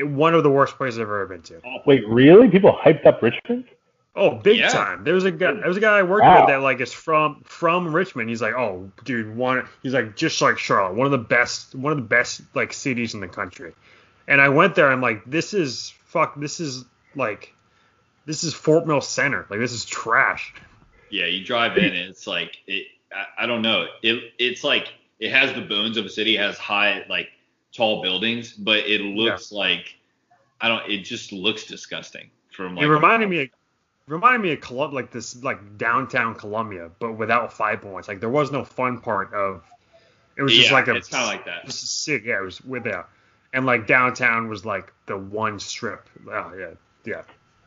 one 0.00 0.34
of 0.34 0.42
the 0.42 0.50
worst 0.50 0.76
places 0.76 0.98
I've 0.98 1.02
ever 1.04 1.26
been 1.26 1.42
to. 1.42 1.60
Oh, 1.64 1.78
wait, 1.86 2.06
really? 2.08 2.48
People 2.48 2.78
hyped 2.82 3.06
up 3.06 3.22
Richmond? 3.22 3.64
Oh, 4.14 4.34
big 4.36 4.58
Yeah. 4.58 4.68
time. 4.70 5.04
There 5.04 5.14
was 5.14 5.24
a 5.24 5.30
guy. 5.30 5.52
There 5.52 5.68
was 5.68 5.76
a 5.76 5.80
guy 5.80 5.98
I 5.98 6.02
worked 6.02 6.24
Wow. 6.24 6.40
with 6.40 6.48
that 6.48 6.62
like 6.62 6.80
is 6.80 6.92
from 6.92 7.42
from 7.44 7.94
Richmond. 7.94 8.28
He's 8.30 8.40
like, 8.40 8.54
oh, 8.54 8.90
dude, 9.04 9.36
one. 9.36 9.68
He's 9.82 9.92
like 9.92 10.16
just 10.16 10.40
like 10.40 10.58
Charlotte, 10.58 10.94
one 10.94 11.04
of 11.06 11.10
the 11.10 11.18
best, 11.18 11.74
one 11.74 11.92
of 11.92 11.98
the 11.98 12.04
best 12.04 12.40
like 12.54 12.72
cities 12.72 13.12
in 13.14 13.20
the 13.20 13.28
country. 13.28 13.72
And 14.26 14.40
I 14.40 14.48
went 14.48 14.74
there. 14.74 14.90
I'm 14.90 15.02
like, 15.02 15.22
this 15.26 15.52
is 15.54 15.92
fuck. 16.06 16.34
This 16.40 16.60
is 16.60 16.84
like, 17.14 17.52
this 18.24 18.42
is 18.42 18.54
Fort 18.54 18.86
Mill 18.86 19.02
Center. 19.02 19.46
Like 19.50 19.60
this 19.60 19.72
is 19.72 19.84
trash. 19.84 20.54
Yeah, 21.10 21.26
you 21.26 21.44
drive 21.44 21.76
in 21.76 21.84
and 21.84 22.08
it's 22.10 22.26
like 22.26 22.56
it. 22.66 22.86
I, 23.12 23.44
I 23.44 23.46
don't 23.46 23.62
know. 23.62 23.86
It 24.02 24.32
it's 24.38 24.64
like 24.64 24.92
it 25.20 25.30
has 25.30 25.52
the 25.52 25.60
bones 25.60 25.98
of 25.98 26.06
a 26.06 26.08
city, 26.08 26.36
it 26.36 26.40
has 26.40 26.56
high 26.58 27.04
like 27.10 27.28
tall 27.76 28.02
buildings, 28.02 28.52
but 28.52 28.78
it 28.78 29.00
looks 29.00 29.52
like 29.52 29.96
I 30.60 30.68
don't. 30.68 30.90
It 30.90 31.02
just 31.02 31.32
looks 31.32 31.64
disgusting 31.64 32.30
from 32.50 32.76
like. 32.76 32.84
it 32.84 32.88
reminded 32.88 33.28
me. 33.28 33.42
Of, 33.42 33.48
reminded 34.08 34.40
me 34.40 34.52
of 34.52 34.60
Colum- 34.60 34.92
like 34.92 35.10
this 35.10 35.42
like 35.42 35.78
downtown 35.78 36.34
Columbia, 36.34 36.90
but 36.98 37.12
without 37.12 37.52
Five 37.52 37.82
Points. 37.82 38.08
Like 38.08 38.20
there 38.20 38.30
was 38.30 38.50
no 38.50 38.64
fun 38.64 39.00
part 39.00 39.32
of. 39.34 39.62
It 40.36 40.42
was 40.42 40.52
just 40.52 40.72
like 40.72 40.88
a. 40.88 40.94
it's 40.94 41.08
kind 41.08 41.24
of 41.24 41.28
like 41.28 41.44
that. 41.46 41.64
Just 41.66 41.82
a 41.82 41.86
sick. 41.86 42.24
Yeah, 42.24 42.38
it 42.38 42.44
was 42.44 42.60
without. 42.62 43.08
And 43.52 43.64
like 43.64 43.86
downtown 43.86 44.48
was 44.48 44.64
like 44.64 44.92
the 45.06 45.16
one 45.16 45.58
strip. 45.58 46.08
Oh 46.30 46.52
yeah, 46.58 46.70
yeah. 47.04 47.22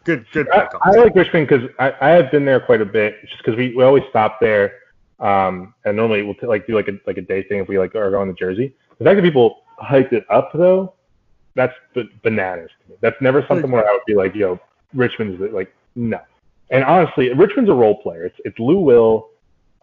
Good, 0.05 0.25
good 0.31 0.49
I, 0.51 0.67
I 0.81 0.89
like 0.91 1.13
Richmond 1.13 1.47
because 1.47 1.69
I, 1.77 1.93
I 2.01 2.09
have 2.09 2.31
been 2.31 2.45
there 2.45 2.59
quite 2.59 2.81
a 2.81 2.85
bit, 2.85 3.21
just 3.21 3.37
because 3.37 3.57
we, 3.57 3.75
we 3.75 3.83
always 3.83 4.03
stop 4.09 4.39
there, 4.39 4.73
um, 5.19 5.73
and 5.85 5.95
normally 5.97 6.23
we'll 6.23 6.35
t- 6.35 6.47
like 6.47 6.65
do 6.65 6.73
like 6.73 6.87
a 6.87 6.99
like 7.05 7.17
a 7.17 7.21
day 7.21 7.43
thing 7.43 7.59
if 7.59 7.67
we 7.67 7.77
like 7.77 7.95
are 7.95 8.09
going 8.09 8.27
to 8.27 8.33
Jersey. 8.33 8.73
The 8.97 9.05
fact 9.05 9.17
that 9.17 9.23
people 9.23 9.61
hyped 9.79 10.13
it 10.13 10.25
up 10.29 10.51
though, 10.53 10.93
that's 11.55 11.73
b- 11.93 12.09
bananas 12.23 12.69
to 12.83 12.91
me. 12.91 12.97
That's 13.01 13.19
never 13.21 13.45
something 13.47 13.69
where 13.71 13.87
I 13.87 13.91
would 13.93 14.01
be 14.05 14.15
like, 14.15 14.35
yo, 14.35 14.59
Richmond's 14.93 15.39
like 15.53 15.73
no. 15.95 16.19
And 16.69 16.83
honestly, 16.83 17.33
Richmond's 17.33 17.69
a 17.69 17.73
role 17.73 18.01
player. 18.01 18.25
It's 18.25 18.37
it's 18.45 18.59
Lou 18.59 18.79
Will, 18.79 19.29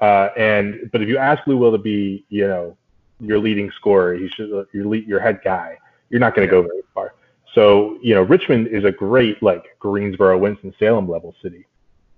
uh, 0.01 0.29
and 0.37 0.89
but 0.93 1.03
if 1.03 1.09
you 1.09 1.19
ask 1.19 1.47
Lou 1.47 1.57
Will 1.57 1.73
to 1.73 1.79
be, 1.79 2.25
you 2.29 2.47
know, 2.47 2.77
your 3.21 3.39
leading 3.39 3.71
scorer, 3.73 4.15
he 4.15 4.29
should 4.29 4.67
your 4.73 4.87
lead, 4.87 5.07
your 5.07 5.21
head 5.21 5.41
guy. 5.45 5.79
You're 6.11 6.21
not 6.21 6.35
going 6.37 6.47
to 6.47 6.51
go 6.51 6.63
very 6.63 6.83
far. 6.95 7.15
So, 7.55 7.99
you 8.03 8.15
know, 8.15 8.23
Richmond 8.23 8.69
is 8.69 8.85
a 8.85 8.93
great 8.93 9.43
like 9.43 9.65
Greensboro, 9.81 10.39
Winston 10.39 10.75
Salem 10.79 11.09
level 11.09 11.35
city, 11.43 11.67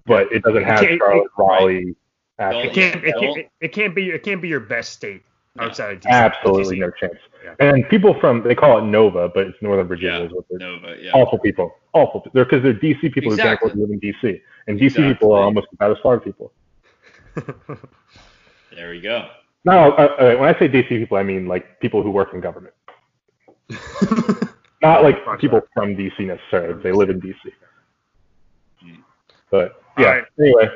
but 0.04 0.30
it 0.32 0.42
doesn't 0.42 0.64
have 0.64 0.80
can't- 0.80 0.98
Charlotte, 0.98 1.30
right. 1.38 1.96
It 2.66 2.72
can't, 2.74 3.04
it 3.04 3.14
can't, 3.18 3.36
it, 3.38 3.50
it 3.60 3.72
can't 3.72 3.94
be, 3.94 4.10
it 4.10 4.22
can't 4.22 4.42
be 4.42 4.48
your 4.48 4.60
best 4.60 4.92
state 4.92 5.22
outside 5.60 5.92
of 5.94 6.00
DC. 6.00 6.10
Absolutely 6.10 6.76
DC. 6.76 6.80
no 6.80 6.90
chance. 6.92 7.14
Yeah. 7.44 7.54
And 7.60 7.88
people 7.88 8.18
from 8.20 8.42
they 8.42 8.54
call 8.54 8.78
it 8.78 8.82
Nova, 8.82 9.28
but 9.28 9.46
it's 9.48 9.56
Northern 9.62 9.86
Virginia 9.86 10.18
Yeah, 10.20 10.26
is 10.26 10.32
what 10.32 10.44
they're 10.50 10.58
Nova. 10.58 10.96
Yeah. 11.00 11.12
awful 11.12 11.38
people. 11.38 11.74
Awful. 11.92 12.24
They're 12.32 12.44
because 12.44 12.62
they're 12.62 12.74
DC 12.74 13.12
people 13.12 13.32
Exactly. 13.32 13.32
who 13.32 13.36
can't 13.36 13.56
afford 13.56 13.72
to 13.72 13.78
live 13.80 13.90
in 13.90 14.00
DC, 14.00 14.40
and 14.66 14.78
DC 14.78 14.84
Exactly. 14.86 15.14
people 15.14 15.32
are 15.32 15.42
almost 15.42 15.68
about 15.72 15.90
as 15.92 15.98
smart 16.02 16.24
people. 16.24 16.52
There 18.74 18.90
we 18.90 19.00
go. 19.00 19.28
No, 19.64 19.92
uh, 19.92 20.14
uh, 20.20 20.36
when 20.36 20.54
I 20.54 20.58
say 20.58 20.68
DC 20.68 20.88
people, 20.88 21.16
I 21.16 21.22
mean 21.22 21.46
like 21.48 21.80
people 21.80 22.02
who 22.02 22.10
work 22.10 22.32
in 22.32 22.40
government, 22.40 22.74
not 24.82 25.02
like 25.02 25.16
people 25.40 25.60
from 25.74 25.96
DC 25.96 26.20
necessarily. 26.20 26.80
They 26.82 26.92
live 26.92 27.10
in 27.10 27.20
DC. 27.20 27.34
Hmm. 28.80 28.94
But 29.50 29.82
yeah. 29.98 30.06
Alright. 30.06 30.24
Anyway, 30.38 30.68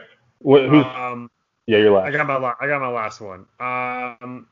wh- 0.45 0.68
who's 0.68 0.85
um, 0.87 1.30
yeah? 1.66 1.78
You're 1.78 1.93
last. 1.93 2.09
I 2.09 2.11
got 2.11 2.26
my, 2.26 2.37
la- 2.39 2.55
I 2.61 2.66
got 2.66 2.80
my 2.80 2.89
last 2.89 3.20
one. 3.20 3.47
Um, 3.61 4.47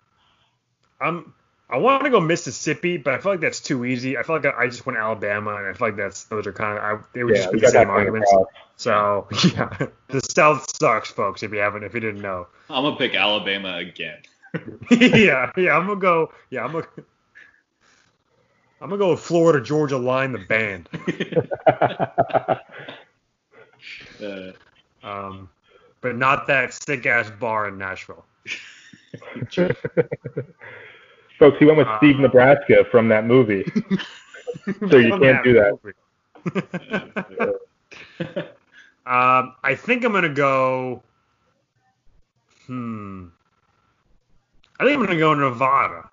I'm, 1.00 1.34
I 1.68 1.78
want 1.78 2.04
to 2.04 2.10
go 2.10 2.20
Mississippi, 2.20 2.96
but 2.96 3.14
I 3.14 3.18
feel 3.18 3.32
like 3.32 3.40
that's 3.40 3.60
too 3.60 3.84
easy. 3.84 4.18
I 4.18 4.22
feel 4.22 4.36
like 4.36 4.46
I, 4.46 4.64
I 4.64 4.66
just 4.66 4.84
went 4.86 4.98
Alabama, 4.98 5.54
and 5.56 5.66
I 5.66 5.72
feel 5.72 5.88
like 5.88 5.96
that's 5.96 6.24
those 6.24 6.46
are 6.46 6.52
kind 6.52 6.78
of 6.78 6.84
I, 6.84 7.04
they 7.14 7.24
would 7.24 7.34
Yeah, 7.34 7.42
just 7.42 7.52
be 7.52 7.60
the 7.60 7.68
same 7.68 7.86
point 7.86 7.98
arguments. 7.98 8.32
So 8.76 9.28
yeah, 9.54 9.86
the 10.08 10.20
South 10.20 10.66
sucks, 10.76 11.10
folks. 11.10 11.42
If 11.42 11.52
you 11.52 11.58
haven't, 11.58 11.84
if 11.84 11.94
you 11.94 12.00
didn't 12.00 12.22
know. 12.22 12.48
I'm 12.68 12.84
gonna 12.84 12.96
pick 12.96 13.14
Alabama 13.14 13.76
again. 13.76 14.18
yeah, 14.90 15.52
yeah, 15.56 15.76
I'm 15.76 15.86
gonna 15.86 16.00
go. 16.00 16.32
Yeah, 16.50 16.64
I'm 16.64 16.72
gonna. 16.72 16.86
I'm 18.80 18.88
gonna 18.88 18.98
go 18.98 19.10
with 19.10 19.20
Florida 19.20 19.60
Georgia 19.62 19.98
line 19.98 20.32
the 20.32 20.38
band. 20.38 20.88
Uh, 24.22 24.52
Um, 25.02 25.48
but 26.02 26.14
not 26.16 26.46
that 26.48 26.74
sick 26.74 27.06
ass 27.06 27.30
bar 27.30 27.68
in 27.68 27.78
Nashville. 27.78 28.24
Folks, 31.40 31.58
he 31.58 31.64
went 31.64 31.78
with 31.78 31.88
Uh, 31.88 31.96
Steve 31.96 32.20
Nebraska 32.20 32.84
from 32.90 33.08
that 33.08 33.26
movie. 33.26 33.64
So 34.90 34.96
you 34.98 35.16
can't 35.18 35.42
do 35.44 35.54
that. 35.54 35.78
um, 39.06 39.54
I 39.62 39.74
think 39.74 40.04
I'm 40.04 40.12
gonna 40.12 40.28
go. 40.28 41.02
Hmm. 42.66 43.26
I 44.78 44.84
think 44.84 44.98
I'm 44.98 45.06
gonna 45.06 45.18
go 45.18 45.34
Nevada. 45.34 46.10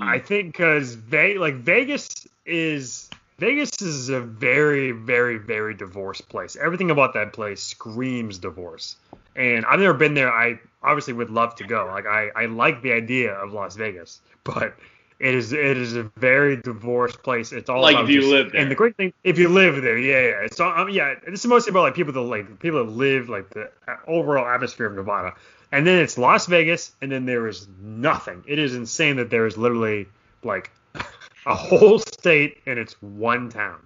I 0.00 0.18
think 0.18 0.52
because 0.52 0.94
Ve- 0.94 1.38
like 1.38 1.54
Vegas 1.56 2.26
is 2.46 3.10
Vegas 3.38 3.80
is 3.80 4.08
a 4.08 4.20
very 4.20 4.92
very 4.92 5.38
very 5.38 5.74
divorced 5.74 6.28
place. 6.28 6.56
Everything 6.56 6.90
about 6.90 7.14
that 7.14 7.32
place 7.32 7.62
screams 7.62 8.38
divorce. 8.38 8.96
And 9.36 9.64
I've 9.66 9.80
never 9.80 9.94
been 9.94 10.14
there. 10.14 10.32
I 10.32 10.60
obviously 10.82 11.12
would 11.14 11.30
love 11.30 11.54
to 11.56 11.64
go. 11.64 11.86
Like 11.86 12.06
I 12.06 12.30
I 12.34 12.46
like 12.46 12.82
the 12.82 12.92
idea 12.92 13.32
of 13.34 13.52
Las 13.52 13.76
Vegas, 13.76 14.20
but 14.44 14.74
it 15.18 15.34
is 15.34 15.52
it 15.52 15.76
is 15.76 15.94
a 15.96 16.04
very 16.16 16.56
divorced 16.56 17.22
place. 17.22 17.52
It's 17.52 17.70
all 17.70 17.80
Like 17.80 17.94
about 17.94 18.04
if 18.04 18.10
you 18.10 18.20
just- 18.20 18.32
live 18.32 18.52
there. 18.52 18.60
And 18.60 18.70
the 18.70 18.74
great 18.74 18.96
thing, 18.96 19.12
if 19.24 19.38
you 19.38 19.48
live 19.48 19.80
there, 19.82 19.96
yeah, 19.98 20.20
yeah. 20.30 20.44
It's 20.44 20.58
all, 20.60 20.72
um, 20.72 20.88
yeah. 20.90 21.14
This 21.26 21.40
is 21.40 21.46
mostly 21.46 21.70
about 21.70 21.82
like 21.82 21.94
people 21.94 22.12
that 22.12 22.20
like 22.20 22.58
people 22.58 22.84
that 22.84 22.90
live 22.92 23.28
like 23.28 23.48
the 23.50 23.70
overall 24.06 24.46
atmosphere 24.46 24.86
of 24.86 24.94
Nevada. 24.94 25.34
And 25.70 25.86
then 25.86 26.00
it's 26.00 26.18
Las 26.18 26.46
Vegas, 26.46 26.92
and 27.00 27.10
then 27.10 27.24
there 27.24 27.46
is 27.48 27.66
nothing. 27.80 28.44
It 28.46 28.58
is 28.58 28.74
insane 28.74 29.16
that 29.16 29.30
there 29.30 29.46
is 29.46 29.56
literally 29.56 30.06
like 30.42 30.70
a 31.46 31.54
whole 31.54 31.98
state 31.98 32.58
and 32.66 32.78
it's 32.78 33.00
one 33.00 33.48
town. 33.48 33.78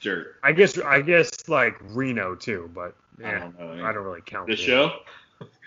Sure. 0.00 0.26
I 0.44 0.52
guess 0.52 0.78
I 0.78 1.00
guess 1.00 1.30
like 1.48 1.76
Reno 1.90 2.34
too, 2.34 2.70
but 2.74 2.94
I 3.24 3.30
don't 3.32 3.58
know. 3.58 3.84
I 3.84 3.92
don't 3.92 4.04
really 4.04 4.20
count. 4.24 4.46
The 4.46 4.56
show? 4.56 4.92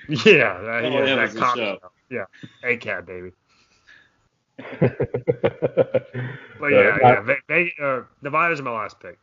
Yeah, 0.08 0.60
that, 0.62 0.86
Oh, 0.86 1.04
yeah, 1.04 1.16
that 1.16 1.36
cop 1.36 1.56
show. 1.56 1.78
Yeah, 2.10 2.26
ACAB 2.64 3.06
baby. 3.06 3.32
but 6.60 6.68
yeah, 6.68 6.98
yeah, 7.02 7.22
Ve- 7.22 7.36
Ve- 7.48 7.74
uh, 7.82 8.02
Nevada's 8.22 8.62
my 8.62 8.72
last 8.72 9.00
pick. 9.00 9.18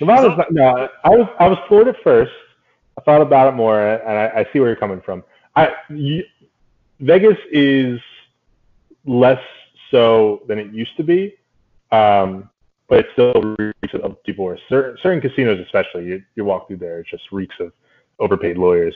Nevada's 0.00 0.36
not, 0.36 0.52
no, 0.52 0.88
I 1.04 1.08
was 1.08 1.28
I 1.40 1.48
was 1.48 1.58
Florida 1.68 1.94
first. 2.04 2.32
I 2.98 3.00
thought 3.02 3.22
about 3.22 3.48
it 3.48 3.56
more, 3.56 3.80
and 3.80 4.18
I, 4.18 4.40
I 4.40 4.46
see 4.52 4.60
where 4.60 4.68
you're 4.68 4.76
coming 4.76 5.00
from. 5.00 5.24
I 5.56 5.70
you, 5.88 6.22
Vegas 7.00 7.38
is 7.50 7.98
less 9.04 9.42
so 9.90 10.42
than 10.48 10.58
it 10.58 10.72
used 10.72 10.96
to 10.96 11.02
be, 11.04 11.34
um, 11.92 12.48
but 12.88 13.00
it 13.00 13.06
still 13.12 13.56
reeks 13.58 13.94
of 14.02 14.16
divorce. 14.24 14.60
Certain, 14.68 14.96
certain 15.02 15.20
casinos, 15.20 15.60
especially, 15.60 16.06
you, 16.06 16.22
you 16.34 16.44
walk 16.44 16.68
through 16.68 16.78
there, 16.78 17.00
it 17.00 17.06
just 17.10 17.24
reeks 17.32 17.54
of 17.60 17.72
overpaid 18.18 18.56
lawyers. 18.56 18.94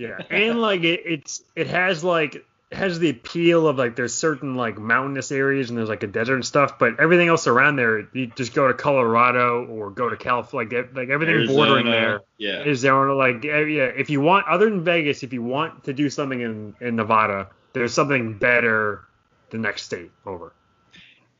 Yeah, 0.00 0.18
and 0.30 0.62
like 0.62 0.82
it, 0.82 1.02
it's 1.04 1.42
it 1.54 1.66
has 1.66 2.02
like 2.02 2.42
has 2.72 2.98
the 2.98 3.10
appeal 3.10 3.66
of 3.66 3.76
like 3.76 3.96
there's 3.96 4.14
certain 4.14 4.54
like 4.54 4.78
mountainous 4.78 5.30
areas 5.30 5.68
and 5.68 5.78
there's 5.78 5.90
like 5.90 6.02
a 6.02 6.06
desert 6.06 6.36
and 6.36 6.44
stuff, 6.46 6.78
but 6.78 6.98
everything 6.98 7.28
else 7.28 7.46
around 7.46 7.76
there, 7.76 8.08
you 8.14 8.28
just 8.28 8.54
go 8.54 8.66
to 8.66 8.72
Colorado 8.72 9.66
or 9.66 9.90
go 9.90 10.08
to 10.08 10.16
California, 10.16 10.78
like 10.78 10.96
like 10.96 11.08
everything 11.10 11.46
bordering 11.48 11.86
Arizona. 11.88 11.90
there 11.90 12.20
Yeah. 12.38 12.64
is 12.64 12.80
there 12.80 13.12
like 13.12 13.44
yeah. 13.44 13.52
If 13.52 14.08
you 14.08 14.22
want 14.22 14.46
other 14.46 14.70
than 14.70 14.84
Vegas, 14.84 15.22
if 15.22 15.34
you 15.34 15.42
want 15.42 15.84
to 15.84 15.92
do 15.92 16.08
something 16.08 16.40
in 16.40 16.74
in 16.80 16.96
Nevada, 16.96 17.50
there's 17.74 17.92
something 17.92 18.38
better 18.38 19.04
the 19.50 19.58
next 19.58 19.82
state 19.82 20.10
over. 20.24 20.54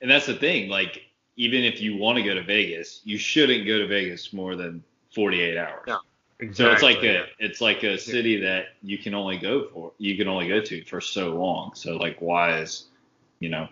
And 0.03 0.11
that's 0.11 0.27
the 0.27 0.35
thing. 0.35 0.69
Like, 0.69 1.01
even 1.37 1.65
if 1.65 1.81
you 1.81 1.97
want 1.97 2.19
to 2.19 2.23
go 2.23 2.35
to 2.35 2.43
Vegas, 2.43 3.01
you 3.05 3.17
shouldn't 3.17 3.67
go 3.67 3.79
to 3.79 3.87
Vegas 3.87 4.35
more 4.35 4.55
than 4.57 4.83
48 5.15 5.57
hours. 5.57 5.89
Yeah, 6.41 6.49
So 6.53 6.70
it's 6.70 6.82
like 6.82 6.99
Exactly, 6.99 7.16
a 7.16 7.26
it's 7.38 7.61
like 7.61 7.82
a 7.82 7.99
city 7.99 8.41
that 8.43 8.66
you 8.82 8.99
can 8.99 9.14
only 9.14 9.38
go 9.38 9.68
for 9.68 9.93
you 9.99 10.16
can 10.16 10.28
only 10.28 10.49
go 10.49 10.61
to 10.61 10.84
for 10.84 11.01
so 11.01 11.34
long. 11.34 11.74
So 11.74 11.97
like 11.97 12.20
why 12.20 12.61
is 12.61 12.84
you 13.38 13.49
know 13.49 13.68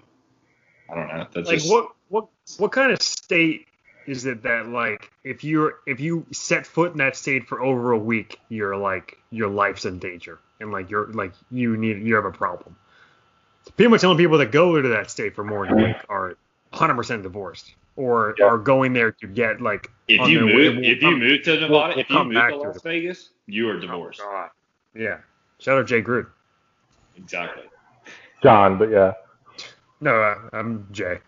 I 0.90 0.94
don't 0.94 1.08
know. 1.08 1.26
That's 1.32 1.48
like 1.48 1.58
just 1.58 1.72
what 1.72 1.92
what 2.08 2.28
what 2.58 2.72
kind 2.72 2.92
of 2.92 3.00
state 3.02 3.66
is 4.08 4.24
it 4.24 4.42
that 4.42 4.68
like 4.68 5.10
if 5.22 5.44
you're 5.44 5.74
if 5.86 6.00
you 6.00 6.26
set 6.32 6.66
foot 6.66 6.92
in 6.92 6.98
that 6.98 7.14
state 7.14 7.46
for 7.46 7.60
over 7.60 7.92
a 7.92 7.98
week 7.98 8.40
you're 8.48 8.76
like 8.76 9.18
your 9.30 9.48
life's 9.48 9.84
in 9.84 9.98
danger 9.98 10.38
and 10.60 10.72
like 10.72 10.90
you're 10.90 11.08
like 11.12 11.32
you 11.50 11.76
need 11.76 12.02
you 12.02 12.14
have 12.14 12.24
a 12.24 12.32
problem 12.32 12.74
pretty 13.76 13.90
much 13.90 14.00
the 14.00 14.06
only 14.06 14.22
people 14.22 14.38
that 14.38 14.50
go 14.50 14.80
to 14.80 14.88
that 14.88 15.10
state 15.10 15.34
for 15.34 15.44
more 15.44 15.66
than 15.66 15.78
a 15.78 15.84
week 15.84 15.96
are 16.08 16.36
100% 16.72 17.22
divorced 17.22 17.74
or 17.99 18.34
Yeah. 18.38 18.46
are 18.46 18.59
going 18.59 18.92
there 18.92 19.11
to 19.11 19.26
get 19.26 19.61
like 19.61 19.90
if 20.07 20.26
you 20.28 20.38
their 20.38 20.46
way- 20.46 20.53
move 20.55 20.76
will 20.76 20.84
if 20.84 21.03
you 21.03 21.16
move 21.16 21.42
to 21.42 21.61
Nevada, 21.61 21.68
will 21.94 22.01
if 22.01 22.09
you 22.09 22.16
come 22.16 22.26
move 22.28 22.34
back 22.34 22.51
to 22.53 22.57
to 22.59 22.62
Las 22.68 22.76
it. 22.76 22.82
Vegas, 22.84 23.30
you 23.46 23.68
are 23.68 23.76
oh, 23.76 23.80
divorced. 23.80 24.20
God. 24.20 24.51
yeah 24.94 25.18
shout 25.59 25.78
out 25.78 25.86
Jay 25.86 26.01
Gruden 26.01 26.28
Exactly. 27.16 27.64
John, 28.42 28.78
but 28.78 28.90
yeah. 28.90 29.12
no 30.01 30.14
uh, 30.22 30.38
I'm 30.53 30.86
Jay 30.92 31.18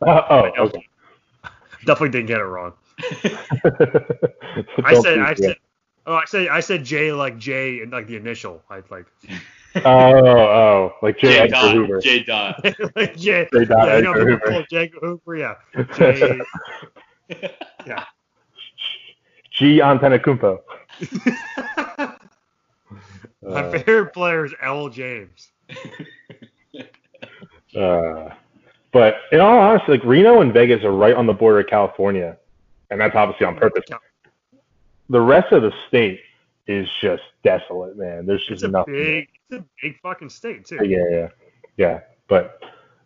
Uh, 0.00 0.22
oh, 0.30 0.50
okay. 0.66 0.88
definitely 1.84 2.08
didn't 2.08 2.26
get 2.28 2.40
it 2.40 2.44
wrong 2.44 2.72
I 4.84 4.92
Don't 4.92 5.02
said 5.02 5.16
do 5.16 5.22
I 5.22 5.34
said 5.34 5.56
oh 6.06 6.14
I 6.14 6.24
said 6.24 6.48
I 6.48 6.60
said 6.60 6.84
Jay 6.84 7.12
like 7.12 7.36
Jay 7.38 7.80
and 7.82 7.92
like 7.92 8.06
the 8.06 8.16
initial 8.16 8.62
I 8.70 8.80
like 8.90 9.06
Oh, 9.84 10.26
oh, 10.26 10.92
like 11.02 11.18
J. 11.18 11.28
J 11.28 11.38
Edgar 11.40 11.50
Dot. 11.50 11.74
Hoover. 11.74 12.00
J 12.00 12.22
Dot. 12.22 12.64
like 12.96 13.16
Jay, 13.16 13.48
J. 13.52 13.64
Dot 13.64 13.88
yeah, 13.88 13.96
you 13.96 14.02
know, 14.02 14.12
Edgar 14.12 14.30
Hoover. 14.30 14.46
call 14.46 14.62
Jay 14.70 14.90
Hoover, 15.00 15.36
yeah. 15.36 15.54
Jay, 15.96 16.38
yeah. 17.86 18.04
G. 19.52 19.78
Antetokounmpo. 19.80 20.58
My 23.42 23.60
Uh, 23.62 23.70
favorite 23.70 24.12
player 24.12 24.44
is 24.44 24.54
L. 24.60 24.88
James. 24.88 25.52
Uh, 27.76 28.30
but 28.92 29.16
in 29.30 29.40
all 29.40 29.58
honesty, 29.58 29.92
like 29.92 30.04
Reno 30.04 30.40
and 30.40 30.52
Vegas 30.52 30.82
are 30.84 30.90
right 30.92 31.14
on 31.14 31.26
the 31.26 31.32
border 31.32 31.60
of 31.60 31.66
California, 31.68 32.36
and 32.90 33.00
that's 33.00 33.14
obviously 33.14 33.46
on 33.46 33.56
purpose. 33.56 33.84
The 35.10 35.20
rest 35.20 35.52
of 35.52 35.62
the 35.62 35.72
state 35.86 36.20
is 36.66 36.88
just 37.00 37.22
desolate, 37.44 37.96
man. 37.96 38.26
There's 38.26 38.40
It's 38.42 38.48
just 38.48 38.64
a 38.64 38.68
nothing. 38.68 38.94
big, 38.94 39.28
it's 39.50 39.60
a 39.60 39.64
big 39.82 39.98
fucking 40.00 40.30
state 40.30 40.64
too. 40.66 40.84
Yeah, 40.84 41.04
yeah, 41.10 41.28
yeah. 41.76 42.00
But 42.28 42.62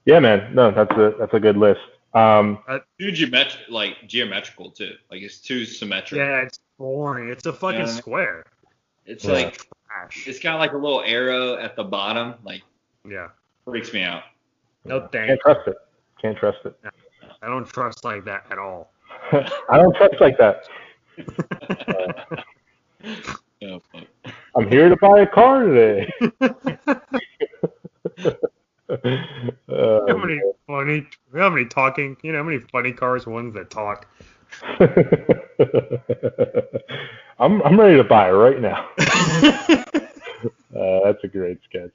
yeah, 0.06 0.18
man, 0.18 0.54
no, 0.54 0.70
that's 0.70 0.92
a 0.92 1.14
that's 1.18 1.34
a 1.34 1.40
good 1.40 1.56
list. 1.56 1.80
Um, 2.14 2.58
Too 2.98 3.12
geometric, 3.12 3.62
like 3.68 3.96
geometrical 4.08 4.70
too. 4.70 4.94
Like 5.10 5.22
it's 5.22 5.38
too 5.40 5.64
symmetric. 5.64 6.18
Yeah, 6.18 6.38
it's 6.42 6.58
boring. 6.78 7.28
It's 7.28 7.46
a 7.46 7.52
fucking 7.52 7.80
Yeah. 7.80 7.86
square. 7.86 8.44
It's 9.06 9.24
Yeah. 9.24 9.32
like 9.32 9.66
Trash. 9.86 10.26
it's 10.26 10.40
got 10.40 10.58
like 10.58 10.72
a 10.72 10.76
little 10.76 11.02
arrow 11.04 11.54
at 11.56 11.76
the 11.76 11.84
bottom. 11.84 12.34
Like 12.42 12.62
Yeah. 13.08 13.28
freaks 13.64 13.92
me 13.92 14.02
out. 14.02 14.22
No 14.84 15.06
thanks. 15.12 15.28
can't 15.28 15.40
trust 15.40 15.68
it. 15.68 15.76
Can't 16.20 16.36
trust 16.38 16.58
it. 16.64 16.74
I 17.42 17.46
don't 17.48 17.66
trust 17.68 18.04
like 18.04 18.24
that 18.24 18.44
at 18.50 18.58
all. 18.58 18.92
I 19.32 19.76
don't 19.76 19.94
trust 19.96 20.14
like 20.20 20.36
that. 20.38 20.64
Oh, 23.02 23.34
I'm 24.56 24.68
here 24.68 24.88
to 24.88 24.96
buy 24.96 25.20
a 25.20 25.26
car 25.26 25.64
today. 25.64 26.12
Uh, 29.68 30.00
how 30.08 30.16
many 30.16 30.40
funny, 30.66 31.06
how 31.32 31.48
many 31.48 31.64
talking, 31.64 32.16
you 32.22 32.32
know, 32.32 32.38
how 32.38 32.44
many 32.44 32.58
funny 32.58 32.92
cars, 32.92 33.24
ones 33.24 33.54
that 33.54 33.70
talk. 33.70 34.08
I'm 37.38 37.62
I'm 37.62 37.78
ready 37.78 37.96
to 37.96 38.04
buy 38.04 38.30
right 38.30 38.60
now. 38.60 38.88
Uh, 40.74 41.00
that's 41.04 41.22
a 41.24 41.28
great 41.28 41.58
sketch. 41.68 41.92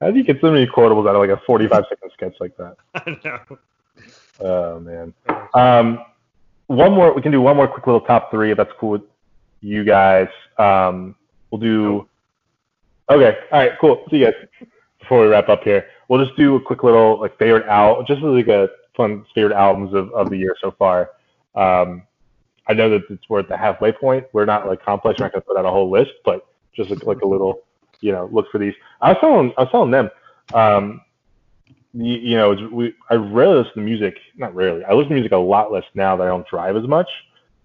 How 0.00 0.10
do 0.10 0.16
you 0.16 0.24
get 0.24 0.40
so 0.40 0.50
many 0.50 0.66
quotables 0.66 1.08
out 1.08 1.14
of 1.14 1.20
like 1.20 1.30
a 1.30 1.40
45 1.46 1.84
second 1.88 2.10
sketch 2.14 2.34
like 2.40 2.56
that? 2.56 2.76
I 2.94 3.16
know. 3.24 3.58
Oh 4.40 4.80
man. 4.80 5.14
Um, 5.54 6.04
one 6.66 6.92
more. 6.92 7.14
We 7.14 7.22
can 7.22 7.30
do 7.30 7.40
one 7.40 7.56
more 7.56 7.68
quick 7.68 7.86
little 7.86 8.00
top 8.00 8.30
three 8.30 8.50
if 8.50 8.56
that's 8.56 8.72
cool 8.80 8.90
with 8.90 9.02
you 9.66 9.84
guys. 9.84 10.28
Um, 10.58 11.16
we'll 11.50 11.60
do. 11.60 12.08
Okay. 13.10 13.38
All 13.52 13.58
right. 13.58 13.72
Cool. 13.80 14.04
See 14.10 14.18
you 14.18 14.26
guys. 14.26 14.34
Before 15.00 15.20
we 15.22 15.26
wrap 15.26 15.48
up 15.48 15.62
here, 15.62 15.86
we'll 16.08 16.24
just 16.24 16.36
do 16.36 16.56
a 16.56 16.60
quick 16.60 16.82
little 16.82 17.20
like 17.20 17.36
favorite 17.38 17.66
al, 17.66 18.02
just 18.04 18.22
like 18.22 18.48
a 18.48 18.68
fun 18.96 19.24
favorite 19.34 19.54
albums 19.54 19.94
of, 19.94 20.12
of 20.12 20.30
the 20.30 20.36
year 20.36 20.56
so 20.60 20.72
far. 20.72 21.10
Um, 21.54 22.02
I 22.68 22.74
know 22.74 22.90
that 22.90 23.02
it's 23.10 23.28
we're 23.28 23.40
at 23.40 23.48
the 23.48 23.56
halfway 23.56 23.92
point. 23.92 24.26
We're 24.32 24.44
not 24.44 24.66
like 24.66 24.84
complex. 24.84 25.18
We're 25.18 25.26
not 25.26 25.32
gonna 25.32 25.42
put 25.42 25.56
out 25.56 25.64
a 25.64 25.70
whole 25.70 25.90
list, 25.90 26.12
but 26.24 26.46
just 26.74 26.90
like, 26.90 27.04
like 27.04 27.20
a 27.20 27.26
little, 27.26 27.62
you 28.00 28.12
know, 28.12 28.28
look 28.32 28.50
for 28.50 28.58
these. 28.58 28.74
I 29.00 29.10
was 29.10 29.18
telling 29.20 29.52
I 29.56 29.62
was 29.62 29.70
telling 29.70 29.90
them 29.90 30.10
Um, 30.54 31.00
you, 31.92 32.14
you 32.14 32.36
know, 32.36 32.52
we 32.72 32.94
I 33.10 33.14
rarely 33.14 33.58
listen 33.58 33.74
to 33.74 33.80
music. 33.80 34.16
Not 34.36 34.54
rarely. 34.54 34.84
I 34.84 34.92
listen 34.92 35.10
to 35.10 35.14
music 35.14 35.32
a 35.32 35.36
lot 35.36 35.72
less 35.72 35.84
now 35.94 36.16
that 36.16 36.24
I 36.24 36.28
don't 36.28 36.46
drive 36.48 36.76
as 36.76 36.86
much 36.86 37.08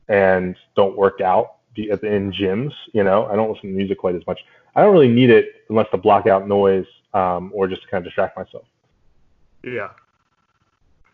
and 0.07 0.55
don't 0.75 0.97
work 0.97 1.21
out 1.21 1.57
in 1.75 2.31
gyms. 2.31 2.73
You 2.93 3.03
know, 3.03 3.25
I 3.25 3.35
don't 3.35 3.51
listen 3.51 3.69
to 3.69 3.75
music 3.75 3.97
quite 3.97 4.15
as 4.15 4.25
much. 4.27 4.39
I 4.75 4.81
don't 4.81 4.93
really 4.93 5.09
need 5.09 5.29
it 5.29 5.63
unless 5.69 5.87
to 5.91 5.97
block 5.97 6.27
out 6.27 6.47
noise 6.47 6.85
um, 7.13 7.51
or 7.53 7.67
just 7.67 7.83
to 7.83 7.87
kind 7.87 8.01
of 8.01 8.05
distract 8.05 8.37
myself. 8.37 8.65
Yeah. 9.63 9.89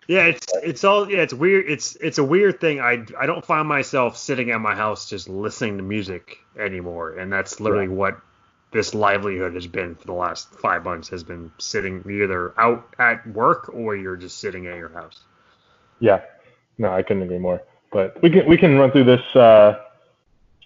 Yeah, 0.07 0.27
it's 0.27 0.47
it's 0.63 0.83
all 0.85 1.11
yeah, 1.11 1.19
it's 1.19 1.33
weird. 1.33 1.69
It's 1.69 1.97
it's 1.97 2.17
a 2.17 2.23
weird 2.23 2.61
thing. 2.61 2.79
I 2.79 3.05
I 3.19 3.25
don't 3.25 3.43
find 3.43 3.67
myself 3.67 4.17
sitting 4.17 4.51
at 4.51 4.61
my 4.61 4.73
house 4.73 5.09
just 5.09 5.27
listening 5.27 5.77
to 5.77 5.83
music 5.83 6.37
anymore, 6.57 7.17
and 7.17 7.31
that's 7.31 7.59
literally 7.59 7.89
what 7.89 8.21
this 8.71 8.93
livelihood 8.93 9.53
has 9.53 9.67
been 9.67 9.95
for 9.95 10.05
the 10.05 10.13
last 10.13 10.49
five 10.55 10.85
months. 10.85 11.09
Has 11.09 11.25
been 11.25 11.51
sitting 11.57 12.05
either 12.09 12.57
out 12.57 12.95
at 12.97 13.27
work 13.27 13.69
or 13.73 13.97
you're 13.97 14.15
just 14.15 14.39
sitting 14.39 14.67
at 14.67 14.77
your 14.77 14.89
house. 14.89 15.19
Yeah, 15.99 16.21
no, 16.77 16.93
I 16.93 17.01
couldn't 17.01 17.23
agree 17.23 17.39
more. 17.39 17.61
But 17.91 18.21
we 18.23 18.29
can 18.29 18.47
we 18.47 18.55
can 18.57 18.77
run 18.77 18.91
through 18.91 19.05
this 19.05 19.35
uh, 19.35 19.77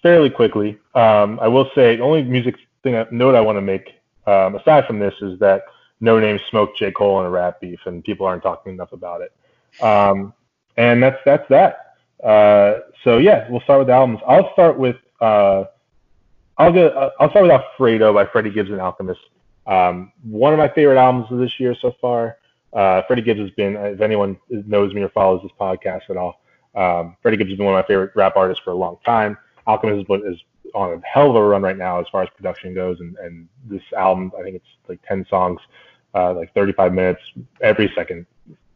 fairly 0.02 0.30
quickly. 0.30 0.78
Um, 0.94 1.38
I 1.40 1.48
will 1.48 1.70
say 1.74 1.96
the 1.96 2.02
only 2.02 2.22
music 2.22 2.56
thing 2.82 3.04
note 3.10 3.34
I 3.34 3.40
want 3.40 3.56
to 3.56 3.62
make 3.62 3.88
um, 4.26 4.56
aside 4.56 4.86
from 4.86 4.98
this 4.98 5.14
is 5.20 5.38
that 5.40 5.64
Noname 6.00 6.40
smoked 6.50 6.78
J 6.78 6.90
Cole 6.92 7.20
in 7.20 7.26
a 7.26 7.30
rap 7.30 7.60
beef, 7.60 7.80
and 7.86 8.02
people 8.04 8.26
aren't 8.26 8.42
talking 8.42 8.72
enough 8.72 8.92
about 8.92 9.20
it. 9.20 9.32
Um, 9.82 10.34
and 10.76 11.02
that's 11.02 11.18
that's 11.24 11.48
that. 11.48 11.96
Uh, 12.22 12.80
so 13.04 13.18
yeah, 13.18 13.48
we'll 13.48 13.60
start 13.60 13.80
with 13.80 13.90
albums. 13.90 14.20
I'll 14.26 14.52
start 14.52 14.78
with 14.78 14.96
uh, 15.20 15.64
I'll 16.58 16.72
go 16.72 16.88
uh, 16.88 17.10
I'll 17.20 17.30
start 17.30 17.44
with 17.44 17.52
Alfredo 17.52 18.12
by 18.12 18.26
Freddie 18.26 18.50
Gibbs 18.50 18.70
and 18.70 18.80
Alchemist. 18.80 19.20
Um, 19.66 20.12
one 20.24 20.52
of 20.52 20.58
my 20.58 20.68
favorite 20.68 20.98
albums 20.98 21.30
of 21.30 21.38
this 21.38 21.58
year 21.60 21.74
so 21.80 21.94
far. 22.00 22.38
Uh, 22.72 23.02
Freddie 23.06 23.22
Gibbs 23.22 23.40
has 23.40 23.50
been, 23.50 23.76
if 23.76 24.00
anyone 24.00 24.38
knows 24.48 24.94
me 24.94 25.02
or 25.02 25.10
follows 25.10 25.42
this 25.42 25.52
podcast 25.60 26.08
at 26.08 26.16
all, 26.16 26.40
um, 26.74 27.16
Freddie 27.20 27.36
Gibbs 27.36 27.50
has 27.50 27.58
been 27.58 27.66
one 27.66 27.74
of 27.74 27.84
my 27.84 27.86
favorite 27.86 28.12
rap 28.16 28.34
artists 28.34 28.62
for 28.64 28.70
a 28.70 28.74
long 28.74 28.96
time. 29.04 29.36
Alchemist 29.66 30.10
is, 30.24 30.38
on 30.74 30.94
a 30.94 31.00
hell 31.06 31.30
of 31.30 31.36
a 31.36 31.42
run 31.42 31.62
right 31.62 31.76
now 31.76 32.00
as 32.00 32.06
far 32.10 32.22
as 32.22 32.28
production 32.36 32.74
goes, 32.74 33.00
and, 33.00 33.16
and 33.18 33.48
this 33.64 33.82
album, 33.96 34.32
I 34.38 34.42
think 34.42 34.56
it's 34.56 34.66
like 34.88 35.00
10 35.06 35.26
songs, 35.28 35.60
uh, 36.14 36.34
like 36.34 36.52
35 36.54 36.92
minutes 36.92 37.20
every 37.60 37.92
second 37.94 38.26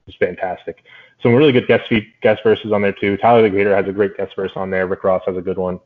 is 0.07 0.15
fantastic. 0.17 0.85
Some 1.23 1.35
really 1.35 1.53
good 1.53 1.67
guest 1.67 1.89
feat, 1.89 2.09
guest 2.21 2.43
verses 2.43 2.73
on 2.73 2.83
there 2.83 2.93
too. 2.93 3.17
Tyler 3.17 3.43
the 3.43 3.51
Creator 3.51 3.75
has 3.75 3.87
a 3.89 3.93
great 3.93 4.17
guest 4.17 4.35
verse 4.37 4.53
on 4.57 4.71
there. 4.71 4.87
Rick 4.87 5.05
Ross 5.05 5.23
has 5.27 5.37
a 5.37 5.41
good 5.41 5.59
one. 5.59 5.81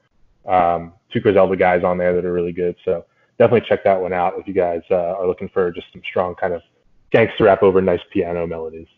Um, 0.47 0.93
two 1.13 1.21
Griselda 1.21 1.57
guys 1.57 1.85
on 1.85 1.99
there 1.99 2.15
that 2.15 2.25
are 2.25 2.33
really 2.33 2.53
good. 2.53 2.77
So 2.85 3.05
definitely 3.39 3.67
check 3.69 3.85
that 3.85 4.01
one 4.01 4.13
out 4.13 4.35
if 4.39 4.47
you 4.47 4.55
guys 4.55 4.83
uh, 4.91 4.95
are 4.95 5.27
looking 5.27 5.49
for 5.49 5.71
just 5.71 5.87
some 5.93 6.03
strong 6.09 6.35
kind 6.35 6.53
of 6.53 6.63
gangster 7.11 7.45
rap 7.45 7.63
over 7.63 7.81
nice 7.81 8.01
piano 8.13 8.47
melodies. 8.47 8.89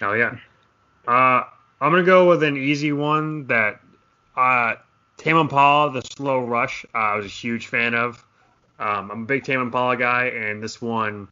Oh 0.00 0.14
yeah. 0.14 0.36
Uh, 1.06 1.44
I'm 1.80 1.90
gonna 1.92 2.02
go 2.02 2.28
with 2.28 2.42
an 2.42 2.56
easy 2.56 2.92
one 2.92 3.46
that 3.46 3.80
uh, 4.36 4.74
Tame 5.16 5.36
Impala, 5.36 5.92
The 5.92 6.02
Slow 6.02 6.40
Rush. 6.40 6.84
Uh, 6.94 6.98
I 6.98 7.16
was 7.16 7.26
a 7.26 7.28
huge 7.28 7.66
fan 7.66 7.94
of. 7.94 8.24
Um, 8.78 9.10
I'm 9.10 9.22
a 9.22 9.26
big 9.26 9.44
Tame 9.44 9.60
Impala 9.60 9.96
guy, 9.96 10.26
and 10.26 10.62
this 10.62 10.80
one 10.80 11.28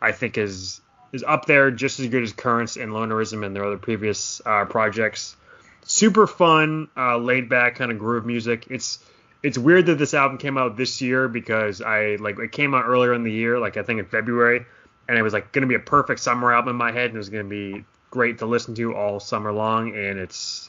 I 0.00 0.12
think 0.12 0.38
is 0.38 0.80
is 1.12 1.24
up 1.26 1.46
there 1.46 1.70
just 1.70 2.00
as 2.00 2.08
good 2.08 2.22
as 2.22 2.32
Currents 2.32 2.76
and 2.76 2.92
Lonerism 2.92 3.44
and 3.44 3.54
their 3.56 3.64
other 3.64 3.78
previous 3.78 4.42
uh, 4.44 4.64
projects. 4.66 5.36
Super 5.82 6.26
fun, 6.26 6.88
uh, 6.96 7.16
laid 7.16 7.48
back 7.48 7.76
kind 7.76 7.90
of 7.90 7.98
groove 7.98 8.26
music. 8.26 8.66
It's 8.68 8.98
it's 9.42 9.56
weird 9.56 9.86
that 9.86 9.94
this 9.96 10.14
album 10.14 10.38
came 10.38 10.58
out 10.58 10.76
this 10.76 11.00
year 11.00 11.28
because 11.28 11.80
I 11.80 12.16
like 12.16 12.38
it 12.38 12.52
came 12.52 12.74
out 12.74 12.84
earlier 12.86 13.14
in 13.14 13.22
the 13.22 13.32
year, 13.32 13.58
like 13.58 13.76
I 13.76 13.82
think 13.82 14.00
in 14.00 14.06
February, 14.06 14.66
and 15.08 15.16
it 15.16 15.22
was 15.22 15.32
like 15.32 15.52
gonna 15.52 15.66
be 15.66 15.76
a 15.76 15.80
perfect 15.80 16.20
summer 16.20 16.52
album 16.52 16.70
in 16.70 16.76
my 16.76 16.92
head, 16.92 17.06
and 17.06 17.14
it 17.14 17.18
was 17.18 17.28
gonna 17.28 17.44
be 17.44 17.84
great 18.10 18.38
to 18.38 18.46
listen 18.46 18.74
to 18.74 18.94
all 18.94 19.20
summer 19.20 19.52
long, 19.52 19.94
and 19.94 20.18
it's 20.18 20.68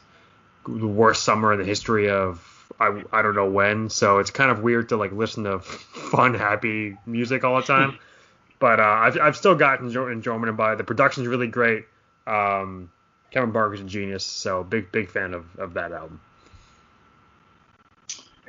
the 0.77 0.87
worst 0.87 1.23
summer 1.23 1.53
in 1.53 1.59
the 1.59 1.65
history 1.65 2.09
of 2.09 2.45
I, 2.79 3.03
I 3.11 3.21
don't 3.21 3.35
know 3.35 3.49
when, 3.49 3.89
so 3.89 4.19
it's 4.19 4.31
kind 4.31 4.51
of 4.51 4.61
weird 4.61 4.89
to 4.89 4.97
like 4.97 5.11
listen 5.11 5.43
to 5.45 5.59
fun, 5.59 6.33
happy 6.33 6.97
music 7.05 7.43
all 7.43 7.57
the 7.57 7.63
time. 7.63 7.97
but 8.59 8.79
uh, 8.79 8.83
I've, 8.83 9.17
I've 9.19 9.37
still 9.37 9.55
got 9.55 9.81
enjoy, 9.81 10.11
enjoyment 10.11 10.55
by 10.55 10.73
it. 10.73 10.77
The 10.77 10.83
production's 10.83 11.27
really 11.27 11.47
great. 11.47 11.85
Um, 12.27 12.91
Kevin 13.31 13.51
Parker's 13.51 13.81
a 13.81 13.83
genius, 13.83 14.23
so 14.23 14.63
big 14.63 14.91
big 14.91 15.09
fan 15.09 15.33
of, 15.33 15.45
of 15.57 15.73
that 15.73 15.91
album. 15.91 16.19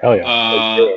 Hell 0.01 0.17
yeah. 0.17 0.27
Uh, 0.27 0.97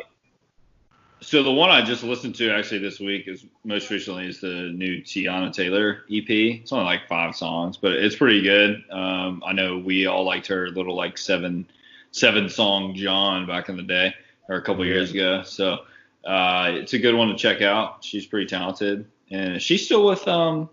so 1.33 1.41
the 1.41 1.51
one 1.51 1.71
I 1.71 1.81
just 1.81 2.03
listened 2.03 2.35
to 2.35 2.51
actually 2.51 2.77
this 2.77 2.99
week 2.99 3.27
is 3.27 3.43
most 3.63 3.89
recently 3.89 4.27
is 4.27 4.39
the 4.39 4.71
new 4.71 5.01
Teyana 5.01 5.51
Taylor 5.51 6.03
EP. 6.07 6.29
It's 6.29 6.71
only 6.71 6.85
like 6.85 7.07
five 7.07 7.35
songs, 7.35 7.75
but 7.75 7.93
it's 7.93 8.15
pretty 8.15 8.43
good. 8.43 8.83
Um, 8.91 9.41
I 9.43 9.51
know 9.51 9.79
we 9.79 10.05
all 10.05 10.25
liked 10.25 10.45
her 10.45 10.69
little 10.69 10.95
like 10.95 11.17
seven 11.17 11.65
seven 12.11 12.49
song 12.49 12.93
John 12.93 13.47
back 13.47 13.67
in 13.67 13.77
the 13.77 13.81
day 13.81 14.13
or 14.47 14.57
a 14.57 14.61
couple 14.61 14.85
years 14.85 15.09
ago. 15.09 15.41
So 15.41 15.79
uh, 16.23 16.69
it's 16.75 16.93
a 16.93 16.99
good 16.99 17.15
one 17.15 17.29
to 17.29 17.35
check 17.35 17.63
out. 17.63 18.05
She's 18.05 18.27
pretty 18.27 18.45
talented, 18.45 19.07
and 19.31 19.59
she's 19.59 19.87
still 19.87 20.05
with 20.05 20.27
um 20.27 20.69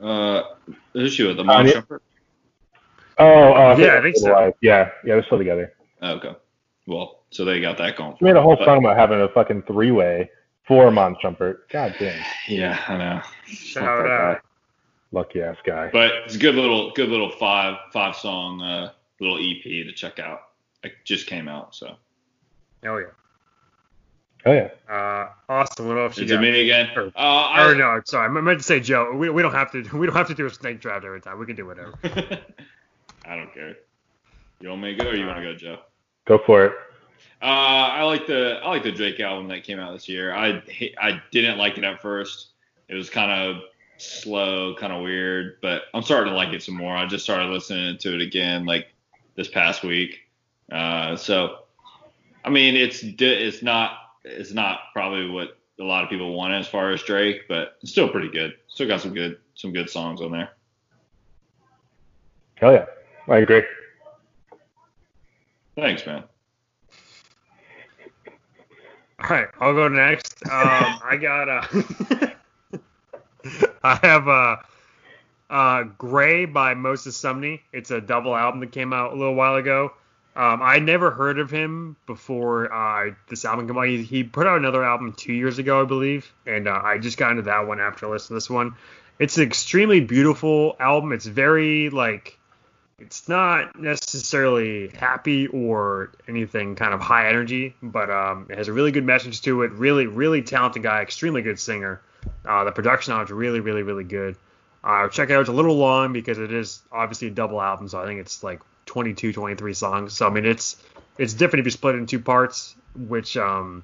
uh 0.00 0.42
who's 0.92 1.14
she 1.14 1.22
with 1.22 1.36
the 1.36 1.44
Mom 1.44 1.66
Kanye? 1.66 1.74
Shumpert? 1.74 2.00
oh, 3.20 3.52
uh, 3.52 3.76
Yeah, 3.78 3.96
I 3.96 4.02
think 4.02 4.16
so. 4.16 4.32
Live. 4.32 4.54
Yeah, 4.60 4.90
yeah, 5.04 5.14
they're 5.14 5.24
still 5.24 5.38
together. 5.38 5.72
Oh, 6.02 6.14
okay. 6.14 6.34
Well, 6.88 7.19
so 7.30 7.44
they 7.44 7.60
got 7.60 7.78
that 7.78 7.96
going. 7.96 8.16
She 8.18 8.24
made 8.24 8.36
a 8.36 8.42
whole 8.42 8.56
But- 8.56 8.64
song 8.66 8.78
about 8.78 8.96
having 8.96 9.20
a 9.20 9.28
fucking 9.28 9.62
three 9.62 9.90
way 9.90 10.30
for 10.66 10.86
Iman 10.88 11.16
Shumpert. 11.22 11.68
God 11.70 11.94
damn. 11.98 12.22
Yeah, 12.48 12.80
I 12.88 12.96
know. 12.96 13.22
Shout 13.46 13.84
Fuck 13.84 14.04
that 14.04 14.10
out. 14.10 14.34
guy. 14.34 14.40
Lucky 15.12 15.42
ass 15.42 15.56
guy. 15.64 15.90
But 15.92 16.12
it's 16.24 16.36
a 16.36 16.38
good 16.38 16.54
little, 16.54 16.92
good 16.92 17.08
little 17.08 17.30
five, 17.30 17.76
five 17.92 18.14
song, 18.14 18.62
uh, 18.62 18.92
little 19.20 19.38
EP 19.38 19.62
to 19.62 19.92
check 19.92 20.18
out. 20.20 20.42
It 20.84 20.92
just 21.04 21.26
came 21.26 21.48
out, 21.48 21.74
so. 21.74 21.96
Oh 22.84 22.96
yeah. 22.98 23.06
Oh 24.46 24.52
yeah. 24.52 24.68
Uh, 24.88 25.28
Austin, 25.48 25.86
what 25.88 25.98
else 25.98 26.16
you 26.16 26.24
Is 26.24 26.30
it 26.30 26.40
me 26.40 26.62
again? 26.62 26.88
Or- 26.96 27.08
Uh, 27.08 27.18
I, 27.18 27.66
Or 27.70 27.74
no, 27.74 28.00
sorry, 28.04 28.26
I 28.26 28.40
meant 28.40 28.58
to 28.58 28.64
say 28.64 28.80
Joe. 28.80 29.12
We, 29.14 29.28
we 29.30 29.42
don't 29.42 29.52
have 29.52 29.70
to 29.72 29.82
we 29.98 30.06
don't 30.06 30.16
have 30.16 30.28
to 30.28 30.34
do 30.34 30.46
a 30.46 30.50
snake 30.50 30.80
draft 30.80 31.04
every 31.04 31.20
time. 31.20 31.38
We 31.38 31.44
can 31.46 31.56
do 31.56 31.66
whatever. 31.66 31.92
I 33.26 33.36
don't 33.36 33.52
care. 33.52 33.76
You 34.60 34.68
want 34.70 34.82
me 34.82 34.94
to 34.94 35.04
go 35.04 35.10
or 35.10 35.14
you 35.14 35.26
want 35.26 35.38
to 35.38 35.42
go, 35.42 35.54
Joe? 35.54 35.78
Go 36.26 36.38
for 36.46 36.64
it. 36.66 36.72
Uh, 37.42 37.44
I 37.44 38.02
like 38.02 38.26
the 38.26 38.60
I 38.62 38.68
like 38.68 38.82
the 38.82 38.92
Drake 38.92 39.20
album 39.20 39.48
that 39.48 39.64
came 39.64 39.78
out 39.78 39.92
this 39.92 40.08
year. 40.08 40.34
I 40.34 40.62
I 40.98 41.22
didn't 41.30 41.58
like 41.58 41.78
it 41.78 41.84
at 41.84 42.02
first. 42.02 42.48
It 42.88 42.94
was 42.94 43.08
kind 43.08 43.30
of 43.30 43.62
slow, 43.96 44.74
kind 44.74 44.92
of 44.92 45.02
weird, 45.02 45.58
but 45.62 45.82
I'm 45.94 46.02
starting 46.02 46.32
to 46.32 46.36
like 46.36 46.52
it 46.52 46.62
some 46.62 46.76
more. 46.76 46.94
I 46.94 47.06
just 47.06 47.24
started 47.24 47.48
listening 47.50 47.98
to 47.98 48.14
it 48.14 48.20
again 48.20 48.66
like 48.66 48.88
this 49.36 49.48
past 49.48 49.82
week. 49.82 50.20
Uh, 50.70 51.16
so 51.16 51.60
I 52.44 52.50
mean, 52.50 52.76
it's 52.76 53.02
it's 53.02 53.62
not 53.62 53.92
it's 54.24 54.52
not 54.52 54.80
probably 54.92 55.28
what 55.30 55.56
a 55.78 55.84
lot 55.84 56.04
of 56.04 56.10
people 56.10 56.34
want 56.34 56.52
as 56.52 56.68
far 56.68 56.90
as 56.90 57.02
Drake, 57.02 57.42
but 57.48 57.78
it's 57.82 57.92
still 57.92 58.08
pretty 58.08 58.28
good. 58.28 58.56
Still 58.68 58.88
got 58.88 59.00
some 59.00 59.14
good 59.14 59.38
some 59.54 59.72
good 59.72 59.88
songs 59.88 60.20
on 60.20 60.32
there. 60.32 60.50
Hell 62.54 62.72
yeah. 62.72 62.86
I 63.28 63.38
agree. 63.38 63.62
Thanks, 65.76 66.04
man. 66.04 66.24
All 69.22 69.28
right, 69.28 69.48
I'll 69.60 69.74
go 69.74 69.88
next. 69.88 70.42
Um, 70.46 71.00
I 71.04 71.18
got 71.20 71.48
uh, 71.48 72.30
I 73.82 73.94
have 74.02 74.28
a, 74.28 74.58
uh, 75.50 75.82
Gray 75.98 76.46
by 76.46 76.74
Moses 76.74 77.20
Sumney. 77.20 77.60
It's 77.72 77.90
a 77.90 78.00
double 78.00 78.34
album 78.34 78.60
that 78.60 78.72
came 78.72 78.92
out 78.92 79.12
a 79.12 79.16
little 79.16 79.34
while 79.34 79.56
ago. 79.56 79.92
Um, 80.36 80.62
I 80.62 80.78
never 80.78 81.10
heard 81.10 81.38
of 81.38 81.50
him 81.50 81.96
before 82.06 82.72
uh, 82.72 83.10
this 83.28 83.44
album 83.44 83.66
came 83.66 83.76
out. 83.76 83.88
He, 83.88 84.02
he 84.04 84.24
put 84.24 84.46
out 84.46 84.56
another 84.56 84.82
album 84.84 85.12
two 85.12 85.34
years 85.34 85.58
ago, 85.58 85.82
I 85.82 85.84
believe, 85.84 86.32
and 86.46 86.66
uh, 86.66 86.80
I 86.82 86.98
just 86.98 87.18
got 87.18 87.32
into 87.32 87.42
that 87.42 87.66
one 87.66 87.80
after 87.80 88.08
listening 88.08 88.28
to 88.28 88.34
this 88.34 88.48
one. 88.48 88.74
It's 89.18 89.36
an 89.36 89.42
extremely 89.42 90.00
beautiful 90.00 90.76
album. 90.80 91.12
It's 91.12 91.26
very 91.26 91.90
like 91.90 92.38
it's 93.00 93.28
not 93.28 93.80
necessarily 93.80 94.88
happy 94.88 95.46
or 95.48 96.12
anything 96.28 96.76
kind 96.76 96.92
of 96.92 97.00
high 97.00 97.28
energy, 97.28 97.74
but 97.82 98.10
um, 98.10 98.46
it 98.50 98.58
has 98.58 98.68
a 98.68 98.72
really 98.72 98.92
good 98.92 99.04
message 99.04 99.40
to 99.42 99.62
it. 99.62 99.72
Really, 99.72 100.06
really 100.06 100.42
talented 100.42 100.82
guy, 100.82 101.00
extremely 101.00 101.40
good 101.40 101.58
singer. 101.58 102.02
Uh, 102.44 102.64
the 102.64 102.72
production 102.72 103.14
on 103.14 103.22
it's 103.22 103.30
really, 103.30 103.60
really, 103.60 103.82
really 103.82 104.04
good. 104.04 104.36
Uh, 104.84 105.08
check 105.08 105.30
it 105.30 105.32
out. 105.32 105.40
It's 105.40 105.48
a 105.48 105.52
little 105.52 105.76
long 105.76 106.12
because 106.12 106.38
it 106.38 106.52
is 106.52 106.82
obviously 106.92 107.28
a 107.28 107.30
double 107.30 107.60
album, 107.60 107.88
so 107.88 108.00
I 108.00 108.06
think 108.06 108.20
it's 108.20 108.42
like 108.44 108.60
22, 108.86 109.32
23 109.32 109.74
songs. 109.74 110.12
So 110.12 110.26
I 110.26 110.30
mean, 110.30 110.44
it's 110.44 110.76
it's 111.16 111.32
different 111.32 111.60
if 111.60 111.66
you 111.66 111.70
split 111.70 111.94
it 111.94 111.98
in 111.98 112.06
two 112.06 112.20
parts, 112.20 112.74
which 112.94 113.36
um, 113.36 113.82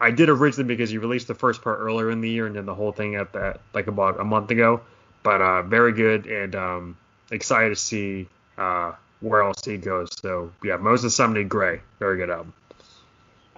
I 0.00 0.12
did 0.12 0.28
originally 0.28 0.68
because 0.68 0.92
you 0.92 1.00
released 1.00 1.26
the 1.26 1.34
first 1.34 1.62
part 1.62 1.78
earlier 1.80 2.10
in 2.10 2.20
the 2.20 2.30
year 2.30 2.46
and 2.46 2.54
then 2.54 2.66
the 2.66 2.74
whole 2.74 2.92
thing 2.92 3.16
at 3.16 3.32
that 3.32 3.60
like 3.74 3.88
about 3.88 4.20
a 4.20 4.24
month 4.24 4.50
ago. 4.52 4.80
But 5.24 5.42
uh, 5.42 5.62
very 5.62 5.92
good 5.92 6.26
and 6.26 6.54
um, 6.54 6.96
excited 7.30 7.70
to 7.70 7.76
see 7.76 8.28
uh, 8.56 8.92
where 9.20 9.42
else 9.42 9.64
he 9.64 9.76
goes. 9.76 10.08
So 10.20 10.52
yeah, 10.64 10.76
Moses 10.76 11.16
Sumney 11.16 11.46
Gray, 11.48 11.80
very 11.98 12.16
good 12.16 12.30
album. 12.30 12.52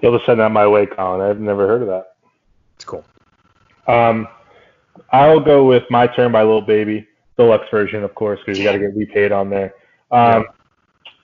You'll 0.03 0.17
just 0.17 0.27
send 0.27 0.41
that 0.41 0.51
my 0.51 0.67
way, 0.67 0.87
Colin. 0.87 1.21
I've 1.21 1.41
never 1.41 1.67
heard 1.67 1.83
of 1.83 1.89
that. 1.89 2.15
It's 2.77 2.85
cool. 2.85 3.05
Um, 3.87 4.29
I'll 5.13 5.41
go 5.41 5.67
with 5.67 5.85
My 5.91 6.07
Turn 6.07 6.33
by 6.33 6.43
Lil 6.43 6.63
Baby, 6.63 7.07
deluxe 7.37 7.67
version, 7.71 8.03
of 8.03 8.15
course, 8.15 8.41
because 8.45 8.59
you 8.59 8.65
got 8.65 8.73
to 8.73 8.79
get 8.79 8.97
repaid 8.97 9.33
on 9.33 9.51
there. 9.51 9.75
Um, 10.11 10.47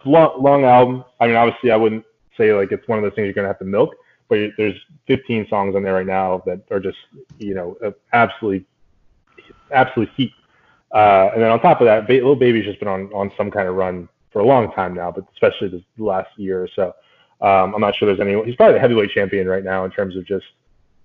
long, 0.04 0.42
long 0.42 0.64
album. 0.64 1.04
I 1.20 1.26
mean, 1.26 1.36
obviously, 1.36 1.70
I 1.70 1.76
wouldn't 1.76 2.04
say 2.36 2.52
like 2.52 2.72
it's 2.72 2.86
one 2.88 2.98
of 2.98 3.04
those 3.04 3.14
things 3.14 3.24
you're 3.26 3.32
gonna 3.32 3.48
have 3.48 3.58
to 3.60 3.64
milk, 3.64 3.94
but 4.28 4.38
there's 4.56 4.78
15 5.06 5.46
songs 5.48 5.74
on 5.74 5.82
there 5.82 5.94
right 5.94 6.06
now 6.06 6.42
that 6.46 6.60
are 6.70 6.80
just, 6.80 6.98
you 7.38 7.54
know, 7.54 7.76
absolutely, 8.12 8.66
absolute 9.70 10.10
heat. 10.16 10.32
Uh, 10.96 11.30
and 11.34 11.42
then 11.42 11.50
on 11.50 11.60
top 11.60 11.80
of 11.80 11.84
that, 11.84 12.06
ba- 12.06 12.14
Lil 12.24 12.36
Baby's 12.36 12.64
just 12.64 12.78
been 12.78 12.88
on 12.88 13.10
on 13.12 13.30
some 13.36 13.50
kind 13.50 13.68
of 13.68 13.74
run 13.74 14.08
for 14.32 14.40
a 14.40 14.44
long 14.46 14.72
time 14.72 14.94
now, 14.94 15.10
but 15.10 15.24
especially 15.34 15.68
this 15.68 15.82
last 15.98 16.30
year 16.36 16.62
or 16.62 16.68
so. 16.74 16.86
Um, 17.40 17.74
I'm 17.74 17.80
not 17.82 17.94
sure 17.94 18.06
there's 18.06 18.20
any. 18.26 18.32
He's 18.44 18.56
probably 18.56 18.74
the 18.74 18.80
heavyweight 18.80 19.10
champion 19.10 19.46
right 19.46 19.62
now 19.64 19.84
in 19.84 19.90
terms 19.90 20.16
of 20.16 20.24
just, 20.26 20.46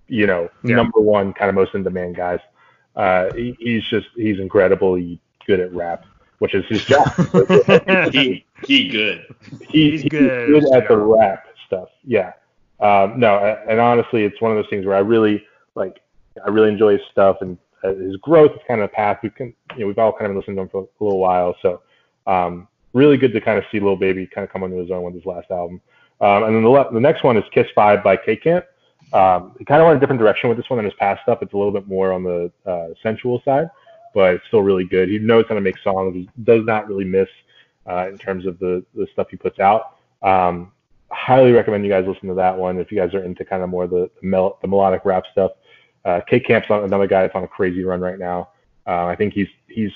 you 0.08 0.26
know, 0.26 0.48
Yeah. 0.64 0.76
number 0.76 0.98
one 1.00 1.32
kind 1.34 1.48
of 1.50 1.54
most 1.54 1.74
in 1.74 1.82
demand 1.82 2.16
guys. 2.16 2.40
Uh, 2.96 3.32
he, 3.34 3.54
he's 3.60 3.84
just 3.84 4.06
he's 4.16 4.38
incredibly 4.38 5.20
good 5.46 5.60
at 5.60 5.72
rap, 5.74 6.04
which 6.38 6.54
is 6.54 6.64
his 6.68 6.84
job. 6.84 7.06
He 8.12 8.46
he 8.64 8.88
good. 8.88 9.26
he, 9.68 9.90
He's 9.90 10.02
he's 10.02 10.10
good 10.10 10.46
good, 10.46 10.64
at 10.72 10.84
at 10.84 10.88
the 10.88 10.96
rap 10.96 11.46
stuff. 11.66 11.88
Yeah. 12.04 12.32
Um, 12.80 13.20
no, 13.20 13.36
and 13.68 13.78
honestly, 13.78 14.24
it's 14.24 14.40
one 14.40 14.50
of 14.52 14.56
those 14.56 14.68
things 14.70 14.86
where 14.86 14.96
I 14.96 15.00
really 15.00 15.44
like. 15.74 16.00
I 16.44 16.48
really 16.48 16.70
enjoy 16.70 16.92
his 16.92 17.02
stuff 17.10 17.38
and 17.42 17.58
his 17.82 18.16
growth 18.16 18.52
is 18.52 18.60
kind 18.66 18.80
of 18.80 18.84
a 18.84 18.92
path. 18.92 19.18
We 19.22 19.30
can, 19.30 19.54
you 19.74 19.80
know, 19.80 19.86
we've 19.88 19.98
all 19.98 20.12
kind 20.12 20.30
of 20.30 20.36
listening 20.36 20.56
to 20.56 20.62
him 20.62 20.68
for 20.68 20.82
a 20.82 21.04
little 21.04 21.18
while, 21.18 21.56
so 21.62 21.82
um, 22.26 22.68
really 22.92 23.16
good 23.16 23.32
to 23.32 23.40
kind 23.40 23.58
of 23.58 23.64
see 23.70 23.80
Lil 23.80 23.96
Baby 23.96 24.26
kind 24.26 24.44
of 24.44 24.52
come 24.52 24.62
into 24.62 24.76
his 24.76 24.90
own 24.90 25.02
with 25.02 25.14
his 25.14 25.26
last 25.26 25.50
album. 25.50 25.80
Um, 26.20 26.44
and 26.44 26.54
then 26.54 26.62
the, 26.62 26.68
le- 26.68 26.92
the 26.92 27.00
next 27.00 27.24
one 27.24 27.36
is 27.36 27.44
Kiss 27.52 27.66
Five 27.74 28.04
by 28.04 28.16
K 28.16 28.36
Camp. 28.36 28.64
Um, 29.12 29.54
he 29.58 29.64
kind 29.64 29.80
of 29.82 29.86
went 29.86 29.96
a 29.96 30.00
different 30.00 30.20
direction 30.20 30.48
with 30.48 30.56
this 30.56 30.70
one 30.70 30.78
than 30.78 30.84
his 30.84 30.94
past 30.94 31.22
stuff. 31.22 31.38
It's 31.42 31.52
a 31.52 31.56
little 31.56 31.72
bit 31.72 31.86
more 31.86 32.12
on 32.12 32.22
the 32.22 32.50
uh, 32.64 32.88
sensual 33.02 33.42
side, 33.44 33.68
but 34.14 34.34
it's 34.34 34.46
still 34.46 34.62
really 34.62 34.84
good. 34.84 35.08
He 35.08 35.18
knows 35.18 35.44
how 35.48 35.54
to 35.54 35.60
make 35.60 35.76
songs. 35.78 36.14
He 36.14 36.28
does 36.44 36.64
not 36.64 36.88
really 36.88 37.04
miss 37.04 37.28
uh, 37.86 38.08
in 38.08 38.16
terms 38.18 38.46
of 38.46 38.58
the, 38.58 38.84
the 38.94 39.06
stuff 39.12 39.26
he 39.30 39.36
puts 39.36 39.58
out. 39.58 39.98
Um, 40.22 40.72
highly 41.10 41.52
recommend 41.52 41.84
you 41.84 41.90
guys 41.90 42.06
listen 42.06 42.28
to 42.28 42.34
that 42.34 42.56
one 42.56 42.78
if 42.78 42.90
you 42.90 42.98
guys 42.98 43.12
are 43.12 43.22
into 43.22 43.44
kind 43.44 43.62
of 43.62 43.68
more 43.68 43.86
the 43.86 44.10
the, 44.20 44.26
mel- 44.26 44.58
the 44.62 44.68
melodic 44.68 45.04
rap 45.04 45.24
stuff. 45.30 45.52
Uh, 46.04 46.20
K 46.28 46.40
Camp's 46.40 46.70
on- 46.70 46.84
another 46.84 47.06
guy 47.06 47.22
that's 47.22 47.34
on 47.34 47.44
a 47.44 47.48
crazy 47.48 47.84
run 47.84 48.00
right 48.00 48.18
now. 48.18 48.50
Uh, 48.86 49.06
I 49.06 49.16
think 49.16 49.34
he's 49.34 49.48
he's 49.68 49.92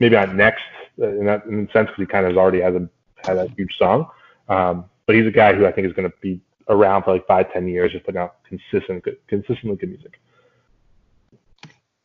maybe 0.00 0.16
not 0.16 0.34
next 0.34 0.62
uh, 1.00 1.08
in 1.08 1.26
that 1.26 1.44
in 1.46 1.66
the 1.66 1.72
sense 1.72 1.88
because 1.88 2.02
he 2.02 2.06
kind 2.06 2.26
of 2.26 2.36
already 2.36 2.60
has 2.60 2.74
a 2.74 2.88
had 3.16 3.36
a 3.36 3.48
huge 3.56 3.76
song, 3.78 4.08
um, 4.48 4.84
but 5.06 5.14
he's 5.16 5.26
a 5.26 5.30
guy 5.30 5.54
who 5.54 5.66
I 5.66 5.72
think 5.72 5.86
is 5.86 5.92
going 5.92 6.10
to 6.10 6.16
be 6.20 6.40
around 6.68 7.04
for 7.04 7.12
like 7.12 7.26
five 7.26 7.52
ten 7.52 7.68
years, 7.68 7.92
just 7.92 8.04
putting 8.04 8.20
out 8.20 8.36
consistent 8.44 9.04
good, 9.04 9.18
consistently 9.28 9.76
good 9.76 9.90
music. 9.90 10.20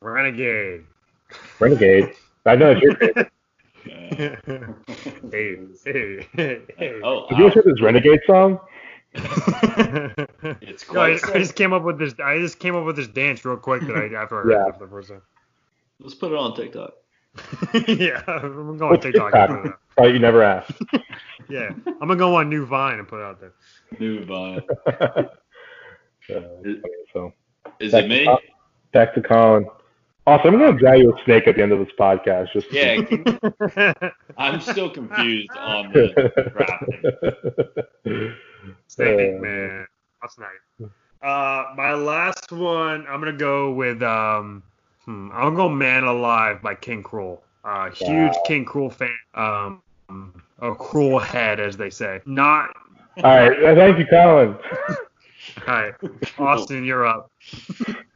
Renegade. 0.02 0.86
Renegade, 1.60 2.14
I 2.46 2.56
know 2.56 2.72
it's 2.72 2.82
your 2.82 2.96
favorite. 2.96 3.32
Hey, 5.32 5.58
hey, 5.86 6.28
hey, 6.34 6.62
hey. 6.78 7.00
oh, 7.04 7.28
Did 7.30 7.38
you 7.40 7.46
listen 7.46 7.64
to 7.64 7.70
this 7.72 7.82
Renegade 7.82 8.20
song? 8.28 8.60
It's 9.14 10.90
No, 10.92 11.02
I. 11.02 11.12
I 11.34 11.38
just 11.40 11.56
came 11.56 11.74
up 11.74 11.84
with 11.84 11.98
this. 12.00 12.14
I 12.24 12.38
just 12.40 12.60
came 12.60 12.76
up 12.76 12.86
with 12.86 12.96
this 12.96 13.08
dance 13.08 13.44
real 13.46 13.58
quick 13.58 13.82
that 13.84 13.96
I 13.96 14.06
after 14.22 14.40
I 14.40 14.44
heard 14.44 14.52
Yeah. 14.52 14.72
for 14.78 14.86
the 14.86 14.92
first 14.92 15.10
time. 15.10 15.22
Let's 16.00 16.16
put 16.16 16.32
it 16.32 16.38
on 16.38 16.56
TikTok. 16.56 16.94
yeah, 17.88 18.24
I'm 18.28 18.78
going 18.78 18.92
What's 18.92 19.04
to 19.06 19.12
TikTok. 19.12 19.32
TikTok? 19.34 19.50
and 19.50 19.58
put 19.64 19.66
it 19.68 19.72
out. 19.74 19.80
Oh, 19.98 20.08
you 20.08 20.20
never 20.20 20.44
asked. 20.44 20.72
Yeah, 21.50 21.72
I'm 21.86 22.00
gonna 22.08 22.16
go 22.16 22.36
on 22.36 22.50
New 22.50 22.66
Vine 22.66 23.00
and 23.00 23.08
put 23.08 23.20
it 23.20 23.24
out 23.24 23.42
there. 23.42 23.52
New 24.00 24.24
Vine. 24.26 24.62
Uh, 26.30 26.40
it's 26.64 26.82
so 27.12 27.34
Is 27.82 27.92
back 27.92 28.06
it 28.06 28.08
to 28.08 28.14
me? 28.14 28.26
Col- 28.26 28.40
Back 28.94 29.14
to 29.16 29.22
Colin. 29.22 29.66
Also, 30.28 30.48
I'm 30.48 30.58
going 30.60 30.72
to 30.72 30.80
drag 30.80 31.00
you 31.00 31.12
a 31.14 31.24
snake 31.26 31.48
at 31.48 31.56
the 31.56 31.64
end 31.64 31.72
of 31.74 31.80
this 31.80 31.90
podcast. 32.00 32.54
Just 32.54 32.72
Yeah, 32.72 33.02
I'm 34.38 34.62
still 34.62 34.90
confused 34.90 35.50
on 35.58 35.92
the 35.92 36.32
drafting. 38.06 38.36
Snake 38.88 39.36
Uh, 39.38 39.42
man, 39.42 39.88
that's 40.22 40.38
nice. 40.38 40.90
Uh, 41.22 41.74
my 41.76 41.94
last 41.94 42.52
one, 42.52 43.06
I'm 43.08 43.20
gonna 43.20 43.34
go 43.34 43.72
with 43.72 44.02
um, 44.02 44.64
hmm, 45.06 45.30
I'm 45.34 45.56
gonna 45.56 45.56
go 45.56 45.70
Man 45.70 46.04
Alive 46.04 46.62
by 46.62 46.74
King 46.76 47.04
Krule. 47.04 47.40
Uh, 47.64 47.90
huge 47.92 48.34
Wow. 48.34 48.44
King 48.46 48.66
Krule 48.66 48.92
fan. 48.92 49.16
Um, 49.36 49.82
a 50.60 50.74
cruel 50.76 51.20
head, 51.20 51.60
as 51.60 51.78
they 51.78 51.90
say. 51.90 52.22
Not. 52.26 52.76
All 53.24 53.36
right. 53.36 53.76
Thank 53.76 54.00
you, 54.00 54.06
Colin. 54.08 54.56
All 55.68 55.74
right, 55.76 55.94
Austin, 56.40 56.84
you're 56.86 57.06
up. 57.06 57.30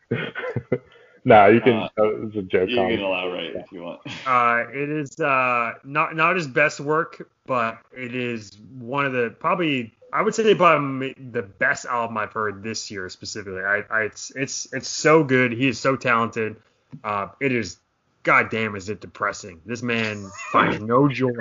nah, 1.26 1.48
you 1.48 1.62
can. 1.62 1.74
Uh, 1.74 1.90
Uh, 1.98 2.22
it's 2.28 2.36
a 2.36 2.42
joke, 2.44 2.70
You 2.70 2.76
Colin. 2.78 2.98
can 2.98 3.06
elaborate 3.06 3.56
if 3.56 3.72
you 3.72 3.84
want. 3.84 4.02
Uh, 4.26 4.64
it 4.72 4.90
is 4.90 5.20
uh, 5.20 5.74
not 5.84 6.16
not 6.16 6.36
his 6.36 6.48
best 6.48 6.80
work, 6.80 7.28
but 7.46 7.80
it 7.96 8.16
is 8.16 8.58
one 8.80 9.06
of 9.06 9.14
the 9.14 9.36
probably 9.40 9.94
I 10.16 10.22
would 10.22 10.34
say 10.34 10.56
probably 10.56 11.14
the 11.32 11.42
best 11.42 11.86
album 11.86 12.18
I've 12.18 12.32
heard 12.32 12.64
this 12.64 12.90
year 12.90 13.10
specifically. 13.10 13.64
I, 13.64 13.84
I 13.92 14.02
it's 14.04 14.32
it's 14.34 14.74
it's 14.74 14.88
so 14.88 15.26
good. 15.26 15.52
He 15.52 15.68
is 15.68 15.78
so 15.78 15.98
talented. 15.98 16.56
Uh, 17.04 17.28
it 17.42 17.52
is 17.52 17.80
goddamn 18.24 18.78
is 18.78 18.88
it 18.88 19.02
depressing. 19.02 19.60
This 19.66 19.84
man 19.84 20.32
finds 20.54 20.80
no 20.80 21.10
joy. 21.10 21.32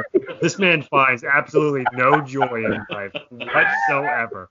This 0.42 0.58
man 0.58 0.82
finds 0.82 1.22
absolutely 1.22 1.84
no 1.92 2.20
joy 2.22 2.64
in 2.64 2.84
life 2.90 3.12
whatsoever. 3.30 4.50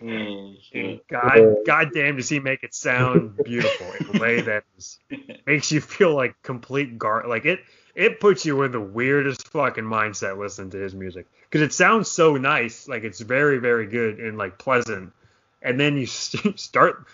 And. 0.00 1.00
God, 1.08 1.56
goddamn, 1.66 2.16
does 2.16 2.30
he 2.30 2.40
make 2.40 2.64
it 2.64 2.74
sound 2.74 3.36
beautiful 3.44 3.86
in 4.00 4.16
a 4.16 4.20
way 4.20 4.40
that 4.40 4.64
is, 4.78 4.98
makes 5.46 5.70
you 5.70 5.82
feel 5.82 6.14
like 6.14 6.34
complete 6.42 6.98
gar. 6.98 7.28
Like 7.28 7.44
it, 7.44 7.60
it 7.94 8.20
puts 8.20 8.46
you 8.46 8.62
in 8.62 8.72
the 8.72 8.80
weirdest 8.80 9.48
fucking 9.48 9.84
mindset 9.84 10.38
listening 10.38 10.70
to 10.70 10.78
his 10.78 10.94
music 10.94 11.26
because 11.42 11.62
it 11.62 11.72
sounds 11.72 12.10
so 12.10 12.36
nice, 12.36 12.88
like 12.88 13.04
it's 13.04 13.20
very, 13.20 13.58
very 13.58 13.86
good 13.86 14.18
and 14.18 14.38
like 14.38 14.58
pleasant, 14.58 15.12
and 15.60 15.78
then 15.78 15.96
you 15.96 16.06
st- 16.06 16.58
start, 16.60 17.06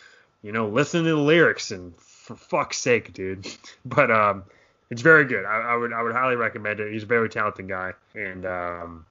you 0.43 0.53
know, 0.53 0.69
listening 0.69 1.05
to 1.05 1.11
the 1.11 1.17
lyrics 1.17 1.71
and 1.71 1.95
for 1.97 2.37
fuck's 2.37 2.79
sake, 2.79 3.13
dude. 3.13 3.47
But 3.85 4.11
um, 4.11 4.45
it's 4.91 5.03
very 5.03 5.25
good. 5.25 5.45
I, 5.45 5.61
I 5.61 5.77
would, 5.77 5.93
I 5.93 6.03
would 6.03 6.13
highly 6.13 6.37
recommend 6.37 6.81
it. 6.81 6.93
He's 6.93 7.05
a 7.05 7.07
very 7.07 7.29
talented 7.29 7.69
guy, 7.69 7.95
and 8.15 8.45
um, 8.47 9.07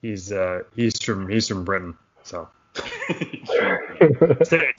he's 0.00 0.32
uh, 0.32 0.62
he's 0.74 1.02
from 1.02 1.28
he's 1.28 1.48
from 1.48 1.64
Britain, 1.64 1.96
so. 2.22 2.48
Take, 3.08 3.46
take, 4.44 4.76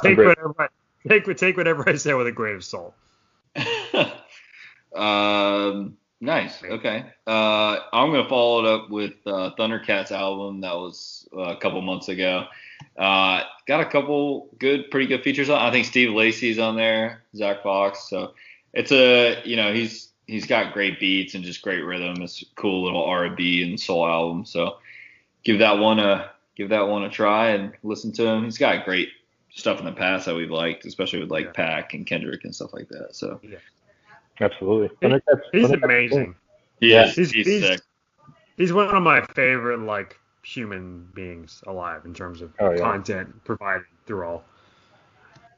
take, 0.00 0.16
whatever 0.16 0.54
I, 0.58 0.68
take, 1.06 1.36
take 1.36 1.56
whatever 1.56 1.86
I 1.86 1.96
say 1.96 2.14
with 2.14 2.26
a 2.26 2.32
grain 2.32 2.54
of 2.54 2.64
salt. 2.64 2.94
Um, 4.94 5.96
nice. 6.20 6.62
Okay. 6.62 7.04
Uh, 7.26 7.78
I'm 7.92 8.10
gonna 8.10 8.28
follow 8.28 8.64
it 8.64 8.68
up 8.68 8.90
with 8.90 9.14
uh, 9.26 9.50
Thundercat's 9.56 10.12
album 10.12 10.60
that 10.60 10.74
was 10.74 11.28
uh, 11.36 11.40
a 11.42 11.56
couple 11.56 11.80
months 11.82 12.08
ago. 12.08 12.46
Uh, 12.98 13.42
got 13.66 13.80
a 13.80 13.86
couple 13.86 14.48
good, 14.58 14.90
pretty 14.90 15.06
good 15.06 15.22
features 15.22 15.48
on. 15.48 15.58
I 15.60 15.70
think 15.70 15.86
Steve 15.86 16.12
Lacy's 16.12 16.58
on 16.58 16.76
there, 16.76 17.22
Zack 17.36 17.62
Fox. 17.62 18.08
So 18.10 18.34
it's 18.72 18.92
a, 18.92 19.40
you 19.44 19.56
know, 19.56 19.72
he's 19.72 20.08
he's 20.26 20.46
got 20.46 20.72
great 20.72 20.98
beats 21.00 21.34
and 21.34 21.44
just 21.44 21.62
great 21.62 21.82
rhythm. 21.84 22.22
It's 22.22 22.42
a 22.42 22.46
cool 22.56 22.84
little 22.84 23.04
R&B 23.04 23.62
and 23.62 23.78
soul 23.78 24.06
album. 24.06 24.44
So 24.44 24.78
give 25.44 25.58
that 25.60 25.78
one 25.78 25.98
a 25.98 26.30
give 26.56 26.68
that 26.70 26.86
one 26.88 27.02
a 27.04 27.10
try 27.10 27.50
and 27.50 27.72
listen 27.82 28.12
to 28.12 28.26
him. 28.26 28.44
He's 28.44 28.58
got 28.58 28.84
great 28.84 29.08
stuff 29.54 29.78
in 29.78 29.84
the 29.84 29.92
past 29.92 30.26
that 30.26 30.34
we've 30.34 30.50
liked, 30.50 30.84
especially 30.84 31.20
with 31.20 31.30
like 31.30 31.46
Yeah. 31.46 31.52
Pack 31.52 31.94
and 31.94 32.06
Kendrick 32.06 32.44
and 32.44 32.54
stuff 32.54 32.72
like 32.72 32.88
that. 32.88 33.14
So 33.14 33.40
Absolutely. 34.40 34.90
He- 35.52 35.58
He's 35.60 35.70
amazing. 35.70 36.34
Yeah. 36.80 37.06
He's- 37.06 37.30
he's, 37.32 37.46
he's- 37.46 37.62
sick. 37.62 37.80
He's 38.56 38.72
one 38.72 38.94
of 38.94 39.02
my 39.02 39.22
favorite 39.34 39.80
like 39.80 40.18
human 40.44 41.08
beings 41.14 41.62
alive 41.66 42.02
in 42.04 42.12
terms 42.14 42.42
of 42.42 42.52
Oh, 42.60 42.70
yeah. 42.70 42.78
content 42.78 43.44
provided 43.44 43.84
through 44.06 44.26
all. 44.26 44.44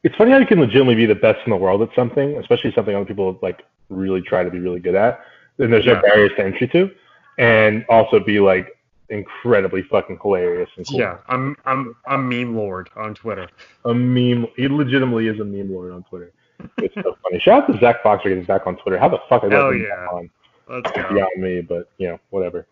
It's 0.04 0.14
funny 0.16 0.30
how 0.30 0.38
you 0.38 0.46
can 0.46 0.60
legitimately 0.60 0.94
be 0.94 1.06
the 1.06 1.14
best 1.14 1.40
in 1.46 1.50
the 1.50 1.56
world 1.56 1.80
at 1.82 1.88
something, 1.94 2.36
especially 2.36 2.72
something 2.72 2.94
other 2.94 3.04
people 3.06 3.38
like 3.42 3.62
really 3.88 4.20
try 4.20 4.44
to 4.44 4.50
be 4.50 4.58
really 4.60 4.80
good 4.80 4.94
at. 4.94 5.24
And 5.58 5.72
there's 5.72 5.86
no 5.86 6.00
barriers 6.00 6.32
to 6.36 6.44
entry 6.44 6.68
to, 6.68 6.90
and 7.38 7.84
also 7.88 8.20
be 8.20 8.38
like 8.40 8.76
incredibly 9.08 9.82
fucking 9.82 10.18
hilarious 10.22 10.68
and 10.76 10.86
cool. 10.86 10.98
Yeah, 10.98 11.18
I'm 11.28 11.56
I'm 11.64 11.96
I'm 12.06 12.28
meme 12.28 12.54
lord 12.56 12.90
on 12.96 13.14
Twitter. 13.14 13.48
A 13.86 13.94
meme. 13.94 14.46
He 14.56 14.68
legitimately 14.68 15.28
is 15.28 15.40
a 15.40 15.44
meme 15.44 15.72
lord 15.72 15.92
on 15.92 16.02
Twitter. 16.04 16.32
It's 16.78 16.94
so 16.94 17.16
funny. 17.22 17.38
Shout 17.40 17.64
out 17.64 17.72
to 17.72 17.78
Zack 17.80 18.02
Fox 18.02 18.22
for 18.22 18.28
getting 18.28 18.44
back 18.44 18.66
on 18.66 18.76
Twitter. 18.76 18.98
How 18.98 19.08
the 19.08 19.18
fuck 19.28 19.44
I 19.44 19.48
Hell 19.48 19.70
got 19.70 19.74
him 19.74 19.82
yeah. 19.82 19.96
back 19.96 20.12
on? 20.12 20.30
Let's 20.68 20.90
go. 20.92 21.14
Beyond 21.14 21.42
me, 21.42 21.60
but 21.60 21.90
you 21.98 22.08
know, 22.08 22.18
whatever. 22.30 22.66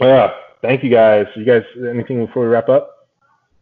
Yeah. 0.00 0.32
Thank 0.62 0.82
you 0.82 0.90
guys. 0.90 1.26
You 1.36 1.44
guys, 1.44 1.62
anything 1.88 2.24
before 2.24 2.42
we 2.42 2.48
wrap 2.48 2.68
up? 2.68 3.08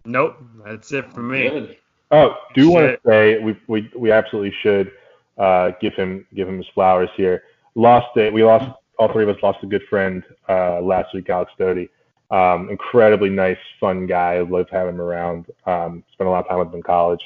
Nope, 0.04 0.36
that's 0.64 0.92
it 0.92 1.12
for 1.12 1.22
me. 1.22 1.48
Good. 1.48 1.76
Oh, 2.10 2.36
do 2.54 2.70
want 2.70 2.86
to 2.86 2.98
say 3.08 3.38
we 3.38 3.56
we 3.66 3.90
we 3.96 4.12
absolutely 4.12 4.54
should 4.62 4.92
uh, 5.38 5.72
give 5.80 5.94
him 5.94 6.26
give 6.34 6.48
him 6.48 6.58
his 6.58 6.66
flowers 6.74 7.08
here. 7.16 7.42
Lost 7.74 8.16
it. 8.16 8.32
We 8.32 8.44
lost 8.44 8.70
all 8.98 9.12
three 9.12 9.24
of 9.24 9.28
us 9.28 9.42
lost 9.42 9.58
a 9.62 9.66
good 9.66 9.82
friend 9.90 10.22
uh, 10.48 10.80
last 10.80 11.12
week, 11.14 11.28
Alex 11.28 11.50
Doty. 11.58 11.88
Um, 12.30 12.68
incredibly 12.70 13.28
nice, 13.30 13.58
fun 13.80 14.06
guy. 14.06 14.40
Love 14.40 14.66
having 14.70 14.94
him 14.94 15.00
around. 15.00 15.46
Um, 15.66 16.04
spent 16.12 16.28
a 16.28 16.30
lot 16.30 16.44
of 16.44 16.48
time 16.48 16.58
with 16.60 16.68
him 16.68 16.76
in 16.76 16.82
college. 16.82 17.22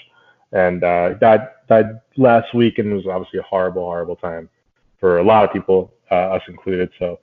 and 0.53 0.83
uh, 0.83 1.15
died 1.15 1.49
died 1.69 2.01
last 2.17 2.55
week, 2.55 2.79
and 2.79 2.91
it 2.91 2.95
was 2.95 3.07
obviously 3.07 3.39
a 3.39 3.43
horrible, 3.43 3.83
horrible 3.83 4.17
time 4.17 4.49
for 5.01 5.19
a 5.19 5.23
lot 5.23 5.45
of 5.45 5.53
people, 5.53 5.93
uh, 6.11 6.15
us 6.15 6.43
included. 6.49 6.91
So, 6.99 7.21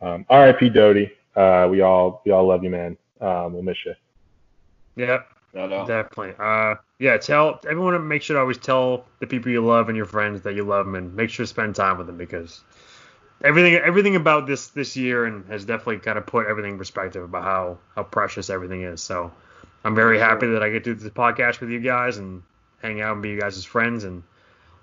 um, 0.00 0.24
R.I.P. 0.28 0.70
Doty. 0.70 1.10
Uh, 1.36 1.68
we 1.70 1.82
all 1.82 2.22
we 2.24 2.32
all 2.32 2.46
love 2.46 2.64
you, 2.64 2.70
man. 2.70 2.96
Um, 3.20 3.52
we'll 3.52 3.62
miss 3.62 3.76
you. 3.84 3.94
Yeah, 4.96 5.22
No, 5.54 5.66
no. 5.66 5.86
definitely. 5.86 6.34
Uh, 6.38 6.76
yeah, 6.98 7.16
tell 7.18 7.60
everyone. 7.68 8.06
Make 8.08 8.22
sure 8.22 8.34
to 8.34 8.40
always 8.40 8.58
tell 8.58 9.04
the 9.20 9.26
people 9.26 9.52
you 9.52 9.64
love 9.64 9.88
and 9.88 9.96
your 9.96 10.06
friends 10.06 10.42
that 10.42 10.54
you 10.54 10.64
love 10.64 10.86
them, 10.86 10.94
and 10.96 11.14
make 11.14 11.30
sure 11.30 11.44
to 11.44 11.48
spend 11.48 11.76
time 11.76 11.98
with 11.98 12.06
them 12.08 12.16
because 12.16 12.62
everything 13.44 13.74
everything 13.74 14.16
about 14.16 14.46
this 14.46 14.68
this 14.68 14.96
year 14.96 15.24
and 15.26 15.46
has 15.46 15.64
definitely 15.64 15.98
kind 15.98 16.18
of 16.18 16.26
put 16.26 16.46
everything 16.46 16.72
in 16.72 16.78
perspective 16.78 17.22
about 17.22 17.44
how 17.44 17.78
how 17.94 18.02
precious 18.02 18.50
everything 18.50 18.82
is. 18.82 19.00
So 19.00 19.30
I'm 19.84 19.94
very 19.94 20.18
happy 20.18 20.48
that 20.48 20.62
I 20.62 20.70
get 20.70 20.84
to 20.84 20.94
do 20.94 21.00
this 21.00 21.12
podcast 21.12 21.60
with 21.60 21.70
you 21.70 21.80
guys 21.80 22.16
and 22.18 22.42
hang 22.82 23.00
out 23.00 23.14
and 23.14 23.22
be 23.22 23.30
you 23.30 23.40
guys' 23.40 23.64
friends 23.64 24.04
and 24.04 24.22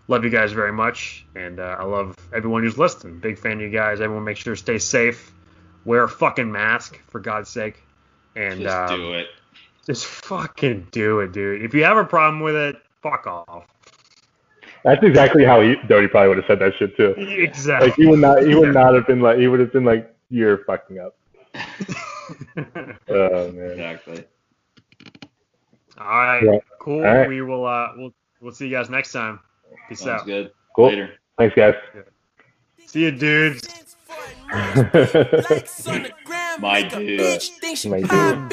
love 0.07 0.23
you 0.23 0.29
guys 0.29 0.51
very 0.51 0.71
much. 0.71 1.25
And 1.35 1.59
uh, 1.59 1.77
I 1.79 1.83
love 1.83 2.15
everyone 2.33 2.63
who's 2.63 2.77
listening. 2.77 3.19
Big 3.19 3.37
fan 3.37 3.53
of 3.53 3.61
you 3.61 3.69
guys. 3.69 4.01
Everyone 4.01 4.23
make 4.23 4.37
sure 4.37 4.53
to 4.55 4.59
stay 4.61 4.77
safe. 4.77 5.31
Wear 5.85 6.03
a 6.03 6.09
fucking 6.09 6.51
mask 6.51 6.99
for 7.09 7.19
God's 7.19 7.49
sake. 7.49 7.81
And 8.35 8.61
Just 8.61 8.91
um, 8.91 8.99
do 8.99 9.13
it. 9.13 9.27
just 9.85 10.05
fucking 10.05 10.87
do 10.91 11.19
it, 11.21 11.31
dude. 11.31 11.61
If 11.63 11.73
you 11.73 11.83
have 11.85 11.97
a 11.97 12.03
problem 12.03 12.41
with 12.41 12.55
it, 12.55 12.75
fuck 13.01 13.27
off. 13.27 13.65
That's 14.83 15.01
exactly 15.03 15.43
how 15.43 15.61
he, 15.61 15.75
Doty 15.87 16.07
probably 16.07 16.27
would 16.29 16.37
have 16.37 16.45
said 16.47 16.59
that 16.59 16.73
shit 16.77 16.95
too. 16.97 17.15
Exactly. 17.17 17.87
Like 17.87 17.95
he 17.97 18.05
would 18.05 18.19
not 18.19 18.43
he 18.43 18.53
would 18.53 18.73
not 18.73 18.93
have 18.93 19.07
been 19.07 19.19
like 19.19 19.37
he 19.39 19.47
would 19.47 19.59
have 19.59 19.71
been 19.73 19.85
like 19.85 20.13
you're 20.29 20.59
fucking 20.65 20.99
up. 20.99 21.15
Oh 23.07 23.51
man. 23.51 23.71
Exactly. 23.71 24.25
All 25.99 26.07
right, 26.07 26.43
Yeah. 26.43 26.59
cool. 26.79 27.05
All 27.05 27.13
right. 27.15 27.27
We 27.27 27.41
will 27.41 27.65
uh 27.65 27.89
we'll 27.95 28.13
we'll 28.41 28.51
see 28.51 28.65
you 28.67 28.71
guys 28.71 28.89
next 28.89 29.11
time. 29.11 29.39
Peace 29.89 30.01
Sounds 30.01 30.21
out. 30.21 30.25
good. 30.27 30.51
Cool. 30.75 30.87
Later. 30.89 31.13
Thanks 31.37 31.55
guys. 31.55 31.75
See 32.85 33.01
you, 33.03 33.11
dudes. 33.11 33.67
My 36.59 36.81
dude. 36.83 37.41
My 37.87 38.01
dude. 38.01 38.49